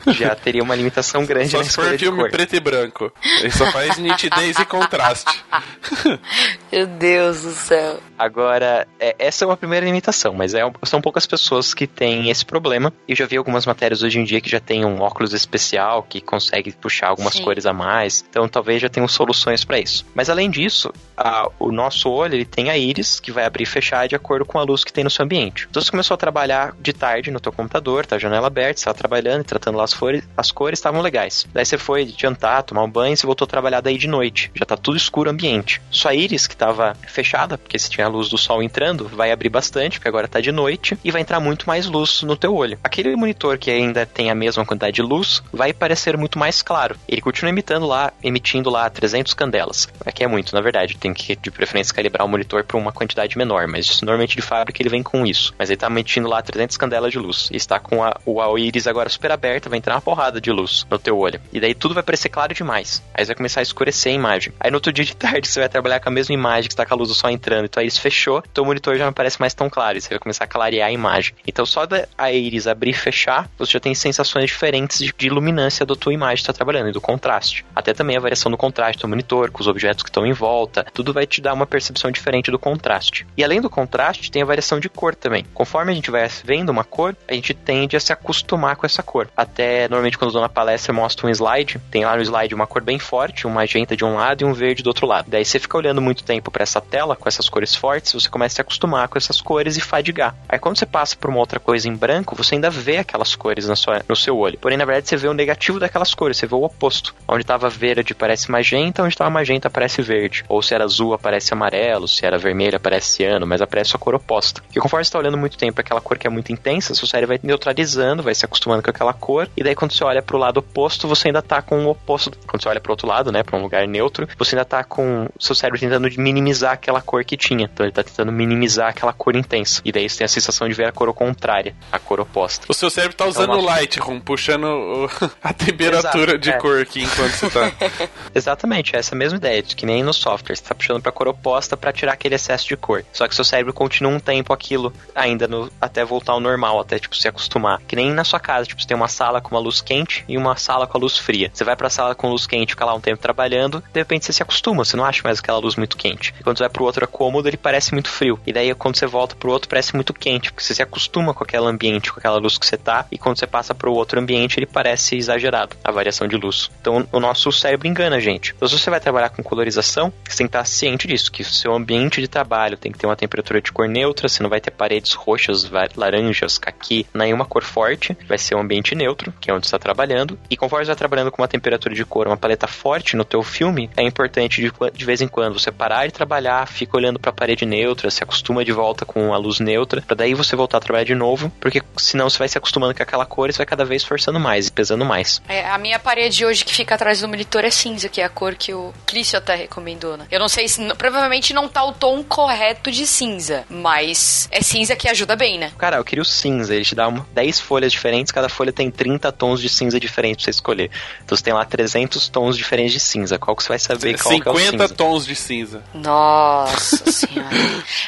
já 0.08 0.34
teria 0.34 0.62
uma 0.62 0.74
limitação 0.74 1.24
grande 1.24 1.50
só 1.50 1.58
na 1.58 1.64
escolha 1.64 1.90
de 1.96 2.04
filme 2.04 2.28
preto 2.30 2.54
e 2.56 2.60
branco. 2.60 3.12
Ele 3.40 3.50
só 3.50 3.70
faz 3.70 3.96
nitidez 3.98 4.58
e 4.58 4.64
contraste. 4.64 5.42
Meu 6.72 6.86
Deus 6.86 7.42
do 7.42 7.52
céu. 7.52 8.00
Agora, 8.18 8.86
é, 8.98 9.14
essa 9.18 9.44
é 9.44 9.46
uma 9.46 9.56
primeira 9.56 9.84
limitação, 9.86 10.34
mas 10.34 10.54
é, 10.54 10.60
são 10.84 11.00
poucas 11.00 11.26
pessoas 11.26 11.72
que 11.74 11.86
têm 11.86 12.30
esse 12.30 12.44
problema. 12.44 12.92
eu 13.08 13.16
já 13.16 13.26
vi 13.26 13.36
algumas 13.36 13.66
matérias 13.66 14.02
hoje 14.02 14.18
em 14.18 14.24
dia 14.24 14.40
que 14.40 14.48
já 14.50 14.60
tem 14.60 14.84
um 14.84 15.00
óculos 15.00 15.32
especial 15.32 16.02
que 16.02 16.20
consegue 16.20 16.70
puxar 16.72 17.08
algumas 17.08 17.34
Sim. 17.34 17.42
cores 17.44 17.66
a 17.66 17.72
mais. 17.72 18.24
Então 18.28 18.48
talvez 18.48 18.80
já 18.82 18.88
tenham 18.88 19.08
soluções 19.08 19.64
para 19.64 19.78
isso. 19.80 20.04
Mas 20.14 20.28
além 20.30 20.50
disso, 20.50 20.92
a- 21.16 21.48
o 21.58 21.72
nosso 21.72 22.10
olho 22.10 22.34
ele 22.34 22.44
tem 22.44 22.70
a 22.70 22.76
íris 22.76 23.18
que 23.20 23.32
vai 23.32 23.44
abrir 23.44 23.62
e 23.64 23.66
fechar 23.66 24.06
de 24.06 24.14
acordo 24.14 24.44
com 24.44 24.58
a 24.58 24.62
luz 24.62 24.84
que 24.84 24.92
tem 24.92 25.02
no 25.04 25.10
seu 25.10 25.24
ambiente. 25.24 25.66
Então 25.70 25.82
você 25.82 25.90
começou 25.90 26.14
a 26.14 26.18
trabalhar 26.18 26.74
de 26.80 26.92
tarde 26.92 27.30
no 27.30 27.40
teu 27.40 27.52
computador, 27.62 28.06
tá 28.06 28.16
a 28.16 28.18
janela 28.18 28.46
aberta, 28.46 28.80
você 28.80 28.86
tá 28.86 28.94
trabalhando 28.94 29.42
e 29.42 29.44
tratando 29.44 29.76
lá 29.76 29.84
as 29.84 29.94
cores, 29.94 30.22
as 30.36 30.50
cores 30.50 30.78
estavam 30.78 31.00
legais. 31.00 31.46
Daí 31.52 31.64
você 31.64 31.78
foi 31.78 32.12
jantar, 32.16 32.62
tomar 32.62 32.82
um 32.82 32.90
banho, 32.90 33.16
você 33.16 33.26
voltou 33.26 33.44
a 33.44 33.48
trabalhar 33.48 33.80
daí 33.80 33.96
de 33.96 34.08
noite. 34.08 34.50
Já 34.54 34.64
tá 34.64 34.76
tudo 34.76 34.96
escuro 34.96 35.28
o 35.28 35.32
ambiente. 35.32 35.80
Sua 35.90 36.14
íris 36.14 36.46
que 36.46 36.56
tava 36.56 36.94
fechada, 37.06 37.58
porque 37.58 37.78
se 37.78 37.90
tinha 37.90 38.06
a 38.06 38.10
luz 38.10 38.28
do 38.28 38.38
sol 38.38 38.62
entrando, 38.62 39.08
vai 39.08 39.30
abrir 39.30 39.48
bastante, 39.48 39.98
porque 39.98 40.08
agora 40.08 40.28
tá 40.28 40.40
de 40.40 40.52
noite 40.52 40.96
e 41.04 41.10
vai 41.10 41.20
entrar 41.20 41.40
muito 41.40 41.66
mais 41.66 41.86
luz 41.86 42.22
no 42.22 42.36
teu 42.36 42.54
olho. 42.54 42.78
Aquele 42.82 43.14
monitor 43.16 43.58
que 43.58 43.70
ainda 43.70 44.06
tem 44.06 44.30
a 44.30 44.34
mesma 44.34 44.64
quantidade 44.64 44.96
de 44.96 45.02
luz 45.02 45.42
vai 45.52 45.72
parecer 45.72 46.16
muito 46.16 46.38
mais 46.38 46.62
claro. 46.62 46.96
Ele 47.08 47.20
continua 47.20 47.50
imitando 47.50 47.86
lá, 47.86 48.12
emitindo 48.22 48.70
lá 48.70 48.88
300 48.88 49.34
candelas. 49.34 49.88
Aqui 50.04 50.24
é 50.24 50.26
muito, 50.26 50.54
na 50.54 50.60
verdade. 50.60 50.96
Tem 50.96 51.12
que, 51.12 51.36
de 51.36 51.50
preferência, 51.50 51.94
calibrar 51.94 52.26
o 52.26 52.28
monitor 52.28 52.64
para 52.64 52.76
uma 52.76 52.92
quantidade 52.92 53.36
menor, 53.36 53.66
mas 53.66 54.00
normalmente 54.00 54.36
de 54.36 54.42
fábrica 54.42 54.80
ele 54.82 54.88
vem 54.88 55.02
com 55.02 55.26
isso. 55.26 55.54
Mas 55.58 55.70
ele 55.70 55.76
tá 55.76 55.86
emitindo 55.86 56.28
lá 56.28 56.40
300 56.42 56.76
candelas 56.76 57.12
de 57.12 57.18
luz. 57.18 57.49
E 57.50 57.56
está 57.56 57.78
com 57.78 58.02
a, 58.02 58.16
o 58.24 58.40
a 58.40 58.60
íris 58.60 58.86
agora 58.86 59.08
super 59.08 59.32
aberta, 59.32 59.68
vai 59.68 59.78
entrar 59.78 59.94
uma 59.94 60.00
porrada 60.00 60.40
de 60.40 60.50
luz 60.50 60.86
no 60.90 60.98
teu 60.98 61.18
olho. 61.18 61.40
E 61.52 61.60
daí 61.60 61.74
tudo 61.74 61.94
vai 61.94 62.02
parecer 62.02 62.28
claro 62.28 62.54
demais. 62.54 63.02
Aí 63.14 63.24
vai 63.24 63.34
começar 63.34 63.60
a 63.60 63.62
escurecer 63.62 64.12
a 64.12 64.14
imagem. 64.14 64.52
Aí 64.60 64.70
no 64.70 64.76
outro 64.76 64.92
dia 64.92 65.04
de 65.04 65.16
tarde 65.16 65.48
você 65.48 65.60
vai 65.60 65.68
trabalhar 65.68 66.00
com 66.00 66.08
a 66.08 66.12
mesma 66.12 66.34
imagem 66.34 66.68
que 66.68 66.72
está 66.72 66.84
com 66.86 66.94
a 66.94 66.96
luz 66.96 67.08
do 67.08 67.14
sol 67.14 67.30
entrando. 67.30 67.66
Então 67.66 67.80
a 67.80 67.84
íris 67.84 67.98
fechou, 67.98 68.42
teu 68.54 68.64
monitor 68.64 68.96
já 68.96 69.04
não 69.04 69.12
parece 69.12 69.40
mais 69.40 69.54
tão 69.54 69.68
claro. 69.70 70.00
Você 70.00 70.08
vai 70.08 70.18
começar 70.18 70.44
a 70.44 70.48
clarear 70.48 70.88
a 70.88 70.92
imagem. 70.92 71.34
Então 71.46 71.64
só 71.64 71.86
a 72.16 72.32
íris 72.32 72.66
abrir 72.66 72.90
e 72.90 72.94
fechar, 72.94 73.48
você 73.56 73.72
já 73.72 73.80
tem 73.80 73.94
sensações 73.94 74.46
diferentes 74.46 74.98
de, 74.98 75.12
de 75.16 75.26
iluminância 75.26 75.86
da 75.86 75.94
tua 75.94 76.12
imagem 76.12 76.36
que 76.36 76.42
está 76.42 76.52
trabalhando 76.52 76.88
e 76.88 76.92
do 76.92 77.00
contraste. 77.00 77.64
Até 77.74 77.94
também 77.94 78.16
a 78.16 78.20
variação 78.20 78.50
do 78.50 78.58
contraste 78.58 79.00
do 79.00 79.08
monitor, 79.08 79.50
com 79.50 79.60
os 79.60 79.68
objetos 79.68 80.02
que 80.02 80.08
estão 80.08 80.26
em 80.26 80.32
volta. 80.32 80.84
Tudo 80.92 81.12
vai 81.12 81.26
te 81.26 81.40
dar 81.40 81.54
uma 81.54 81.66
percepção 81.66 82.10
diferente 82.10 82.50
do 82.50 82.58
contraste. 82.58 83.26
E 83.36 83.44
além 83.44 83.60
do 83.60 83.70
contraste, 83.70 84.30
tem 84.30 84.42
a 84.42 84.46
variação 84.46 84.80
de 84.80 84.88
cor 84.88 85.14
também. 85.14 85.44
Conforme 85.54 85.92
a 85.92 85.94
gente 85.94 86.10
vai 86.10 86.28
vendo 86.44 86.70
uma 86.70 86.84
cor, 86.84 87.16
a 87.28 87.34
gente 87.40 87.54
tende 87.54 87.96
a 87.96 88.00
se 88.00 88.12
acostumar 88.12 88.76
com 88.76 88.86
essa 88.86 89.02
cor. 89.02 89.28
Até 89.36 89.88
normalmente 89.88 90.18
quando 90.18 90.30
eu 90.30 90.34
dou 90.34 90.42
na 90.42 90.48
palestra 90.48 90.92
eu 90.92 90.96
mostro 90.96 91.26
um 91.26 91.30
slide, 91.30 91.80
tem 91.90 92.04
lá 92.04 92.16
no 92.16 92.22
slide 92.22 92.54
uma 92.54 92.66
cor 92.66 92.82
bem 92.82 92.98
forte, 92.98 93.46
um 93.46 93.50
magenta 93.50 93.96
de 93.96 94.04
um 94.04 94.16
lado 94.16 94.42
e 94.42 94.44
um 94.44 94.52
verde 94.52 94.82
do 94.82 94.88
outro 94.88 95.06
lado. 95.06 95.30
Daí 95.30 95.44
você 95.44 95.58
fica 95.58 95.76
olhando 95.76 96.00
muito 96.00 96.24
tempo 96.24 96.50
para 96.50 96.62
essa 96.62 96.80
tela 96.80 97.16
com 97.16 97.28
essas 97.28 97.48
cores 97.48 97.74
fortes, 97.74 98.12
você 98.12 98.28
começa 98.28 98.54
a 98.54 98.56
se 98.56 98.60
acostumar 98.60 99.08
com 99.08 99.18
essas 99.18 99.40
cores 99.40 99.76
e 99.76 99.80
fadigar. 99.80 100.34
Aí 100.48 100.58
quando 100.58 100.78
você 100.78 100.86
passa 100.86 101.16
por 101.16 101.30
uma 101.30 101.38
outra 101.38 101.60
coisa 101.60 101.88
em 101.88 101.94
branco, 101.94 102.34
você 102.34 102.54
ainda 102.54 102.70
vê 102.70 102.98
aquelas 102.98 103.34
cores 103.34 103.66
na 103.68 103.76
sua, 103.76 104.02
no 104.08 104.16
seu 104.16 104.36
olho. 104.36 104.58
Porém, 104.58 104.76
na 104.76 104.84
verdade, 104.84 105.08
você 105.08 105.16
vê 105.16 105.28
o 105.28 105.34
negativo 105.34 105.78
daquelas 105.78 106.14
cores, 106.14 106.36
você 106.36 106.46
vê 106.46 106.54
o 106.54 106.62
oposto. 106.62 107.14
Onde 107.28 107.42
estava 107.42 107.68
verde 107.68 108.14
parece 108.14 108.50
magenta, 108.50 109.02
onde 109.02 109.14
estava 109.14 109.30
magenta 109.30 109.68
aparece 109.68 110.02
verde. 110.02 110.44
Ou 110.48 110.62
se 110.62 110.74
era 110.74 110.84
azul 110.84 111.14
aparece 111.14 111.52
amarelo, 111.52 112.08
se 112.08 112.24
era 112.24 112.38
vermelho 112.38 112.76
aparece 112.76 113.10
ciano, 113.10 113.46
mas 113.46 113.60
aparece 113.60 113.94
a 113.94 113.98
cor 113.98 114.14
oposta. 114.14 114.62
E 114.74 114.80
conforme 114.80 115.04
você 115.04 115.08
está 115.08 115.18
olhando 115.18 115.38
muito 115.38 115.56
tempo 115.56 115.80
aquela 115.80 116.00
cor 116.00 116.18
que 116.18 116.26
é 116.26 116.30
muito 116.30 116.52
intensa, 116.52 116.94
seu 116.94 117.06
cérebro 117.06 117.29
vai 117.30 117.40
neutralizando, 117.42 118.22
vai 118.22 118.34
se 118.34 118.44
acostumando 118.44 118.82
com 118.82 118.90
aquela 118.90 119.12
cor, 119.12 119.48
e 119.56 119.62
daí 119.62 119.74
quando 119.74 119.92
você 119.92 120.04
olha 120.04 120.22
para 120.22 120.36
o 120.36 120.38
lado 120.38 120.58
oposto, 120.58 121.06
você 121.08 121.28
ainda 121.28 121.40
tá 121.42 121.62
com 121.62 121.84
o 121.86 121.90
oposto. 121.90 122.30
Quando 122.46 122.62
você 122.62 122.68
olha 122.68 122.80
para 122.80 122.92
outro 122.92 123.06
lado, 123.06 123.30
né, 123.32 123.42
para 123.42 123.56
um 123.58 123.62
lugar 123.62 123.86
neutro, 123.86 124.28
você 124.38 124.54
ainda 124.54 124.64
tá 124.64 124.82
com 124.84 125.24
o 125.26 125.42
seu 125.42 125.54
cérebro 125.54 125.78
tentando 125.80 126.08
minimizar 126.18 126.72
aquela 126.72 127.00
cor 127.00 127.24
que 127.24 127.36
tinha. 127.36 127.64
Então 127.72 127.84
ele 127.86 127.92
tá 127.92 128.02
tentando 128.02 128.30
minimizar 128.32 128.88
aquela 128.88 129.12
cor 129.12 129.34
intensa. 129.36 129.80
E 129.84 129.92
daí 129.92 130.08
você 130.08 130.18
tem 130.18 130.24
a 130.24 130.28
sensação 130.28 130.68
de 130.68 130.74
ver 130.74 130.86
a 130.86 130.92
cor 130.92 131.12
contrária, 131.14 131.74
a 131.90 131.98
cor 131.98 132.20
oposta. 132.20 132.66
O 132.68 132.74
seu 132.74 132.90
cérebro 132.90 133.16
tá 133.16 133.26
usando 133.26 133.50
Então, 133.50 133.58
o 133.60 133.64
Lightroom, 133.64 134.20
puxando 134.20 134.64
o- 134.64 135.10
a 135.42 135.52
temperatura 135.52 136.32
Exato, 136.32 136.38
de 136.38 136.50
é. 136.50 136.58
cor 136.58 136.80
aqui 136.80 137.02
enquanto 137.02 137.32
você 137.32 137.50
tá. 137.50 137.72
Exatamente, 138.34 138.94
é 138.94 138.98
essa 138.98 139.14
mesma 139.14 139.38
ideia, 139.38 139.62
de 139.62 139.74
que 139.76 139.86
nem 139.86 140.02
no 140.02 140.12
software, 140.12 140.56
você 140.56 140.62
tá 140.62 140.74
puxando 140.74 141.00
pra 141.02 141.12
cor 141.12 141.28
oposta 141.28 141.76
para 141.76 141.92
tirar 141.92 142.12
aquele 142.12 142.34
excesso 142.34 142.66
de 142.66 142.76
cor. 142.76 143.04
Só 143.12 143.26
que 143.28 143.34
seu 143.34 143.44
cérebro 143.44 143.72
continua 143.72 144.12
um 144.12 144.20
tempo 144.20 144.52
aquilo 144.52 144.92
ainda 145.14 145.46
no- 145.48 145.70
até 145.80 146.04
voltar 146.04 146.32
ao 146.32 146.40
normal, 146.40 146.80
até 146.80 146.98
tipo 146.98 147.16
se 147.20 147.28
acostumar. 147.28 147.80
Que 147.86 147.96
nem 147.96 148.12
na 148.12 148.24
sua 148.24 148.40
casa, 148.40 148.66
tipo, 148.66 148.80
você 148.80 148.88
tem 148.88 148.96
uma 148.96 149.08
sala 149.08 149.40
com 149.40 149.54
uma 149.54 149.60
luz 149.60 149.80
quente 149.80 150.24
e 150.28 150.36
uma 150.36 150.56
sala 150.56 150.86
com 150.86 150.96
a 150.96 151.00
luz 151.00 151.18
fria. 151.18 151.50
Você 151.52 151.64
vai 151.64 151.76
pra 151.76 151.90
sala 151.90 152.14
com 152.14 152.30
luz 152.30 152.46
quente, 152.46 152.72
fica 152.72 152.84
lá 152.84 152.94
um 152.94 153.00
tempo 153.00 153.20
trabalhando, 153.20 153.82
de 153.92 154.00
repente 154.00 154.24
você 154.24 154.32
se 154.32 154.42
acostuma, 154.42 154.84
você 154.84 154.96
não 154.96 155.04
acha 155.04 155.22
mais 155.24 155.38
aquela 155.38 155.58
luz 155.58 155.76
muito 155.76 155.96
quente. 155.96 156.34
E 156.38 156.42
quando 156.42 156.58
você 156.58 156.64
vai 156.64 156.70
pro 156.70 156.84
outro 156.84 157.06
cômodo, 157.08 157.48
ele 157.48 157.56
parece 157.56 157.92
muito 157.92 158.08
frio. 158.08 158.38
E 158.46 158.52
daí 158.52 158.74
quando 158.74 158.96
você 158.96 159.06
volta 159.06 159.34
pro 159.36 159.50
outro, 159.50 159.68
parece 159.68 159.94
muito 159.94 160.12
quente, 160.14 160.52
porque 160.52 160.64
você 160.64 160.74
se 160.74 160.82
acostuma 160.82 161.34
com 161.34 161.44
aquele 161.44 161.66
ambiente, 161.66 162.12
com 162.12 162.18
aquela 162.18 162.38
luz 162.38 162.58
que 162.58 162.66
você 162.66 162.76
tá, 162.76 163.06
e 163.10 163.18
quando 163.18 163.38
você 163.38 163.46
passa 163.46 163.74
pro 163.74 163.92
outro 163.92 164.20
ambiente, 164.20 164.58
ele 164.58 164.66
parece 164.66 165.16
exagerado, 165.16 165.76
a 165.84 165.90
variação 165.90 166.26
de 166.26 166.36
luz. 166.36 166.70
Então 166.80 167.06
o 167.12 167.20
nosso 167.20 167.50
cérebro 167.52 167.86
engana 167.86 168.16
a 168.16 168.20
gente. 168.20 168.54
Então 168.56 168.68
se 168.68 168.78
você 168.78 168.90
vai 168.90 169.00
trabalhar 169.00 169.30
com 169.30 169.42
colorização, 169.42 170.12
você 170.28 170.38
tem 170.38 170.46
que 170.46 170.50
estar 170.50 170.64
ciente 170.64 171.06
disso, 171.06 171.30
que 171.30 171.42
o 171.42 171.44
seu 171.44 171.74
ambiente 171.74 172.20
de 172.20 172.28
trabalho 172.28 172.76
tem 172.76 172.92
que 172.92 172.98
ter 172.98 173.06
uma 173.06 173.16
temperatura 173.16 173.60
de 173.60 173.72
cor 173.72 173.88
neutra, 173.88 174.28
você 174.28 174.42
não 174.42 174.50
vai 174.50 174.60
ter 174.60 174.70
paredes 174.70 175.12
roxas, 175.12 175.70
laranjas, 175.96 176.58
caqui, 176.58 176.99
nenhuma 177.12 177.44
cor 177.44 177.62
forte, 177.62 178.16
vai 178.26 178.38
ser 178.38 178.54
um 178.54 178.60
ambiente 178.60 178.94
neutro, 178.94 179.32
que 179.40 179.50
é 179.50 179.54
onde 179.54 179.66
você 179.66 179.68
está 179.68 179.78
trabalhando. 179.78 180.38
E 180.48 180.56
conforme 180.56 180.84
você 180.84 180.92
está 180.92 180.98
trabalhando 180.98 181.30
com 181.30 181.42
uma 181.42 181.48
temperatura 181.48 181.94
de 181.94 182.04
cor, 182.04 182.26
uma 182.26 182.36
paleta 182.36 182.66
forte 182.66 183.16
no 183.16 183.24
teu 183.24 183.42
filme, 183.42 183.90
é 183.96 184.02
importante 184.02 184.60
de, 184.60 184.72
de 184.92 185.04
vez 185.04 185.20
em 185.20 185.28
quando 185.28 185.58
você 185.58 185.70
parar 185.70 186.06
de 186.06 186.12
trabalhar, 186.12 186.66
fica 186.66 186.96
olhando 186.96 187.18
para 187.18 187.30
a 187.30 187.34
parede 187.34 187.64
neutra, 187.64 188.10
se 188.10 188.22
acostuma 188.22 188.64
de 188.64 188.72
volta 188.72 189.04
com 189.04 189.32
a 189.32 189.38
luz 189.38 189.60
neutra, 189.60 190.02
para 190.02 190.16
daí 190.16 190.34
você 190.34 190.56
voltar 190.56 190.78
a 190.78 190.80
trabalhar 190.80 191.04
de 191.04 191.14
novo, 191.14 191.52
porque 191.60 191.82
senão 191.96 192.28
você 192.28 192.38
vai 192.38 192.48
se 192.48 192.58
acostumando 192.58 192.94
com 192.94 193.02
aquela 193.02 193.26
cor 193.26 193.48
e 193.48 193.52
você 193.52 193.58
vai 193.58 193.66
cada 193.66 193.84
vez 193.84 194.04
forçando 194.04 194.40
mais 194.40 194.68
e 194.68 194.72
pesando 194.72 195.04
mais. 195.04 195.42
É, 195.48 195.68
a 195.68 195.78
minha 195.78 195.98
parede 195.98 196.44
hoje 196.44 196.64
que 196.64 196.74
fica 196.74 196.94
atrás 196.94 197.20
do 197.20 197.28
monitor 197.28 197.64
é 197.64 197.70
cinza, 197.70 198.08
que 198.08 198.20
é 198.20 198.24
a 198.24 198.28
cor 198.28 198.54
que 198.54 198.72
o 198.72 198.92
Clício 199.06 199.38
até 199.38 199.54
recomendou, 199.54 200.16
né? 200.16 200.26
Eu 200.30 200.40
não 200.40 200.48
sei 200.48 200.68
se. 200.68 200.80
Provavelmente 200.94 201.52
não 201.52 201.68
tá 201.68 201.84
o 201.84 201.92
tom 201.92 202.22
correto 202.22 202.90
de 202.90 203.06
cinza, 203.06 203.64
mas 203.68 204.48
é 204.50 204.60
cinza 204.62 204.96
que 204.96 205.08
ajuda 205.08 205.36
bem, 205.36 205.58
né? 205.58 205.72
Cara, 205.78 205.96
eu 205.96 206.04
queria 206.04 206.22
o 206.22 206.24
cinza, 206.24 206.74
ele 206.74 206.84
te 206.90 206.94
dá 206.94 207.08
uma, 207.08 207.26
10 207.32 207.60
folhas 207.60 207.92
diferentes, 207.92 208.32
cada 208.32 208.48
folha 208.48 208.72
tem 208.72 208.90
30 208.90 209.30
tons 209.32 209.60
de 209.60 209.68
cinza 209.68 209.98
diferentes 209.98 210.44
pra 210.44 210.44
você 210.44 210.50
escolher. 210.50 210.90
Então 211.24 211.36
você 211.36 211.44
tem 211.44 211.54
lá 211.54 211.64
300 211.64 212.28
tons 212.28 212.56
diferentes 212.56 212.92
de 212.92 213.00
cinza. 213.00 213.38
Qual 213.38 213.56
que 213.56 213.62
você 213.62 213.68
vai 213.68 213.78
saber 213.78 214.18
qual 214.20 214.40
que 214.40 214.48
é 214.48 214.50
o 214.50 214.56
50 214.56 214.70
cinza? 214.70 214.94
tons 214.94 215.26
de 215.26 215.34
cinza. 215.36 215.84
Nossa 215.94 217.10
senhora. 217.10 217.48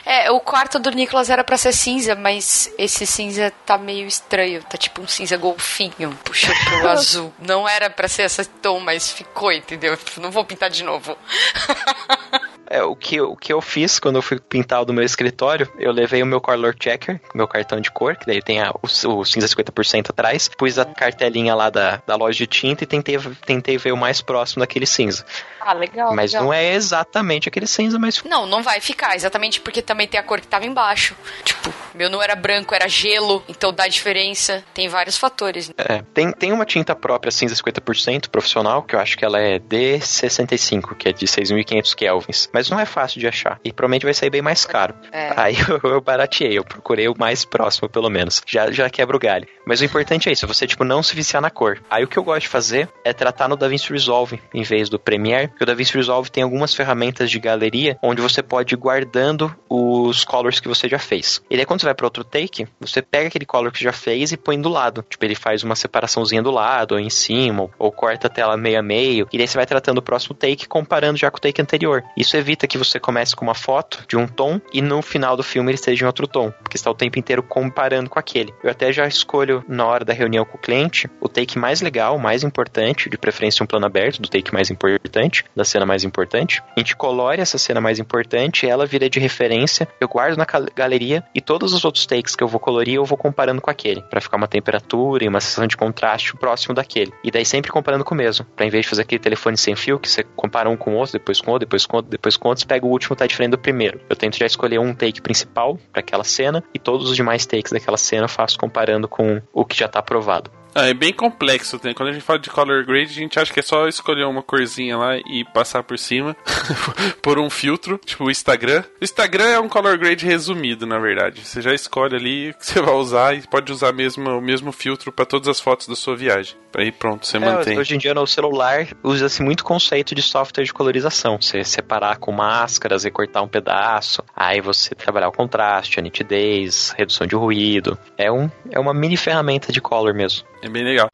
É, 0.04 0.30
o 0.30 0.40
quarto 0.40 0.78
do 0.78 0.90
Nicolas 0.90 1.30
era 1.30 1.44
pra 1.44 1.56
ser 1.56 1.72
cinza, 1.72 2.14
mas 2.14 2.70
esse 2.76 3.06
cinza 3.06 3.52
tá 3.64 3.78
meio 3.78 4.06
estranho. 4.06 4.62
Tá 4.64 4.76
tipo 4.76 5.00
um 5.00 5.06
cinza 5.06 5.36
golfinho, 5.36 6.18
puxou 6.24 6.54
pro 6.64 6.88
azul. 6.90 7.32
Não 7.40 7.68
era 7.68 7.88
pra 7.88 8.08
ser 8.08 8.22
esse 8.22 8.44
tom, 8.44 8.80
mas 8.80 9.10
ficou, 9.10 9.52
entendeu? 9.52 9.96
Não 10.20 10.30
vou 10.30 10.44
pintar 10.44 10.70
de 10.70 10.82
novo. 10.82 11.16
É, 12.72 12.82
o, 12.82 12.96
que, 12.96 13.16
eu- 13.16 13.32
o 13.32 13.36
que 13.36 13.52
eu 13.52 13.60
fiz 13.60 13.98
quando 14.00 14.16
eu 14.16 14.22
fui 14.22 14.40
pintar 14.40 14.80
o 14.82 14.84
do 14.84 14.92
meu 14.92 15.04
escritório, 15.04 15.70
eu 15.78 15.92
levei 15.92 16.22
o 16.22 16.26
meu 16.26 16.40
color 16.40 16.74
checker, 16.80 17.20
meu 17.34 17.46
cartão 17.46 17.80
de 17.80 17.90
cor, 17.90 18.16
que 18.16 18.26
daí 18.26 18.40
tem 18.40 18.60
a- 18.62 18.70
o, 18.72 18.86
o 19.18 19.24
cinza 19.24 19.46
50% 19.46 20.10
atrás, 20.10 20.48
pus 20.56 20.78
a 20.78 20.84
cartelinha 20.84 21.54
lá 21.54 21.68
da, 21.70 22.02
da 22.06 22.16
loja 22.16 22.38
de 22.38 22.46
tinta 22.46 22.84
e 22.84 22.86
tentei, 22.86 23.18
tentei 23.46 23.76
ver 23.78 23.92
o 23.92 23.96
mais 23.96 24.22
próximo 24.22 24.60
daquele 24.60 24.86
cinza. 24.86 25.24
Ah, 25.60 25.74
legal. 25.74 26.14
Mas 26.14 26.32
legal. 26.32 26.46
não 26.46 26.52
é 26.52 26.72
exatamente 26.72 27.48
aquele 27.48 27.66
cinza, 27.66 27.98
mas 27.98 28.22
Não, 28.24 28.46
não 28.46 28.62
vai 28.62 28.80
ficar, 28.80 29.14
exatamente 29.14 29.60
porque 29.60 29.80
também 29.82 30.08
tem 30.08 30.18
a 30.18 30.22
cor 30.22 30.40
que 30.40 30.46
tava 30.46 30.64
embaixo. 30.66 31.14
Tipo, 31.44 31.72
meu 31.94 32.08
não 32.08 32.22
era 32.22 32.34
branco, 32.34 32.74
era 32.74 32.88
gelo, 32.88 33.44
então 33.48 33.72
dá 33.72 33.86
diferença. 33.86 34.64
Tem 34.74 34.88
vários 34.88 35.16
fatores. 35.18 35.68
né? 35.68 35.74
É, 35.78 36.02
tem, 36.14 36.32
tem 36.32 36.52
uma 36.52 36.64
tinta 36.64 36.96
própria 36.96 37.30
cinza 37.30 37.54
50% 37.54 38.28
profissional, 38.28 38.82
que 38.82 38.96
eu 38.96 39.00
acho 39.00 39.16
que 39.16 39.24
ela 39.24 39.38
é 39.38 39.58
D65, 39.58 40.96
que 40.96 41.08
é 41.08 41.12
de 41.12 41.26
6.500 41.26 41.94
kelvins. 41.94 42.48
Mas 42.52 42.61
não 42.70 42.80
é 42.80 42.86
fácil 42.86 43.20
de 43.20 43.26
achar. 43.26 43.58
E 43.64 43.72
provavelmente 43.72 44.04
vai 44.04 44.14
sair 44.14 44.30
bem 44.30 44.42
mais 44.42 44.64
caro. 44.64 44.94
É. 45.10 45.32
Aí 45.36 45.56
eu, 45.68 45.80
eu 45.90 46.00
barateei, 46.00 46.58
eu 46.58 46.64
procurei 46.64 47.08
o 47.08 47.14
mais 47.18 47.44
próximo, 47.44 47.88
pelo 47.88 48.10
menos. 48.10 48.42
Já, 48.46 48.70
já 48.70 48.88
quebra 48.88 49.16
o 49.16 49.20
galho. 49.20 49.46
Mas 49.66 49.80
o 49.80 49.84
importante 49.84 50.28
é 50.28 50.32
isso, 50.32 50.46
você, 50.46 50.66
tipo, 50.66 50.84
não 50.84 51.02
se 51.02 51.14
viciar 51.14 51.40
na 51.40 51.50
cor. 51.50 51.80
Aí 51.90 52.04
o 52.04 52.08
que 52.08 52.18
eu 52.18 52.24
gosto 52.24 52.42
de 52.42 52.48
fazer 52.48 52.88
é 53.04 53.12
tratar 53.12 53.48
no 53.48 53.56
DaVinci 53.56 53.92
Resolve, 53.92 54.40
em 54.52 54.62
vez 54.62 54.88
do 54.88 54.98
Premiere, 54.98 55.48
porque 55.48 55.64
o 55.64 55.66
DaVinci 55.66 55.94
Resolve 55.94 56.30
tem 56.30 56.42
algumas 56.42 56.74
ferramentas 56.74 57.30
de 57.30 57.38
galeria, 57.38 57.98
onde 58.02 58.20
você 58.20 58.42
pode 58.42 58.74
ir 58.74 58.78
guardando 58.78 59.54
os 59.68 60.24
colors 60.24 60.60
que 60.60 60.68
você 60.68 60.88
já 60.88 60.98
fez. 60.98 61.42
E 61.50 61.56
daí 61.56 61.64
quando 61.64 61.80
você 61.80 61.86
vai 61.86 61.94
para 61.94 62.06
outro 62.06 62.24
take, 62.24 62.66
você 62.80 63.00
pega 63.00 63.28
aquele 63.28 63.46
color 63.46 63.72
que 63.72 63.82
já 63.82 63.92
fez 63.92 64.32
e 64.32 64.36
põe 64.36 64.60
do 64.60 64.68
lado. 64.68 65.04
Tipo, 65.08 65.24
ele 65.24 65.34
faz 65.34 65.62
uma 65.62 65.76
separaçãozinha 65.76 66.42
do 66.42 66.50
lado, 66.50 66.92
ou 66.92 67.00
em 67.00 67.10
cima, 67.10 67.62
ou, 67.62 67.70
ou 67.78 67.92
corta 67.92 68.26
a 68.26 68.30
tela 68.30 68.56
meio 68.56 68.78
a 68.78 68.82
meio, 68.82 69.28
e 69.32 69.38
daí 69.38 69.46
você 69.46 69.56
vai 69.56 69.66
tratando 69.66 69.98
o 69.98 70.02
próximo 70.02 70.34
take, 70.34 70.68
comparando 70.68 71.18
já 71.18 71.30
com 71.30 71.38
o 71.38 71.40
take 71.40 71.60
anterior. 71.60 72.02
Isso 72.16 72.36
evita 72.36 72.51
evita 72.52 72.66
que 72.66 72.76
você 72.76 73.00
comece 73.00 73.34
com 73.34 73.44
uma 73.44 73.54
foto 73.54 74.04
de 74.06 74.16
um 74.16 74.26
tom 74.26 74.60
e 74.72 74.82
no 74.82 75.00
final 75.00 75.36
do 75.36 75.42
filme 75.42 75.70
ele 75.70 75.76
esteja 75.76 76.04
em 76.04 76.06
outro 76.06 76.26
tom, 76.26 76.50
porque 76.50 76.76
está 76.76 76.90
o 76.90 76.94
tempo 76.94 77.18
inteiro 77.18 77.42
comparando 77.42 78.10
com 78.10 78.18
aquele. 78.18 78.52
Eu 78.62 78.70
até 78.70 78.92
já 78.92 79.06
escolho 79.06 79.64
na 79.66 79.86
hora 79.86 80.04
da 80.04 80.12
reunião 80.12 80.44
com 80.44 80.58
o 80.58 80.60
cliente 80.60 81.08
o 81.20 81.28
take 81.28 81.58
mais 81.58 81.80
legal, 81.80 82.18
mais 82.18 82.44
importante, 82.44 83.08
de 83.08 83.16
preferência 83.16 83.64
um 83.64 83.66
plano 83.66 83.86
aberto 83.86 84.20
do 84.20 84.28
take 84.28 84.52
mais 84.52 84.70
importante, 84.70 85.44
da 85.56 85.64
cena 85.64 85.86
mais 85.86 86.04
importante. 86.04 86.62
A 86.76 86.80
gente 86.80 86.94
colore 86.94 87.40
essa 87.40 87.56
cena 87.56 87.80
mais 87.80 87.98
importante, 87.98 88.66
ela 88.66 88.84
vira 88.84 89.08
de 89.08 89.18
referência, 89.18 89.88
eu 90.00 90.08
guardo 90.08 90.36
na 90.36 90.46
galeria 90.74 91.24
e 91.34 91.40
todos 91.40 91.72
os 91.72 91.84
outros 91.84 92.04
takes 92.04 92.36
que 92.36 92.44
eu 92.44 92.48
vou 92.48 92.60
colorir 92.60 92.94
eu 92.94 93.04
vou 93.04 93.16
comparando 93.16 93.62
com 93.62 93.70
aquele, 93.70 94.02
para 94.02 94.20
ficar 94.20 94.36
uma 94.36 94.48
temperatura 94.48 95.24
e 95.24 95.28
uma 95.28 95.40
sensação 95.40 95.66
de 95.66 95.76
contraste 95.76 96.36
próximo 96.36 96.74
daquele. 96.74 97.12
E 97.24 97.30
daí 97.30 97.46
sempre 97.46 97.70
comparando 97.70 98.04
com 98.04 98.14
o 98.14 98.18
mesmo, 98.18 98.44
para 98.44 98.66
em 98.66 98.70
vez 98.70 98.84
de 98.84 98.90
fazer 98.90 99.02
aquele 99.02 99.20
telefone 99.20 99.56
sem 99.56 99.74
fio 99.74 99.98
que 99.98 100.10
você 100.10 100.22
compara 100.22 100.68
um 100.68 100.76
com 100.76 100.94
o 100.94 100.96
outro, 100.96 101.12
depois 101.12 101.40
com 101.40 101.50
o 101.50 101.54
outro, 101.54 101.66
depois 101.66 101.86
com 101.86 101.96
o 101.96 101.98
outro, 101.98 102.10
depois 102.10 102.36
com 102.36 102.41
você 102.48 102.66
pega 102.66 102.84
o 102.84 102.88
último 102.88 103.14
tá 103.14 103.26
diferente 103.26 103.52
do 103.52 103.58
primeiro. 103.58 104.00
Eu 104.08 104.16
tento 104.16 104.36
já 104.36 104.46
escolher 104.46 104.78
um 104.78 104.94
take 104.94 105.20
principal 105.20 105.78
para 105.92 106.00
aquela 106.00 106.24
cena 106.24 106.62
e 106.74 106.78
todos 106.78 107.10
os 107.10 107.16
demais 107.16 107.46
takes 107.46 107.72
daquela 107.72 107.96
cena 107.96 108.24
eu 108.24 108.28
faço 108.28 108.58
comparando 108.58 109.08
com 109.08 109.40
o 109.52 109.64
que 109.64 109.76
já 109.76 109.88
tá 109.88 110.00
aprovado. 110.00 110.50
Ah, 110.74 110.88
é 110.88 110.94
bem 110.94 111.12
complexo. 111.12 111.78
Né? 111.82 111.94
Quando 111.94 112.10
a 112.10 112.12
gente 112.12 112.22
fala 112.22 112.38
de 112.38 112.50
color 112.50 112.84
grade, 112.84 113.10
a 113.10 113.14
gente 113.14 113.38
acha 113.38 113.52
que 113.52 113.60
é 113.60 113.62
só 113.62 113.86
escolher 113.88 114.24
uma 114.24 114.42
corzinha 114.42 114.96
lá 114.96 115.16
e 115.16 115.44
passar 115.52 115.82
por 115.82 115.98
cima 115.98 116.36
por 117.20 117.38
um 117.38 117.50
filtro, 117.50 117.98
tipo 117.98 118.24
o 118.24 118.30
Instagram. 118.30 118.82
O 119.00 119.04
Instagram 119.04 119.48
é 119.48 119.60
um 119.60 119.68
color 119.68 119.98
grade 119.98 120.24
resumido, 120.24 120.86
na 120.86 120.98
verdade. 120.98 121.44
Você 121.44 121.60
já 121.60 121.74
escolhe 121.74 122.16
ali 122.16 122.50
o 122.50 122.54
que 122.54 122.66
você 122.66 122.80
vai 122.80 122.94
usar 122.94 123.34
e 123.36 123.42
pode 123.46 123.70
usar 123.70 123.92
mesmo, 123.92 124.28
o 124.30 124.40
mesmo 124.40 124.72
filtro 124.72 125.12
para 125.12 125.26
todas 125.26 125.48
as 125.48 125.60
fotos 125.60 125.86
da 125.86 125.94
sua 125.94 126.16
viagem. 126.16 126.56
Aí 126.74 126.90
pronto, 126.90 127.26
você 127.26 127.36
é, 127.36 127.40
mantém. 127.40 127.78
Hoje 127.78 127.94
em 127.94 127.98
dia 127.98 128.14
no 128.14 128.26
celular 128.26 128.88
usa-se 129.02 129.42
muito 129.42 129.64
conceito 129.64 130.14
de 130.14 130.22
software 130.22 130.64
de 130.64 130.72
colorização. 130.72 131.38
Você 131.40 131.62
separar 131.64 132.16
com 132.16 132.32
máscaras, 132.32 133.04
recortar 133.04 133.42
um 133.42 133.48
pedaço, 133.48 134.22
aí 134.34 134.60
você 134.60 134.94
trabalhar 134.94 135.28
o 135.28 135.32
contraste, 135.32 135.98
a 135.98 136.02
nitidez, 136.02 136.94
redução 136.96 137.26
de 137.26 137.34
ruído. 137.34 137.98
É, 138.16 138.32
um, 138.32 138.50
é 138.70 138.80
uma 138.80 138.94
mini 138.94 139.16
ferramenta 139.16 139.70
de 139.70 139.80
color 139.80 140.14
mesmo. 140.14 140.46
É 140.62 140.68
bem 140.68 140.84
legal. 140.84 141.08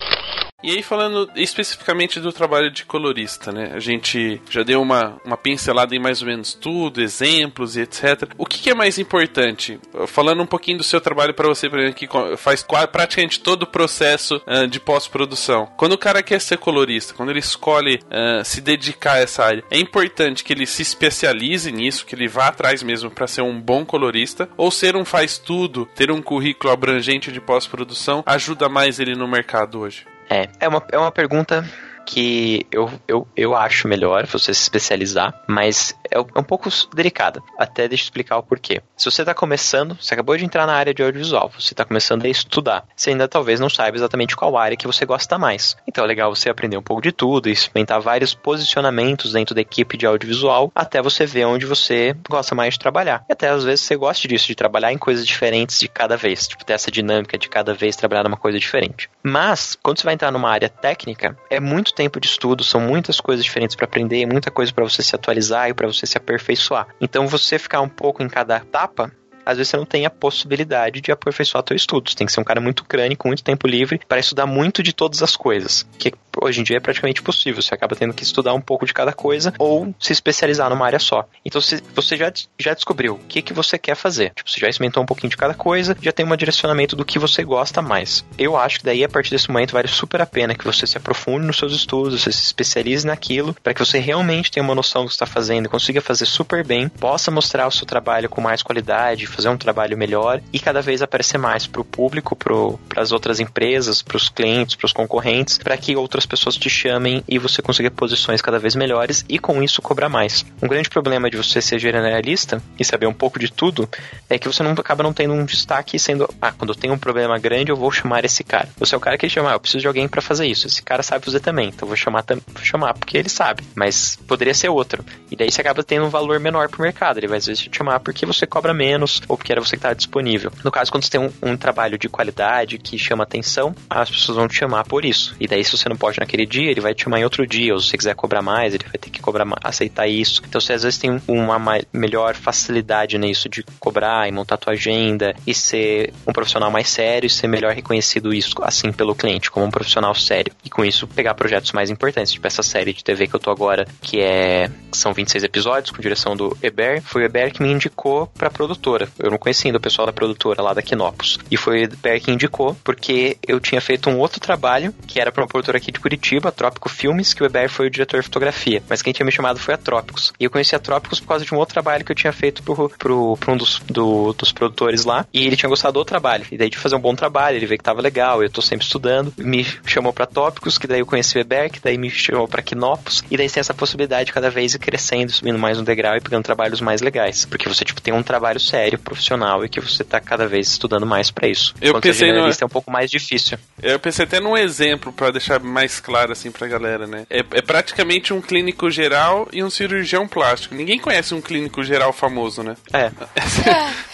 E 0.60 0.72
aí, 0.72 0.82
falando 0.82 1.30
especificamente 1.36 2.18
do 2.18 2.32
trabalho 2.32 2.68
de 2.68 2.84
colorista, 2.84 3.52
né? 3.52 3.70
A 3.74 3.78
gente 3.78 4.42
já 4.50 4.64
deu 4.64 4.82
uma, 4.82 5.16
uma 5.24 5.36
pincelada 5.36 5.94
em 5.94 6.00
mais 6.00 6.20
ou 6.20 6.26
menos 6.26 6.52
tudo, 6.52 7.00
exemplos 7.00 7.76
e 7.76 7.82
etc. 7.82 8.32
O 8.36 8.44
que, 8.44 8.58
que 8.58 8.70
é 8.70 8.74
mais 8.74 8.98
importante? 8.98 9.78
Falando 10.08 10.42
um 10.42 10.46
pouquinho 10.46 10.78
do 10.78 10.82
seu 10.82 11.00
trabalho 11.00 11.32
para 11.32 11.46
você, 11.46 11.70
por 11.70 11.78
exemplo, 11.78 11.94
que 11.94 12.08
faz 12.36 12.66
praticamente 12.90 13.38
todo 13.38 13.62
o 13.62 13.66
processo 13.68 14.42
uh, 14.48 14.66
de 14.66 14.80
pós-produção. 14.80 15.66
Quando 15.76 15.92
o 15.92 15.98
cara 15.98 16.24
quer 16.24 16.40
ser 16.40 16.58
colorista, 16.58 17.14
quando 17.14 17.30
ele 17.30 17.38
escolhe 17.38 18.00
uh, 18.06 18.44
se 18.44 18.60
dedicar 18.60 19.12
a 19.12 19.20
essa 19.20 19.44
área, 19.44 19.62
é 19.70 19.78
importante 19.78 20.42
que 20.42 20.52
ele 20.52 20.66
se 20.66 20.82
especialize 20.82 21.70
nisso, 21.70 22.04
que 22.04 22.16
ele 22.16 22.26
vá 22.26 22.48
atrás 22.48 22.82
mesmo 22.82 23.12
para 23.12 23.28
ser 23.28 23.42
um 23.42 23.60
bom 23.60 23.86
colorista, 23.86 24.48
ou 24.56 24.72
ser 24.72 24.96
um 24.96 25.04
faz-tudo, 25.04 25.86
ter 25.94 26.10
um 26.10 26.20
currículo 26.20 26.72
abrangente 26.72 27.30
de 27.30 27.40
pós-produção, 27.40 28.24
ajuda 28.26 28.68
mais 28.68 28.98
ele 28.98 29.14
no 29.14 29.28
mercado 29.28 29.78
hoje? 29.78 30.04
É, 30.30 30.48
é 30.60 30.68
uma, 30.68 30.82
é 30.92 30.98
uma 30.98 31.10
pergunta 31.10 31.64
que 32.08 32.66
eu, 32.72 32.90
eu, 33.06 33.28
eu 33.36 33.54
acho 33.54 33.86
melhor 33.86 34.26
você 34.26 34.54
se 34.54 34.62
especializar, 34.62 35.42
mas 35.46 35.94
é, 36.10 36.16
é 36.16 36.40
um 36.40 36.42
pouco 36.42 36.70
delicada. 36.94 37.42
Até 37.58 37.86
deixa 37.86 38.04
eu 38.04 38.06
explicar 38.06 38.38
o 38.38 38.42
porquê. 38.42 38.80
Se 38.96 39.10
você 39.10 39.20
está 39.20 39.34
começando, 39.34 39.94
você 40.00 40.14
acabou 40.14 40.34
de 40.34 40.42
entrar 40.42 40.66
na 40.66 40.72
área 40.72 40.94
de 40.94 41.02
audiovisual, 41.02 41.52
você 41.54 41.74
está 41.74 41.84
começando 41.84 42.24
a 42.24 42.28
estudar, 42.28 42.84
você 42.96 43.10
ainda 43.10 43.28
talvez 43.28 43.60
não 43.60 43.68
saiba 43.68 43.98
exatamente 43.98 44.34
qual 44.34 44.56
área 44.56 44.76
que 44.76 44.86
você 44.86 45.04
gosta 45.04 45.36
mais. 45.38 45.76
Então 45.86 46.02
é 46.02 46.06
legal 46.06 46.34
você 46.34 46.48
aprender 46.48 46.78
um 46.78 46.82
pouco 46.82 47.02
de 47.02 47.12
tudo, 47.12 47.50
experimentar 47.50 48.00
vários 48.00 48.32
posicionamentos 48.32 49.32
dentro 49.32 49.54
da 49.54 49.60
equipe 49.60 49.98
de 49.98 50.06
audiovisual, 50.06 50.72
até 50.74 51.02
você 51.02 51.26
ver 51.26 51.44
onde 51.44 51.66
você 51.66 52.16
gosta 52.26 52.54
mais 52.54 52.74
de 52.74 52.80
trabalhar. 52.80 53.22
E 53.28 53.34
até 53.34 53.50
às 53.50 53.64
vezes 53.64 53.84
você 53.84 53.96
gosta 53.96 54.26
disso, 54.26 54.46
de 54.46 54.54
trabalhar 54.54 54.94
em 54.94 54.98
coisas 54.98 55.26
diferentes 55.26 55.78
de 55.78 55.88
cada 55.88 56.16
vez, 56.16 56.48
tipo 56.48 56.64
ter 56.64 56.72
essa 56.72 56.90
dinâmica 56.90 57.36
de 57.36 57.50
cada 57.50 57.74
vez 57.74 57.96
trabalhar 57.96 58.24
numa 58.24 58.36
coisa 58.38 58.58
diferente. 58.58 59.10
Mas, 59.22 59.76
quando 59.82 59.98
você 59.98 60.04
vai 60.04 60.14
entrar 60.14 60.32
numa 60.32 60.50
área 60.50 60.70
técnica, 60.70 61.36
é 61.50 61.60
muito 61.60 61.92
tempo 61.98 62.20
de 62.20 62.28
estudo, 62.28 62.62
são 62.62 62.80
muitas 62.80 63.20
coisas 63.20 63.44
diferentes 63.44 63.74
para 63.74 63.84
aprender, 63.84 64.24
muita 64.24 64.50
coisa 64.50 64.72
para 64.72 64.84
você 64.84 65.02
se 65.02 65.14
atualizar 65.14 65.68
e 65.68 65.74
para 65.74 65.88
você 65.88 66.06
se 66.06 66.16
aperfeiçoar. 66.16 66.86
Então, 67.00 67.26
você 67.26 67.58
ficar 67.58 67.80
um 67.80 67.88
pouco 67.88 68.22
em 68.22 68.28
cada 68.28 68.56
etapa 68.56 69.12
às 69.48 69.56
vezes 69.56 69.70
você 69.70 69.78
não 69.78 69.86
tem 69.86 70.04
a 70.04 70.10
possibilidade 70.10 71.00
de 71.00 71.10
aperfeiçoar 71.10 71.64
teu 71.64 71.74
estudo. 71.74 72.10
Você 72.10 72.14
tem 72.14 72.26
que 72.26 72.32
ser 72.34 72.38
um 72.38 72.44
cara 72.44 72.60
muito 72.60 72.84
crânio, 72.84 73.16
com 73.16 73.28
muito 73.28 73.42
tempo 73.42 73.66
livre, 73.66 73.98
para 74.06 74.20
estudar 74.20 74.44
muito 74.44 74.82
de 74.82 74.92
todas 74.92 75.22
as 75.22 75.34
coisas. 75.34 75.86
Que 75.98 76.12
hoje 76.40 76.60
em 76.60 76.64
dia 76.64 76.76
é 76.76 76.80
praticamente 76.80 77.22
possível. 77.22 77.62
Você 77.62 77.74
acaba 77.74 77.96
tendo 77.96 78.14
que 78.14 78.22
estudar 78.22 78.54
um 78.54 78.60
pouco 78.60 78.86
de 78.86 78.94
cada 78.94 79.12
coisa 79.12 79.52
ou 79.58 79.94
se 79.98 80.12
especializar 80.12 80.70
numa 80.70 80.86
área 80.86 80.98
só. 80.98 81.26
Então 81.44 81.60
você 81.94 82.16
já, 82.16 82.32
já 82.58 82.74
descobriu 82.74 83.14
o 83.14 83.18
que, 83.18 83.42
que 83.42 83.52
você 83.52 83.78
quer 83.78 83.94
fazer. 83.94 84.32
Tipo, 84.34 84.50
você 84.50 84.60
já 84.60 84.68
experimentou 84.68 85.02
um 85.02 85.06
pouquinho 85.06 85.30
de 85.30 85.36
cada 85.36 85.54
coisa, 85.54 85.96
já 86.00 86.12
tem 86.12 86.26
um 86.26 86.36
direcionamento 86.36 86.94
do 86.94 87.04
que 87.04 87.18
você 87.18 87.42
gosta 87.42 87.82
mais. 87.82 88.24
Eu 88.36 88.56
acho 88.56 88.78
que 88.78 88.84
daí, 88.84 89.04
a 89.04 89.08
partir 89.08 89.30
desse 89.30 89.50
momento, 89.50 89.72
vale 89.72 89.88
super 89.88 90.20
a 90.20 90.26
pena 90.26 90.54
que 90.54 90.64
você 90.64 90.86
se 90.86 90.96
aprofunde 90.96 91.46
nos 91.46 91.56
seus 91.56 91.72
estudos, 91.72 92.22
você 92.22 92.32
se 92.32 92.44
especialize 92.44 93.06
naquilo, 93.06 93.54
para 93.62 93.74
que 93.74 93.84
você 93.84 93.98
realmente 93.98 94.50
tenha 94.50 94.64
uma 94.64 94.74
noção 94.74 95.02
do 95.02 95.08
que 95.08 95.14
está 95.14 95.26
fazendo, 95.26 95.68
consiga 95.68 96.00
fazer 96.00 96.26
super 96.26 96.64
bem, 96.64 96.88
possa 96.88 97.30
mostrar 97.30 97.66
o 97.66 97.72
seu 97.72 97.86
trabalho 97.86 98.28
com 98.28 98.40
mais 98.40 98.62
qualidade, 98.62 99.26
fazer 99.26 99.48
um 99.48 99.56
trabalho 99.56 99.96
melhor 99.96 100.40
e 100.52 100.58
cada 100.58 100.80
vez 100.80 101.02
aparecer 101.02 101.38
mais 101.38 101.66
para 101.66 101.80
o 101.80 101.84
público, 101.84 102.36
para 102.36 103.02
as 103.02 103.12
outras 103.12 103.40
empresas, 103.40 104.02
para 104.02 104.16
os 104.16 104.28
clientes, 104.28 104.76
para 104.76 104.86
os 104.86 104.92
concorrentes, 104.92 105.58
para 105.58 105.76
que 105.76 105.96
outras 105.96 106.26
pessoas 106.28 106.56
te 106.56 106.70
chamem 106.70 107.24
e 107.26 107.38
você 107.38 107.60
consiga 107.62 107.90
posições 107.90 108.40
cada 108.40 108.58
vez 108.58 108.76
melhores 108.76 109.24
e 109.28 109.38
com 109.38 109.62
isso 109.62 109.82
cobrar 109.82 110.08
mais. 110.08 110.44
Um 110.62 110.68
grande 110.68 110.88
problema 110.88 111.30
de 111.30 111.36
você 111.36 111.60
ser 111.60 111.78
generalista 111.78 112.62
e 112.78 112.84
saber 112.84 113.06
um 113.06 113.12
pouco 113.12 113.38
de 113.38 113.50
tudo 113.50 113.88
é 114.28 114.38
que 114.38 114.46
você 114.46 114.62
não 114.62 114.72
acaba 114.72 115.02
não 115.02 115.12
tendo 115.12 115.34
um 115.34 115.44
destaque 115.44 115.98
sendo, 115.98 116.28
ah, 116.40 116.52
quando 116.52 116.70
eu 116.70 116.76
tenho 116.76 116.94
um 116.94 116.98
problema 116.98 117.38
grande 117.38 117.70
eu 117.70 117.76
vou 117.76 117.90
chamar 117.90 118.24
esse 118.24 118.44
cara. 118.44 118.68
Você 118.78 118.94
é 118.94 118.98
o 118.98 119.00
cara 119.00 119.18
que 119.18 119.28
chama, 119.28 119.50
ah, 119.50 119.54
eu 119.54 119.60
preciso 119.60 119.80
de 119.80 119.86
alguém 119.88 120.06
para 120.06 120.22
fazer 120.22 120.46
isso. 120.46 120.66
Esse 120.66 120.82
cara 120.82 121.02
sabe 121.02 121.24
fazer 121.24 121.40
também, 121.40 121.68
então 121.68 121.86
eu 121.86 121.88
vou 121.88 121.96
chamar, 121.96 122.24
vou 122.28 122.62
chamar 122.62 122.94
porque 122.94 123.16
ele 123.16 123.28
sabe, 123.28 123.64
mas 123.74 124.16
poderia 124.26 124.54
ser 124.54 124.68
outro. 124.68 125.04
E 125.30 125.36
daí 125.36 125.50
você 125.50 125.60
acaba 125.60 125.82
tendo 125.82 126.06
um 126.06 126.10
valor 126.10 126.38
menor 126.38 126.68
pro 126.68 126.82
mercado. 126.82 127.18
Ele 127.18 127.26
vai 127.26 127.38
às 127.38 127.46
vezes 127.46 127.62
te 127.62 127.76
chamar 127.76 128.00
porque 128.00 128.26
você 128.26 128.46
cobra 128.46 128.74
menos 128.74 129.22
ou 129.26 129.36
porque 129.36 129.52
era 129.52 129.60
você 129.60 129.70
que 129.70 129.76
está 129.76 129.94
disponível. 129.94 130.52
No 130.62 130.70
caso, 130.70 130.90
quando 130.90 131.04
você 131.04 131.10
tem 131.10 131.20
um, 131.20 131.32
um 131.42 131.56
trabalho 131.56 131.98
de 131.98 132.08
qualidade 132.08 132.78
que 132.78 132.98
chama 132.98 133.22
atenção, 133.22 133.74
as 133.88 134.10
pessoas 134.10 134.36
vão 134.36 134.48
te 134.48 134.54
chamar 134.54 134.84
por 134.84 135.04
isso. 135.04 135.34
E 135.40 135.46
daí, 135.46 135.64
se 135.64 135.76
você 135.76 135.88
não 135.88 135.96
pode 135.96 136.17
naquele 136.20 136.46
dia, 136.46 136.70
ele 136.70 136.80
vai 136.80 136.94
te 136.94 137.04
chamar 137.04 137.20
em 137.20 137.24
outro 137.24 137.46
dia. 137.46 137.72
Ou 137.74 137.80
se 137.80 137.88
você 137.88 137.98
quiser 137.98 138.14
cobrar 138.14 138.42
mais, 138.42 138.74
ele 138.74 138.84
vai 138.84 138.98
ter 138.98 139.10
que 139.10 139.20
cobrar, 139.20 139.46
aceitar 139.62 140.06
isso. 140.06 140.42
Então, 140.46 140.60
você 140.60 140.72
às 140.72 140.82
vezes 140.82 140.98
tem 140.98 141.20
uma 141.26 141.58
melhor 141.92 142.34
facilidade 142.34 143.18
nisso 143.18 143.48
de 143.48 143.62
cobrar 143.78 144.28
e 144.28 144.32
montar 144.32 144.56
tua 144.56 144.72
agenda 144.72 145.34
e 145.46 145.54
ser 145.54 146.12
um 146.26 146.32
profissional 146.32 146.70
mais 146.70 146.88
sério 146.88 147.26
e 147.26 147.30
ser 147.30 147.48
melhor 147.48 147.72
reconhecido 147.74 148.32
isso 148.32 148.54
assim 148.62 148.92
pelo 148.92 149.14
cliente 149.14 149.50
como 149.50 149.66
um 149.66 149.70
profissional 149.70 150.14
sério. 150.14 150.52
E 150.64 150.70
com 150.70 150.84
isso 150.84 151.06
pegar 151.06 151.34
projetos 151.34 151.72
mais 151.72 151.90
importantes, 151.90 152.32
tipo 152.32 152.46
essa 152.46 152.62
série 152.62 152.92
de 152.92 153.04
TV 153.04 153.26
que 153.26 153.34
eu 153.34 153.40
tô 153.40 153.50
agora, 153.50 153.86
que 154.00 154.20
é 154.20 154.70
são 154.92 155.12
26 155.12 155.44
episódios 155.44 155.90
com 155.90 156.02
direção 156.02 156.36
do 156.36 156.56
Eber. 156.62 157.02
Foi 157.02 157.22
o 157.22 157.24
Eber 157.24 157.52
que 157.52 157.62
me 157.62 157.70
indicou 157.70 158.26
pra 158.26 158.50
produtora. 158.50 159.08
Eu 159.18 159.30
não 159.30 159.38
conhecia 159.38 159.68
ainda 159.68 159.78
o 159.78 159.80
pessoal 159.80 160.06
da 160.06 160.12
produtora 160.12 160.62
lá 160.62 160.72
da 160.72 160.82
Quinopus. 160.82 161.38
E 161.50 161.56
foi 161.56 161.80
o 161.80 161.84
Eber 161.84 162.20
que 162.20 162.30
indicou, 162.30 162.76
porque 162.82 163.36
eu 163.46 163.60
tinha 163.60 163.80
feito 163.80 164.10
um 164.10 164.18
outro 164.18 164.40
trabalho, 164.40 164.94
que 165.06 165.20
era 165.20 165.30
pra 165.30 165.42
uma 165.42 165.48
produtora 165.48 165.78
aqui 165.78 165.92
de 165.92 165.97
Curitiba, 165.98 166.48
a 166.48 166.52
Trópico 166.52 166.88
Filmes, 166.88 167.34
que 167.34 167.42
o 167.42 167.46
Eber 167.46 167.68
foi 167.68 167.86
o 167.86 167.90
diretor 167.90 168.20
de 168.20 168.24
fotografia. 168.24 168.82
Mas 168.88 169.02
quem 169.02 169.12
tinha 169.12 169.26
me 169.26 169.32
chamado 169.32 169.58
foi 169.58 169.74
a 169.74 169.76
Trópicos. 169.76 170.32
E 170.38 170.44
eu 170.44 170.50
conheci 170.50 170.74
a 170.74 170.78
Trópicos 170.78 171.20
por 171.20 171.28
causa 171.28 171.44
de 171.44 171.54
um 171.54 171.58
outro 171.58 171.74
trabalho 171.74 172.04
que 172.04 172.12
eu 172.12 172.16
tinha 172.16 172.32
feito 172.32 172.62
pro, 172.62 172.88
pro, 172.88 173.36
pro 173.36 173.52
um 173.52 173.56
dos, 173.56 173.80
do, 173.86 174.32
dos 174.32 174.52
produtores 174.52 175.04
lá. 175.04 175.26
E 175.32 175.46
ele 175.46 175.56
tinha 175.56 175.68
gostado 175.68 175.98
do 175.98 176.04
trabalho. 176.04 176.46
E 176.50 176.56
daí 176.56 176.70
de 176.70 176.78
fazer 176.78 176.96
um 176.96 177.00
bom 177.00 177.14
trabalho, 177.14 177.56
ele 177.56 177.66
veio 177.66 177.78
que 177.78 177.84
tava 177.84 178.00
legal, 178.00 178.42
eu 178.42 178.50
tô 178.50 178.62
sempre 178.62 178.84
estudando. 178.84 179.32
Me 179.38 179.66
chamou 179.86 180.12
pra 180.12 180.26
Tópicos, 180.26 180.78
que 180.78 180.86
daí 180.86 181.00
eu 181.00 181.06
conheci 181.06 181.38
o 181.38 181.40
Eber, 181.40 181.70
que 181.70 181.80
daí 181.80 181.98
me 181.98 182.10
chamou 182.10 182.48
pra 182.48 182.62
Quinopus. 182.62 183.24
E 183.30 183.36
daí 183.36 183.48
tem 183.48 183.60
essa 183.60 183.74
possibilidade 183.74 184.26
de 184.26 184.32
cada 184.32 184.50
vez 184.50 184.74
ir 184.74 184.78
crescendo, 184.78 185.32
subindo 185.32 185.58
mais 185.58 185.78
um 185.78 185.84
degrau 185.84 186.16
e 186.16 186.20
pegando 186.20 186.44
trabalhos 186.44 186.80
mais 186.80 187.00
legais. 187.00 187.44
Porque 187.44 187.68
você, 187.68 187.84
tipo, 187.84 188.00
tem 188.00 188.14
um 188.14 188.22
trabalho 188.22 188.60
sério, 188.60 188.98
profissional 188.98 189.64
e 189.64 189.68
que 189.68 189.80
você 189.80 190.04
tá 190.04 190.20
cada 190.20 190.46
vez 190.46 190.68
estudando 190.68 191.06
mais 191.06 191.30
para 191.30 191.48
isso. 191.48 191.74
Eu 191.80 191.92
Quando 191.92 192.02
pensei 192.02 192.32
no... 192.32 192.48
é 192.48 192.64
um 192.64 192.68
pouco 192.68 192.90
mais 192.90 193.10
difícil. 193.10 193.58
Eu 193.82 193.98
pensei 193.98 194.24
até 194.24 194.40
num 194.40 194.56
exemplo 194.56 195.12
para 195.12 195.30
deixar 195.30 195.60
mais 195.60 195.87
claro 196.00 196.32
assim 196.32 196.50
pra 196.50 196.66
galera, 196.66 197.06
né? 197.06 197.26
É, 197.30 197.38
é, 197.38 197.62
praticamente 197.62 198.32
um 198.32 198.40
clínico 198.40 198.90
geral 198.90 199.48
e 199.52 199.62
um 199.62 199.70
cirurgião 199.70 200.26
plástico. 200.26 200.74
Ninguém 200.74 200.98
conhece 200.98 201.34
um 201.34 201.40
clínico 201.40 201.82
geral 201.82 202.12
famoso, 202.12 202.62
né? 202.62 202.76
É. 202.92 203.10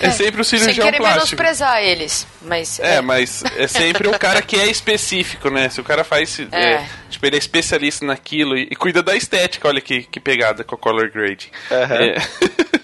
É, 0.01 0.07
é 0.09 0.11
sempre 0.11 0.41
o 0.41 0.45
cirurgião 0.45 0.75
Sem 0.75 0.85
querer 0.85 0.99
plástico. 0.99 1.37
menosprezar 1.37 1.83
eles, 1.83 2.27
mas... 2.43 2.81
É, 2.81 2.97
é, 2.97 3.01
mas 3.01 3.43
é 3.57 3.67
sempre 3.67 4.09
o 4.09 4.19
cara 4.19 4.41
que 4.43 4.57
é 4.57 4.67
específico, 4.67 5.51
né? 5.51 5.69
Se 5.69 5.81
o 5.81 5.85
cara 5.85 6.05
faz... 6.05 6.41
É. 6.53 6.87
é 7.15 7.25
Tipo, 7.25 7.27
ele 7.27 7.37
é 7.37 7.39
especialista 7.39 8.05
naquilo 8.05 8.57
e, 8.57 8.69
e 8.71 8.77
cuida 8.77 9.03
da 9.03 9.15
estética. 9.17 9.69
Olha 9.69 9.81
que, 9.81 10.03
que 10.03 10.19
pegada 10.19 10.65
com 10.65 10.75
a 10.75 10.79
color 10.79 11.11
grading. 11.11 11.49
Aham. 11.71 11.95
É. 11.95 12.17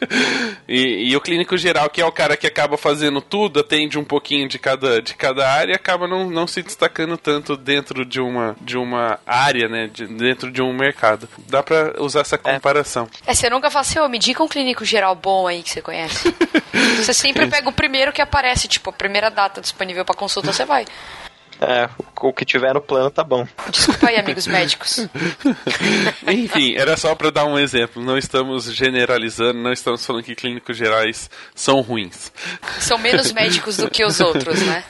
e, 0.68 1.10
e 1.10 1.16
o 1.16 1.20
clínico 1.20 1.56
geral, 1.56 1.90
que 1.90 2.00
é 2.00 2.06
o 2.06 2.12
cara 2.12 2.36
que 2.36 2.46
acaba 2.46 2.76
fazendo 2.76 3.20
tudo, 3.20 3.60
atende 3.60 3.98
um 3.98 4.04
pouquinho 4.04 4.48
de 4.48 4.58
cada, 4.58 5.02
de 5.02 5.14
cada 5.14 5.50
área, 5.50 5.74
acaba 5.74 6.06
não, 6.06 6.30
não 6.30 6.46
se 6.46 6.62
destacando 6.62 7.16
tanto 7.16 7.56
dentro 7.56 8.04
de 8.04 8.20
uma, 8.20 8.56
de 8.60 8.76
uma 8.78 9.18
área, 9.26 9.68
né? 9.68 9.88
de- 9.92 10.06
dentro 10.06 10.50
de 10.50 10.62
um 10.62 10.72
mercado. 10.72 11.28
Dá 11.48 11.62
pra 11.62 11.94
usar 11.98 12.20
essa 12.20 12.38
comparação. 12.38 13.08
É, 13.26 13.34
você 13.34 13.50
nunca 13.50 13.70
fala 13.70 13.82
assim, 13.82 13.98
ô, 13.98 14.08
me 14.08 14.18
diga 14.18 14.42
um 14.42 14.48
clínico 14.48 14.84
geral 14.84 15.14
bom 15.14 15.46
aí 15.46 15.62
que 15.62 15.70
você 15.70 15.82
conhece. 15.82 16.34
você 16.96 17.12
sempre 17.12 17.46
pega 17.46 17.68
o 17.68 17.72
primeiro 17.72 18.12
que 18.12 18.22
aparece, 18.22 18.68
tipo, 18.68 18.90
a 18.90 18.92
primeira 18.92 19.30
data 19.30 19.60
disponível 19.60 20.04
pra 20.04 20.14
consulta, 20.14 20.52
você 20.52 20.64
vai. 20.64 20.86
É, 21.60 21.90
o, 22.18 22.32
que 22.32 22.44
tiver 22.44 22.72
no 22.72 22.80
plano 22.80 23.10
tá 23.10 23.22
bom. 23.22 23.46
Desculpa 23.68 24.08
aí, 24.08 24.16
amigos 24.16 24.46
médicos. 24.46 25.06
Enfim, 26.26 26.74
era 26.74 26.96
só 26.96 27.14
pra 27.14 27.30
dar 27.30 27.44
um 27.44 27.58
exemplo. 27.58 28.02
Não 28.02 28.16
estamos 28.16 28.64
generalizando, 28.72 29.58
não 29.58 29.70
estamos 29.70 30.04
falando 30.04 30.24
que 30.24 30.34
clínicos 30.34 30.76
gerais 30.76 31.28
são 31.54 31.82
ruins. 31.82 32.32
São 32.78 32.96
menos 32.96 33.30
médicos 33.32 33.76
do 33.76 33.90
que 33.90 34.02
os 34.02 34.20
outros, 34.20 34.62
né? 34.62 34.84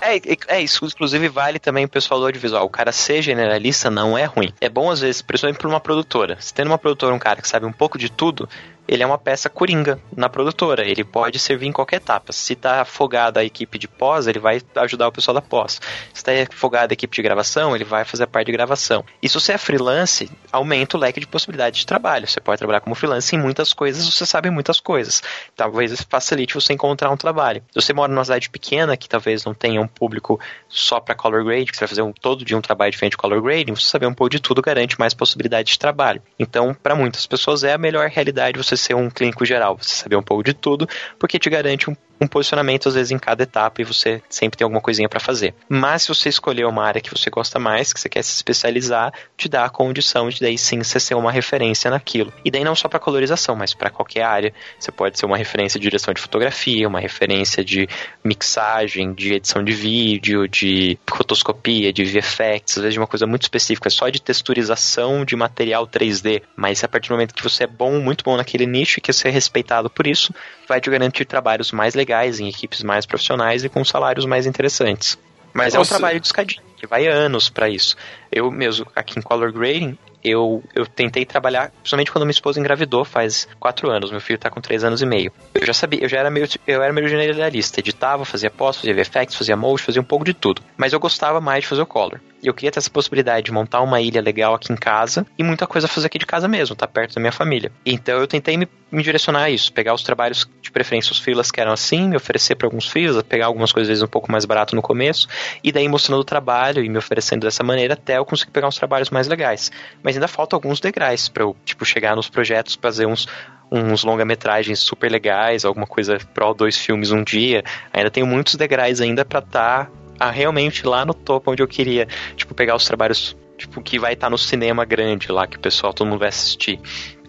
É, 0.00 0.20
é, 0.48 0.60
isso 0.60 0.84
inclusive 0.84 1.28
vale 1.28 1.60
também 1.60 1.84
o 1.84 1.88
pessoal 1.88 2.18
do 2.18 2.26
audiovisual. 2.26 2.64
O 2.64 2.70
cara 2.70 2.90
ser 2.90 3.22
generalista 3.22 3.88
não 3.88 4.18
é 4.18 4.24
ruim. 4.24 4.52
É 4.60 4.68
bom 4.68 4.90
às 4.90 5.00
vezes, 5.00 5.22
principalmente 5.22 5.58
pra 5.58 5.68
uma 5.68 5.80
produtora. 5.80 6.36
Se 6.40 6.52
tem 6.52 6.64
numa 6.64 6.78
produtora 6.78 7.14
um 7.14 7.18
cara 7.20 7.40
que 7.40 7.48
sabe 7.48 7.66
um 7.66 7.72
pouco 7.72 7.96
de 7.98 8.10
tudo, 8.10 8.48
ele 8.88 9.02
é 9.02 9.06
uma 9.06 9.18
peça 9.18 9.48
coringa 9.48 9.98
na 10.16 10.28
produtora. 10.28 10.84
Ele 10.84 11.04
pode 11.04 11.38
servir 11.38 11.66
em 11.66 11.72
qualquer 11.72 11.96
etapa. 11.96 12.32
Se 12.32 12.54
tá 12.54 12.82
afogada 12.82 13.40
a 13.40 13.44
equipe 13.44 13.78
de 13.78 13.88
pós, 13.88 14.26
ele 14.26 14.38
vai 14.38 14.60
ajudar 14.76 15.08
o 15.08 15.12
pessoal 15.12 15.34
da 15.34 15.42
pós. 15.42 15.80
Se 16.12 16.22
tá 16.22 16.32
afogada 16.32 16.92
a 16.92 16.94
equipe 16.94 17.14
de 17.14 17.22
gravação, 17.22 17.74
ele 17.74 17.84
vai 17.84 18.04
fazer 18.04 18.24
a 18.24 18.26
parte 18.26 18.46
de 18.46 18.52
gravação. 18.52 19.04
E 19.22 19.28
se 19.28 19.34
você 19.34 19.52
é 19.52 19.58
freelance, 19.58 20.30
aumenta 20.52 20.96
o 20.96 21.00
leque 21.00 21.20
de 21.20 21.26
possibilidades 21.26 21.80
de 21.80 21.86
trabalho. 21.86 22.26
Você 22.26 22.40
pode 22.40 22.58
trabalhar 22.58 22.80
como 22.80 22.94
freelance 22.94 23.34
em 23.34 23.38
muitas 23.38 23.72
coisas, 23.72 24.06
você 24.06 24.24
sabe 24.24 24.50
muitas 24.50 24.80
coisas. 24.80 25.22
Talvez 25.54 26.00
facilite 26.08 26.54
você 26.54 26.72
encontrar 26.72 27.10
um 27.10 27.16
trabalho. 27.16 27.62
Se 27.70 27.80
você 27.80 27.92
mora 27.92 28.12
numa 28.12 28.24
cidade 28.24 28.50
pequena, 28.50 28.96
que 28.96 29.08
talvez 29.08 29.44
não 29.44 29.54
tenha 29.54 29.80
um 29.80 29.88
público 29.88 30.40
só 30.68 31.00
para 31.00 31.14
color 31.14 31.44
grade, 31.44 31.70
que 31.70 31.76
você 31.76 31.80
vai 31.80 31.88
fazer 31.88 32.02
um, 32.02 32.12
todo 32.12 32.44
dia 32.44 32.56
um 32.56 32.60
trabalho 32.60 32.92
diferente 32.92 33.12
de 33.12 33.16
color 33.16 33.42
grading, 33.42 33.74
você 33.74 33.86
saber 33.86 34.06
um 34.06 34.14
pouco 34.14 34.30
de 34.30 34.40
tudo 34.40 34.62
garante 34.62 34.98
mais 34.98 35.14
possibilidades 35.14 35.72
de 35.72 35.78
trabalho. 35.78 36.22
Então, 36.38 36.74
para 36.74 36.94
muitas 36.94 37.26
pessoas 37.26 37.64
é 37.64 37.72
a 37.72 37.78
melhor 37.78 38.08
realidade 38.08 38.58
você 38.58 38.75
ser 38.76 38.94
um 38.94 39.10
clínico 39.10 39.44
geral, 39.44 39.76
você 39.80 39.94
saber 39.94 40.16
um 40.16 40.22
pouco 40.22 40.42
de 40.42 40.54
tudo, 40.54 40.88
porque 41.18 41.38
te 41.38 41.50
garante 41.50 41.90
um 41.90 41.96
um 42.20 42.26
posicionamento 42.26 42.88
às 42.88 42.94
vezes 42.94 43.10
em 43.10 43.18
cada 43.18 43.42
etapa 43.42 43.80
e 43.80 43.84
você 43.84 44.22
sempre 44.28 44.56
tem 44.56 44.64
alguma 44.64 44.80
coisinha 44.80 45.08
para 45.08 45.20
fazer. 45.20 45.54
Mas 45.68 46.02
se 46.02 46.08
você 46.08 46.28
escolher 46.28 46.66
uma 46.66 46.84
área 46.84 47.00
que 47.00 47.10
você 47.10 47.30
gosta 47.30 47.58
mais, 47.58 47.92
que 47.92 48.00
você 48.00 48.08
quer 48.08 48.22
se 48.22 48.34
especializar, 48.34 49.12
te 49.36 49.48
dá 49.48 49.64
a 49.64 49.70
condição 49.70 50.28
de 50.28 50.40
daí 50.40 50.56
sim 50.56 50.82
você 50.82 50.98
ser 50.98 51.14
uma 51.14 51.30
referência 51.30 51.90
naquilo. 51.90 52.32
E 52.44 52.50
daí 52.50 52.64
não 52.64 52.74
só 52.74 52.88
para 52.88 52.98
colorização, 52.98 53.54
mas 53.56 53.74
para 53.74 53.90
qualquer 53.90 54.22
área. 54.22 54.52
Você 54.78 54.90
pode 54.90 55.18
ser 55.18 55.26
uma 55.26 55.36
referência 55.36 55.78
de 55.78 55.84
direção 55.84 56.12
de 56.14 56.20
fotografia, 56.20 56.88
uma 56.88 57.00
referência 57.00 57.64
de 57.64 57.88
mixagem, 58.24 59.12
de 59.12 59.34
edição 59.34 59.62
de 59.62 59.72
vídeo, 59.72 60.48
de 60.48 60.98
rotoscopia, 61.10 61.92
de 61.92 62.04
VFX, 62.04 62.76
às 62.78 62.82
vezes 62.82 62.94
de 62.94 63.00
uma 63.00 63.06
coisa 63.06 63.26
muito 63.26 63.42
específica, 63.42 63.90
só 63.90 64.08
de 64.08 64.20
texturização 64.20 65.24
de 65.24 65.36
material 65.36 65.86
3D. 65.86 66.42
Mas 66.56 66.82
a 66.82 66.88
partir 66.88 67.08
do 67.08 67.12
momento 67.12 67.34
que 67.34 67.42
você 67.42 67.64
é 67.64 67.66
bom, 67.66 68.00
muito 68.00 68.24
bom 68.24 68.36
naquele 68.36 68.66
nicho 68.66 68.98
e 68.98 69.02
que 69.02 69.12
você 69.12 69.28
é 69.28 69.30
respeitado 69.30 69.90
por 69.90 70.06
isso, 70.06 70.32
vai 70.68 70.80
te 70.80 70.90
garantir 70.90 71.24
trabalhos 71.24 71.72
mais 71.72 71.94
legais, 71.94 72.40
em 72.40 72.48
equipes 72.48 72.82
mais 72.82 73.06
profissionais 73.06 73.64
e 73.64 73.68
com 73.68 73.84
salários 73.84 74.26
mais 74.26 74.46
interessantes. 74.46 75.18
Mas 75.52 75.74
é 75.74 75.78
um 75.78 75.80
Nossa. 75.80 75.94
trabalho 75.94 76.20
de 76.20 76.26
escadinha, 76.26 76.62
que 76.76 76.86
vai 76.86 77.06
anos 77.06 77.48
para 77.48 77.68
isso. 77.68 77.96
Eu 78.30 78.50
mesmo, 78.50 78.86
aqui 78.94 79.18
em 79.18 79.22
Color 79.22 79.52
Grading, 79.52 79.96
eu, 80.22 80.62
eu 80.74 80.86
tentei 80.86 81.24
trabalhar, 81.24 81.70
principalmente 81.70 82.10
quando 82.10 82.24
minha 82.24 82.32
esposa 82.32 82.58
engravidou, 82.60 83.04
faz 83.04 83.48
quatro 83.58 83.90
anos, 83.90 84.10
meu 84.10 84.20
filho 84.20 84.38
tá 84.38 84.50
com 84.50 84.60
três 84.60 84.84
anos 84.84 85.00
e 85.00 85.06
meio. 85.06 85.32
Eu 85.54 85.64
já 85.64 85.72
sabia, 85.72 86.02
eu 86.02 86.08
já 86.08 86.18
era 86.18 86.30
meio, 86.30 86.46
eu 86.66 86.82
era 86.82 86.92
meio 86.92 87.08
generalista, 87.08 87.80
editava, 87.80 88.24
fazia 88.24 88.50
pós, 88.50 88.76
fazia 88.76 88.94
VFX, 88.94 89.34
fazia 89.34 89.56
motion, 89.56 89.86
fazia 89.86 90.02
um 90.02 90.04
pouco 90.04 90.24
de 90.24 90.34
tudo. 90.34 90.60
Mas 90.76 90.92
eu 90.92 91.00
gostava 91.00 91.40
mais 91.40 91.62
de 91.62 91.68
fazer 91.68 91.82
o 91.82 91.86
color. 91.86 92.20
Eu 92.42 92.54
queria 92.54 92.70
ter 92.70 92.78
essa 92.78 92.90
possibilidade 92.90 93.46
de 93.46 93.52
montar 93.52 93.80
uma 93.80 94.00
ilha 94.00 94.20
legal 94.20 94.54
aqui 94.54 94.72
em 94.72 94.76
casa 94.76 95.26
e 95.38 95.42
muita 95.42 95.66
coisa 95.66 95.88
fazer 95.88 96.06
aqui 96.06 96.18
de 96.18 96.26
casa 96.26 96.46
mesmo, 96.46 96.76
tá 96.76 96.86
perto 96.86 97.14
da 97.14 97.20
minha 97.20 97.32
família. 97.32 97.72
Então 97.84 98.18
eu 98.18 98.26
tentei 98.26 98.56
me, 98.56 98.68
me 98.90 99.02
direcionar 99.02 99.44
a 99.44 99.50
isso, 99.50 99.72
pegar 99.72 99.94
os 99.94 100.02
trabalhos 100.02 100.48
de 100.60 100.70
preferência 100.70 101.12
os 101.12 101.18
freelas 101.18 101.50
que 101.50 101.60
eram 101.60 101.72
assim, 101.72 102.08
me 102.08 102.16
oferecer 102.16 102.54
para 102.54 102.66
alguns 102.66 102.88
freelas, 102.88 103.22
pegar 103.22 103.46
algumas 103.46 103.72
coisas 103.72 103.86
às 103.86 103.88
vezes 103.88 104.02
um 104.02 104.08
pouco 104.08 104.30
mais 104.30 104.44
barato 104.44 104.76
no 104.76 104.82
começo 104.82 105.28
e 105.62 105.72
daí 105.72 105.88
mostrando 105.88 106.20
o 106.20 106.24
trabalho 106.24 106.84
e 106.84 106.88
me 106.88 106.98
oferecendo 106.98 107.42
dessa 107.42 107.62
maneira 107.62 107.94
até 107.94 108.18
eu 108.18 108.24
conseguir 108.24 108.52
pegar 108.52 108.68
uns 108.68 108.76
trabalhos 108.76 109.10
mais 109.10 109.28
legais. 109.28 109.70
Mas 110.02 110.16
ainda 110.16 110.28
falta 110.28 110.56
alguns 110.56 110.80
degraus 110.80 111.28
para 111.28 111.42
eu, 111.42 111.56
tipo, 111.64 111.84
chegar 111.84 112.16
nos 112.16 112.28
projetos, 112.28 112.78
fazer 112.80 113.06
uns 113.06 113.26
uns 113.70 114.04
longa-metragens 114.04 114.78
super 114.78 115.10
legais, 115.10 115.64
alguma 115.64 115.86
coisa 115.86 116.18
pro 116.32 116.54
dois 116.54 116.76
filmes 116.76 117.10
um 117.10 117.22
dia. 117.22 117.64
Ainda 117.92 118.10
tenho 118.10 118.26
muitos 118.26 118.54
degraus 118.54 119.00
ainda 119.00 119.24
para 119.24 119.40
estar 119.40 119.86
tá, 119.86 119.90
realmente 120.30 120.86
lá 120.86 121.04
no 121.04 121.14
topo 121.14 121.52
onde 121.52 121.62
eu 121.62 121.68
queria, 121.68 122.08
tipo, 122.36 122.54
pegar 122.54 122.74
os 122.74 122.84
trabalhos 122.84 123.36
tipo 123.56 123.82
que 123.82 123.98
vai 123.98 124.12
estar 124.12 124.26
tá 124.26 124.30
no 124.30 124.38
cinema 124.38 124.84
grande 124.84 125.32
lá 125.32 125.46
que 125.46 125.56
o 125.56 125.60
pessoal 125.60 125.92
todo 125.92 126.06
mundo 126.06 126.20
vai 126.20 126.28
assistir. 126.28 126.78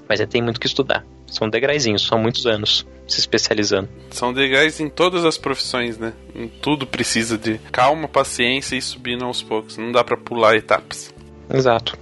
Mas 0.08 0.20
tem 0.28 0.42
muito 0.42 0.60
que 0.60 0.68
estudar. 0.68 1.06
São 1.26 1.50
degraizinhos, 1.50 2.06
são 2.06 2.18
muitos 2.18 2.46
anos 2.46 2.86
se 3.06 3.20
especializando. 3.20 3.90
São 4.12 4.32
legais 4.32 4.80
em 4.80 4.90
todas 4.90 5.26
as 5.26 5.38
profissões, 5.38 5.98
né? 5.98 6.14
Em 6.34 6.48
tudo 6.48 6.88
precisa 6.88 7.38
de 7.38 7.58
calma, 7.72 8.08
paciência 8.08 8.76
e 8.76 8.82
subindo 8.82 9.26
aos 9.26 9.42
poucos. 9.42 9.78
Não 9.78 9.92
dá 9.92 10.04
para 10.04 10.18
pular 10.18 10.56
etapas. 10.56 11.14
Exato. 11.54 11.98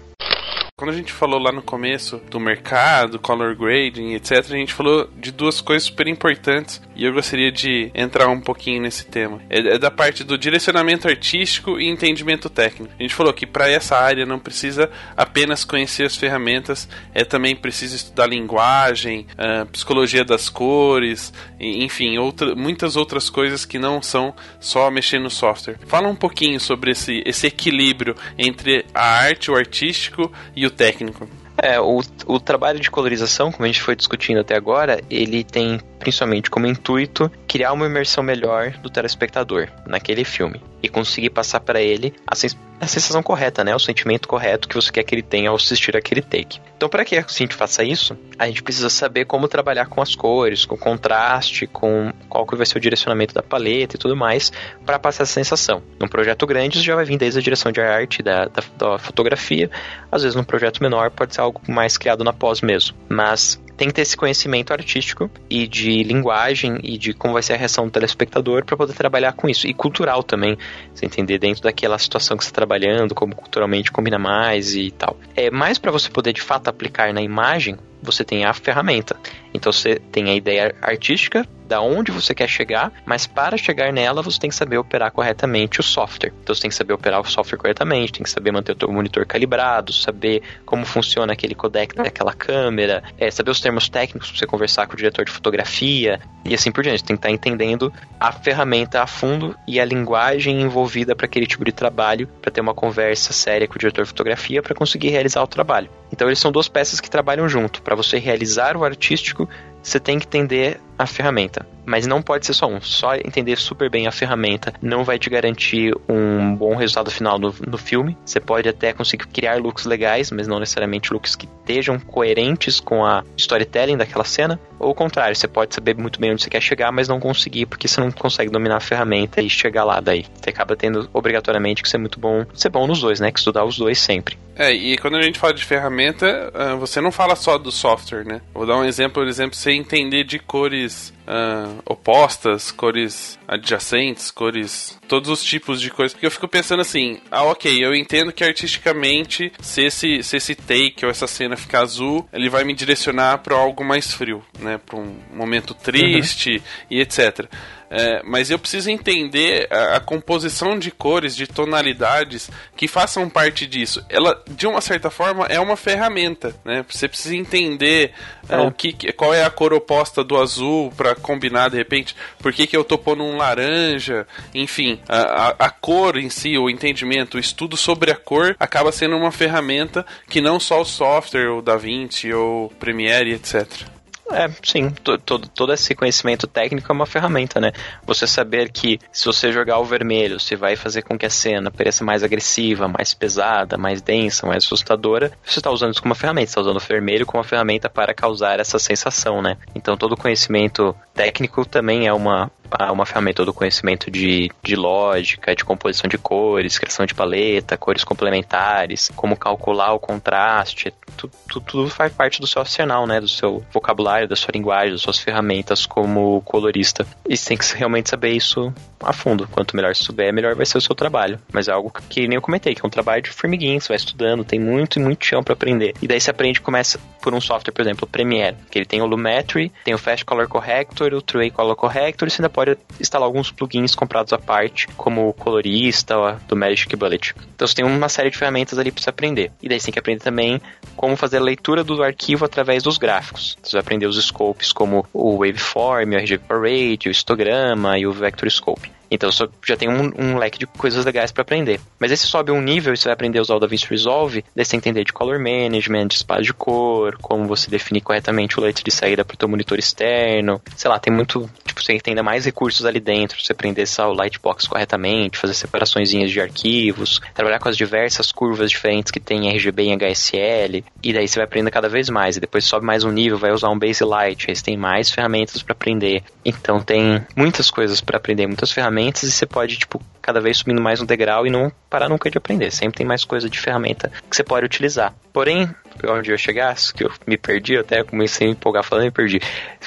Quando 0.78 0.90
a 0.92 0.94
gente 0.98 1.14
falou 1.14 1.40
lá 1.40 1.54
no 1.54 1.62
começo 1.62 2.18
do 2.30 2.38
mercado, 2.38 3.18
color 3.18 3.56
grading, 3.56 4.14
etc., 4.14 4.40
a 4.40 4.58
gente 4.58 4.74
falou 4.74 5.10
de 5.16 5.32
duas 5.32 5.62
coisas 5.62 5.88
super 5.88 6.06
importantes 6.06 6.82
e 6.94 7.06
eu 7.06 7.14
gostaria 7.14 7.50
de 7.50 7.90
entrar 7.96 8.28
um 8.28 8.42
pouquinho 8.42 8.82
nesse 8.82 9.06
tema. 9.06 9.42
É, 9.50 9.60
é 9.60 9.80
da 9.80 9.90
parte 9.90 10.22
do 10.22 10.38
direcionamento 10.38 11.08
artístico 11.08 11.80
e 11.80 11.88
entendimento 11.88 12.50
técnico. 12.50 12.94
A 13.00 13.02
gente 13.02 13.16
falou 13.16 13.32
que 13.32 13.46
para 13.46 13.70
essa 13.70 13.96
área 13.96 14.26
não 14.26 14.38
precisa 14.38 14.92
apenas 15.16 15.64
conhecer 15.64 16.04
as 16.04 16.18
ferramentas, 16.18 16.90
é 17.14 17.24
também 17.24 17.56
preciso 17.56 17.96
estudar 17.96 18.28
linguagem, 18.28 19.28
uh, 19.32 19.66
psicologia 19.68 20.26
das 20.26 20.50
cores, 20.50 21.34
enfim, 21.58 22.18
outra, 22.18 22.54
muitas 22.54 22.98
outras 22.98 23.30
coisas 23.30 23.64
que 23.64 23.80
não 23.80 24.02
são 24.02 24.36
só 24.60 24.92
mexer 24.92 25.20
no 25.20 25.30
software. 25.30 25.80
Fala 25.88 26.10
um 26.10 26.16
pouquinho 26.18 26.60
sobre 26.60 26.92
esse, 26.92 27.24
esse 27.26 27.48
equilíbrio 27.48 28.14
entre 28.38 28.86
a 28.94 29.06
arte, 29.06 29.50
o 29.50 29.56
artístico 29.56 30.30
e 30.54 30.65
o 30.66 30.72
técnico. 30.72 31.28
É, 31.58 31.80
o, 31.80 32.02
o 32.28 32.40
trabalho 32.40 32.80
de 32.80 32.92
colorização, 32.92 33.52
como 33.52 33.64
a 33.64 33.68
gente 33.68 33.82
foi 33.82 33.96
discutindo 33.96 34.40
até 34.40 34.56
agora, 34.56 35.02
ele 35.10 35.44
tem 35.44 35.80
principalmente 36.06 36.52
como 36.52 36.68
intuito 36.68 37.32
criar 37.48 37.74
uma 37.74 37.88
imersão 37.88 38.24
melhor 38.24 38.74
do 38.78 38.92
telespectador 38.92 39.70
naquele 39.88 40.24
filme 40.24 40.62
e 40.84 40.88
conseguir 40.88 41.32
passar 41.32 41.60
para 41.62 41.82
ele 41.82 42.14
a, 42.28 42.36
sens 42.36 42.56
a, 42.80 42.86
sensação 42.86 43.24
correta, 43.24 43.64
né, 43.64 43.76
o 43.76 43.80
sentimento 43.80 44.28
correto 44.28 44.70
que 44.70 44.76
você 44.76 44.92
quer 44.92 45.04
que 45.04 45.16
ele 45.16 45.24
tenha 45.24 45.50
ao 45.50 45.56
assistir 45.56 45.98
aquele 45.98 46.22
take. 46.22 46.60
Então, 46.78 46.88
para 46.88 47.04
que 47.04 47.18
a 47.18 47.26
gente 47.28 47.56
faça 47.56 47.84
isso, 47.84 48.16
a 48.38 48.46
gente 48.46 48.62
precisa 48.62 48.88
saber 48.88 49.26
como 49.26 49.48
trabalhar 49.48 49.88
com 49.88 50.00
as 50.00 50.14
cores, 50.14 50.64
com 50.64 50.76
o 50.76 50.78
contraste, 50.78 51.66
com 51.66 52.14
qual 52.30 52.46
que 52.46 52.56
vai 52.56 52.68
ser 52.68 52.78
o 52.78 52.82
direcionamento 52.82 53.34
da 53.34 53.42
paleta 53.42 53.96
e 53.96 54.00
tudo 54.00 54.16
mais, 54.16 54.52
para 54.86 55.00
passar 55.00 55.24
essa 55.24 55.34
sensação. 55.34 55.82
Num 56.00 56.08
projeto 56.08 56.46
grande, 56.46 56.76
isso 56.76 56.86
já 56.86 56.94
vai 56.94 57.06
vir 57.06 57.18
desde 57.18 57.40
a 57.40 57.42
direção 57.42 57.72
de 57.72 57.82
arte, 57.82 58.22
da, 58.22 58.46
da, 58.46 58.62
da 58.78 59.00
fotografia. 59.00 59.72
Às 60.12 60.22
vezes, 60.22 60.36
num 60.36 60.44
projeto 60.44 60.84
menor, 60.84 61.10
pode 61.10 61.34
ser 61.34 61.42
algo 61.42 61.60
mais 61.68 61.98
criado 61.98 62.24
na 62.24 62.34
pós 62.34 62.62
mesmo. 62.62 62.96
Mas 63.10 63.60
tem 63.78 63.88
que 63.88 63.94
ter 63.94 64.02
esse 64.02 64.16
conhecimento 64.16 64.72
artístico 64.72 65.30
e 65.50 65.68
de 65.68 66.04
linguagem 66.04 66.80
e 66.84 66.98
de 66.98 67.14
como 67.14 67.34
vai 67.34 67.44
ser 67.44 67.54
a 67.54 67.58
reação 67.58 67.86
do 67.86 67.92
telespectador 67.92 68.66
para 68.66 68.78
poder 68.78 68.94
trabalhar 68.94 69.34
com 69.34 69.50
isso. 69.50 69.68
E 69.68 69.74
cultural 69.74 70.24
também, 70.24 70.58
você 70.94 71.06
entender 71.06 71.38
dentro 71.38 71.64
daquela 71.64 71.98
situação 71.98 72.38
que 72.38 72.44
você 72.44 72.50
está 72.50 72.56
trabalhando, 72.56 73.14
como 73.14 73.36
culturalmente 73.36 73.92
combina 73.92 74.18
mais 74.18 74.76
e 74.76 74.92
tal. 74.92 75.18
É 75.36 75.50
mais 75.52 75.78
para 75.78 75.92
você 75.92 76.10
poder 76.10 76.34
de 76.34 76.42
fato 76.42 76.68
aplicar 76.68 77.14
na 77.14 77.22
imagem, 77.22 77.78
você 78.02 78.24
tem 78.24 78.46
a 78.46 78.54
ferramenta. 78.54 79.18
Então 79.56 79.72
você 79.72 79.96
tem 80.12 80.30
a 80.30 80.36
ideia 80.36 80.76
artística, 80.82 81.48
da 81.68 81.82
onde 81.82 82.12
você 82.12 82.34
quer 82.34 82.48
chegar, 82.48 82.92
mas 83.06 83.26
para 83.26 83.58
chegar 83.58 83.92
nela 83.92 84.22
você 84.22 84.40
tem 84.40 84.50
que 84.50 84.56
saber 84.56 84.78
operar 84.78 85.12
corretamente 85.12 85.80
o 85.80 85.84
software. 85.84 86.32
Então 86.44 86.54
você 86.54 86.62
tem 86.62 86.70
que 86.70 86.76
saber 86.76 86.94
operar 86.94 87.20
o 87.20 87.26
software 87.26 87.58
corretamente, 87.58 88.14
tem 88.14 88.24
que 88.24 88.30
saber 88.30 88.52
manter 88.52 88.76
o 88.76 88.80
seu 88.80 88.92
monitor 88.92 89.26
calibrado, 89.26 89.92
saber 89.92 90.42
como 90.66 90.86
funciona 90.86 91.34
aquele 91.34 91.56
codec 91.56 91.96
daquela 91.96 92.34
câmera, 92.34 93.04
é, 93.18 93.30
saber 93.32 93.52
os 93.52 93.60
termos 93.60 93.90
técnicos 93.90 94.30
para 94.30 94.40
você 94.40 94.46
conversar 94.46 94.88
com 94.88 94.94
o 94.94 94.98
diretor 94.98 95.26
de 95.26 95.32
fotografia 95.32 96.20
e 96.44 96.54
assim 96.54 96.72
por 96.72 96.84
diante. 96.84 97.04
Tem 97.04 97.16
que 97.16 97.20
estar 97.20 97.32
entendendo 97.32 97.92
a 98.20 98.32
ferramenta 98.32 99.02
a 99.02 99.08
fundo 99.08 99.56
e 99.68 99.80
a 99.80 99.86
linguagem 99.86 100.62
envolvida 100.62 101.16
para 101.16 101.26
aquele 101.26 101.48
tipo 101.48 101.66
de 101.66 101.72
trabalho, 101.72 102.28
para 102.42 102.52
ter 102.52 102.62
uma 102.62 102.74
conversa 102.74 103.34
séria 103.34 103.68
com 103.68 103.76
o 103.76 103.80
diretor 103.80 104.04
de 104.04 104.10
fotografia 104.10 104.62
para 104.62 104.76
conseguir 104.76 105.10
realizar 105.10 105.42
o 105.42 105.48
trabalho. 105.48 105.90
Então 106.12 106.28
eles 106.28 106.40
são 106.40 106.52
duas 106.52 106.68
peças 106.68 107.02
que 107.02 107.10
trabalham 107.10 107.50
junto. 107.50 107.82
Para 107.82 107.96
você 107.96 108.18
realizar 108.18 108.78
o 108.78 108.84
artístico, 108.84 109.45
você 109.82 110.00
tem 110.00 110.18
que 110.20 110.26
entender 110.26 110.80
a 110.98 111.06
ferramenta. 111.06 111.66
Mas 111.86 112.08
não 112.08 112.22
pode 112.22 112.46
ser 112.46 112.54
só 112.54 112.68
um. 112.68 112.82
Só 112.82 113.16
entender 113.16 113.58
super 113.58 113.90
bem 113.90 114.08
a 114.08 114.12
ferramenta 114.12 114.74
não 114.82 115.04
vai 115.04 115.20
te 115.20 115.30
garantir 115.30 115.94
um 116.10 116.56
bom 116.56 116.76
resultado 116.76 117.12
final 117.12 117.38
no, 117.38 117.54
no 117.68 117.78
filme. 117.78 118.18
Você 118.26 118.40
pode 118.40 118.68
até 118.68 118.92
conseguir 118.92 119.28
criar 119.28 119.62
looks 119.62 119.86
legais, 119.86 120.32
mas 120.32 120.48
não 120.48 120.60
necessariamente 120.60 121.14
looks 121.14 121.36
que 121.36 121.48
estejam 121.60 122.00
coerentes 122.00 122.80
com 122.80 123.06
a 123.06 123.24
storytelling 123.38 123.98
daquela 123.98 124.24
cena. 124.24 124.60
Ou 124.80 124.92
o 124.92 124.96
contrário, 124.96 125.36
você 125.36 125.48
pode 125.48 125.76
saber 125.76 125.96
muito 125.96 126.20
bem 126.20 126.32
onde 126.32 126.42
você 126.42 126.50
quer 126.50 126.62
chegar, 126.62 126.92
mas 126.92 127.08
não 127.08 127.20
conseguir 127.20 127.68
porque 127.68 127.88
você 127.88 128.02
não 128.02 128.12
consegue 128.12 128.52
dominar 128.52 128.78
a 128.78 128.82
ferramenta 128.82 129.42
e 129.42 129.50
chegar 129.50 129.84
lá 129.84 130.00
daí. 130.00 130.26
Você 130.42 130.50
acaba 130.50 130.76
tendo 130.76 131.08
obrigatoriamente 131.14 131.84
que 131.84 131.90
ser 131.90 131.98
muito 131.98 132.20
bom, 132.20 132.46
ser 132.54 132.70
bom 132.70 132.88
nos 132.88 133.00
dois, 133.00 133.20
né? 133.20 133.32
Que 133.32 133.40
estudar 133.40 133.64
os 133.64 133.78
dois 133.78 134.00
sempre. 134.00 134.38
É, 134.58 134.72
e 134.72 134.98
quando 134.98 135.18
a 135.18 135.22
gente 135.22 135.38
fala 135.38 135.54
de 135.54 135.64
ferramenta, 135.66 136.52
uh, 136.54 136.78
você 136.78 137.02
não 137.02 137.12
fala 137.12 137.36
só 137.36 137.58
do 137.58 137.72
software, 137.72 138.24
né? 138.24 138.42
Vou 138.54 138.66
dar 138.66 138.78
um 138.78 138.86
exemplo, 138.86 139.16
por 139.16 139.28
exemplo, 139.28 139.56
você 139.56 139.72
entender 139.72 140.24
de 140.24 140.40
cores 140.40 140.85
uh, 140.88 141.82
opostas, 141.86 142.72
cores 142.72 143.40
adjacentes, 143.48 144.32
cores. 144.32 145.00
todos 145.08 145.30
os 145.30 145.44
tipos 145.44 145.82
de 145.82 145.90
cores. 145.90 146.14
Porque 146.14 146.26
eu 146.26 146.32
fico 146.32 146.48
pensando 146.48 146.82
assim: 146.82 147.20
ah, 147.32 147.44
ok, 147.44 147.84
eu 147.84 147.96
entendo 147.96 148.32
que 148.32 148.44
artisticamente, 148.44 149.52
se 149.60 149.84
esse, 149.84 150.24
se 150.24 150.38
esse 150.38 150.56
take 150.56 151.06
ou 151.06 151.12
essa 151.12 151.28
cena 151.28 151.56
ficar 151.56 151.82
azul, 151.82 152.28
ele 152.32 152.50
vai 152.50 152.64
me 152.64 152.74
direcionar 152.74 153.40
para 153.40 153.56
algo 153.56 153.84
mais 153.84 154.14
frio, 154.14 154.44
né? 154.60 154.80
Para 154.86 154.98
um 154.98 155.16
momento 155.34 155.74
triste 155.74 156.58
uhum. 156.58 156.62
e 156.92 157.02
etc. 157.02 157.46
É, 157.90 158.22
mas 158.24 158.50
eu 158.50 158.58
preciso 158.58 158.90
entender 158.90 159.68
a, 159.72 159.98
a, 159.98 160.00
composição 160.00 160.78
de 160.78 160.92
cores, 160.92 161.36
de 161.36 161.48
tonalidades 161.48 162.50
que 162.76 162.88
façam 162.88 163.30
parte 163.30 163.68
disso. 163.68 164.04
Ela, 164.10 164.42
de 164.50 164.66
uma 164.66 164.82
certa 164.82 165.10
forma, 165.10 165.46
é 165.46 165.60
uma 165.60 165.76
ferramenta, 165.76 166.56
né? 166.66 166.84
Você 166.90 167.08
precisa 167.08 167.36
entender 167.36 168.12
é. 168.50 168.58
o 168.58 168.72
que, 168.72 169.14
qual 169.14 169.34
é 169.34 169.44
a 169.44 169.50
cor 169.50 169.74
oposta 169.74 170.24
do 170.24 170.38
azul 170.38 170.92
para 170.96 171.16
combinar 171.16 171.70
de 171.70 171.78
repente. 171.78 172.16
Por 172.40 172.52
que, 172.52 172.68
que 172.68 172.76
eu 172.76 172.84
tô 172.84 172.98
pondo 172.98 173.24
um 173.24 173.38
laranja? 173.38 174.28
Enfim, 174.54 175.00
a, 175.08 175.20
a, 175.20 175.50
a 175.60 175.70
cor 175.70 176.18
em 176.18 176.30
si, 176.30 176.58
o 176.58 176.70
entendimento, 176.70 177.38
o 177.38 177.40
estudo 177.40 177.78
sobre 177.78 178.12
a 178.12 178.16
cor 178.16 178.56
acaba 178.60 178.92
sendo 178.92 179.16
uma 179.16 179.32
ferramenta 179.32 180.06
que 180.28 180.42
não 180.42 180.60
só 180.60 180.82
o 180.82 180.86
software, 180.86 181.52
o 181.52 181.62
DaVinci 181.62 182.34
ou 182.34 182.70
Premiere, 182.80 183.34
etc. 183.34 183.95
É, 184.32 184.50
sim. 184.64 184.90
Todo, 185.24 185.48
todo 185.48 185.74
esse 185.74 185.94
conhecimento 185.94 186.48
técnico 186.48 186.92
é 186.92 186.96
uma 186.96 187.06
ferramenta, 187.06 187.60
né? 187.60 187.72
Você 188.06 188.26
saber 188.26 188.72
que 188.72 189.00
se 189.12 189.26
você 189.26 189.52
jogar 189.52 189.80
o 189.80 189.86
vermelho, 189.86 190.40
você 190.40 190.56
vai 190.56 190.76
fazer 190.76 191.04
com 191.04 191.18
que 191.18 191.26
a 191.26 191.30
cena 191.30 191.70
pareça 191.70 192.04
mais 192.04 192.24
agressiva, 192.24 192.88
mais 192.88 193.14
pesada, 193.14 193.78
mais 193.78 194.02
densa, 194.02 194.48
mais 194.48 194.64
assustadora. 194.64 195.32
Você 195.44 195.60
está 195.60 195.70
usando 195.70 195.92
isso 195.92 196.02
como 196.02 196.12
uma 196.12 196.16
ferramenta, 196.16 196.50
está 196.50 196.62
usando 196.62 196.78
o 196.78 196.80
vermelho 196.80 197.26
como 197.26 197.40
uma 197.40 197.48
ferramenta 197.48 197.90
para 197.90 198.14
causar 198.14 198.60
essa 198.60 198.80
sensação, 198.80 199.42
né? 199.42 199.58
Então 199.76 199.96
todo 199.96 200.18
conhecimento 200.18 200.96
técnico 201.14 201.66
também 201.66 202.08
é 202.08 202.14
uma, 202.14 202.52
uma 202.92 203.06
ferramenta 203.06 203.46
do 203.46 203.54
conhecimento 203.54 204.12
de, 204.12 204.52
de 204.62 204.76
lógica, 204.76 205.56
de 205.56 205.64
composição 205.64 206.10
de 206.10 206.18
cores, 206.18 206.78
criação 206.78 207.06
de 207.06 207.14
paleta, 207.14 207.78
cores 207.78 208.04
complementares, 208.04 209.12
como 209.16 209.38
calcular 209.38 209.94
o 209.94 210.00
contraste, 210.00 210.94
tudo, 211.16 211.34
tudo 211.62 211.90
faz 211.90 212.12
parte 212.12 212.42
do 212.42 212.48
seu 212.48 212.62
arsenal, 212.62 213.08
né? 213.08 213.22
Do 213.22 213.28
seu 213.28 213.64
vocabulário, 213.72 214.15
da 214.24 214.36
sua 214.36 214.52
linguagem, 214.54 214.92
das 214.92 215.02
suas 215.02 215.20
ferramentas 215.20 215.86
como 215.86 216.42
colorista. 216.42 217.06
E 217.28 217.36
você 217.36 217.50
tem 217.50 217.58
que 217.58 217.76
realmente 217.76 218.10
saber 218.10 218.32
isso 218.32 218.74
a 219.02 219.14
fundo. 219.14 219.48
Quanto 219.52 219.76
melhor 219.76 219.96
você 219.96 220.04
souber, 220.04 220.34
melhor 220.34 220.56
vai 220.56 220.66
ser 220.66 220.78
o 220.78 220.82
seu 220.82 220.96
trabalho. 220.96 221.40
Mas 221.52 221.68
é 221.68 221.72
algo 221.72 221.92
que 222.10 222.28
nem 222.28 222.36
eu 222.36 222.42
comentei, 222.42 222.74
que 222.74 222.82
é 222.82 222.88
um 222.88 222.90
trabalho 222.90 223.22
de 223.22 223.30
formiguinha, 223.30 223.80
você 223.80 223.90
vai 223.90 223.98
estudando, 223.98 224.44
tem 224.44 224.60
muito 224.60 225.00
e 225.00 225.02
muito 225.02 225.26
chão 225.26 225.44
para 225.44 225.54
aprender. 225.54 225.94
E 226.02 226.08
daí 226.08 226.20
você 226.20 226.32
aprende, 226.32 226.62
começa 226.62 227.00
por 227.22 227.34
um 227.34 227.42
software, 227.42 227.74
por 227.74 227.82
exemplo, 227.82 228.06
o 228.06 228.08
Premiere, 228.08 228.56
que 228.70 228.78
ele 228.78 228.86
tem 228.86 229.02
o 229.02 229.06
Lumetri, 229.06 229.72
tem 229.84 229.94
o 229.94 229.98
Fast 229.98 230.24
Color 230.26 230.48
Corrector, 230.48 231.14
o 231.14 231.22
True 231.22 231.50
Color 231.52 231.76
Corrector, 231.76 232.28
e 232.28 232.32
você 232.32 232.42
ainda 232.42 232.50
pode 232.50 232.78
instalar 233.00 233.26
alguns 233.26 233.52
plugins 233.52 233.96
comprados 233.96 234.32
à 234.32 234.38
parte, 234.38 234.88
como 234.96 235.30
o 235.30 235.34
Colorista 235.34 236.40
do 236.48 236.56
Magic 236.56 236.96
Bullet. 236.96 237.34
Então 237.56 237.68
você 237.68 237.76
tem 237.76 237.86
uma 237.86 238.10
série 238.10 238.30
de 238.30 238.38
ferramentas 238.38 238.78
ali 238.78 238.92
para 238.92 239.02
você 239.02 239.10
aprender. 239.10 239.52
E 239.62 239.68
daí 239.68 239.80
você 239.80 239.88
tem 239.88 239.94
que 239.94 240.00
aprender 240.00 240.22
também 240.22 240.62
como 240.96 241.16
fazer 241.16 241.38
a 241.38 241.42
leitura 241.42 241.84
do 241.84 242.02
arquivo 242.04 242.46
através 242.46 242.84
dos 242.84 242.98
gráficos. 242.98 243.58
Você 243.62 243.74
vai 243.74 243.82
aprender 243.82 244.05
os 244.08 244.24
scopes 244.24 244.72
como 244.72 245.06
o 245.14 245.38
Waveform, 245.38 246.16
o 246.16 246.18
RGB 246.18 246.44
Parade, 246.48 247.08
o 247.08 247.12
histograma 247.12 247.98
e 247.98 248.08
o 248.08 248.12
Vector 248.12 248.50
Scope. 248.50 248.95
Então 249.10 249.32
você 249.32 249.48
já 249.66 249.76
tem 249.76 249.90
um, 249.90 250.12
um 250.18 250.38
leque 250.38 250.60
de 250.60 250.66
coisas 250.66 251.06
legais 251.06 251.32
para 251.32 251.42
aprender. 251.42 251.80
Mas 252.00 252.12
esse 252.12 252.26
sobe 252.26 252.52
um 252.52 252.62
nível 252.62 252.94
e 252.94 252.98
você 252.98 253.06
vai 253.06 253.14
aprender 253.14 253.40
a 253.40 253.42
usar 253.42 253.56
o 253.56 253.60
DaVinci 253.60 253.88
Resolve, 253.90 254.44
daí 254.56 254.66
você 254.66 254.76
entender 254.76 255.04
de 255.04 255.14
color 255.14 255.40
management, 255.40 256.08
de 256.08 256.16
espaço 256.16 256.44
de 256.44 256.54
cor, 256.54 257.18
como 257.22 257.46
você 257.46 257.70
definir 257.70 258.02
corretamente 258.02 258.60
o 258.60 258.64
leite 258.64 258.84
de 258.84 258.92
saída 258.92 259.24
para 259.24 259.36
o 259.36 259.38
teu 259.38 259.48
monitor 259.48 259.78
externo. 259.78 260.62
Sei 260.76 260.90
lá, 260.90 261.00
tem 261.00 261.14
muito, 261.14 261.50
tipo, 261.64 261.82
você 261.82 262.00
tem 262.00 262.12
ainda 262.12 262.24
mais 262.24 262.46
recursos 262.46 262.86
ali 262.86 263.00
dentro, 263.00 263.42
você 263.42 263.52
aprender 263.52 263.84
essa, 263.84 264.06
lightbox 264.06 264.68
corretamente, 264.68 265.38
fazer 265.38 265.54
separações 265.54 266.10
de 266.10 266.42
arquivos, 266.42 267.22
trabalhar 267.34 267.60
com 267.60 267.70
as 267.70 267.78
diversas 267.78 268.32
curvas 268.32 268.70
diferentes 268.70 269.12
que 269.12 269.20
tem 269.20 269.48
em 269.48 269.56
RGB 269.56 269.84
e 269.84 269.94
HSL, 269.94 270.84
e 271.04 271.14
daí 271.14 271.28
você 271.28 271.40
vai 271.40 271.46
aprender 271.46 271.72
cada 271.72 271.90
vez 271.90 272.10
mais, 272.10 272.38
e 272.38 272.40
depois 272.40 272.66
sobe 272.66 272.86
mais 272.86 273.04
um 273.04 273.12
nível, 273.12 273.38
vai 273.38 273.52
usar 273.52 273.70
um 273.70 273.78
Base 273.78 274.04
Light, 274.04 274.46
aí 274.50 274.56
você 274.56 274.64
tem 274.64 274.78
mais 274.78 275.12
ferramentas 275.12 275.62
para 275.62 275.74
aprender. 275.74 276.24
Então 276.44 276.80
tem 276.80 277.26
muitas 277.36 277.70
coisas 277.70 278.02
para 278.02 278.18
aprender, 278.18 278.48
muitas 278.48 278.72
ferramentas 278.72 278.95
ferramentas 278.96 279.24
e 279.24 279.32
você 279.32 279.46
pode, 279.46 279.78
tipo, 279.78 280.02
cada 280.22 280.40
vez 280.40 280.58
subindo 280.58 280.82
mais 280.82 281.02
um 281.02 281.06
degrau 281.06 281.46
e 281.46 281.50
não 281.50 281.72
parar 281.90 282.08
nunca 282.08 282.32
de 282.32 282.38
aprender. 282.38 282.72
Sempre 282.72 282.98
tem 282.98 283.06
mais 283.06 283.26
coisa 283.26 283.50
de 283.50 283.60
ferramenta 283.60 284.12
que 284.30 284.36
você 284.36 284.44
pode 284.44 284.66
utilizar. 284.66 285.14
Porém, 285.34 285.70
onde 286.08 286.32
eu 286.32 286.38
chegasse, 286.38 286.94
que 286.94 287.04
eu 287.04 287.12
me 287.26 287.38
perdi, 287.38 287.78
até 287.78 288.04
comecei 288.04 288.48
a 288.48 288.50
me 288.50 288.56
empolgar 288.56 288.84
falando 288.84 289.08
e 289.08 289.12
perdi. 289.12 289.40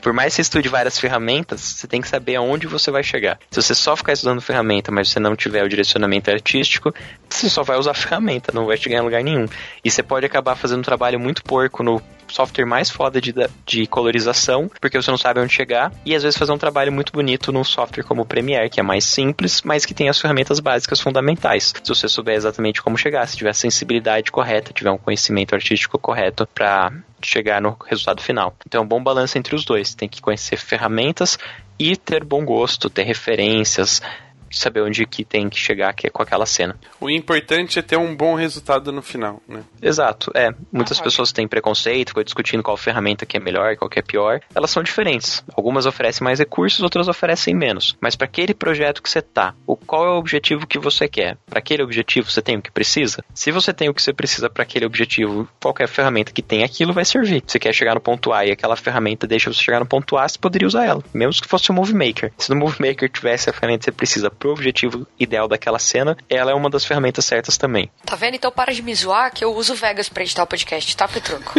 Por 0.02 0.12
mais 0.12 0.32
que 0.32 0.36
você 0.36 0.43
estude 0.43 0.68
várias 0.68 0.98
ferramentas, 0.98 1.60
você 1.60 1.86
tem 1.86 2.01
que 2.01 2.09
saber 2.09 2.36
aonde 2.36 2.66
você 2.66 2.90
vai 2.90 3.02
chegar. 3.02 3.39
Se 3.51 3.60
você 3.60 3.74
só 3.74 3.97
ficar 3.97 4.12
estudando 4.12 4.40
ferramenta, 4.40 4.90
mas 4.90 5.09
você 5.09 5.20
não 5.20 5.36
tiver 5.36 5.64
o 5.64 5.68
direcionamento 5.68 6.30
artístico, 6.30 6.94
você 7.28 7.51
só 7.51 7.62
vai 7.62 7.76
usar 7.76 7.94
ferramenta, 7.94 8.52
não 8.52 8.66
vai 8.66 8.76
chegar 8.76 8.98
em 8.98 9.02
lugar 9.02 9.22
nenhum. 9.22 9.47
E 9.85 9.90
você 9.90 10.02
pode 10.02 10.24
acabar 10.24 10.56
fazendo 10.56 10.80
um 10.80 10.82
trabalho 10.82 11.18
muito 11.18 11.43
porco 11.43 11.82
no 11.82 12.02
software 12.32 12.66
mais 12.66 12.90
foda 12.90 13.20
de, 13.20 13.35
de 13.66 13.86
colorização, 13.86 14.70
porque 14.80 15.01
você 15.01 15.10
não 15.10 15.18
sabe 15.18 15.40
onde 15.40 15.52
chegar, 15.52 15.93
e 16.05 16.14
às 16.14 16.22
vezes 16.22 16.39
fazer 16.39 16.52
um 16.52 16.59
trabalho 16.59 16.93
muito 16.93 17.12
bonito 17.12 17.52
num 17.52 17.64
software 17.64 18.05
como 18.05 18.22
o 18.22 18.26
Premiere, 18.26 18.70
que 18.70 18.80
é 18.80 18.82
mais 18.82 19.05
simples, 19.05 19.62
mas 19.62 19.85
que 19.85 19.94
tem 19.94 20.09
as 20.09 20.20
ferramentas 20.20 20.60
básicas 20.60 21.01
fundamentais. 21.01 21.74
Se 21.82 21.89
você 21.89 22.09
souber 22.09 22.35
exatamente 22.35 22.82
como 22.82 22.98
chegar, 22.98 23.26
se 23.26 23.36
tiver 23.36 23.51
a 23.51 23.55
sensibilidade 23.55 24.30
correta, 24.30 24.72
tiver 24.72 24.90
um 24.90 24.98
conhecimento 24.98 25.55
artístico 25.55 25.97
correto 25.98 26.46
para 26.46 26.92
chegar 27.22 27.60
no 27.60 27.76
resultado 27.86 28.22
final. 28.22 28.54
Então 28.66 28.82
é 28.82 28.84
um 28.84 28.88
bom 28.88 29.02
balanço 29.02 29.38
entre 29.38 29.54
os 29.54 29.64
dois. 29.64 29.94
Tem 29.94 30.08
que 30.08 30.20
conhecer 30.20 30.56
ferramentas 30.56 31.38
e 31.78 31.96
ter 31.96 32.24
bom 32.24 32.44
gosto, 32.44 32.90
ter 32.90 33.04
referências, 33.04 34.02
saber 34.50 34.82
onde 34.82 35.06
que 35.06 35.24
tem 35.24 35.48
que 35.48 35.58
chegar 35.58 35.92
que 35.92 36.06
é 36.06 36.10
com 36.10 36.22
aquela 36.22 36.46
cena. 36.46 36.76
O 37.00 37.10
importante 37.10 37.78
é 37.78 37.82
ter 37.82 37.96
um 37.96 38.14
bom 38.14 38.34
resultado 38.34 38.92
no 38.92 39.02
final, 39.02 39.42
né? 39.48 39.62
Exato, 39.82 40.30
é. 40.34 40.50
Muitas 40.72 41.00
ah, 41.00 41.02
pessoas 41.02 41.32
têm 41.32 41.48
preconceito, 41.48 42.08
ficam 42.08 42.22
discutindo 42.22 42.62
qual 42.62 42.76
ferramenta 42.76 43.26
que 43.26 43.36
é 43.36 43.40
melhor, 43.40 43.76
qual 43.76 43.88
que 43.88 43.98
é 43.98 44.02
pior. 44.02 44.40
Elas 44.54 44.70
são 44.70 44.82
diferentes. 44.82 45.44
Algumas 45.54 45.86
oferecem 45.86 46.24
mais 46.24 46.38
recursos, 46.38 46.82
outras 46.82 47.08
oferecem 47.08 47.54
menos. 47.54 47.96
Mas 48.00 48.16
para 48.16 48.26
aquele 48.26 48.54
projeto 48.54 49.02
que 49.02 49.10
você 49.10 49.22
tá, 49.22 49.54
o 49.66 49.76
qual 49.76 50.04
é 50.06 50.10
o 50.10 50.18
objetivo 50.18 50.66
que 50.66 50.78
você 50.78 51.08
quer? 51.08 51.36
Para 51.46 51.58
aquele 51.58 51.82
objetivo 51.82 52.30
você 52.30 52.42
tem 52.42 52.56
o 52.56 52.62
que 52.62 52.70
precisa? 52.70 53.24
Se 53.34 53.50
você 53.50 53.72
tem 53.72 53.88
o 53.88 53.94
que 53.94 54.02
você 54.02 54.12
precisa 54.12 54.50
para 54.50 54.62
aquele 54.62 54.86
objetivo, 54.86 55.48
qualquer 55.60 55.88
ferramenta 55.88 56.32
que 56.32 56.42
tem 56.42 56.62
aquilo 56.62 56.92
vai 56.92 57.04
servir. 57.04 57.42
Você 57.46 57.58
quer 57.58 57.72
chegar 57.72 57.94
no 57.94 58.00
ponto 58.00 58.32
A 58.32 58.44
e 58.46 58.50
aquela 58.50 58.76
ferramenta 58.76 59.26
deixa 59.26 59.52
você 59.52 59.62
chegar 59.62 59.80
no 59.80 59.86
ponto 59.86 60.16
A, 60.16 60.28
você 60.28 60.38
poderia 60.38 60.66
usar 60.66 60.84
ela, 60.84 61.02
mesmo 61.12 61.42
que 61.42 61.48
fosse 61.48 61.70
o 61.70 61.74
Movie 61.74 61.94
Maker. 61.94 62.32
Se 62.38 62.50
no 62.50 62.56
Movie 62.56 62.88
Maker 62.88 63.08
tivesse 63.10 63.50
a 63.50 63.52
ferramenta 63.52 63.80
que 63.80 63.84
você 63.86 63.92
precisa 63.92 64.30
pro 64.39 64.52
objetivo 64.52 65.06
ideal 65.19 65.48
daquela 65.48 65.78
cena, 65.78 66.16
ela 66.28 66.51
é 66.51 66.55
uma 66.55 66.70
das 66.70 66.85
ferramentas 66.85 67.24
certas 67.24 67.56
também. 67.56 67.90
Tá 68.05 68.16
vendo? 68.16 68.35
Então 68.35 68.51
para 68.51 68.73
de 68.73 68.82
me 68.82 68.94
zoar 68.94 69.32
que 69.32 69.44
eu 69.44 69.55
uso 69.55 69.74
Vegas 69.74 70.09
pra 70.09 70.23
editar 70.23 70.43
o 70.43 70.47
podcast, 70.47 70.97
tá, 70.97 71.09
Petruco? 71.09 71.55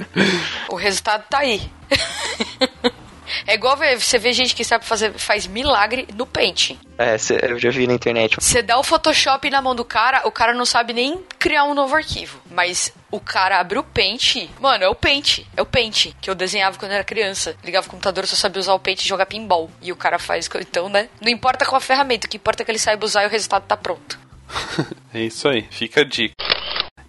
o 0.70 0.76
resultado 0.76 1.24
tá 1.28 1.38
aí. 1.38 1.70
É 3.46 3.54
igual 3.54 3.76
você 3.76 4.18
vê 4.18 4.32
gente 4.32 4.54
que 4.54 4.64
sabe 4.64 4.84
fazer, 4.84 5.12
faz 5.14 5.46
milagre 5.46 6.06
no 6.14 6.26
Paint. 6.26 6.72
É, 6.98 7.18
cê, 7.18 7.38
eu 7.42 7.58
já 7.58 7.70
vi 7.70 7.86
na 7.86 7.94
internet. 7.94 8.36
Você 8.38 8.62
dá 8.62 8.78
o 8.78 8.82
Photoshop 8.82 9.48
na 9.50 9.60
mão 9.60 9.74
do 9.74 9.84
cara, 9.84 10.22
o 10.26 10.30
cara 10.30 10.54
não 10.54 10.64
sabe 10.64 10.92
nem 10.92 11.22
criar 11.38 11.64
um 11.64 11.74
novo 11.74 11.94
arquivo. 11.94 12.40
Mas 12.50 12.92
o 13.10 13.18
cara 13.18 13.58
abre 13.58 13.78
o 13.78 13.82
Paint. 13.82 14.48
Mano, 14.60 14.84
é 14.84 14.88
o 14.88 14.94
Paint. 14.94 15.40
É 15.56 15.62
o 15.62 15.66
Paint 15.66 16.12
que 16.20 16.30
eu 16.30 16.34
desenhava 16.34 16.78
quando 16.78 16.92
era 16.92 17.04
criança. 17.04 17.56
Ligava 17.64 17.86
o 17.86 17.90
computador, 17.90 18.26
só 18.26 18.36
sabia 18.36 18.60
usar 18.60 18.74
o 18.74 18.78
Paint 18.78 19.04
e 19.04 19.08
jogar 19.08 19.26
pinball. 19.26 19.70
E 19.80 19.90
o 19.92 19.96
cara 19.96 20.18
faz. 20.18 20.48
Então, 20.60 20.88
né? 20.88 21.08
Não 21.20 21.30
importa 21.30 21.64
qual 21.64 21.78
a 21.78 21.80
ferramenta, 21.80 22.26
o 22.26 22.30
que 22.30 22.36
importa 22.36 22.62
é 22.62 22.64
que 22.64 22.70
ele 22.70 22.78
saiba 22.78 23.04
usar 23.04 23.24
e 23.24 23.26
o 23.26 23.30
resultado 23.30 23.64
tá 23.66 23.76
pronto. 23.76 24.18
é 25.12 25.20
isso 25.20 25.48
aí. 25.48 25.66
Fica 25.70 26.02
a 26.02 26.04
dica. 26.04 26.34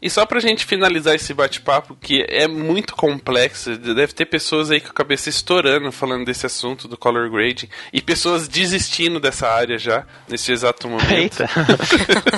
E 0.03 0.09
só 0.09 0.25
pra 0.25 0.41
gente 0.41 0.65
finalizar 0.65 1.15
esse 1.15 1.33
bate-papo, 1.33 1.95
que 1.95 2.25
é 2.27 2.45
muito 2.45 2.93
complexo, 2.93 3.77
deve 3.77 4.11
ter 4.11 4.25
pessoas 4.25 4.69
aí 4.69 4.81
com 4.81 4.89
a 4.89 4.93
cabeça 4.93 5.29
estourando 5.29 5.93
falando 5.93 6.25
desse 6.25 6.45
assunto 6.45 6.89
do 6.89 6.97
color 6.97 7.31
grading 7.31 7.69
e 7.93 8.01
pessoas 8.01 8.49
desistindo 8.49 9.17
dessa 9.17 9.47
área 9.47 9.77
já, 9.77 10.05
nesse 10.27 10.51
exato 10.51 10.89
momento. 10.89 11.13
Eita. 11.13 11.49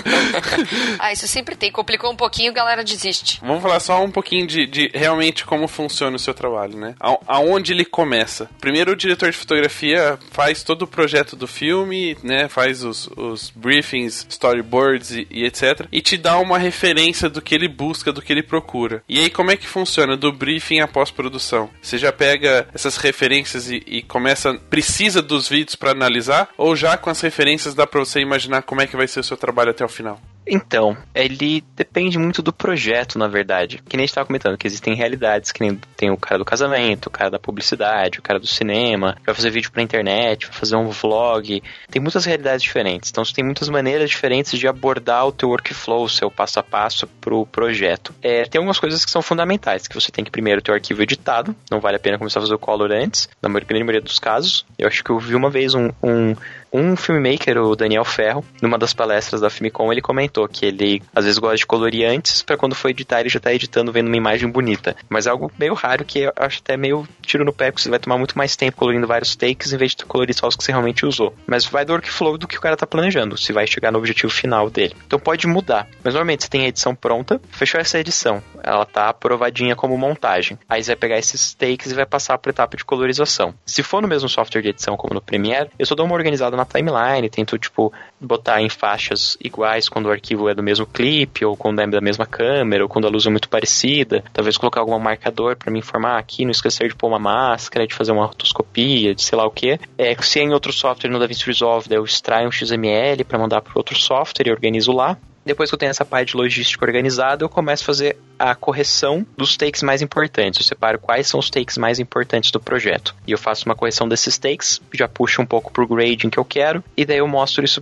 ah, 0.99 1.11
isso 1.11 1.27
sempre 1.27 1.55
tem. 1.55 1.71
Complicou 1.71 2.11
um 2.11 2.15
pouquinho, 2.15 2.53
galera 2.53 2.83
desiste. 2.83 3.39
Vamos 3.41 3.63
falar 3.63 3.79
só 3.79 4.03
um 4.03 4.11
pouquinho 4.11 4.45
de, 4.45 4.67
de 4.67 4.91
realmente 4.93 5.43
como 5.43 5.67
funciona 5.67 6.17
o 6.17 6.19
seu 6.19 6.35
trabalho, 6.35 6.77
né? 6.77 6.93
A, 6.99 7.17
aonde 7.25 7.73
ele 7.73 7.83
começa. 7.83 8.47
Primeiro, 8.61 8.91
o 8.91 8.95
diretor 8.95 9.31
de 9.31 9.37
fotografia 9.37 10.19
faz 10.29 10.61
todo 10.61 10.83
o 10.83 10.87
projeto 10.87 11.35
do 11.35 11.47
filme, 11.47 12.15
né? 12.21 12.47
Faz 12.47 12.83
os, 12.83 13.09
os 13.17 13.49
briefings, 13.49 14.23
storyboards 14.29 15.09
e, 15.09 15.27
e 15.31 15.45
etc. 15.45 15.87
E 15.91 15.99
te 15.99 16.15
dá 16.15 16.37
uma 16.37 16.59
referência 16.59 17.27
do 17.27 17.41
que 17.41 17.54
ele 17.55 17.67
busca, 17.67 18.11
do 18.11 18.21
que 18.21 18.31
ele 18.31 18.43
procura. 18.43 19.03
E 19.07 19.19
aí, 19.19 19.29
como 19.29 19.51
é 19.51 19.57
que 19.57 19.67
funciona 19.67 20.15
do 20.15 20.31
briefing 20.31 20.79
à 20.79 20.87
pós-produção? 20.87 21.69
Você 21.81 21.97
já 21.97 22.11
pega 22.11 22.67
essas 22.73 22.97
referências 22.97 23.69
e, 23.69 23.83
e 23.87 24.01
começa, 24.01 24.53
precisa 24.69 25.21
dos 25.21 25.47
vídeos 25.47 25.75
para 25.75 25.91
analisar? 25.91 26.49
Ou 26.57 26.75
já 26.75 26.97
com 26.97 27.09
as 27.09 27.21
referências 27.21 27.73
dá 27.73 27.87
para 27.87 27.99
você 27.99 28.19
imaginar 28.19 28.61
como 28.61 28.81
é 28.81 28.87
que 28.87 28.97
vai 28.97 29.07
ser 29.07 29.21
o 29.21 29.23
seu 29.23 29.37
trabalho 29.37 29.71
até 29.71 29.83
o 29.83 29.89
final? 29.89 30.21
Então, 30.47 30.95
ele 31.13 31.63
depende 31.75 32.17
muito 32.17 32.41
do 32.41 32.53
projeto, 32.53 33.17
na 33.17 33.27
verdade. 33.27 33.81
Que 33.87 33.97
nem 33.97 34.03
a 34.03 34.05
gente 34.05 34.11
estava 34.11 34.27
comentando, 34.27 34.57
que 34.57 34.67
existem 34.67 34.95
realidades, 34.95 35.51
que 35.51 35.61
nem 35.61 35.79
tem 35.95 36.11
o 36.11 36.17
cara 36.17 36.37
do 36.37 36.45
casamento, 36.45 37.07
o 37.07 37.11
cara 37.11 37.31
da 37.31 37.39
publicidade, 37.39 38.19
o 38.19 38.21
cara 38.21 38.39
do 38.39 38.47
cinema, 38.47 39.15
vai 39.25 39.33
fazer 39.33 39.49
vídeo 39.49 39.71
pra 39.71 39.81
internet, 39.81 40.47
vai 40.47 40.55
fazer 40.55 40.75
um 40.75 40.89
vlog. 40.89 41.61
Tem 41.89 42.01
muitas 42.01 42.25
realidades 42.25 42.61
diferentes. 42.61 43.09
Então, 43.09 43.25
você 43.25 43.33
tem 43.33 43.43
muitas 43.43 43.69
maneiras 43.69 44.09
diferentes 44.09 44.57
de 44.57 44.67
abordar 44.67 45.27
o 45.27 45.31
teu 45.31 45.49
workflow, 45.49 46.03
o 46.03 46.09
seu 46.09 46.29
passo 46.29 46.59
a 46.59 46.63
passo 46.63 47.07
pro 47.19 47.45
projeto. 47.45 48.13
É, 48.21 48.43
tem 48.43 48.59
algumas 48.59 48.79
coisas 48.79 49.03
que 49.03 49.11
são 49.11 49.21
fundamentais, 49.21 49.87
que 49.87 49.95
você 49.95 50.11
tem 50.11 50.23
que 50.23 50.31
primeiro 50.31 50.61
ter 50.61 50.71
o 50.71 50.75
arquivo 50.75 51.01
editado, 51.01 51.55
não 51.69 51.79
vale 51.79 51.97
a 51.97 51.99
pena 51.99 52.17
começar 52.17 52.39
a 52.39 52.43
fazer 52.43 52.53
o 52.53 52.59
color 52.59 52.91
antes, 52.91 53.29
na 53.41 53.49
maioria 53.49 54.01
dos 54.01 54.19
casos. 54.19 54.65
Eu 54.77 54.87
acho 54.87 55.03
que 55.03 55.09
eu 55.09 55.19
vi 55.19 55.35
uma 55.35 55.49
vez 55.49 55.73
um, 55.73 55.89
um 56.01 56.35
um 56.77 56.95
filmmaker, 56.95 57.57
o 57.57 57.75
Daniel 57.75 58.05
Ferro, 58.05 58.43
numa 58.61 58.77
das 58.77 58.93
palestras 58.93 59.41
da 59.41 59.49
Filmicom, 59.49 59.91
ele 59.91 60.01
comentou 60.01 60.47
que 60.47 60.65
ele 60.65 61.01
às 61.13 61.25
vezes 61.25 61.39
gosta 61.39 61.57
de 61.57 61.65
colorir 61.65 62.07
antes, 62.07 62.41
para 62.41 62.57
quando 62.57 62.75
for 62.75 62.89
editar 62.89 63.19
ele 63.19 63.29
já 63.29 63.39
tá 63.39 63.53
editando 63.53 63.91
vendo 63.91 64.07
uma 64.07 64.17
imagem 64.17 64.49
bonita. 64.49 64.95
Mas 65.09 65.27
é 65.27 65.29
algo 65.29 65.51
meio 65.57 65.73
raro 65.73 66.03
que 66.03 66.19
eu 66.19 66.33
acho 66.35 66.59
até 66.59 66.77
meio 66.77 67.07
tiro 67.21 67.45
no 67.45 67.53
pé, 67.53 67.71
porque 67.71 67.83
você 67.83 67.89
vai 67.89 67.99
tomar 67.99 68.17
muito 68.17 68.37
mais 68.37 68.55
tempo 68.55 68.77
colorindo 68.77 69.07
vários 69.07 69.35
takes 69.35 69.73
em 69.73 69.77
vez 69.77 69.95
de 69.95 70.05
colorir 70.05 70.35
só 70.35 70.47
os 70.47 70.55
que 70.55 70.63
você 70.63 70.71
realmente 70.71 71.05
usou. 71.05 71.33
Mas 71.47 71.65
vai 71.65 71.85
do 71.85 71.93
workflow 71.93 72.37
do 72.37 72.47
que 72.47 72.57
o 72.57 72.61
cara 72.61 72.77
tá 72.77 72.85
planejando, 72.85 73.37
se 73.37 73.53
vai 73.53 73.65
chegar 73.67 73.91
no 73.91 73.99
objetivo 73.99 74.31
final 74.31 74.69
dele. 74.69 74.95
Então 75.05 75.19
pode 75.19 75.47
mudar. 75.47 75.87
Mas 76.03 76.13
normalmente 76.13 76.43
você 76.43 76.49
tem 76.49 76.65
a 76.65 76.67
edição 76.67 76.95
pronta, 76.95 77.39
fechou 77.51 77.79
essa 77.79 77.99
edição, 77.99 78.41
ela 78.63 78.85
tá 78.85 79.09
aprovadinha 79.09 79.75
como 79.75 79.97
montagem. 79.97 80.57
Aí 80.67 80.83
você 80.83 80.91
vai 80.91 80.97
pegar 80.97 81.17
esses 81.17 81.53
takes 81.53 81.91
e 81.91 81.95
vai 81.95 82.05
passar 82.05 82.37
para 82.37 82.49
etapa 82.49 82.75
de 82.75 82.85
colorização. 82.85 83.53
Se 83.65 83.83
for 83.83 84.01
no 84.01 84.07
mesmo 84.07 84.27
software 84.27 84.61
de 84.61 84.69
edição 84.69 84.97
como 84.97 85.13
no 85.13 85.21
Premiere, 85.21 85.69
eu 85.77 85.85
só 85.85 85.95
dou 85.95 86.05
uma 86.05 86.15
organizada 86.15 86.57
na 86.57 86.64
timeline, 86.65 87.29
tento, 87.29 87.57
tipo, 87.57 87.93
botar 88.19 88.61
em 88.61 88.69
faixas 88.69 89.37
iguais 89.43 89.87
quando 89.87 90.07
o 90.07 90.11
arquivo 90.11 90.49
é 90.49 90.53
do 90.53 90.63
mesmo 90.63 90.85
clipe, 90.85 91.45
ou 91.45 91.55
quando 91.55 91.81
é 91.81 91.87
da 91.87 92.01
mesma 92.01 92.25
câmera, 92.25 92.83
ou 92.83 92.89
quando 92.89 93.05
a 93.05 93.09
luz 93.09 93.25
é 93.25 93.29
muito 93.29 93.49
parecida. 93.49 94.23
Talvez 94.33 94.57
colocar 94.57 94.81
algum 94.81 94.97
marcador 94.99 95.55
para 95.55 95.71
me 95.71 95.79
informar 95.79 96.17
aqui, 96.17 96.43
não 96.43 96.51
esquecer 96.51 96.89
de 96.89 96.95
pôr 96.95 97.07
uma 97.07 97.19
máscara, 97.19 97.87
de 97.87 97.93
fazer 97.93 98.11
uma 98.11 98.25
rotoscopia, 98.25 99.13
de 99.13 99.21
sei 99.21 99.37
lá 99.37 99.45
o 99.45 99.51
que. 99.51 99.79
É, 99.97 100.15
se 100.21 100.39
é 100.39 100.43
em 100.43 100.53
outro 100.53 100.73
software 100.73 101.09
no 101.09 101.19
DaVinci 101.19 101.45
Resolve, 101.45 101.87
eu 101.93 102.03
extraio 102.03 102.47
um 102.47 102.51
XML 102.51 103.23
para 103.23 103.39
mandar 103.39 103.61
para 103.61 103.73
outro 103.75 103.95
software 103.95 104.47
e 104.47 104.51
organizo 104.51 104.91
lá. 104.91 105.17
Depois 105.45 105.69
que 105.69 105.75
eu 105.75 105.79
tenho 105.79 105.91
essa 105.91 106.03
parte 106.03 106.29
de 106.29 106.37
logística 106.37 106.83
organizada, 106.83 107.43
eu 107.43 107.49
começo 107.49 107.83
a 107.83 107.85
fazer 107.85 108.17
a 108.37 108.55
correção 108.55 109.25
dos 109.37 109.55
takes 109.55 109.83
mais 109.83 110.01
importantes. 110.01 110.59
Eu 110.59 110.65
separo 110.65 110.99
quais 110.99 111.27
são 111.27 111.39
os 111.39 111.49
takes 111.49 111.77
mais 111.77 111.99
importantes 111.99 112.51
do 112.51 112.59
projeto. 112.59 113.15
E 113.27 113.31
eu 113.31 113.37
faço 113.37 113.65
uma 113.65 113.75
correção 113.75 114.09
desses 114.09 114.37
takes, 114.37 114.81
já 114.93 115.07
puxo 115.07 115.41
um 115.41 115.45
pouco 115.45 115.71
pro 115.71 115.87
grading 115.87 116.29
que 116.29 116.39
eu 116.39 116.43
quero, 116.43 116.83
e 116.97 117.05
daí 117.05 117.19
eu 117.19 117.27
mostro 117.27 117.63
isso 117.63 117.81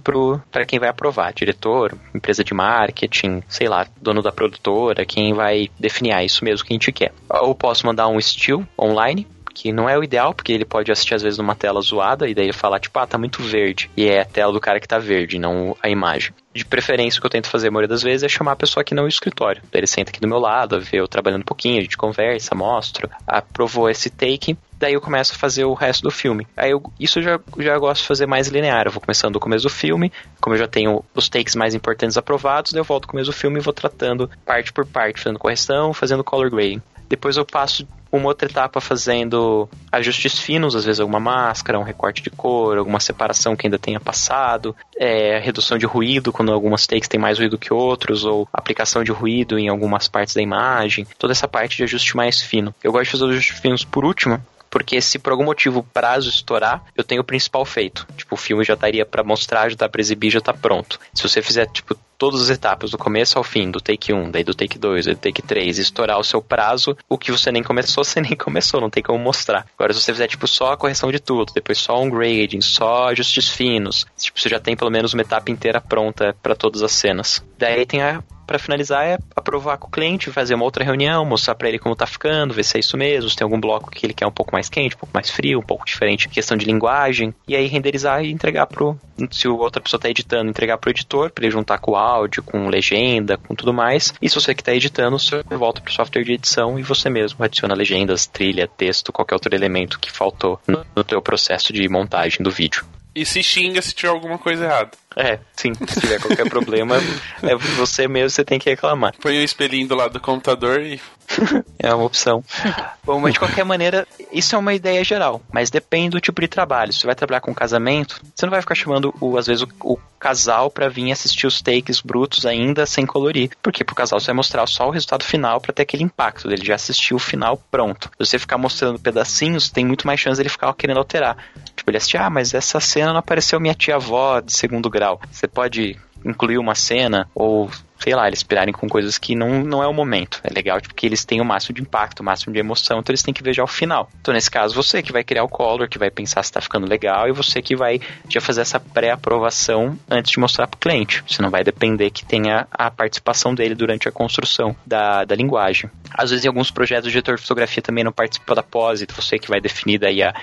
para 0.52 0.66
quem 0.66 0.78
vai 0.78 0.90
aprovar. 0.90 1.34
Diretor, 1.34 1.98
empresa 2.14 2.44
de 2.44 2.54
marketing, 2.54 3.42
sei 3.48 3.68
lá, 3.68 3.88
dono 4.02 4.22
da 4.22 4.32
produtora, 4.32 5.06
quem 5.06 5.34
vai 5.34 5.70
definir, 5.80 6.12
ah, 6.12 6.24
isso 6.24 6.44
mesmo 6.44 6.66
que 6.66 6.74
a 6.74 6.76
gente 6.76 6.92
quer. 6.92 7.14
Ou 7.30 7.56
posso 7.56 7.86
mandar 7.86 8.08
um 8.08 8.20
still 8.20 8.68
online, 8.78 9.26
que 9.54 9.72
não 9.72 9.88
é 9.88 9.98
o 9.98 10.04
ideal, 10.04 10.34
porque 10.34 10.52
ele 10.52 10.66
pode 10.66 10.92
assistir 10.92 11.14
às 11.14 11.22
vezes 11.22 11.38
numa 11.38 11.56
tela 11.56 11.82
zoada 11.82 12.28
e 12.28 12.34
daí 12.34 12.52
falar, 12.52 12.80
tipo, 12.80 12.98
ah, 13.00 13.08
tá 13.08 13.18
muito 13.18 13.42
verde. 13.42 13.90
E 13.96 14.08
é 14.08 14.22
a 14.22 14.26
tela 14.26 14.52
do 14.52 14.60
cara 14.60 14.80
que 14.80 14.88
tá 14.88 14.98
verde, 14.98 15.38
não 15.38 15.78
a 15.82 15.90
imagem. 15.90 16.34
De 16.54 16.66
preferência, 16.66 17.18
o 17.18 17.22
que 17.22 17.26
eu 17.26 17.32
tento 17.32 17.50
fazer 17.50 17.70
a 17.70 17.72
maioria 17.72 17.88
das 17.88 18.04
vezes 18.04 18.24
é 18.24 18.30
chamar 18.30 18.52
a 18.52 18.56
pessoa 18.56 18.82
aqui 18.82 18.94
no 18.94 19.08
escritório. 19.08 19.62
Ele 19.72 19.88
senta 19.88 20.12
aqui 20.12 20.20
do 20.20 20.28
meu 20.28 20.38
lado, 20.38 20.80
vê 20.80 21.00
eu 21.00 21.08
trabalhando 21.08 21.42
um 21.42 21.46
pouquinho, 21.46 21.80
a 21.80 21.82
gente 21.82 21.98
conversa, 21.98 22.54
mostro, 22.54 23.10
aprovou 23.26 23.90
esse 23.90 24.10
take, 24.10 24.56
daí 24.78 24.94
eu 24.94 25.02
começo 25.02 25.34
a 25.34 25.38
fazer 25.38 25.66
o 25.66 25.74
resto 25.74 26.04
do 26.04 26.12
filme. 26.12 26.48
Aí 26.56 26.72
eu, 26.72 26.84
isso 27.00 27.20
eu 27.20 27.24
já, 27.24 27.40
já 27.58 27.78
gosto 27.78 28.02
de 28.02 28.08
fazer 28.08 28.28
mais 28.28 28.50
linear. 28.50 28.86
Eu 28.86 28.92
vou 28.92 29.02
começando 29.02 29.34
do 29.34 29.40
começo 29.40 29.64
do 29.64 29.70
filme, 29.70 30.12
como 30.40 30.56
eu 30.56 30.60
já 30.60 30.68
tenho 30.68 31.04
os 31.16 31.28
takes 31.28 31.56
mais 31.56 31.74
importantes 31.74 32.18
aprovados, 32.18 32.72
daí 32.72 32.82
eu 32.82 32.86
volto 32.86 33.04
do 33.04 33.08
começo 33.08 33.32
do 33.32 33.36
filme 33.36 33.60
e 33.60 33.64
vou 33.64 33.74
tratando 33.74 34.30
parte 34.46 34.72
por 34.72 34.86
parte, 34.86 35.22
fazendo 35.22 35.40
correção, 35.40 35.94
fazendo 35.94 36.24
color 36.24 36.52
grading. 36.52 36.82
Depois 37.10 37.38
eu 37.38 37.46
passo 37.46 37.88
uma 38.12 38.28
outra 38.28 38.48
etapa 38.48 38.80
fazendo 38.80 39.68
ajustes 39.92 40.40
finos, 40.40 40.76
às 40.76 40.86
vezes 40.86 41.00
alguma 41.00 41.20
máscara, 41.20 41.80
um 41.80 41.84
recorte 41.84 42.22
de 42.22 42.30
cor, 42.30 42.78
alguma 42.78 43.00
separação 43.00 43.56
que 43.56 43.66
ainda 43.66 43.80
tenha 43.80 44.00
passado, 44.00 44.76
é, 44.96 45.40
redução 45.40 45.78
de 45.78 45.86
ruído, 45.86 46.32
quando 46.32 46.54
algumas 46.54 46.86
takes 46.86 47.08
têm 47.08 47.20
mais 47.20 47.40
ruído 47.40 47.58
que 47.58 47.74
outros, 47.74 48.24
ou 48.24 48.48
aplicação 48.54 49.04
de 49.04 49.12
ruído 49.12 49.58
em 49.58 49.68
algumas 49.68 50.08
partes 50.08 50.36
da 50.36 50.42
imagem, 50.42 51.08
toda 51.18 51.34
essa 51.34 51.48
parte 51.48 51.78
de 51.78 51.84
ajuste 51.84 52.16
mais 52.16 52.40
fino. 52.40 52.74
Eu 52.84 52.92
gosto 52.92 53.06
de 53.06 53.12
fazer 53.12 53.24
os 53.26 53.32
ajustes 53.32 53.60
finos 53.60 53.84
por 53.84 54.06
último, 54.06 54.40
porque 54.70 55.00
se 55.02 55.20
por 55.20 55.32
algum 55.32 55.46
motivo 55.46 55.80
o 55.80 55.84
prazo 55.84 56.30
estourar, 56.30 56.84
eu 56.96 57.04
tenho 57.04 57.22
o 57.22 57.24
principal 57.24 57.64
feito. 57.64 58.08
Tipo, 58.18 58.34
o 58.34 58.38
filme 58.38 58.64
já 58.64 58.74
estaria 58.74 59.06
para 59.06 59.24
mostrar, 59.24 59.70
já 59.70 59.76
tá 59.76 59.88
pra 59.88 60.02
exibir, 60.02 60.32
já 60.32 60.42
tá 60.42 60.52
pronto. 60.52 61.00
Se 61.14 61.22
você 61.22 61.44
fizer, 61.44 61.68
tipo, 61.68 61.96
todas 62.24 62.44
as 62.44 62.50
etapas, 62.50 62.90
do 62.90 62.98
começo 62.98 63.38
ao 63.38 63.44
fim, 63.44 63.70
do 63.70 63.82
take 63.82 64.14
1, 64.14 64.32
daí 64.32 64.46
do 64.46 64.54
take 64.54 64.80
2, 64.80 65.08
do 65.08 65.16
take 65.18 65.42
3, 65.42 65.78
estourar 65.78 66.18
o 66.18 66.24
seu 66.24 66.42
prazo, 66.42 66.96
o 67.10 67.18
que 67.18 67.34
você 67.34 67.52
nem 67.52 67.62
começou, 67.62 68.02
você 68.06 68.22
nem 68.22 68.34
começou, 68.34 68.80
não 68.80 68.90
tem 68.90 69.04
como 69.04 69.20
mostrar. 69.20 69.66
Agora, 69.78 69.92
se 69.92 70.00
você 70.00 70.14
fizer, 70.14 70.28
tipo, 70.28 70.48
só 70.48 70.72
a 70.72 70.78
correção 70.78 71.12
de 71.12 71.20
tudo, 71.20 71.52
depois 71.54 71.78
só 71.78 72.02
um 72.02 72.10
grading, 72.10 72.62
só 72.62 73.10
ajustes 73.10 73.50
finos, 73.50 74.06
tipo, 74.18 74.40
você 74.40 74.48
já 74.48 74.58
tem 74.58 74.74
pelo 74.74 74.90
menos 74.90 75.14
uma 75.14 75.22
etapa 75.22 75.52
inteira 75.52 75.82
pronta 75.82 76.34
para 76.42 76.56
todas 76.56 76.82
as 76.82 76.94
cenas. 76.94 77.44
Daí 77.60 77.86
tem 77.86 78.02
a 78.02 78.24
para 78.46 78.60
finalizar 78.60 79.06
é 79.06 79.18
aprovar 79.36 79.78
com 79.78 79.88
o 79.88 79.92
cliente, 79.92 80.32
fazer 80.32 80.56
uma 80.56 80.66
outra 80.66 80.84
reunião, 80.84 81.26
mostrar 81.26 81.56
para 81.56 81.70
ele 81.70 81.80
como 81.80 81.96
tá 81.96 82.06
ficando, 82.06 82.54
ver 82.54 82.64
se 82.64 82.78
é 82.78 82.80
isso 82.80 82.98
mesmo, 82.98 83.30
se 83.30 83.36
tem 83.36 83.44
algum 83.46 83.60
bloco 83.60 83.92
que 83.92 84.06
ele 84.06 84.14
quer 84.14 84.28
um 84.28 84.32
pouco 84.32 84.54
mais 84.54 84.70
quente, 84.70 84.96
um 84.96 85.00
pouco 85.00 85.14
mais 85.14 85.30
frio, 85.30 85.60
um 85.60 85.64
pouco 85.64 85.86
diferente, 85.86 86.30
questão 86.30 86.58
de 86.58 86.66
linguagem, 86.66 87.34
e 87.48 87.56
aí 87.56 87.68
renderizar 87.68 88.24
e 88.24 88.32
entregar 88.32 88.68
pro, 88.68 88.98
se 89.32 89.48
outra 89.48 89.82
pessoa 89.82 90.00
tá 90.00 90.10
editando, 90.10 90.50
entregar 90.50 90.78
pro 90.78 90.90
editor, 90.90 91.32
para 91.32 91.46
ele 91.46 91.52
juntar 91.52 91.78
com 91.78 91.92
o 91.92 91.96
áudio, 91.96 92.44
com 92.44 92.68
legenda, 92.68 93.38
com 93.38 93.56
tudo 93.56 93.74
mais. 93.74 94.14
E 94.22 94.30
se 94.30 94.36
você 94.36 94.54
que 94.54 94.64
tá 94.64 94.74
editando, 94.74 95.20
você 95.20 95.44
volta 95.44 95.82
pro 95.82 95.94
software 95.94 96.24
de 96.24 96.34
edição 96.34 96.80
e 96.80 96.84
você 96.84 97.10
mesmo 97.10 97.44
adiciona 97.44 97.74
legendas, 97.74 98.28
trilha, 98.28 98.68
texto, 98.68 99.12
qualquer 99.12 99.36
outro 99.36 99.54
elemento 99.54 100.00
que 100.00 100.12
faltou 100.12 100.60
no, 100.68 101.04
teu 101.04 101.22
processo 101.22 101.74
de 101.74 101.88
montagem 101.90 102.42
do 102.42 102.50
vídeo. 102.52 102.86
E 103.16 103.26
se 103.26 103.44
xinga 103.44 103.82
se 103.82 103.94
tiver 103.94 104.10
alguma 104.10 104.40
coisa 104.40 104.66
errada. 104.66 104.92
É, 105.16 105.40
sim. 105.56 105.74
Se 105.88 106.00
tiver 106.00 106.20
qualquer 106.20 106.50
problema, 106.50 106.98
é 107.42 107.56
você 107.56 108.08
mesmo 108.08 108.30
você 108.30 108.44
tem 108.44 108.60
que 108.60 108.70
reclamar. 108.70 109.14
Põe 109.22 109.38
o 109.38 109.42
um 109.42 109.44
espelhinho 109.44 109.88
do 109.88 109.96
lado 109.96 110.14
do 110.14 110.20
computador 110.20 110.82
e. 110.82 111.00
é 111.80 111.94
uma 111.94 112.04
opção. 112.04 112.44
Bom, 113.04 113.20
mas 113.20 113.34
de 113.34 113.40
qualquer 113.40 113.66
maneira, 113.66 114.08
isso 114.32 114.56
é 114.56 114.58
uma 114.58 114.74
ideia 114.74 115.04
geral. 115.04 115.42
Mas 115.52 115.70
depende 115.70 116.12
do 116.12 116.22
tipo 116.22 116.42
de 116.42 116.48
trabalho. 116.48 116.92
Se 116.92 117.00
você 117.00 117.06
vai 117.06 117.16
trabalhar 117.16 117.42
com 117.42 117.54
casamento, 117.54 118.22
você 118.34 118.46
não 118.46 118.52
vai 118.52 118.62
ficar 118.62 118.76
chamando, 118.76 119.14
o, 119.20 119.38
às 119.38 119.48
vezes, 119.48 119.64
o, 119.64 119.94
o 119.94 119.98
casal 120.20 120.72
para 120.72 120.88
vir 120.88 121.12
assistir 121.12 121.46
os 121.46 121.62
takes 121.62 122.00
brutos 122.00 122.46
ainda 122.46 122.86
sem 122.86 123.06
colorir. 123.06 123.52
Porque 123.62 123.84
pro 123.84 123.96
casal 123.96 124.20
você 124.20 124.28
vai 124.28 124.36
mostrar 124.36 124.66
só 124.68 124.88
o 124.88 124.92
resultado 124.92 125.24
final 125.24 125.60
para 125.60 125.74
ter 125.74 125.84
aquele 125.84 126.04
impacto 126.04 126.48
dele 126.48 126.66
já 126.66 126.76
assistiu 126.76 127.18
o 127.18 127.20
final 127.20 127.62
pronto. 127.70 128.10
Se 128.20 128.26
você 128.26 128.40
ficar 128.40 128.58
mostrando 128.58 129.00
pedacinhos, 129.00 129.70
tem 129.70 129.86
muito 129.86 130.08
mais 130.08 130.20
chance 130.20 130.38
dele 130.38 130.50
ficar 130.50 130.74
querendo 130.76 130.98
alterar. 130.98 131.38
Tipo, 131.76 131.90
ele 131.90 131.98
assistir, 131.98 132.18
ah, 132.18 132.30
mas 132.30 132.54
essa 132.54 132.80
cena 132.80 133.12
não 133.12 133.20
apareceu 133.20 133.60
minha 133.60 133.74
tia-avó 133.74 134.40
de 134.40 134.54
segundo 134.54 134.90
grau. 134.90 135.03
Você 135.32 135.48
pode 135.48 135.98
incluir 136.26 136.58
uma 136.58 136.76
cena 136.76 137.28
ou 137.36 137.70
sei 138.04 138.16
lá, 138.16 138.28
eles 138.28 138.44
pirarem 138.44 138.74
com 138.74 138.90
coisas 138.90 139.18
que 139.18 139.34
não, 139.34 139.64
não 139.64 139.82
é 139.82 139.88
o 139.88 139.94
momento. 139.94 140.42
É 140.44 140.54
legal 140.54 140.82
tipo, 140.82 140.94
que 140.94 141.06
eles 141.06 141.24
têm 141.24 141.40
o 141.40 141.46
máximo 141.46 141.76
de 141.76 141.82
impacto, 141.82 142.20
o 142.20 142.24
máximo 142.24 142.52
de 142.52 142.60
emoção, 142.60 143.00
então 143.00 143.12
eles 143.14 143.24
têm 143.24 143.34
que 143.34 143.42
ver 143.42 143.54
já 143.54 143.64
o 143.64 143.68
final. 143.68 144.10
Então, 144.20 144.34
nesse 144.34 144.52
caso, 144.52 144.76
você 144.76 145.02
que 145.02 145.14
vai 145.14 145.24
criar 145.24 145.44
o 145.46 145.48
color, 145.48 145.88
que 145.88 145.98
vai 145.98 146.12
pensar 146.12 146.44
se 146.44 146.52
tá 146.52 146.60
ficando 146.60 146.86
legal, 146.86 147.30
e 147.30 147.32
você 147.32 147.62
que 147.62 147.78
vai 147.78 148.02
já 148.28 148.42
fazer 148.42 148.60
essa 148.60 148.78
pré-aprovação 148.78 149.98
antes 150.10 150.34
de 150.34 150.40
mostrar 150.40 150.68
pro 150.68 150.80
cliente. 150.80 151.24
Você 151.26 151.42
não 151.42 151.50
vai 151.50 151.64
depender 151.64 152.10
que 152.12 152.26
tenha 152.26 152.68
a 152.70 152.92
participação 152.92 153.56
dele 153.56 153.74
durante 153.74 154.10
a 154.10 154.12
construção 154.12 154.76
da, 154.86 155.24
da 155.24 155.34
linguagem. 155.34 155.90
Às 156.14 156.30
vezes, 156.30 156.44
em 156.44 156.50
alguns 156.50 156.72
projetos, 156.72 157.08
o 157.08 157.10
diretor 157.10 157.38
de 157.38 157.42
fotografia 157.42 157.82
também 157.82 158.04
não 158.04 158.12
participa 158.12 158.54
da 158.54 158.64
pose, 158.64 159.08
você 159.16 159.40
que 159.40 159.48
vai 159.48 159.62
definir 159.62 159.98
daí 159.98 160.22
a 160.22 160.34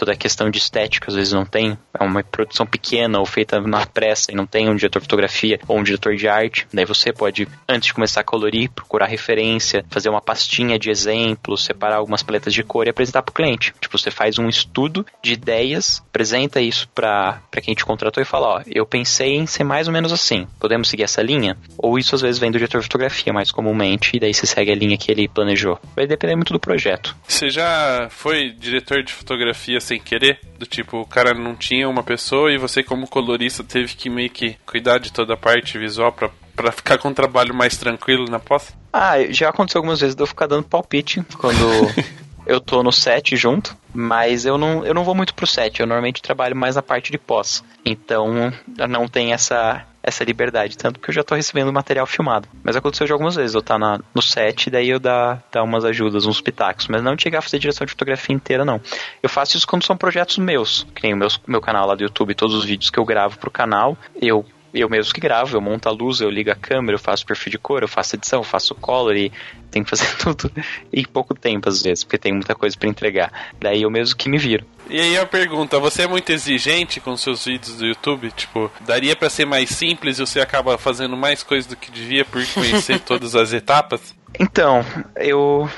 toda 0.00 0.12
a 0.12 0.16
questão 0.16 0.50
de 0.50 0.56
estética, 0.56 1.08
às 1.08 1.14
vezes 1.14 1.34
não 1.34 1.44
tem, 1.44 1.76
é 1.92 2.02
uma 2.02 2.22
produção 2.24 2.64
pequena 2.64 3.18
ou 3.18 3.26
feita 3.26 3.60
na 3.60 3.84
pressa 3.84 4.32
e 4.32 4.34
não 4.34 4.46
tem 4.46 4.66
um 4.66 4.74
diretor 4.74 4.98
de 4.98 5.04
fotografia 5.04 5.60
ou 5.68 5.78
um 5.78 5.82
diretor 5.82 6.16
de 6.16 6.26
arte, 6.26 6.66
daí 6.72 6.86
você 6.86 7.12
pode, 7.12 7.46
antes 7.68 7.88
de 7.88 7.94
começar 7.94 8.22
a 8.22 8.24
colorir, 8.24 8.70
procurar 8.70 9.04
referência, 9.04 9.84
fazer 9.90 10.08
uma 10.08 10.22
pastinha 10.22 10.78
de 10.78 10.88
exemplos, 10.88 11.64
separar 11.64 11.96
algumas 11.96 12.22
paletas 12.22 12.54
de 12.54 12.62
cor 12.62 12.86
e 12.86 12.90
apresentar 12.90 13.20
para 13.20 13.30
o 13.30 13.34
cliente. 13.34 13.74
Tipo, 13.78 13.98
você 13.98 14.10
faz 14.10 14.38
um 14.38 14.48
estudo 14.48 15.04
de 15.22 15.34
ideias, 15.34 16.02
apresenta 16.08 16.62
isso 16.62 16.88
para 16.94 17.42
quem 17.62 17.74
te 17.74 17.84
contratou 17.84 18.22
e 18.22 18.26
fala, 18.26 18.46
ó, 18.46 18.62
eu 18.66 18.86
pensei 18.86 19.36
em 19.36 19.46
ser 19.46 19.64
mais 19.64 19.86
ou 19.86 19.92
menos 19.92 20.14
assim, 20.14 20.46
podemos 20.58 20.88
seguir 20.88 21.02
essa 21.02 21.20
linha? 21.20 21.58
Ou 21.76 21.98
isso 21.98 22.14
às 22.14 22.22
vezes 22.22 22.38
vem 22.40 22.50
do 22.50 22.56
diretor 22.56 22.78
de 22.78 22.86
fotografia 22.86 23.34
mais 23.34 23.52
comumente, 23.52 24.16
e 24.16 24.20
daí 24.20 24.32
você 24.32 24.46
segue 24.46 24.72
a 24.72 24.74
linha 24.74 24.96
que 24.96 25.12
ele 25.12 25.28
planejou. 25.28 25.78
Vai 25.94 26.06
depender 26.06 26.36
muito 26.36 26.54
do 26.54 26.58
projeto. 26.58 27.14
Você 27.28 27.50
já 27.50 28.08
foi 28.08 28.48
diretor 28.50 29.02
de 29.02 29.12
fotografia 29.12 29.78
sem 29.90 30.00
querer? 30.00 30.40
Do 30.58 30.66
tipo, 30.66 30.98
o 30.98 31.06
cara 31.06 31.34
não 31.34 31.56
tinha 31.56 31.88
uma 31.88 32.02
pessoa 32.02 32.52
e 32.52 32.58
você 32.58 32.82
como 32.82 33.08
colorista 33.08 33.64
teve 33.64 33.94
que 33.94 34.08
meio 34.08 34.30
que 34.30 34.56
cuidar 34.64 34.98
de 34.98 35.12
toda 35.12 35.34
a 35.34 35.36
parte 35.36 35.78
visual 35.78 36.12
para 36.12 36.30
para 36.54 36.72
ficar 36.72 36.98
com 36.98 37.08
um 37.08 37.14
trabalho 37.14 37.54
mais 37.54 37.78
tranquilo 37.78 38.28
na 38.28 38.38
pós? 38.38 38.76
Ah, 38.92 39.14
já 39.30 39.48
aconteceu 39.48 39.78
algumas 39.78 40.00
vezes 40.00 40.14
de 40.14 40.22
eu 40.22 40.26
ficar 40.26 40.46
dando 40.46 40.64
palpite 40.64 41.24
quando 41.38 41.56
eu 42.44 42.60
tô 42.60 42.82
no 42.82 42.92
set 42.92 43.34
junto, 43.34 43.74
mas 43.94 44.44
eu 44.44 44.58
não, 44.58 44.84
eu 44.84 44.92
não 44.92 45.02
vou 45.02 45.14
muito 45.14 45.34
pro 45.34 45.46
set, 45.46 45.80
eu 45.80 45.86
normalmente 45.86 46.20
trabalho 46.20 46.54
mais 46.54 46.76
na 46.76 46.82
parte 46.82 47.10
de 47.10 47.16
pós. 47.16 47.64
Então, 47.82 48.52
não 48.88 49.08
tem 49.08 49.32
essa 49.32 49.86
essa 50.02 50.24
liberdade, 50.24 50.76
tanto 50.76 50.98
que 50.98 51.10
eu 51.10 51.14
já 51.14 51.22
tô 51.22 51.34
recebendo 51.34 51.72
material 51.72 52.06
filmado. 52.06 52.48
Mas 52.62 52.76
aconteceu 52.76 53.06
já 53.06 53.14
algumas 53.14 53.36
vezes, 53.36 53.54
eu 53.54 53.62
tá 53.62 53.78
na, 53.78 54.00
no 54.14 54.22
set 54.22 54.70
daí 54.70 54.88
eu 54.88 54.98
dar, 54.98 55.42
dar 55.52 55.62
umas 55.62 55.84
ajudas, 55.84 56.26
uns 56.26 56.40
pitacos, 56.40 56.88
mas 56.88 57.02
não 57.02 57.18
chegar 57.18 57.40
a 57.40 57.42
fazer 57.42 57.58
direção 57.58 57.84
de 57.84 57.92
fotografia 57.92 58.34
inteira, 58.34 58.64
não. 58.64 58.80
Eu 59.22 59.28
faço 59.28 59.56
isso 59.56 59.66
quando 59.66 59.84
são 59.84 59.96
projetos 59.96 60.38
meus, 60.38 60.86
que 60.94 61.02
nem 61.02 61.14
o 61.14 61.16
meu, 61.16 61.28
meu 61.46 61.60
canal 61.60 61.86
lá 61.86 61.94
do 61.94 62.02
YouTube, 62.02 62.34
todos 62.34 62.56
os 62.56 62.64
vídeos 62.64 62.90
que 62.90 62.98
eu 62.98 63.04
gravo 63.04 63.38
pro 63.38 63.50
canal, 63.50 63.96
eu 64.20 64.44
eu 64.72 64.88
mesmo 64.88 65.12
que 65.12 65.20
gravo, 65.20 65.56
eu 65.56 65.60
monto 65.60 65.88
a 65.88 65.92
luz, 65.92 66.20
eu 66.20 66.30
ligo 66.30 66.50
a 66.50 66.54
câmera, 66.54 66.94
eu 66.94 66.98
faço 66.98 67.26
perfil 67.26 67.52
de 67.52 67.58
cor, 67.58 67.82
eu 67.82 67.88
faço 67.88 68.16
edição, 68.16 68.40
eu 68.40 68.44
faço 68.44 68.74
color 68.74 69.16
e 69.16 69.32
tenho 69.70 69.84
que 69.84 69.90
fazer 69.90 70.06
tudo 70.18 70.50
em 70.92 71.04
pouco 71.04 71.34
tempo 71.34 71.68
às 71.68 71.82
vezes, 71.82 72.04
porque 72.04 72.18
tem 72.18 72.32
muita 72.32 72.54
coisa 72.54 72.76
para 72.76 72.88
entregar. 72.88 73.32
Daí 73.60 73.82
eu 73.82 73.90
mesmo 73.90 74.16
que 74.16 74.28
me 74.28 74.38
viro. 74.38 74.64
E 74.88 75.00
aí 75.00 75.16
a 75.16 75.24
pergunta, 75.24 75.78
você 75.78 76.02
é 76.02 76.06
muito 76.08 76.30
exigente 76.30 77.00
com 77.00 77.16
seus 77.16 77.44
vídeos 77.44 77.76
do 77.76 77.86
YouTube? 77.86 78.30
Tipo, 78.32 78.70
daria 78.80 79.14
para 79.14 79.30
ser 79.30 79.44
mais 79.44 79.70
simples 79.70 80.18
e 80.18 80.26
você 80.26 80.40
acaba 80.40 80.76
fazendo 80.76 81.16
mais 81.16 81.42
coisas 81.42 81.66
do 81.66 81.76
que 81.76 81.90
devia 81.90 82.24
por 82.24 82.44
conhecer 82.48 82.98
todas 83.06 83.36
as 83.36 83.52
etapas? 83.52 84.14
Então, 84.38 84.84
eu 85.16 85.68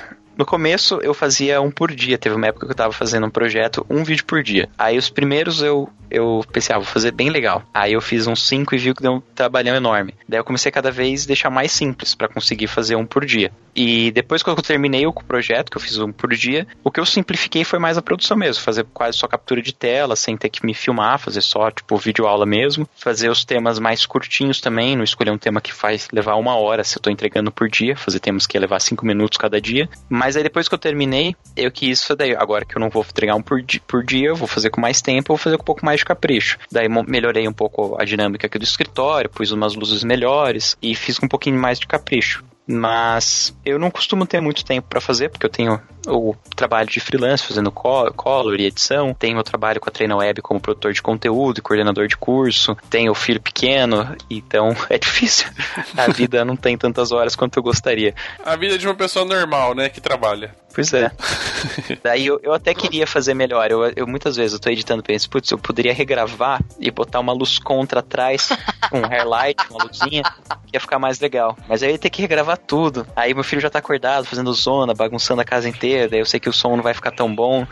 no 0.42 0.46
começo 0.46 0.98
eu 1.04 1.14
fazia 1.14 1.60
um 1.60 1.70
por 1.70 1.94
dia. 1.94 2.18
Teve 2.18 2.34
uma 2.34 2.48
época 2.48 2.66
que 2.66 2.72
eu 2.72 2.76
tava 2.76 2.92
fazendo 2.92 3.26
um 3.26 3.30
projeto, 3.30 3.86
um 3.88 4.02
vídeo 4.02 4.24
por 4.24 4.42
dia. 4.42 4.68
Aí 4.76 4.98
os 4.98 5.08
primeiros 5.08 5.62
eu, 5.62 5.88
eu 6.10 6.44
pensei, 6.52 6.74
ah, 6.74 6.78
vou 6.78 6.86
fazer 6.86 7.12
bem 7.12 7.30
legal. 7.30 7.62
Aí 7.72 7.92
eu 7.92 8.00
fiz 8.00 8.26
uns 8.26 8.44
cinco 8.46 8.74
e 8.74 8.78
vi 8.78 8.92
que 8.92 9.02
deu 9.02 9.12
um 9.12 9.20
trabalhão 9.20 9.76
enorme. 9.76 10.14
Daí 10.28 10.40
eu 10.40 10.44
comecei 10.44 10.72
cada 10.72 10.90
vez 10.90 11.24
deixar 11.24 11.48
mais 11.48 11.70
simples 11.70 12.12
para 12.16 12.26
conseguir 12.26 12.66
fazer 12.66 12.96
um 12.96 13.06
por 13.06 13.24
dia. 13.24 13.52
E 13.74 14.10
depois 14.10 14.42
que 14.42 14.50
eu 14.50 14.56
terminei 14.56 15.06
o 15.06 15.12
projeto, 15.12 15.70
que 15.70 15.76
eu 15.76 15.80
fiz 15.80 15.98
um 15.98 16.12
por 16.12 16.34
dia, 16.34 16.66
o 16.84 16.90
que 16.90 17.00
eu 17.00 17.06
simplifiquei 17.06 17.64
foi 17.64 17.78
mais 17.78 17.96
a 17.96 18.02
produção 18.02 18.36
mesmo. 18.36 18.62
Fazer 18.62 18.84
quase 18.92 19.16
só 19.16 19.26
captura 19.26 19.62
de 19.62 19.72
tela, 19.72 20.14
sem 20.14 20.36
ter 20.36 20.50
que 20.50 20.64
me 20.64 20.74
filmar, 20.74 21.18
fazer 21.18 21.40
só, 21.40 21.70
tipo, 21.70 21.96
vídeo 21.96 22.26
aula 22.26 22.44
mesmo. 22.44 22.86
Fazer 22.94 23.30
os 23.30 23.44
temas 23.44 23.78
mais 23.78 24.04
curtinhos 24.04 24.60
também, 24.60 24.96
não 24.96 25.04
escolher 25.04 25.30
um 25.30 25.38
tema 25.38 25.60
que 25.60 25.72
faz 25.72 26.08
levar 26.12 26.34
uma 26.34 26.56
hora 26.56 26.84
se 26.84 26.98
eu 26.98 27.02
tô 27.02 27.10
entregando 27.10 27.50
por 27.50 27.68
dia. 27.68 27.96
Fazer 27.96 28.20
temas 28.20 28.46
que 28.46 28.56
ia 28.56 28.60
levar 28.60 28.80
cinco 28.80 29.06
minutos 29.06 29.38
cada 29.38 29.60
dia. 29.60 29.88
Mas 30.08 30.31
aí 30.36 30.42
depois 30.42 30.68
que 30.68 30.74
eu 30.74 30.78
terminei, 30.78 31.34
eu 31.56 31.70
quis 31.70 32.06
daí. 32.16 32.34
Agora 32.34 32.64
que 32.64 32.76
eu 32.76 32.80
não 32.80 32.90
vou 32.90 33.02
entregar 33.02 33.34
um 33.34 33.42
por, 33.42 33.62
di 33.62 33.80
por 33.80 34.04
dia, 34.04 34.28
eu 34.28 34.36
vou 34.36 34.48
fazer 34.48 34.70
com 34.70 34.80
mais 34.80 35.00
tempo, 35.00 35.32
eu 35.32 35.36
vou 35.36 35.42
fazer 35.42 35.56
com 35.56 35.62
um 35.62 35.66
pouco 35.66 35.84
mais 35.84 36.00
de 36.00 36.04
capricho. 36.04 36.58
Daí 36.70 36.88
melhorei 37.06 37.46
um 37.48 37.52
pouco 37.52 37.96
a 38.00 38.04
dinâmica 38.04 38.46
aqui 38.46 38.58
do 38.58 38.64
escritório, 38.64 39.30
pus 39.30 39.50
umas 39.50 39.74
luzes 39.74 40.04
melhores 40.04 40.76
e 40.82 40.94
fiz 40.94 41.18
com 41.18 41.26
um 41.26 41.28
pouquinho 41.28 41.58
mais 41.58 41.78
de 41.78 41.86
capricho. 41.86 42.44
Mas 42.66 43.54
eu 43.64 43.78
não 43.78 43.90
costumo 43.90 44.26
ter 44.26 44.40
muito 44.40 44.64
tempo 44.64 44.86
para 44.88 45.00
fazer, 45.00 45.28
porque 45.28 45.46
eu 45.46 45.50
tenho 45.50 45.80
o 46.06 46.34
trabalho 46.56 46.88
de 46.88 47.00
freelance 47.00 47.44
fazendo 47.44 47.70
color 47.70 48.58
e 48.58 48.66
edição, 48.66 49.14
tenho 49.14 49.38
o 49.38 49.42
trabalho 49.42 49.80
com 49.80 49.88
a 49.88 49.92
Treina 49.92 50.16
Web 50.16 50.42
como 50.42 50.60
produtor 50.60 50.92
de 50.92 51.02
conteúdo 51.02 51.58
e 51.58 51.62
coordenador 51.62 52.06
de 52.06 52.16
curso, 52.16 52.76
tenho 52.88 53.12
o 53.12 53.14
filho 53.14 53.40
pequeno, 53.40 54.16
então 54.30 54.74
é 54.88 54.98
difícil. 54.98 55.48
A 55.96 56.10
vida 56.10 56.44
não 56.44 56.56
tem 56.56 56.76
tantas 56.76 57.12
horas 57.12 57.34
quanto 57.34 57.56
eu 57.58 57.62
gostaria. 57.62 58.14
A 58.44 58.56
vida 58.56 58.78
de 58.78 58.86
uma 58.86 58.94
pessoa 58.94 59.24
normal, 59.24 59.74
né, 59.74 59.88
que 59.88 60.00
trabalha. 60.00 60.54
Pois 60.74 60.92
é. 60.92 61.10
Daí 62.02 62.26
eu, 62.26 62.40
eu 62.42 62.52
até 62.52 62.74
queria 62.74 63.06
fazer 63.06 63.34
melhor. 63.34 63.70
Eu, 63.70 63.84
eu 63.94 64.06
muitas 64.06 64.36
vezes 64.36 64.54
eu 64.54 64.60
tô 64.60 64.70
editando 64.70 65.02
penso, 65.02 65.28
putz, 65.28 65.50
eu 65.50 65.58
poderia 65.58 65.92
regravar 65.92 66.60
e 66.78 66.90
botar 66.90 67.20
uma 67.20 67.32
luz 67.32 67.58
contra 67.58 68.00
atrás, 68.00 68.48
um 68.92 69.04
hairlight, 69.04 69.62
uma 69.70 69.84
luzinha, 69.84 70.22
que 70.66 70.76
ia 70.76 70.80
ficar 70.80 70.98
mais 70.98 71.20
legal. 71.20 71.56
Mas 71.68 71.82
aí 71.82 71.90
eu 71.90 71.92
ia 71.92 71.98
ter 71.98 72.10
que 72.10 72.22
regravar 72.22 72.56
tudo. 72.56 73.06
Aí 73.14 73.34
meu 73.34 73.44
filho 73.44 73.60
já 73.60 73.70
tá 73.70 73.78
acordado, 73.78 74.24
fazendo 74.24 74.52
zona, 74.52 74.94
bagunçando 74.94 75.40
a 75.40 75.44
casa 75.44 75.68
inteira, 75.68 76.08
daí 76.08 76.20
eu 76.20 76.26
sei 76.26 76.40
que 76.40 76.48
o 76.48 76.52
som 76.52 76.76
não 76.76 76.82
vai 76.82 76.94
ficar 76.94 77.10
tão 77.10 77.32
bom. 77.34 77.66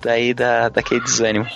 Daí 0.00 0.32
dá 0.32 0.68
daquele 0.68 1.00
desânimo. 1.00 1.46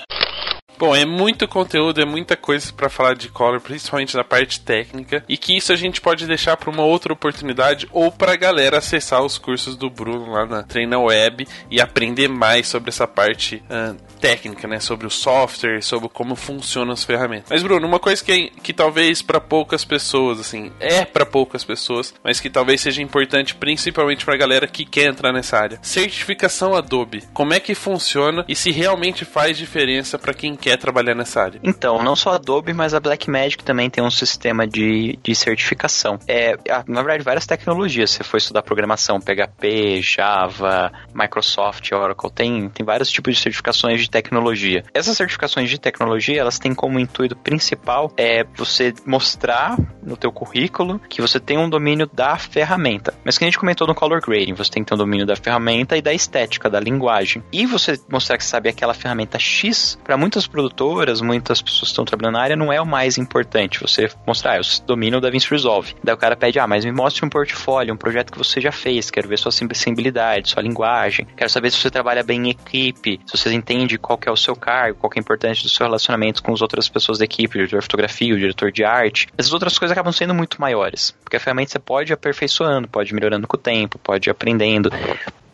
Bom, 0.79 0.95
é 0.95 1.05
muito 1.05 1.47
conteúdo, 1.47 2.01
é 2.01 2.05
muita 2.05 2.37
coisa 2.37 2.73
para 2.73 2.89
falar 2.89 3.15
de 3.15 3.29
Color, 3.29 3.61
principalmente 3.61 4.17
na 4.17 4.25
parte 4.25 4.61
técnica, 4.61 5.25
e 5.29 5.37
que 5.37 5.57
isso 5.57 5.73
a 5.73 5.77
gente 5.77 6.01
pode 6.01 6.27
deixar 6.27 6.57
para 6.57 6.71
uma 6.71 6.85
outra 6.85 7.13
oportunidade 7.13 7.89
ou 7.93 8.11
para 8.11 8.33
a 8.33 8.37
galera 8.37 8.79
acessar 8.79 9.23
os 9.23 9.39
cursos 9.39 9.77
do 9.77 9.89
Bruno 9.89 10.33
lá 10.33 10.47
na 10.47 10.63
Treina 10.63 10.99
Web 10.99 11.47
e 11.71 11.81
aprender 11.81 12.29
mais 12.29 12.67
sobre 12.67 12.91
essa 12.91 13.07
parte 13.07 13.63
uh, 13.71 13.97
técnica, 14.21 14.67
né, 14.67 14.81
sobre 14.81 15.07
o 15.07 15.11
software, 15.11 15.83
sobre 15.83 16.09
como 16.09 16.35
funcionam 16.35 16.93
as 16.93 17.05
ferramentas. 17.05 17.51
Mas 17.51 17.63
Bruno, 17.63 17.87
uma 17.87 18.01
coisa 18.01 18.25
que, 18.25 18.51
que 18.63 18.73
talvez 18.73 19.23
para 19.23 19.41
poucas 19.41 19.85
pessoas, 19.85 20.41
assim, 20.41 20.73
é 20.81 21.05
para 21.05 21.25
poucas 21.25 21.63
pessoas, 21.63 22.15
mas 22.23 22.41
que 22.41 22.51
talvez 22.51 22.81
seja 22.81 23.03
importante 23.03 23.55
principalmente 23.55 24.25
para 24.25 24.35
a 24.35 24.39
galera 24.39 24.67
que 24.67 24.85
quer 24.85 25.07
entrar 25.07 25.33
nessa 25.33 25.59
área. 25.59 25.79
Certificação 25.83 26.75
Adobe. 26.75 27.25
Como 27.33 27.53
é 27.53 27.61
que 27.61 27.75
funciona 27.75 28.45
e 28.49 28.57
se 28.57 28.71
realmente 28.71 29.25
faz 29.25 29.57
diferença 29.57 30.19
para 30.19 30.35
quem 30.35 30.57
quer 30.57 30.74
trabalhar 30.77 31.15
nessa 31.15 31.43
área? 31.43 31.61
Então, 31.63 32.03
não 32.03 32.17
só 32.17 32.33
a 32.33 32.35
Adobe, 32.37 32.73
mas 32.73 32.95
a 32.95 33.01
Blackmagic 33.01 33.63
também 33.65 33.89
tem 33.91 34.03
um 34.03 34.11
sistema 34.11 34.67
de, 34.67 35.19
de 35.23 35.35
certificação. 35.35 36.19
É, 36.27 36.57
na 36.87 37.03
verdade, 37.03 37.25
várias 37.25 37.47
tecnologias. 37.47 38.11
Se 38.11 38.25
for 38.25 38.37
estudar 38.37 38.63
programação, 38.63 39.21
PHP, 39.21 40.01
Java, 40.03 40.93
Microsoft, 41.15 41.91
Oracle, 41.93 42.31
tem, 42.31 42.69
tem 42.69 42.85
vários 42.85 43.11
tipos 43.11 43.35
de 43.35 43.41
certificações 43.41 44.01
de 44.01 44.11
tecnologia. 44.11 44.85
Essas 44.93 45.17
certificações 45.17 45.71
de 45.71 45.79
tecnologia, 45.79 46.41
elas 46.41 46.59
têm 46.59 46.75
como 46.75 46.99
intuito 46.99 47.37
principal 47.37 48.13
é 48.17 48.45
você 48.57 48.93
mostrar 49.07 49.77
no 50.03 50.17
teu 50.17 50.33
currículo 50.33 50.99
que 51.09 51.21
você 51.21 51.39
tem 51.41 51.59
um 51.59 51.69
domínio 51.69 52.09
da 52.13 52.37
ferramenta. 52.37 53.15
Mas 53.25 53.39
que 53.39 53.45
a 53.45 53.47
gente 53.47 53.59
comentou 53.59 53.87
no 53.87 53.95
color 53.95 54.21
grading, 54.21 54.55
você 54.55 54.71
tem 54.71 54.83
que 54.83 54.89
ter 54.89 54.95
um 54.95 54.99
domínio 54.99 55.27
da 55.27 55.37
ferramenta 55.37 55.97
e 55.97 56.03
da 56.03 56.13
estética, 56.13 56.71
da 56.71 56.81
linguagem. 56.81 57.43
E 57.53 57.67
você 57.67 57.99
mostrar 58.11 58.39
que 58.39 58.45
sabe 58.45 58.69
aquela 58.69 58.95
ferramenta 58.95 59.39
X, 59.39 59.99
para 60.05 60.17
muitas 60.17 60.47
produtoras, 60.55 61.21
muitas 61.21 61.61
pessoas 61.61 61.91
estão 61.91 62.05
trabalhando 62.05 62.35
na 62.35 62.41
área, 62.41 62.57
não 62.57 62.73
é 62.73 62.81
o 62.81 62.87
mais 62.87 63.19
importante. 63.19 63.81
Você 63.81 64.09
mostrar, 64.25 64.53
ah, 64.53 64.57
eu 64.59 64.63
domino 64.87 65.19
o 65.19 65.21
DaVinci 65.21 65.51
Resolve. 65.51 65.97
Daí 66.03 66.15
o 66.15 66.19
cara 66.19 66.37
pede, 66.37 66.61
ah, 66.61 66.67
mas 66.67 66.85
me 66.85 66.93
mostre 66.93 67.27
um 67.27 67.29
portfólio, 67.29 67.93
um 67.93 67.97
projeto 67.97 68.31
que 68.31 68.39
você 68.39 68.61
já 68.61 68.71
fez, 68.71 69.11
quero 69.11 69.29
ver 69.29 69.37
sua 69.37 69.51
sensibilidade, 69.51 70.51
sua 70.51 70.63
linguagem, 70.63 71.27
quero 71.37 71.51
saber 71.51 71.73
se 71.73 71.79
você 71.79 71.91
trabalha 71.91 72.23
bem 72.23 72.47
em 72.47 72.51
equipe, 72.51 73.21
se 73.27 73.37
você 73.37 73.53
entende 73.53 73.99
qual 73.99 74.19
é 74.25 74.31
o 74.31 74.37
seu 74.37 74.55
cargo, 74.55 74.99
qual 75.01 75.13
é 75.13 75.19
a 75.19 75.21
importância 75.21 75.65
do 75.65 75.69
seu 75.69 75.87
relacionamento 75.87 76.41
com 76.41 76.53
as 76.53 76.63
outras 76.63 76.89
pessoas 76.89 77.19
da 77.19 77.25
equipe, 77.25 77.57
o 77.57 77.59
diretor 77.59 77.81
de 77.81 77.85
fotografia, 77.85 78.35
o 78.35 78.39
diretor 78.39 78.71
de 78.71 78.85
arte. 78.85 79.27
Essas 79.37 79.53
outras 79.53 79.77
coisas 79.77 79.93
acabam 79.93 80.13
sendo 80.13 80.35
muito 80.35 80.61
maiores, 80.61 81.11
porque 81.25 81.37
a 81.37 81.41
ferramenta 81.41 81.73
você 81.73 81.79
pode 81.81 82.13
aperfeiçoando, 82.13 82.87
pode 82.87 83.13
melhorando 83.13 83.49
com 83.49 83.57
o 83.57 83.61
tempo, 83.61 83.99
pode 83.99 84.31
aprendendo. 84.31 84.91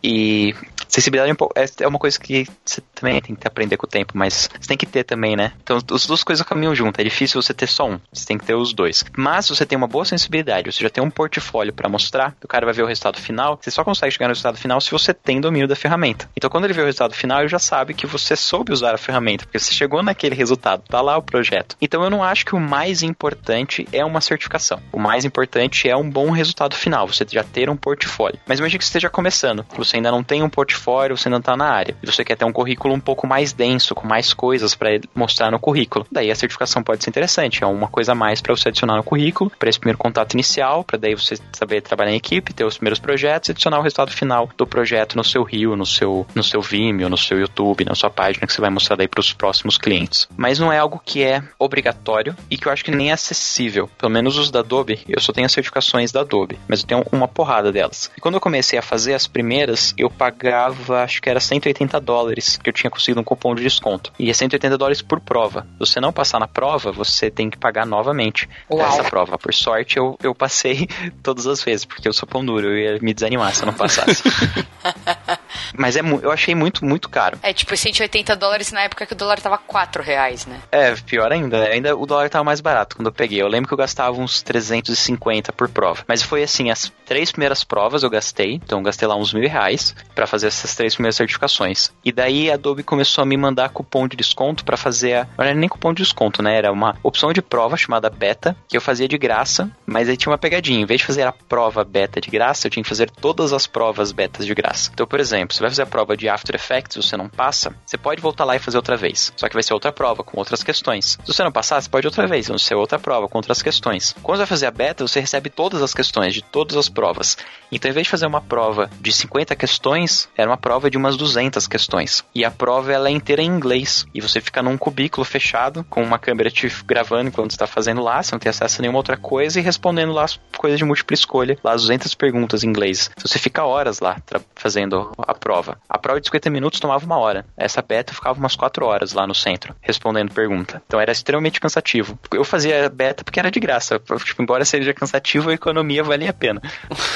E 0.03 0.55
Sensibilidade 0.91 1.31
é, 1.55 1.63
é, 1.63 1.65
é 1.85 1.87
uma 1.87 1.97
coisa 1.97 2.19
que 2.19 2.45
você 2.65 2.81
também 2.93 3.21
tem 3.21 3.33
que 3.33 3.47
aprender 3.47 3.77
com 3.77 3.85
o 3.85 3.89
tempo, 3.89 4.11
mas 4.13 4.49
você 4.59 4.67
tem 4.67 4.75
que 4.75 4.85
ter 4.85 5.05
também, 5.05 5.37
né? 5.37 5.53
Então 5.63 5.77
as 5.77 6.05
duas 6.05 6.21
coisas 6.21 6.45
caminham 6.45 6.75
junto. 6.75 6.99
É 6.99 7.03
difícil 7.03 7.41
você 7.41 7.53
ter 7.53 7.67
só 7.67 7.87
um, 7.87 7.97
você 8.11 8.25
tem 8.25 8.37
que 8.37 8.45
ter 8.45 8.55
os 8.55 8.73
dois. 8.73 9.05
Mas 9.15 9.45
se 9.45 9.55
você 9.55 9.65
tem 9.65 9.77
uma 9.77 9.87
boa 9.87 10.03
sensibilidade, 10.03 10.69
você 10.69 10.83
já 10.83 10.89
tem 10.89 11.01
um 11.01 11.09
portfólio 11.09 11.71
para 11.71 11.87
mostrar, 11.87 12.35
o 12.43 12.47
cara 12.47 12.65
vai 12.65 12.73
ver 12.73 12.83
o 12.83 12.85
resultado 12.85 13.21
final, 13.21 13.57
você 13.61 13.71
só 13.71 13.85
consegue 13.85 14.11
chegar 14.11 14.27
no 14.27 14.31
resultado 14.31 14.57
final 14.57 14.81
se 14.81 14.91
você 14.91 15.13
tem 15.13 15.39
domínio 15.39 15.65
da 15.65 15.77
ferramenta. 15.77 16.29
Então 16.35 16.49
quando 16.49 16.65
ele 16.65 16.73
vê 16.73 16.81
o 16.81 16.85
resultado 16.85 17.13
final, 17.13 17.39
ele 17.39 17.47
já 17.47 17.59
sabe 17.59 17.93
que 17.93 18.05
você 18.05 18.35
soube 18.35 18.73
usar 18.73 18.93
a 18.93 18.97
ferramenta, 18.97 19.45
porque 19.45 19.59
você 19.59 19.71
chegou 19.71 20.03
naquele 20.03 20.35
resultado, 20.35 20.83
tá 20.89 20.99
lá 20.99 21.17
o 21.17 21.21
projeto. 21.21 21.77
Então 21.81 22.03
eu 22.03 22.09
não 22.09 22.21
acho 22.21 22.45
que 22.45 22.53
o 22.53 22.59
mais 22.59 23.01
importante 23.01 23.87
é 23.93 24.03
uma 24.03 24.19
certificação. 24.19 24.81
O 24.91 24.99
mais 24.99 25.23
importante 25.23 25.87
é 25.87 25.95
um 25.95 26.09
bom 26.09 26.31
resultado 26.31 26.75
final, 26.75 27.07
você 27.07 27.25
já 27.31 27.45
ter 27.45 27.69
um 27.69 27.77
portfólio. 27.77 28.41
Mas 28.45 28.59
imagine 28.59 28.77
que 28.77 28.83
você 28.83 28.89
esteja 28.89 29.09
começando, 29.09 29.65
você 29.77 29.95
ainda 29.95 30.11
não 30.11 30.21
tem 30.21 30.43
um 30.43 30.49
portfólio 30.49 30.80
fora, 30.81 31.15
você 31.15 31.29
não 31.29 31.41
tá 31.41 31.55
na 31.55 31.69
área. 31.69 31.95
E 32.01 32.05
você 32.05 32.23
quer 32.23 32.35
ter 32.35 32.45
um 32.45 32.51
currículo 32.51 32.93
um 32.93 32.99
pouco 32.99 33.27
mais 33.27 33.53
denso, 33.53 33.93
com 33.93 34.07
mais 34.07 34.33
coisas 34.33 34.73
para 34.75 34.89
mostrar 35.13 35.51
no 35.51 35.59
currículo. 35.59 36.05
Daí 36.11 36.31
a 36.31 36.35
certificação 36.35 36.83
pode 36.83 37.03
ser 37.03 37.09
interessante, 37.09 37.63
é 37.63 37.67
uma 37.67 37.87
coisa 37.87 38.13
a 38.13 38.15
mais 38.15 38.41
para 38.41 38.55
você 38.55 38.69
adicionar 38.69 38.97
no 38.97 39.03
currículo, 39.03 39.51
para 39.57 39.69
esse 39.69 39.79
primeiro 39.79 39.97
contato 39.97 40.33
inicial, 40.33 40.83
para 40.83 40.97
daí 40.97 41.15
você 41.15 41.37
saber 41.53 41.81
trabalhar 41.81 42.11
em 42.11 42.17
equipe, 42.17 42.53
ter 42.53 42.65
os 42.65 42.77
primeiros 42.77 42.99
projetos 42.99 43.49
e 43.49 43.51
adicionar 43.51 43.79
o 43.79 43.83
resultado 43.83 44.11
final 44.11 44.49
do 44.57 44.65
projeto 44.65 45.15
no 45.15 45.23
seu 45.23 45.43
Rio, 45.43 45.75
no 45.75 45.85
seu, 45.85 46.25
no 46.33 46.43
seu 46.43 46.61
Vimeo, 46.61 47.09
no 47.09 47.17
seu 47.17 47.39
YouTube, 47.39 47.85
na 47.85 47.95
sua 47.95 48.09
página 48.09 48.47
que 48.47 48.53
você 48.53 48.61
vai 48.61 48.69
mostrar 48.69 48.95
daí 48.95 49.07
para 49.07 49.19
os 49.19 49.33
próximos 49.33 49.77
clientes. 49.77 50.27
Mas 50.35 50.59
não 50.59 50.71
é 50.71 50.79
algo 50.79 51.01
que 51.03 51.23
é 51.23 51.43
obrigatório 51.59 52.35
e 52.49 52.57
que 52.57 52.67
eu 52.67 52.71
acho 52.71 52.83
que 52.83 52.91
nem 52.91 53.09
é 53.09 53.13
acessível. 53.13 53.89
Pelo 53.97 54.11
menos 54.11 54.37
os 54.37 54.49
da 54.49 54.59
Adobe, 54.59 54.99
eu 55.07 55.19
só 55.19 55.31
tenho 55.31 55.45
as 55.45 55.51
certificações 55.51 56.11
da 56.11 56.21
Adobe, 56.21 56.59
mas 56.67 56.81
eu 56.81 56.87
tenho 56.87 57.05
uma 57.11 57.27
porrada 57.27 57.71
delas. 57.71 58.11
E 58.17 58.21
quando 58.21 58.35
eu 58.35 58.41
comecei 58.41 58.77
a 58.77 58.81
fazer 58.81 59.13
as 59.13 59.27
primeiras, 59.27 59.93
eu 59.97 60.09
pagava, 60.09 60.70
acho 60.95 61.21
que 61.21 61.29
era 61.29 61.39
180 61.39 61.99
dólares, 61.99 62.57
que 62.57 62.69
eu 62.69 62.73
tinha 62.73 62.89
conseguido 62.89 63.21
um 63.21 63.23
cupom 63.23 63.55
de 63.55 63.63
desconto. 63.63 64.11
E 64.17 64.29
é 64.29 64.33
180 64.33 64.77
dólares 64.77 65.01
por 65.01 65.19
prova. 65.19 65.67
Se 65.73 65.91
você 65.91 65.99
não 65.99 66.11
passar 66.11 66.39
na 66.39 66.47
prova, 66.47 66.91
você 66.91 67.29
tem 67.29 67.49
que 67.49 67.57
pagar 67.57 67.85
novamente 67.85 68.47
Uau. 68.69 68.87
essa 68.87 69.03
prova. 69.03 69.37
Por 69.37 69.53
sorte, 69.53 69.97
eu, 69.97 70.17
eu 70.21 70.33
passei 70.33 70.87
todas 71.23 71.47
as 71.47 71.63
vezes, 71.63 71.85
porque 71.85 72.07
eu 72.07 72.13
sou 72.13 72.27
pão 72.27 72.45
duro, 72.45 72.67
eu 72.67 72.77
ia 72.77 72.99
me 73.01 73.13
desanimar 73.13 73.53
se 73.55 73.63
eu 73.63 73.67
não 73.67 73.73
passasse. 73.73 74.23
Mas 75.77 75.95
é, 75.95 76.01
eu 76.01 76.31
achei 76.31 76.55
muito, 76.55 76.85
muito 76.85 77.09
caro. 77.09 77.39
É 77.41 77.53
tipo 77.53 77.75
180 77.75 78.35
dólares 78.35 78.71
na 78.71 78.81
época 78.81 79.05
que 79.05 79.13
o 79.13 79.15
dólar 79.15 79.39
tava 79.39 79.57
4 79.57 80.03
reais, 80.03 80.45
né? 80.45 80.59
É, 80.71 80.93
pior 80.95 81.31
ainda, 81.31 81.59
né? 81.59 81.71
ainda 81.71 81.95
o 81.95 82.05
dólar 82.05 82.29
tava 82.29 82.43
mais 82.43 82.61
barato 82.61 82.95
quando 82.95 83.07
eu 83.07 83.13
peguei. 83.13 83.41
Eu 83.41 83.47
lembro 83.47 83.67
que 83.67 83.73
eu 83.73 83.77
gastava 83.77 84.19
uns 84.19 84.41
350 84.41 85.51
por 85.53 85.69
prova. 85.69 86.03
Mas 86.07 86.21
foi 86.21 86.43
assim, 86.43 86.69
as 86.69 86.91
três 87.05 87.31
primeiras 87.31 87.63
provas 87.63 88.03
eu 88.03 88.09
gastei, 88.09 88.55
então 88.55 88.79
eu 88.79 88.83
gastei 88.83 89.07
lá 89.07 89.15
uns 89.15 89.33
mil 89.33 89.49
reais 89.49 89.95
pra 90.13 90.27
fazer 90.27 90.47
essas 90.61 90.75
três 90.75 90.93
primeiras 90.93 91.15
certificações. 91.15 91.91
E 92.03 92.11
daí 92.11 92.49
a 92.49 92.53
Adobe 92.53 92.83
começou 92.83 93.21
a 93.21 93.25
me 93.25 93.37
mandar 93.37 93.69
cupom 93.69 94.07
de 94.07 94.15
desconto 94.15 94.63
pra 94.63 94.77
fazer 94.77 95.13
a... 95.13 95.27
Não 95.37 95.45
era 95.45 95.53
nem 95.53 95.69
cupom 95.69 95.93
de 95.93 96.03
desconto, 96.03 96.41
né? 96.41 96.57
Era 96.57 96.71
uma 96.71 96.95
opção 97.03 97.33
de 97.33 97.41
prova 97.41 97.77
chamada 97.77 98.09
beta, 98.09 98.55
que 98.67 98.77
eu 98.77 98.81
fazia 98.81 99.07
de 99.07 99.17
graça, 99.17 99.69
mas 99.85 100.09
aí 100.09 100.17
tinha 100.17 100.31
uma 100.31 100.37
pegadinha. 100.37 100.81
Em 100.81 100.85
vez 100.85 101.01
de 101.01 101.07
fazer 101.07 101.23
a 101.23 101.31
prova 101.31 101.83
beta 101.83 102.21
de 102.21 102.29
graça, 102.29 102.67
eu 102.67 102.71
tinha 102.71 102.83
que 102.83 102.89
fazer 102.89 103.09
todas 103.09 103.53
as 103.53 103.67
provas 103.67 104.11
betas 104.11 104.45
de 104.45 104.53
graça. 104.53 104.91
Então, 104.93 105.07
por 105.07 105.19
exemplo, 105.19 105.55
você 105.55 105.61
vai 105.61 105.69
fazer 105.69 105.83
a 105.83 105.85
prova 105.87 106.15
de 106.15 106.29
After 106.29 106.55
Effects, 106.55 106.97
você 106.97 107.17
não 107.17 107.29
passa, 107.29 107.75
você 107.85 107.97
pode 107.97 108.21
voltar 108.21 108.45
lá 108.45 108.55
e 108.55 108.59
fazer 108.59 108.77
outra 108.77 108.95
vez. 108.95 109.31
Só 109.35 109.47
que 109.47 109.53
vai 109.53 109.63
ser 109.63 109.73
outra 109.73 109.91
prova, 109.91 110.23
com 110.23 110.37
outras 110.37 110.63
questões. 110.63 111.17
Se 111.23 111.33
você 111.33 111.43
não 111.43 111.51
passar, 111.51 111.81
você 111.81 111.89
pode 111.89 112.07
outra 112.07 112.27
vez, 112.27 112.47
vai 112.47 112.59
ser 112.59 112.75
outra 112.75 112.99
prova, 112.99 113.27
com 113.27 113.37
outras 113.37 113.61
questões. 113.61 114.15
Quando 114.21 114.37
você 114.37 114.41
vai 114.41 114.47
fazer 114.47 114.65
a 114.65 114.71
beta, 114.71 115.07
você 115.07 115.19
recebe 115.19 115.49
todas 115.49 115.81
as 115.81 115.93
questões 115.93 116.33
de 116.33 116.41
todas 116.41 116.77
as 116.77 116.89
provas. 116.89 117.37
Então, 117.71 117.89
em 117.89 117.93
vez 117.93 118.05
de 118.05 118.11
fazer 118.11 118.25
uma 118.25 118.41
prova 118.41 118.89
de 118.99 119.11
50 119.11 119.55
questões, 119.55 120.29
era 120.41 120.49
uma 120.49 120.57
prova 120.57 120.89
de 120.89 120.97
umas 120.97 121.15
200 121.15 121.67
questões. 121.67 122.23
E 122.33 122.43
a 122.43 122.51
prova 122.51 122.91
ela 122.91 123.09
é 123.09 123.11
inteira 123.11 123.41
em 123.41 123.47
inglês. 123.47 124.05
E 124.13 124.21
você 124.21 124.41
fica 124.41 124.61
num 124.61 124.77
cubículo 124.77 125.23
fechado, 125.23 125.85
com 125.89 126.03
uma 126.03 126.19
câmera 126.19 126.49
te 126.49 126.71
gravando 126.85 127.29
enquanto 127.29 127.51
você 127.51 127.55
está 127.55 127.67
fazendo 127.67 128.01
lá, 128.01 128.21
você 128.21 128.33
não 128.33 128.39
tem 128.39 128.49
acesso 128.49 128.79
a 128.79 128.81
nenhuma 128.81 128.99
outra 128.99 129.17
coisa, 129.17 129.59
e 129.59 129.63
respondendo 129.63 130.11
lá 130.11 130.23
as 130.23 130.39
coisas 130.57 130.77
de 130.77 130.85
múltipla 130.85 131.13
escolha, 131.13 131.57
lá 131.63 131.73
as 131.73 131.81
200 131.81 132.13
perguntas 132.15 132.63
em 132.63 132.67
inglês. 132.67 133.09
Você 133.17 133.39
fica 133.39 133.63
horas 133.63 133.99
lá 133.99 134.17
fazendo 134.55 135.11
a 135.17 135.33
prova. 135.33 135.77
A 135.89 135.97
prova 135.97 136.19
de 136.19 136.27
50 136.27 136.49
minutos 136.49 136.79
tomava 136.79 137.05
uma 137.05 137.17
hora. 137.17 137.45
Essa 137.57 137.81
beta 137.81 138.11
eu 138.11 138.15
ficava 138.15 138.39
umas 138.39 138.55
4 138.55 138.85
horas 138.85 139.13
lá 139.13 139.27
no 139.27 139.35
centro, 139.35 139.75
respondendo 139.81 140.33
pergunta. 140.33 140.81
Então 140.85 140.99
era 140.99 141.11
extremamente 141.11 141.59
cansativo. 141.59 142.17
Eu 142.31 142.43
fazia 142.43 142.89
beta 142.89 143.23
porque 143.23 143.39
era 143.39 143.51
de 143.51 143.59
graça. 143.59 143.99
Tipo, 144.23 144.41
embora 144.41 144.65
seja 144.65 144.93
cansativo, 144.93 145.49
a 145.49 145.53
economia 145.53 146.03
valia 146.03 146.29
a 146.29 146.33
pena. 146.33 146.61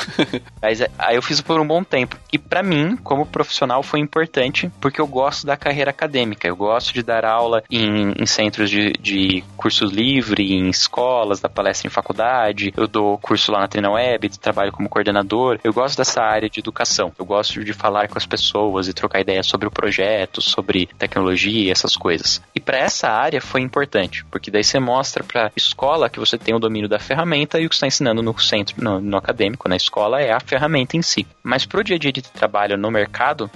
Mas 0.61 0.81
é, 0.81 0.89
aí 0.97 1.15
eu 1.15 1.21
fiz 1.21 1.41
por 1.41 1.59
um 1.59 1.67
bom 1.67 1.83
tempo. 1.83 2.17
E 2.31 2.37
pra 2.37 2.63
mim, 2.63 2.97
como 2.97 3.14
profissional, 3.23 3.83
foi 3.83 3.99
importante 3.99 4.71
porque 4.81 4.99
eu 4.99 5.05
gosto 5.05 5.45
da 5.45 5.55
carreira 5.55 5.91
acadêmica. 5.91 6.47
Eu 6.47 6.55
gosto 6.55 6.91
de 6.91 7.03
dar 7.03 7.23
aula 7.23 7.63
em, 7.69 8.13
em 8.19 8.25
centros 8.25 8.71
de, 8.71 8.93
de 8.93 9.43
curso 9.55 9.85
livre, 9.85 10.53
em 10.53 10.69
escolas, 10.69 11.39
dar 11.39 11.49
palestra 11.49 11.87
em 11.87 11.91
faculdade. 11.91 12.73
Eu 12.75 12.87
dou 12.87 13.19
curso 13.19 13.51
lá 13.51 13.59
na 13.59 13.67
Treina 13.67 13.91
Web, 13.91 14.29
trabalho 14.39 14.71
como 14.71 14.89
coordenador. 14.89 15.59
Eu 15.63 15.73
gosto 15.73 15.97
dessa 15.97 16.21
área 16.21 16.49
de 16.49 16.59
educação. 16.59 17.11
Eu 17.19 17.25
gosto 17.25 17.63
de 17.63 17.73
falar 17.73 18.07
com 18.07 18.17
as 18.17 18.25
pessoas 18.25 18.87
e 18.87 18.93
trocar 18.93 19.21
ideias 19.21 19.45
sobre 19.45 19.67
o 19.67 19.71
projeto, 19.71 20.41
sobre 20.41 20.87
tecnologia, 20.97 21.71
essas 21.71 21.95
coisas. 21.95 22.41
E 22.53 22.59
para 22.59 22.77
essa 22.77 23.09
área 23.09 23.41
foi 23.41 23.61
importante, 23.61 24.25
porque 24.25 24.49
daí 24.49 24.63
você 24.63 24.79
mostra 24.79 25.23
para 25.23 25.51
escola 25.55 26.09
que 26.09 26.19
você 26.19 26.37
tem 26.37 26.55
o 26.55 26.59
domínio 26.59 26.89
da 26.89 26.99
ferramenta 26.99 27.59
e 27.59 27.65
o 27.65 27.69
que 27.69 27.75
está 27.75 27.87
ensinando 27.87 28.21
no 28.21 28.37
centro, 28.39 28.75
no, 28.81 28.99
no 28.99 29.17
acadêmico, 29.17 29.69
na 29.69 29.75
escola 29.75 30.21
é 30.21 30.31
a 30.31 30.39
ferramenta 30.39 30.97
em 30.97 31.01
si. 31.01 31.27
Mas 31.43 31.65
pro 31.65 31.83
dia 31.83 31.95
a 31.95 31.99
dia 31.99 32.11
de 32.11 32.21
trabalho 32.21 32.77
no 32.77 32.89
mercado 32.91 33.04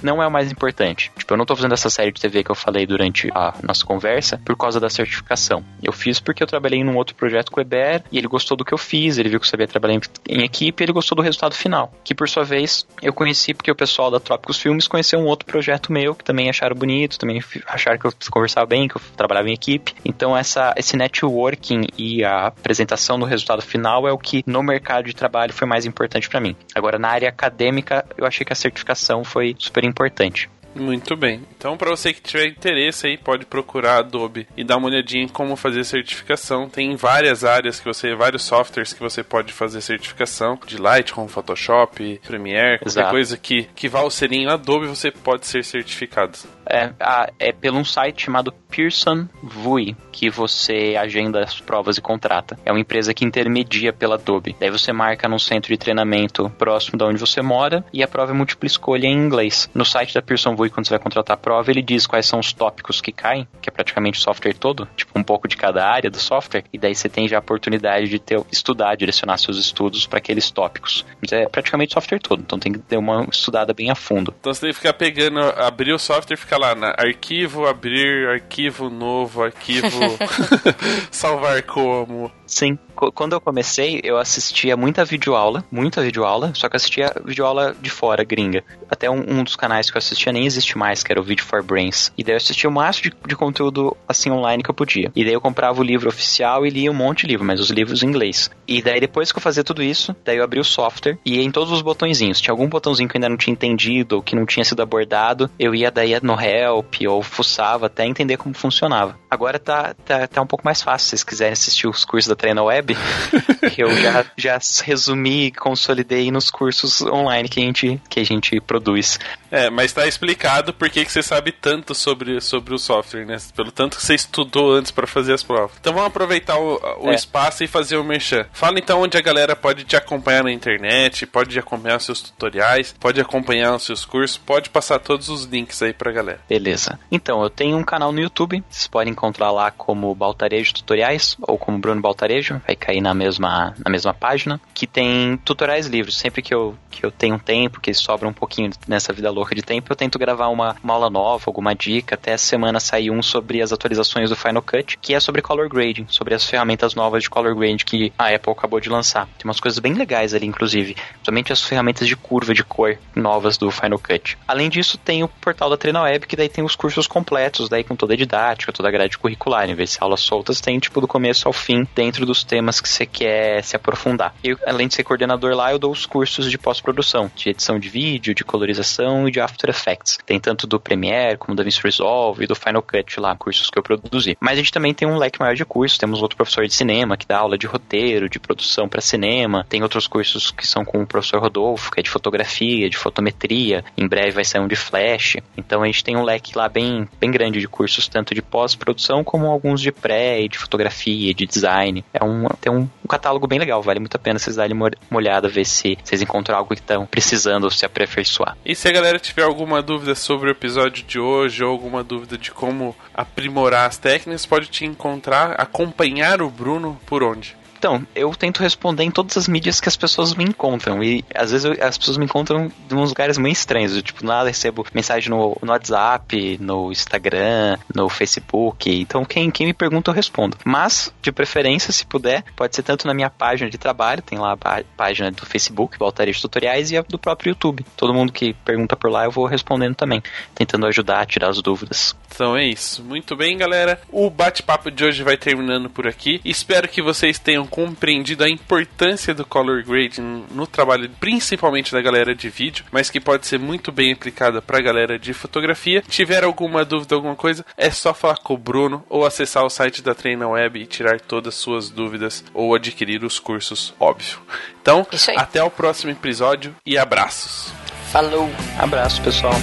não 0.01 0.21
é 0.21 0.27
o 0.27 0.31
mais 0.31 0.51
importante. 0.51 1.11
Tipo, 1.17 1.34
eu 1.34 1.38
não 1.38 1.45
tô 1.45 1.55
fazendo 1.55 1.73
essa 1.73 1.89
série 1.89 2.11
de 2.11 2.21
TV 2.21 2.43
que 2.43 2.51
eu 2.51 2.55
falei 2.55 2.85
durante 2.85 3.30
a 3.34 3.53
nossa 3.63 3.85
conversa 3.85 4.39
por 4.45 4.55
causa 4.57 4.80
da 4.80 4.89
certificação. 4.89 5.63
Eu 5.81 5.91
fiz 5.91 6.19
porque 6.19 6.43
eu 6.43 6.47
trabalhei 6.47 6.84
num 6.84 6.95
outro 6.95 7.15
projeto 7.15 7.51
com 7.51 7.59
o 7.59 7.61
Eber 7.61 8.03
e 8.11 8.17
ele 8.17 8.27
gostou 8.27 8.55
do 8.55 8.65
que 8.65 8.73
eu 8.73 8.77
fiz, 8.77 9.17
ele 9.17 9.30
viu 9.30 9.39
que 9.39 9.45
eu 9.45 9.49
sabia 9.49 9.67
trabalhar 9.67 9.95
em, 9.95 10.01
em 10.27 10.43
equipe 10.43 10.81
e 10.81 10.85
ele 10.85 10.93
gostou 10.93 11.15
do 11.15 11.21
resultado 11.21 11.55
final. 11.55 11.93
Que 12.03 12.15
por 12.15 12.27
sua 12.27 12.43
vez 12.43 12.88
eu 13.01 13.13
conheci 13.13 13.53
porque 13.53 13.71
o 13.71 13.76
pessoal 13.76 14.11
da 14.11 14.19
Trópicos 14.19 14.59
Filmes 14.59 14.88
conheceu 14.88 15.19
um 15.19 15.26
outro 15.26 15.45
projeto 15.45 15.91
meu 15.91 16.15
que 16.15 16.23
também 16.23 16.49
acharam 16.49 16.76
bonito, 16.76 17.17
também 17.17 17.41
acharam 17.67 17.97
que 17.97 18.05
eu 18.05 18.13
conversava 18.31 18.65
bem, 18.65 18.88
que 18.88 18.97
eu 18.97 19.01
trabalhava 19.15 19.49
em 19.49 19.53
equipe. 19.53 19.93
Então 20.03 20.35
essa, 20.35 20.73
esse 20.77 20.95
networking 20.95 21.88
e 21.97 22.23
a 22.23 22.47
apresentação 22.47 23.19
do 23.19 23.26
resultado 23.26 23.61
final 23.61 24.07
é 24.07 24.11
o 24.11 24.17
que 24.17 24.43
no 24.45 24.61
mercado 24.61 25.05
de 25.05 25.15
trabalho 25.15 25.53
foi 25.53 25.67
mais 25.67 25.85
importante 25.85 26.30
para 26.30 26.39
mim. 26.39 26.55
Agora 26.76 26.99
na 26.99 27.09
área 27.09 27.30
acadêmica 27.30 28.05
eu 28.17 28.26
achei 28.26 28.45
que 28.45 28.53
a 28.53 28.55
certificação 28.55 29.23
foi 29.23 29.39
super 29.57 29.84
importante. 29.84 30.49
Muito 30.76 31.16
bem. 31.16 31.41
Então, 31.57 31.76
para 31.76 31.90
você 31.90 32.14
que 32.14 32.22
tiver 32.22 32.48
interesse 32.48 33.07
aí, 33.07 33.18
pode 33.18 33.45
procurar 33.45 33.95
a 33.95 33.99
Adobe 33.99 34.48
e 34.56 34.64
dar 34.64 34.78
uma 34.78 34.88
olhadinha 34.88 35.24
em 35.24 35.28
como 35.28 35.56
fazer 35.56 35.84
certificação. 35.84 36.70
Tem 36.70 36.95
várias 36.95 37.44
áreas 37.44 37.80
que 37.80 37.86
você, 37.86 38.14
vários 38.16 38.44
softwares 38.44 38.94
que 38.94 38.99
você 38.99 39.24
pode 39.24 39.52
fazer 39.52 39.82
certificação, 39.82 40.60
de 40.66 40.78
Lightroom, 40.78 41.28
Photoshop, 41.28 42.22
Premiere, 42.26 42.78
qualquer 42.80 42.88
Exato. 42.88 43.10
coisa 43.10 43.38
que 43.38 43.68
que 43.76 43.90
vá 43.90 44.02
o 44.02 44.10
selinho 44.10 44.49
Adobe, 44.49 44.88
você 44.88 45.11
pode 45.11 45.48
ser 45.48 45.64
certificado. 45.64 46.38
É, 46.70 46.94
é 47.40 47.52
pelo 47.52 47.80
um 47.80 47.84
site 47.84 48.24
chamado 48.24 48.54
Pearson 48.70 49.28
VUI 49.41 49.96
que 50.12 50.30
você 50.30 50.96
agenda 51.00 51.41
as 51.41 51.60
provas 51.60 51.98
e 51.98 52.02
contrata. 52.02 52.60
É 52.66 52.72
uma 52.72 52.80
empresa 52.80 53.14
que 53.14 53.26
intermedia 53.26 53.94
pela 53.94 54.16
Adobe. 54.16 54.56
Daí 54.60 54.70
você 54.70 54.91
marca 54.91 55.30
num 55.30 55.40
centro 55.40 55.70
de 55.70 55.78
treinamento 55.78 56.50
próximo 56.58 56.98
de 56.98 57.04
onde 57.06 57.18
você 57.18 57.41
mora 57.41 57.84
e 57.94 58.04
a 58.04 58.08
prova 58.08 58.32
é 58.34 58.36
múltipla 58.36 58.68
escolha 58.68 59.08
em 59.08 59.14
inglês. 59.14 59.70
No 59.74 59.86
site 59.86 60.14
da 60.14 60.22
Pearson 60.22 60.56
VUI, 60.56 60.70
quando 60.70 60.86
você 60.86 60.94
vai 60.94 61.00
contratar 61.00 61.36
a 61.36 61.40
prova, 61.40 61.72
ele 61.72 61.82
diz 61.82 62.06
quais 62.06 62.26
são 62.26 62.40
os 62.40 62.52
tópicos 62.52 63.02
que 63.02 63.12
caem, 63.12 63.48
que 63.62 63.70
é 63.70 63.72
praticamente 63.72 64.20
o 64.20 64.22
software 64.22 64.54
todo, 64.54 64.88
tipo 64.96 65.18
um 65.18 65.24
pouco 65.24 65.48
de 65.48 65.56
cada 65.56 65.88
área 65.88 66.10
do 66.10 66.20
software, 66.20 66.66
e 66.72 66.78
daí 66.78 66.94
você 66.94 67.08
tem 67.10 67.28
já 67.28 67.38
a 67.38 67.40
oportunidade 67.40 68.10
de 68.10 68.20
ter, 68.20 68.41
estudar, 68.52 68.96
direcionar 68.96 69.38
seus 69.38 69.58
estudos 69.58 70.06
para 70.06 70.20
aqueles 70.20 70.52
tópicos. 70.52 71.06
Mas 71.22 71.32
é 71.32 71.48
praticamente 71.48 71.94
software 71.94 72.20
todo, 72.20 72.41
então 72.41 72.60
tem 72.60 72.74
que 72.74 72.80
ter 72.80 72.98
uma 72.98 73.26
estudada 73.32 73.74
bem 73.74 73.90
a 73.90 73.96
fundo. 73.96 74.34
Então 74.40 74.54
você 74.54 74.62
tem 74.62 74.70
que 74.70 74.76
ficar 74.76 74.94
pegando, 74.94 75.40
abrir 75.40 75.94
o 75.94 76.00
software 76.00 76.36
e 76.36 76.38
ficar 76.38 76.59
lá 76.60 76.76
na 76.76 76.90
arquivo, 76.98 77.65
abrir, 77.65 78.27
arquivo 78.27 78.90
novo, 78.90 79.44
arquivo, 79.44 79.88
salvar 81.10 81.64
como. 81.64 82.31
Sim. 82.45 82.77
Qu- 82.99 83.11
Quando 83.13 83.31
eu 83.34 83.39
comecei, 83.39 84.01
eu 84.03 84.17
assistia 84.17 84.76
muita 84.76 85.05
videoaula, 85.05 85.63
muita 85.71 86.01
videoaula, 86.01 86.51
só 86.53 86.67
que 86.67 86.76
assistia 86.76 87.13
videoaula 87.23 87.73
de 87.81 87.89
fora, 87.89 88.26
gringa. 88.26 88.61
Até 88.89 89.09
um, 89.09 89.23
um 89.39 89.43
dos 89.43 89.55
canais 89.55 89.89
que 89.89 89.95
eu 89.95 89.99
assistia 89.99 90.34
nem 90.34 90.45
existe 90.45 90.77
mais, 90.77 91.01
que 91.01 91.11
era 91.11 91.21
o 91.21 91.23
Video 91.23 91.45
for 91.45 91.63
Brains. 91.63 92.11
E 92.17 92.23
daí 92.23 92.34
eu 92.34 92.38
assistia 92.38 92.69
o 92.69 92.73
máximo 92.73 93.09
de, 93.11 93.27
de 93.30 93.35
conteúdo, 93.38 93.95
assim, 94.07 94.30
online 94.30 94.61
que 94.61 94.69
eu 94.69 94.73
podia. 94.73 95.09
E 95.15 95.23
daí 95.23 95.34
eu 95.34 95.39
comprava 95.39 95.80
o 95.80 95.84
livro 95.84 96.09
oficial 96.09 96.65
e 96.65 96.69
lia 96.69 96.91
um 96.91 96.93
monte 96.93 97.21
de 97.21 97.27
livro, 97.27 97.45
mas 97.45 97.61
os 97.61 97.69
livros 97.69 98.03
em 98.03 98.07
inglês. 98.07 98.49
E 98.67 98.81
daí 98.81 98.99
depois 98.99 99.31
que 99.31 99.38
eu 99.38 99.41
fazia 99.41 99.63
tudo 99.63 99.81
isso, 99.81 100.13
daí 100.26 100.35
eu 100.38 100.43
abri 100.43 100.59
o 100.59 100.63
software 100.65 101.17
e 101.26 101.38
ia 101.38 101.43
em 101.43 101.51
todos 101.51 101.71
os 101.71 101.81
botõezinhos. 101.81 102.41
Tinha 102.41 102.51
algum 102.51 102.67
botãozinho 102.67 103.07
que 103.07 103.15
eu 103.15 103.19
ainda 103.19 103.30
não 103.30 103.38
tinha 103.38 103.53
entendido 103.53 104.17
ou 104.17 104.21
que 104.21 104.35
não 104.35 104.45
tinha 104.45 104.65
sido 104.65 104.81
abordado, 104.81 105.49
eu 105.57 105.73
ia 105.73 105.89
daí 105.89 106.09
no 106.21 106.38
help 106.39 106.95
ou 107.07 107.21
fuçava 107.23 107.85
até 107.85 108.05
entender 108.05 108.35
como 108.35 108.53
funcionava. 108.53 109.17
Agora 109.30 109.57
tá, 109.59 109.93
tá, 109.93 110.27
tá 110.27 110.41
um 110.41 110.47
pouco 110.47 110.65
mais 110.65 110.81
fácil, 110.81 111.05
se 111.05 111.09
vocês 111.11 111.23
quiserem 111.23 111.53
assistir 111.53 111.88
os 111.88 112.03
cursos 112.03 112.27
da 112.27 112.35
Treina 112.35 112.63
Web, 112.63 112.89
que 113.74 113.82
eu 113.84 113.95
já, 113.95 114.26
já 114.38 114.60
resumi 114.84 115.48
e 115.48 115.52
consolidei 115.52 116.32
nos 116.32 116.49
cursos 116.49 117.02
online 117.02 117.48
que 117.49 117.60
a 117.60 117.64
gente, 117.64 118.02
que 118.10 118.20
a 118.20 118.24
gente 118.24 118.60
produz. 118.61 119.20
É, 119.52 119.70
mas 119.70 119.91
tá 119.94 120.07
explicado 120.07 120.74
por 120.74 120.90
que 120.90 121.03
você 121.06 121.24
sabe 121.24 121.52
tanto 121.52 121.94
sobre, 121.95 122.40
sobre 122.41 122.74
o 122.74 122.78
software, 122.78 123.26
né? 123.26 123.38
Pelo 123.56 123.72
tanto 123.72 123.98
que 123.98 124.03
você 124.06 124.16
estudou 124.16 124.74
antes 124.74 124.91
pra 124.91 125.07
fazer 125.07 125.34
as 125.34 125.44
provas. 125.44 125.72
Então 125.80 125.94
vamos 125.94 126.07
aproveitar 126.07 126.57
o, 126.57 126.80
o 126.99 127.10
É. 127.10 127.16
espaço 127.16 127.64
e 127.64 127.68
fazer 127.68 127.98
o 127.98 128.03
merchan. 128.03 128.45
Fala 128.53 128.80
então 128.80 129.02
onde 129.02 129.18
a 129.18 129.22
galera 129.22 129.56
pode 129.56 129.84
te 129.84 129.95
acompanhar 129.95 130.44
na 130.44 130.52
internet, 130.52 131.26
pode 131.26 131.57
acompanhar 131.57 131.98
os 131.98 132.06
seus 132.06 132.22
tutoriais, 132.22 132.95
pode 132.99 133.20
acompanhar 133.20 133.76
os 133.76 133.84
seus 133.84 134.06
cursos, 134.06 134.38
pode 134.38 134.70
passar 134.70 134.99
todos 134.99 135.30
os 135.30 135.45
links 135.45 135.82
aí 135.82 135.94
pra 135.94 136.11
galera. 136.11 136.40
Beleza. 136.48 136.99
Então, 137.11 137.41
eu 137.41 137.49
tenho 137.49 137.78
um 137.78 137.84
canal 137.84 138.11
no 138.11 138.20
YouTube, 138.20 138.64
vocês 138.70 138.88
podem 138.88 139.11
encontrar 139.11 139.52
lá 139.52 139.72
como 139.72 140.14
Baltarejo 140.14 140.74
Tutoriais 140.76 141.36
ou 141.41 141.57
como 141.57 141.80
Bruno 141.80 142.02
Baltarejo, 142.02 142.61
vai 142.66 142.76
cair 142.80 143.01
na 143.01 143.14
mesma, 143.14 143.76
na 143.84 143.91
mesma 143.91 144.14
página, 144.14 144.60
que 144.73 144.88
tem 144.88 145.38
tutoriais 145.38 145.88
livres. 145.88 146.15
Sempre 146.15 146.41
que 146.41 146.53
eu, 146.53 146.76
que 146.89 147.06
eu 147.06 147.11
tenho 147.11 147.38
tempo, 147.38 147.80
que 147.80 147.93
sobra 147.93 148.27
um 148.27 148.34
pouquinho 148.34 148.72
nessa 148.88 149.14
vida 149.14 149.30
louca 149.30 149.53
de 149.53 149.61
tempo, 149.61 149.91
eu 149.91 149.95
tento 149.95 150.18
gravar 150.18 150.47
uma, 150.47 150.76
uma 150.84 150.93
aula 150.93 151.10
nova, 151.10 151.43
alguma 151.47 151.76
dica. 151.76 152.15
Até 152.15 152.31
essa 152.31 152.45
semana 152.45 152.80
saiu 152.80 153.14
um 153.14 153.22
sobre 153.22 153.61
as 153.61 153.72
atualizações 153.72 154.30
do 154.30 154.35
Final 154.35 154.61
Cut, 154.61 154.97
que 154.97 155.14
é 155.14 155.19
sobre 155.19 155.41
color 155.41 155.69
grading, 155.69 156.06
sobre 156.10 156.34
as 156.34 156.45
ferramentas 156.45 156.95
novas 156.95 157.23
de 157.23 157.30
color 157.30 157.56
grading 157.56 157.84
que 157.85 158.14
a 158.18 158.34
Apple 158.34 158.53
acabou 158.53 158.80
de 158.80 158.89
lançar. 158.89 159.27
Tem 159.38 159.45
umas 159.45 159.60
coisas 159.60 159.80
bem 159.80 159.93
legais 159.93 160.34
ali, 160.34 160.45
inclusive. 160.45 160.95
Principalmente 160.95 161.53
as 161.53 161.64
ferramentas 161.64 162.07
de 162.07 162.15
curva 162.15 162.53
de 162.53 162.64
cor 162.64 162.97
novas 163.15 163.57
do 163.57 163.69
Final 163.69 163.99
Cut. 163.99 164.38
Além 164.47 164.69
disso, 164.69 164.97
tem 164.97 165.23
o 165.23 165.27
portal 165.27 165.69
da 165.69 165.77
Treina 165.77 166.01
Web, 166.01 166.27
que 166.27 166.35
daí 166.35 166.49
tem 166.49 166.64
os 166.64 166.76
cursos 166.76 167.07
completos, 167.07 167.69
daí 167.69 167.84
com 167.84 167.95
toda 167.95 168.14
a 168.14 168.18
didática, 168.18 168.72
toda 168.72 168.88
a 168.88 168.91
grade 168.91 169.18
curricular. 169.18 169.69
Em 169.69 169.76
vez 169.76 169.91
de 169.91 169.97
aulas 169.99 170.22
soltas, 170.22 170.61
tem 170.61 170.80
tipo 170.80 171.01
do 171.01 171.07
começo 171.07 171.47
ao 171.47 171.53
fim, 171.53 171.88
dentro 171.95 172.26
dos 172.26 172.43
temas 172.43 172.69
que 172.78 172.90
você 172.90 173.06
quer 173.06 173.64
se 173.64 173.76
aprofundar. 173.76 174.36
Eu, 174.44 174.58
além 174.66 174.88
de 174.88 174.96
ser 174.96 175.04
coordenador 175.04 175.56
lá, 175.56 175.72
eu 175.72 175.80
dou 175.80 175.91
os 175.91 176.06
cursos 176.06 176.52
de 176.52 176.58
pós-produção, 176.58 177.32
de 177.36 177.50
edição 177.50 177.80
de 177.80 177.90
vídeo, 177.90 178.36
de 178.36 178.44
colorização 178.44 179.28
e 179.28 179.32
de 179.32 179.40
After 179.40 179.70
Effects. 179.70 180.20
Tem 180.26 180.40
tanto 180.40 180.68
do 180.68 180.80
Premiere, 180.80 181.38
como 181.38 181.56
da 181.56 181.64
DaVinci 181.64 181.82
Resolve 181.84 182.44
e 182.44 182.48
do 182.48 182.56
Final 182.56 182.82
Cut 182.82 183.20
lá, 183.20 183.36
cursos 183.36 183.70
que 183.70 183.80
eu 183.80 183.84
produzi. 183.84 184.38
Mas 184.40 184.54
a 184.54 184.58
gente 184.58 184.72
também 184.72 184.94
tem 184.94 185.08
um 185.08 185.18
leque 185.18 185.40
maior 185.40 185.56
de 185.56 185.66
cursos. 185.66 185.98
Temos 185.98 186.22
outro 186.22 186.36
professor 186.36 186.66
de 186.68 186.74
cinema 186.74 187.16
que 187.16 187.28
dá 187.28 187.38
aula 187.40 187.58
de 187.58 187.68
roteiro, 187.68 188.30
de 188.30 188.40
produção 188.40 188.90
para 188.90 189.02
cinema. 189.02 189.66
Tem 189.70 189.82
outros 189.82 190.08
cursos 190.08 190.52
que 190.52 190.68
são 190.68 190.84
com 190.84 191.02
o 191.02 191.08
professor 191.08 191.40
Rodolfo, 191.40 191.91
que 191.91 192.00
é 192.00 192.04
de 192.04 192.10
fotografia, 192.10 192.90
de 192.90 192.98
fotometria. 192.98 193.84
Em 193.98 194.08
breve 194.08 194.32
vai 194.32 194.46
sair 194.46 194.62
um 194.62 194.68
de 194.68 194.76
flash. 194.76 195.38
Então 195.58 195.84
a 195.84 195.86
gente 195.86 196.04
tem 196.04 196.18
um 196.18 196.24
leque 196.24 196.58
lá 196.58 196.68
bem, 196.68 197.08
bem 197.20 197.32
grande 197.32 197.60
de 197.60 197.68
cursos, 197.68 198.08
tanto 198.08 198.34
de 198.34 198.41
pós-produção 198.41 199.24
como 199.24 199.46
alguns 199.46 199.82
de 199.82 199.91
pré, 199.91 200.48
de 200.48 200.58
fotografia, 200.58 201.34
de 201.34 201.46
design. 201.46 202.04
É 202.14 202.24
um, 202.24 202.46
tem 202.60 202.72
um, 202.72 202.81
um, 202.81 203.07
catálogo 203.07 203.48
bem 203.48 203.60
legal, 203.60 203.81
vale 203.81 203.99
muito 203.99 204.15
a 204.15 204.19
pena 204.19 204.40
vocês 204.40 204.56
darem 204.56 204.76
uma 204.76 204.91
olhada, 205.11 205.48
ver 205.48 205.65
se 205.65 205.98
vocês 206.03 206.22
encontram 206.22 206.57
algo 206.57 206.73
que 206.73 206.81
estão 206.81 207.06
precisando 207.06 207.69
se 207.72 207.86
aperfeiçoar. 207.86 208.57
E 208.65 208.76
se 208.76 208.88
a 208.88 208.91
galera 208.91 209.19
tiver 209.19 209.44
alguma 209.44 209.81
dúvida 209.81 210.15
sobre 210.15 210.49
o 210.49 210.52
episódio 210.52 211.03
de 211.06 211.19
hoje 211.19 211.64
ou 211.64 211.72
alguma 211.72 212.03
dúvida 212.03 212.38
de 212.38 212.52
como 212.52 212.95
aprimorar 213.14 213.88
as 213.88 213.98
técnicas, 213.98 214.45
pode 214.45 214.68
te 214.68 214.86
encontrar, 214.86 215.52
acompanhar 215.60 216.41
o 216.41 216.49
Bruno 216.49 216.99
por 217.06 217.23
onde? 217.23 217.59
Então, 217.80 218.06
eu 218.14 218.30
tento 218.35 218.61
responder 218.61 219.03
em 219.03 219.11
todas 219.11 219.38
as 219.38 219.47
mídias 219.47 219.80
que 219.80 219.88
as 219.88 219.95
pessoas 219.95 220.35
me 220.35 220.43
encontram. 220.43 221.01
E 221.01 221.23
às 221.34 221.51
vezes 221.51 221.64
eu, 221.64 221.72
as 221.81 221.97
pessoas 221.97 222.18
me 222.18 222.26
encontram 222.26 222.69
em 222.91 222.95
uns 222.95 223.10
lugares 223.10 223.38
muito 223.38 223.56
estranhos. 223.56 223.95
Eu, 223.95 224.01
tipo, 224.01 224.26
nada 224.26 224.49
recebo 224.49 224.85
mensagem 224.93 225.30
no, 225.30 225.57
no 225.61 225.72
WhatsApp, 225.72 226.57
no 226.60 226.91
Instagram, 226.91 227.77
no 227.95 228.10
Facebook. 228.10 228.91
Então, 228.91 229.23
quem, 229.23 229.49
quem 229.49 229.65
me 229.65 229.73
pergunta, 229.73 230.11
eu 230.11 230.15
respondo. 230.15 230.57
Mas, 230.65 231.14
de 231.22 231.31
preferência, 231.31 231.93
se 231.93 232.06
puder, 232.06 232.43
pode 232.53 232.76
ser 232.76 232.84
tanto 232.84 233.07
na 233.07 233.14
minha 233.14 233.30
página 233.30 233.69
de 233.69 233.77
trabalho, 233.77 234.22
tem 234.22 234.38
lá 234.38 234.57
a 234.61 234.84
página 234.97 235.31
do 235.31 235.45
Facebook, 235.45 235.97
Voltaria 235.97 236.34
de 236.34 236.41
Tutoriais, 236.41 236.91
e 236.91 236.97
a 236.97 237.01
do 237.01 237.18
próprio 237.18 237.51
YouTube. 237.51 237.85
Todo 237.95 238.14
mundo 238.14 238.34
que 238.34 238.53
pergunta 238.65 238.97
por 238.97 239.10
lá, 239.10 239.23
eu 239.23 239.31
vou 239.31 239.45
respondendo 239.45 239.95
também, 239.95 240.22
tentando 240.53 240.85
ajudar 240.85 241.22
a 241.22 241.26
tirar 241.26 241.49
as 241.49 241.61
dúvidas. 241.61 242.14
Então 242.34 242.57
é 242.57 242.65
isso. 242.65 243.01
Muito 243.03 243.35
bem, 243.35 243.57
galera. 243.57 244.01
O 244.11 244.30
bate-papo 244.30 244.91
de 244.91 245.06
hoje 245.06 245.23
vai 245.23 245.38
terminando 245.38 245.89
por 245.89 246.07
aqui. 246.07 246.41
Espero 246.43 246.88
que 246.88 247.01
vocês 247.01 247.39
tenham 247.39 247.69
compreendido 247.70 248.44
a 248.44 248.50
importância 248.50 249.34
do 249.34 249.46
color 249.46 249.84
grading 249.84 250.46
no 250.52 250.68
trabalho, 250.68 251.10
principalmente 251.20 251.91
da 251.91 252.02
galera 252.02 252.36
de 252.36 252.50
vídeo, 252.50 252.86
mas 252.91 253.10
que 253.10 253.20
pode 253.20 253.46
ser 253.48 253.60
muito 253.60 253.91
bem 253.91 254.14
aplicada 254.14 254.62
para 254.62 254.78
a 254.78 254.82
galera 254.82 255.18
de 255.20 255.34
fotografia. 255.34 256.04
Tiver 256.08 256.44
alguma 256.44 256.84
dúvida, 256.84 257.16
alguma 257.16 257.36
coisa, 257.36 257.66
é 257.78 257.90
só 257.90 258.14
falar 258.14 258.38
com 258.38 258.54
o 258.54 258.58
Bruno 258.58 259.06
ou 259.10 259.26
acessar 259.26 259.64
o 259.64 259.70
site 259.70 260.02
da 260.02 260.16
Treina 260.16 260.48
Web 260.48 260.82
e 260.82 260.86
tirar 260.86 261.20
todas 261.20 261.54
as 261.54 261.60
suas 261.60 261.90
dúvidas 261.90 262.44
ou 262.54 262.76
adquirir 262.76 263.24
os 263.24 263.40
cursos, 263.40 263.94
óbvio. 264.00 264.40
Então, 264.82 265.06
até 265.38 265.64
o 265.64 265.70
próximo 265.70 266.12
episódio 266.12 266.76
e 266.86 266.98
abraços. 266.98 267.72
Falou. 268.12 268.50
Abraço, 268.80 269.22
pessoal. 269.22 269.54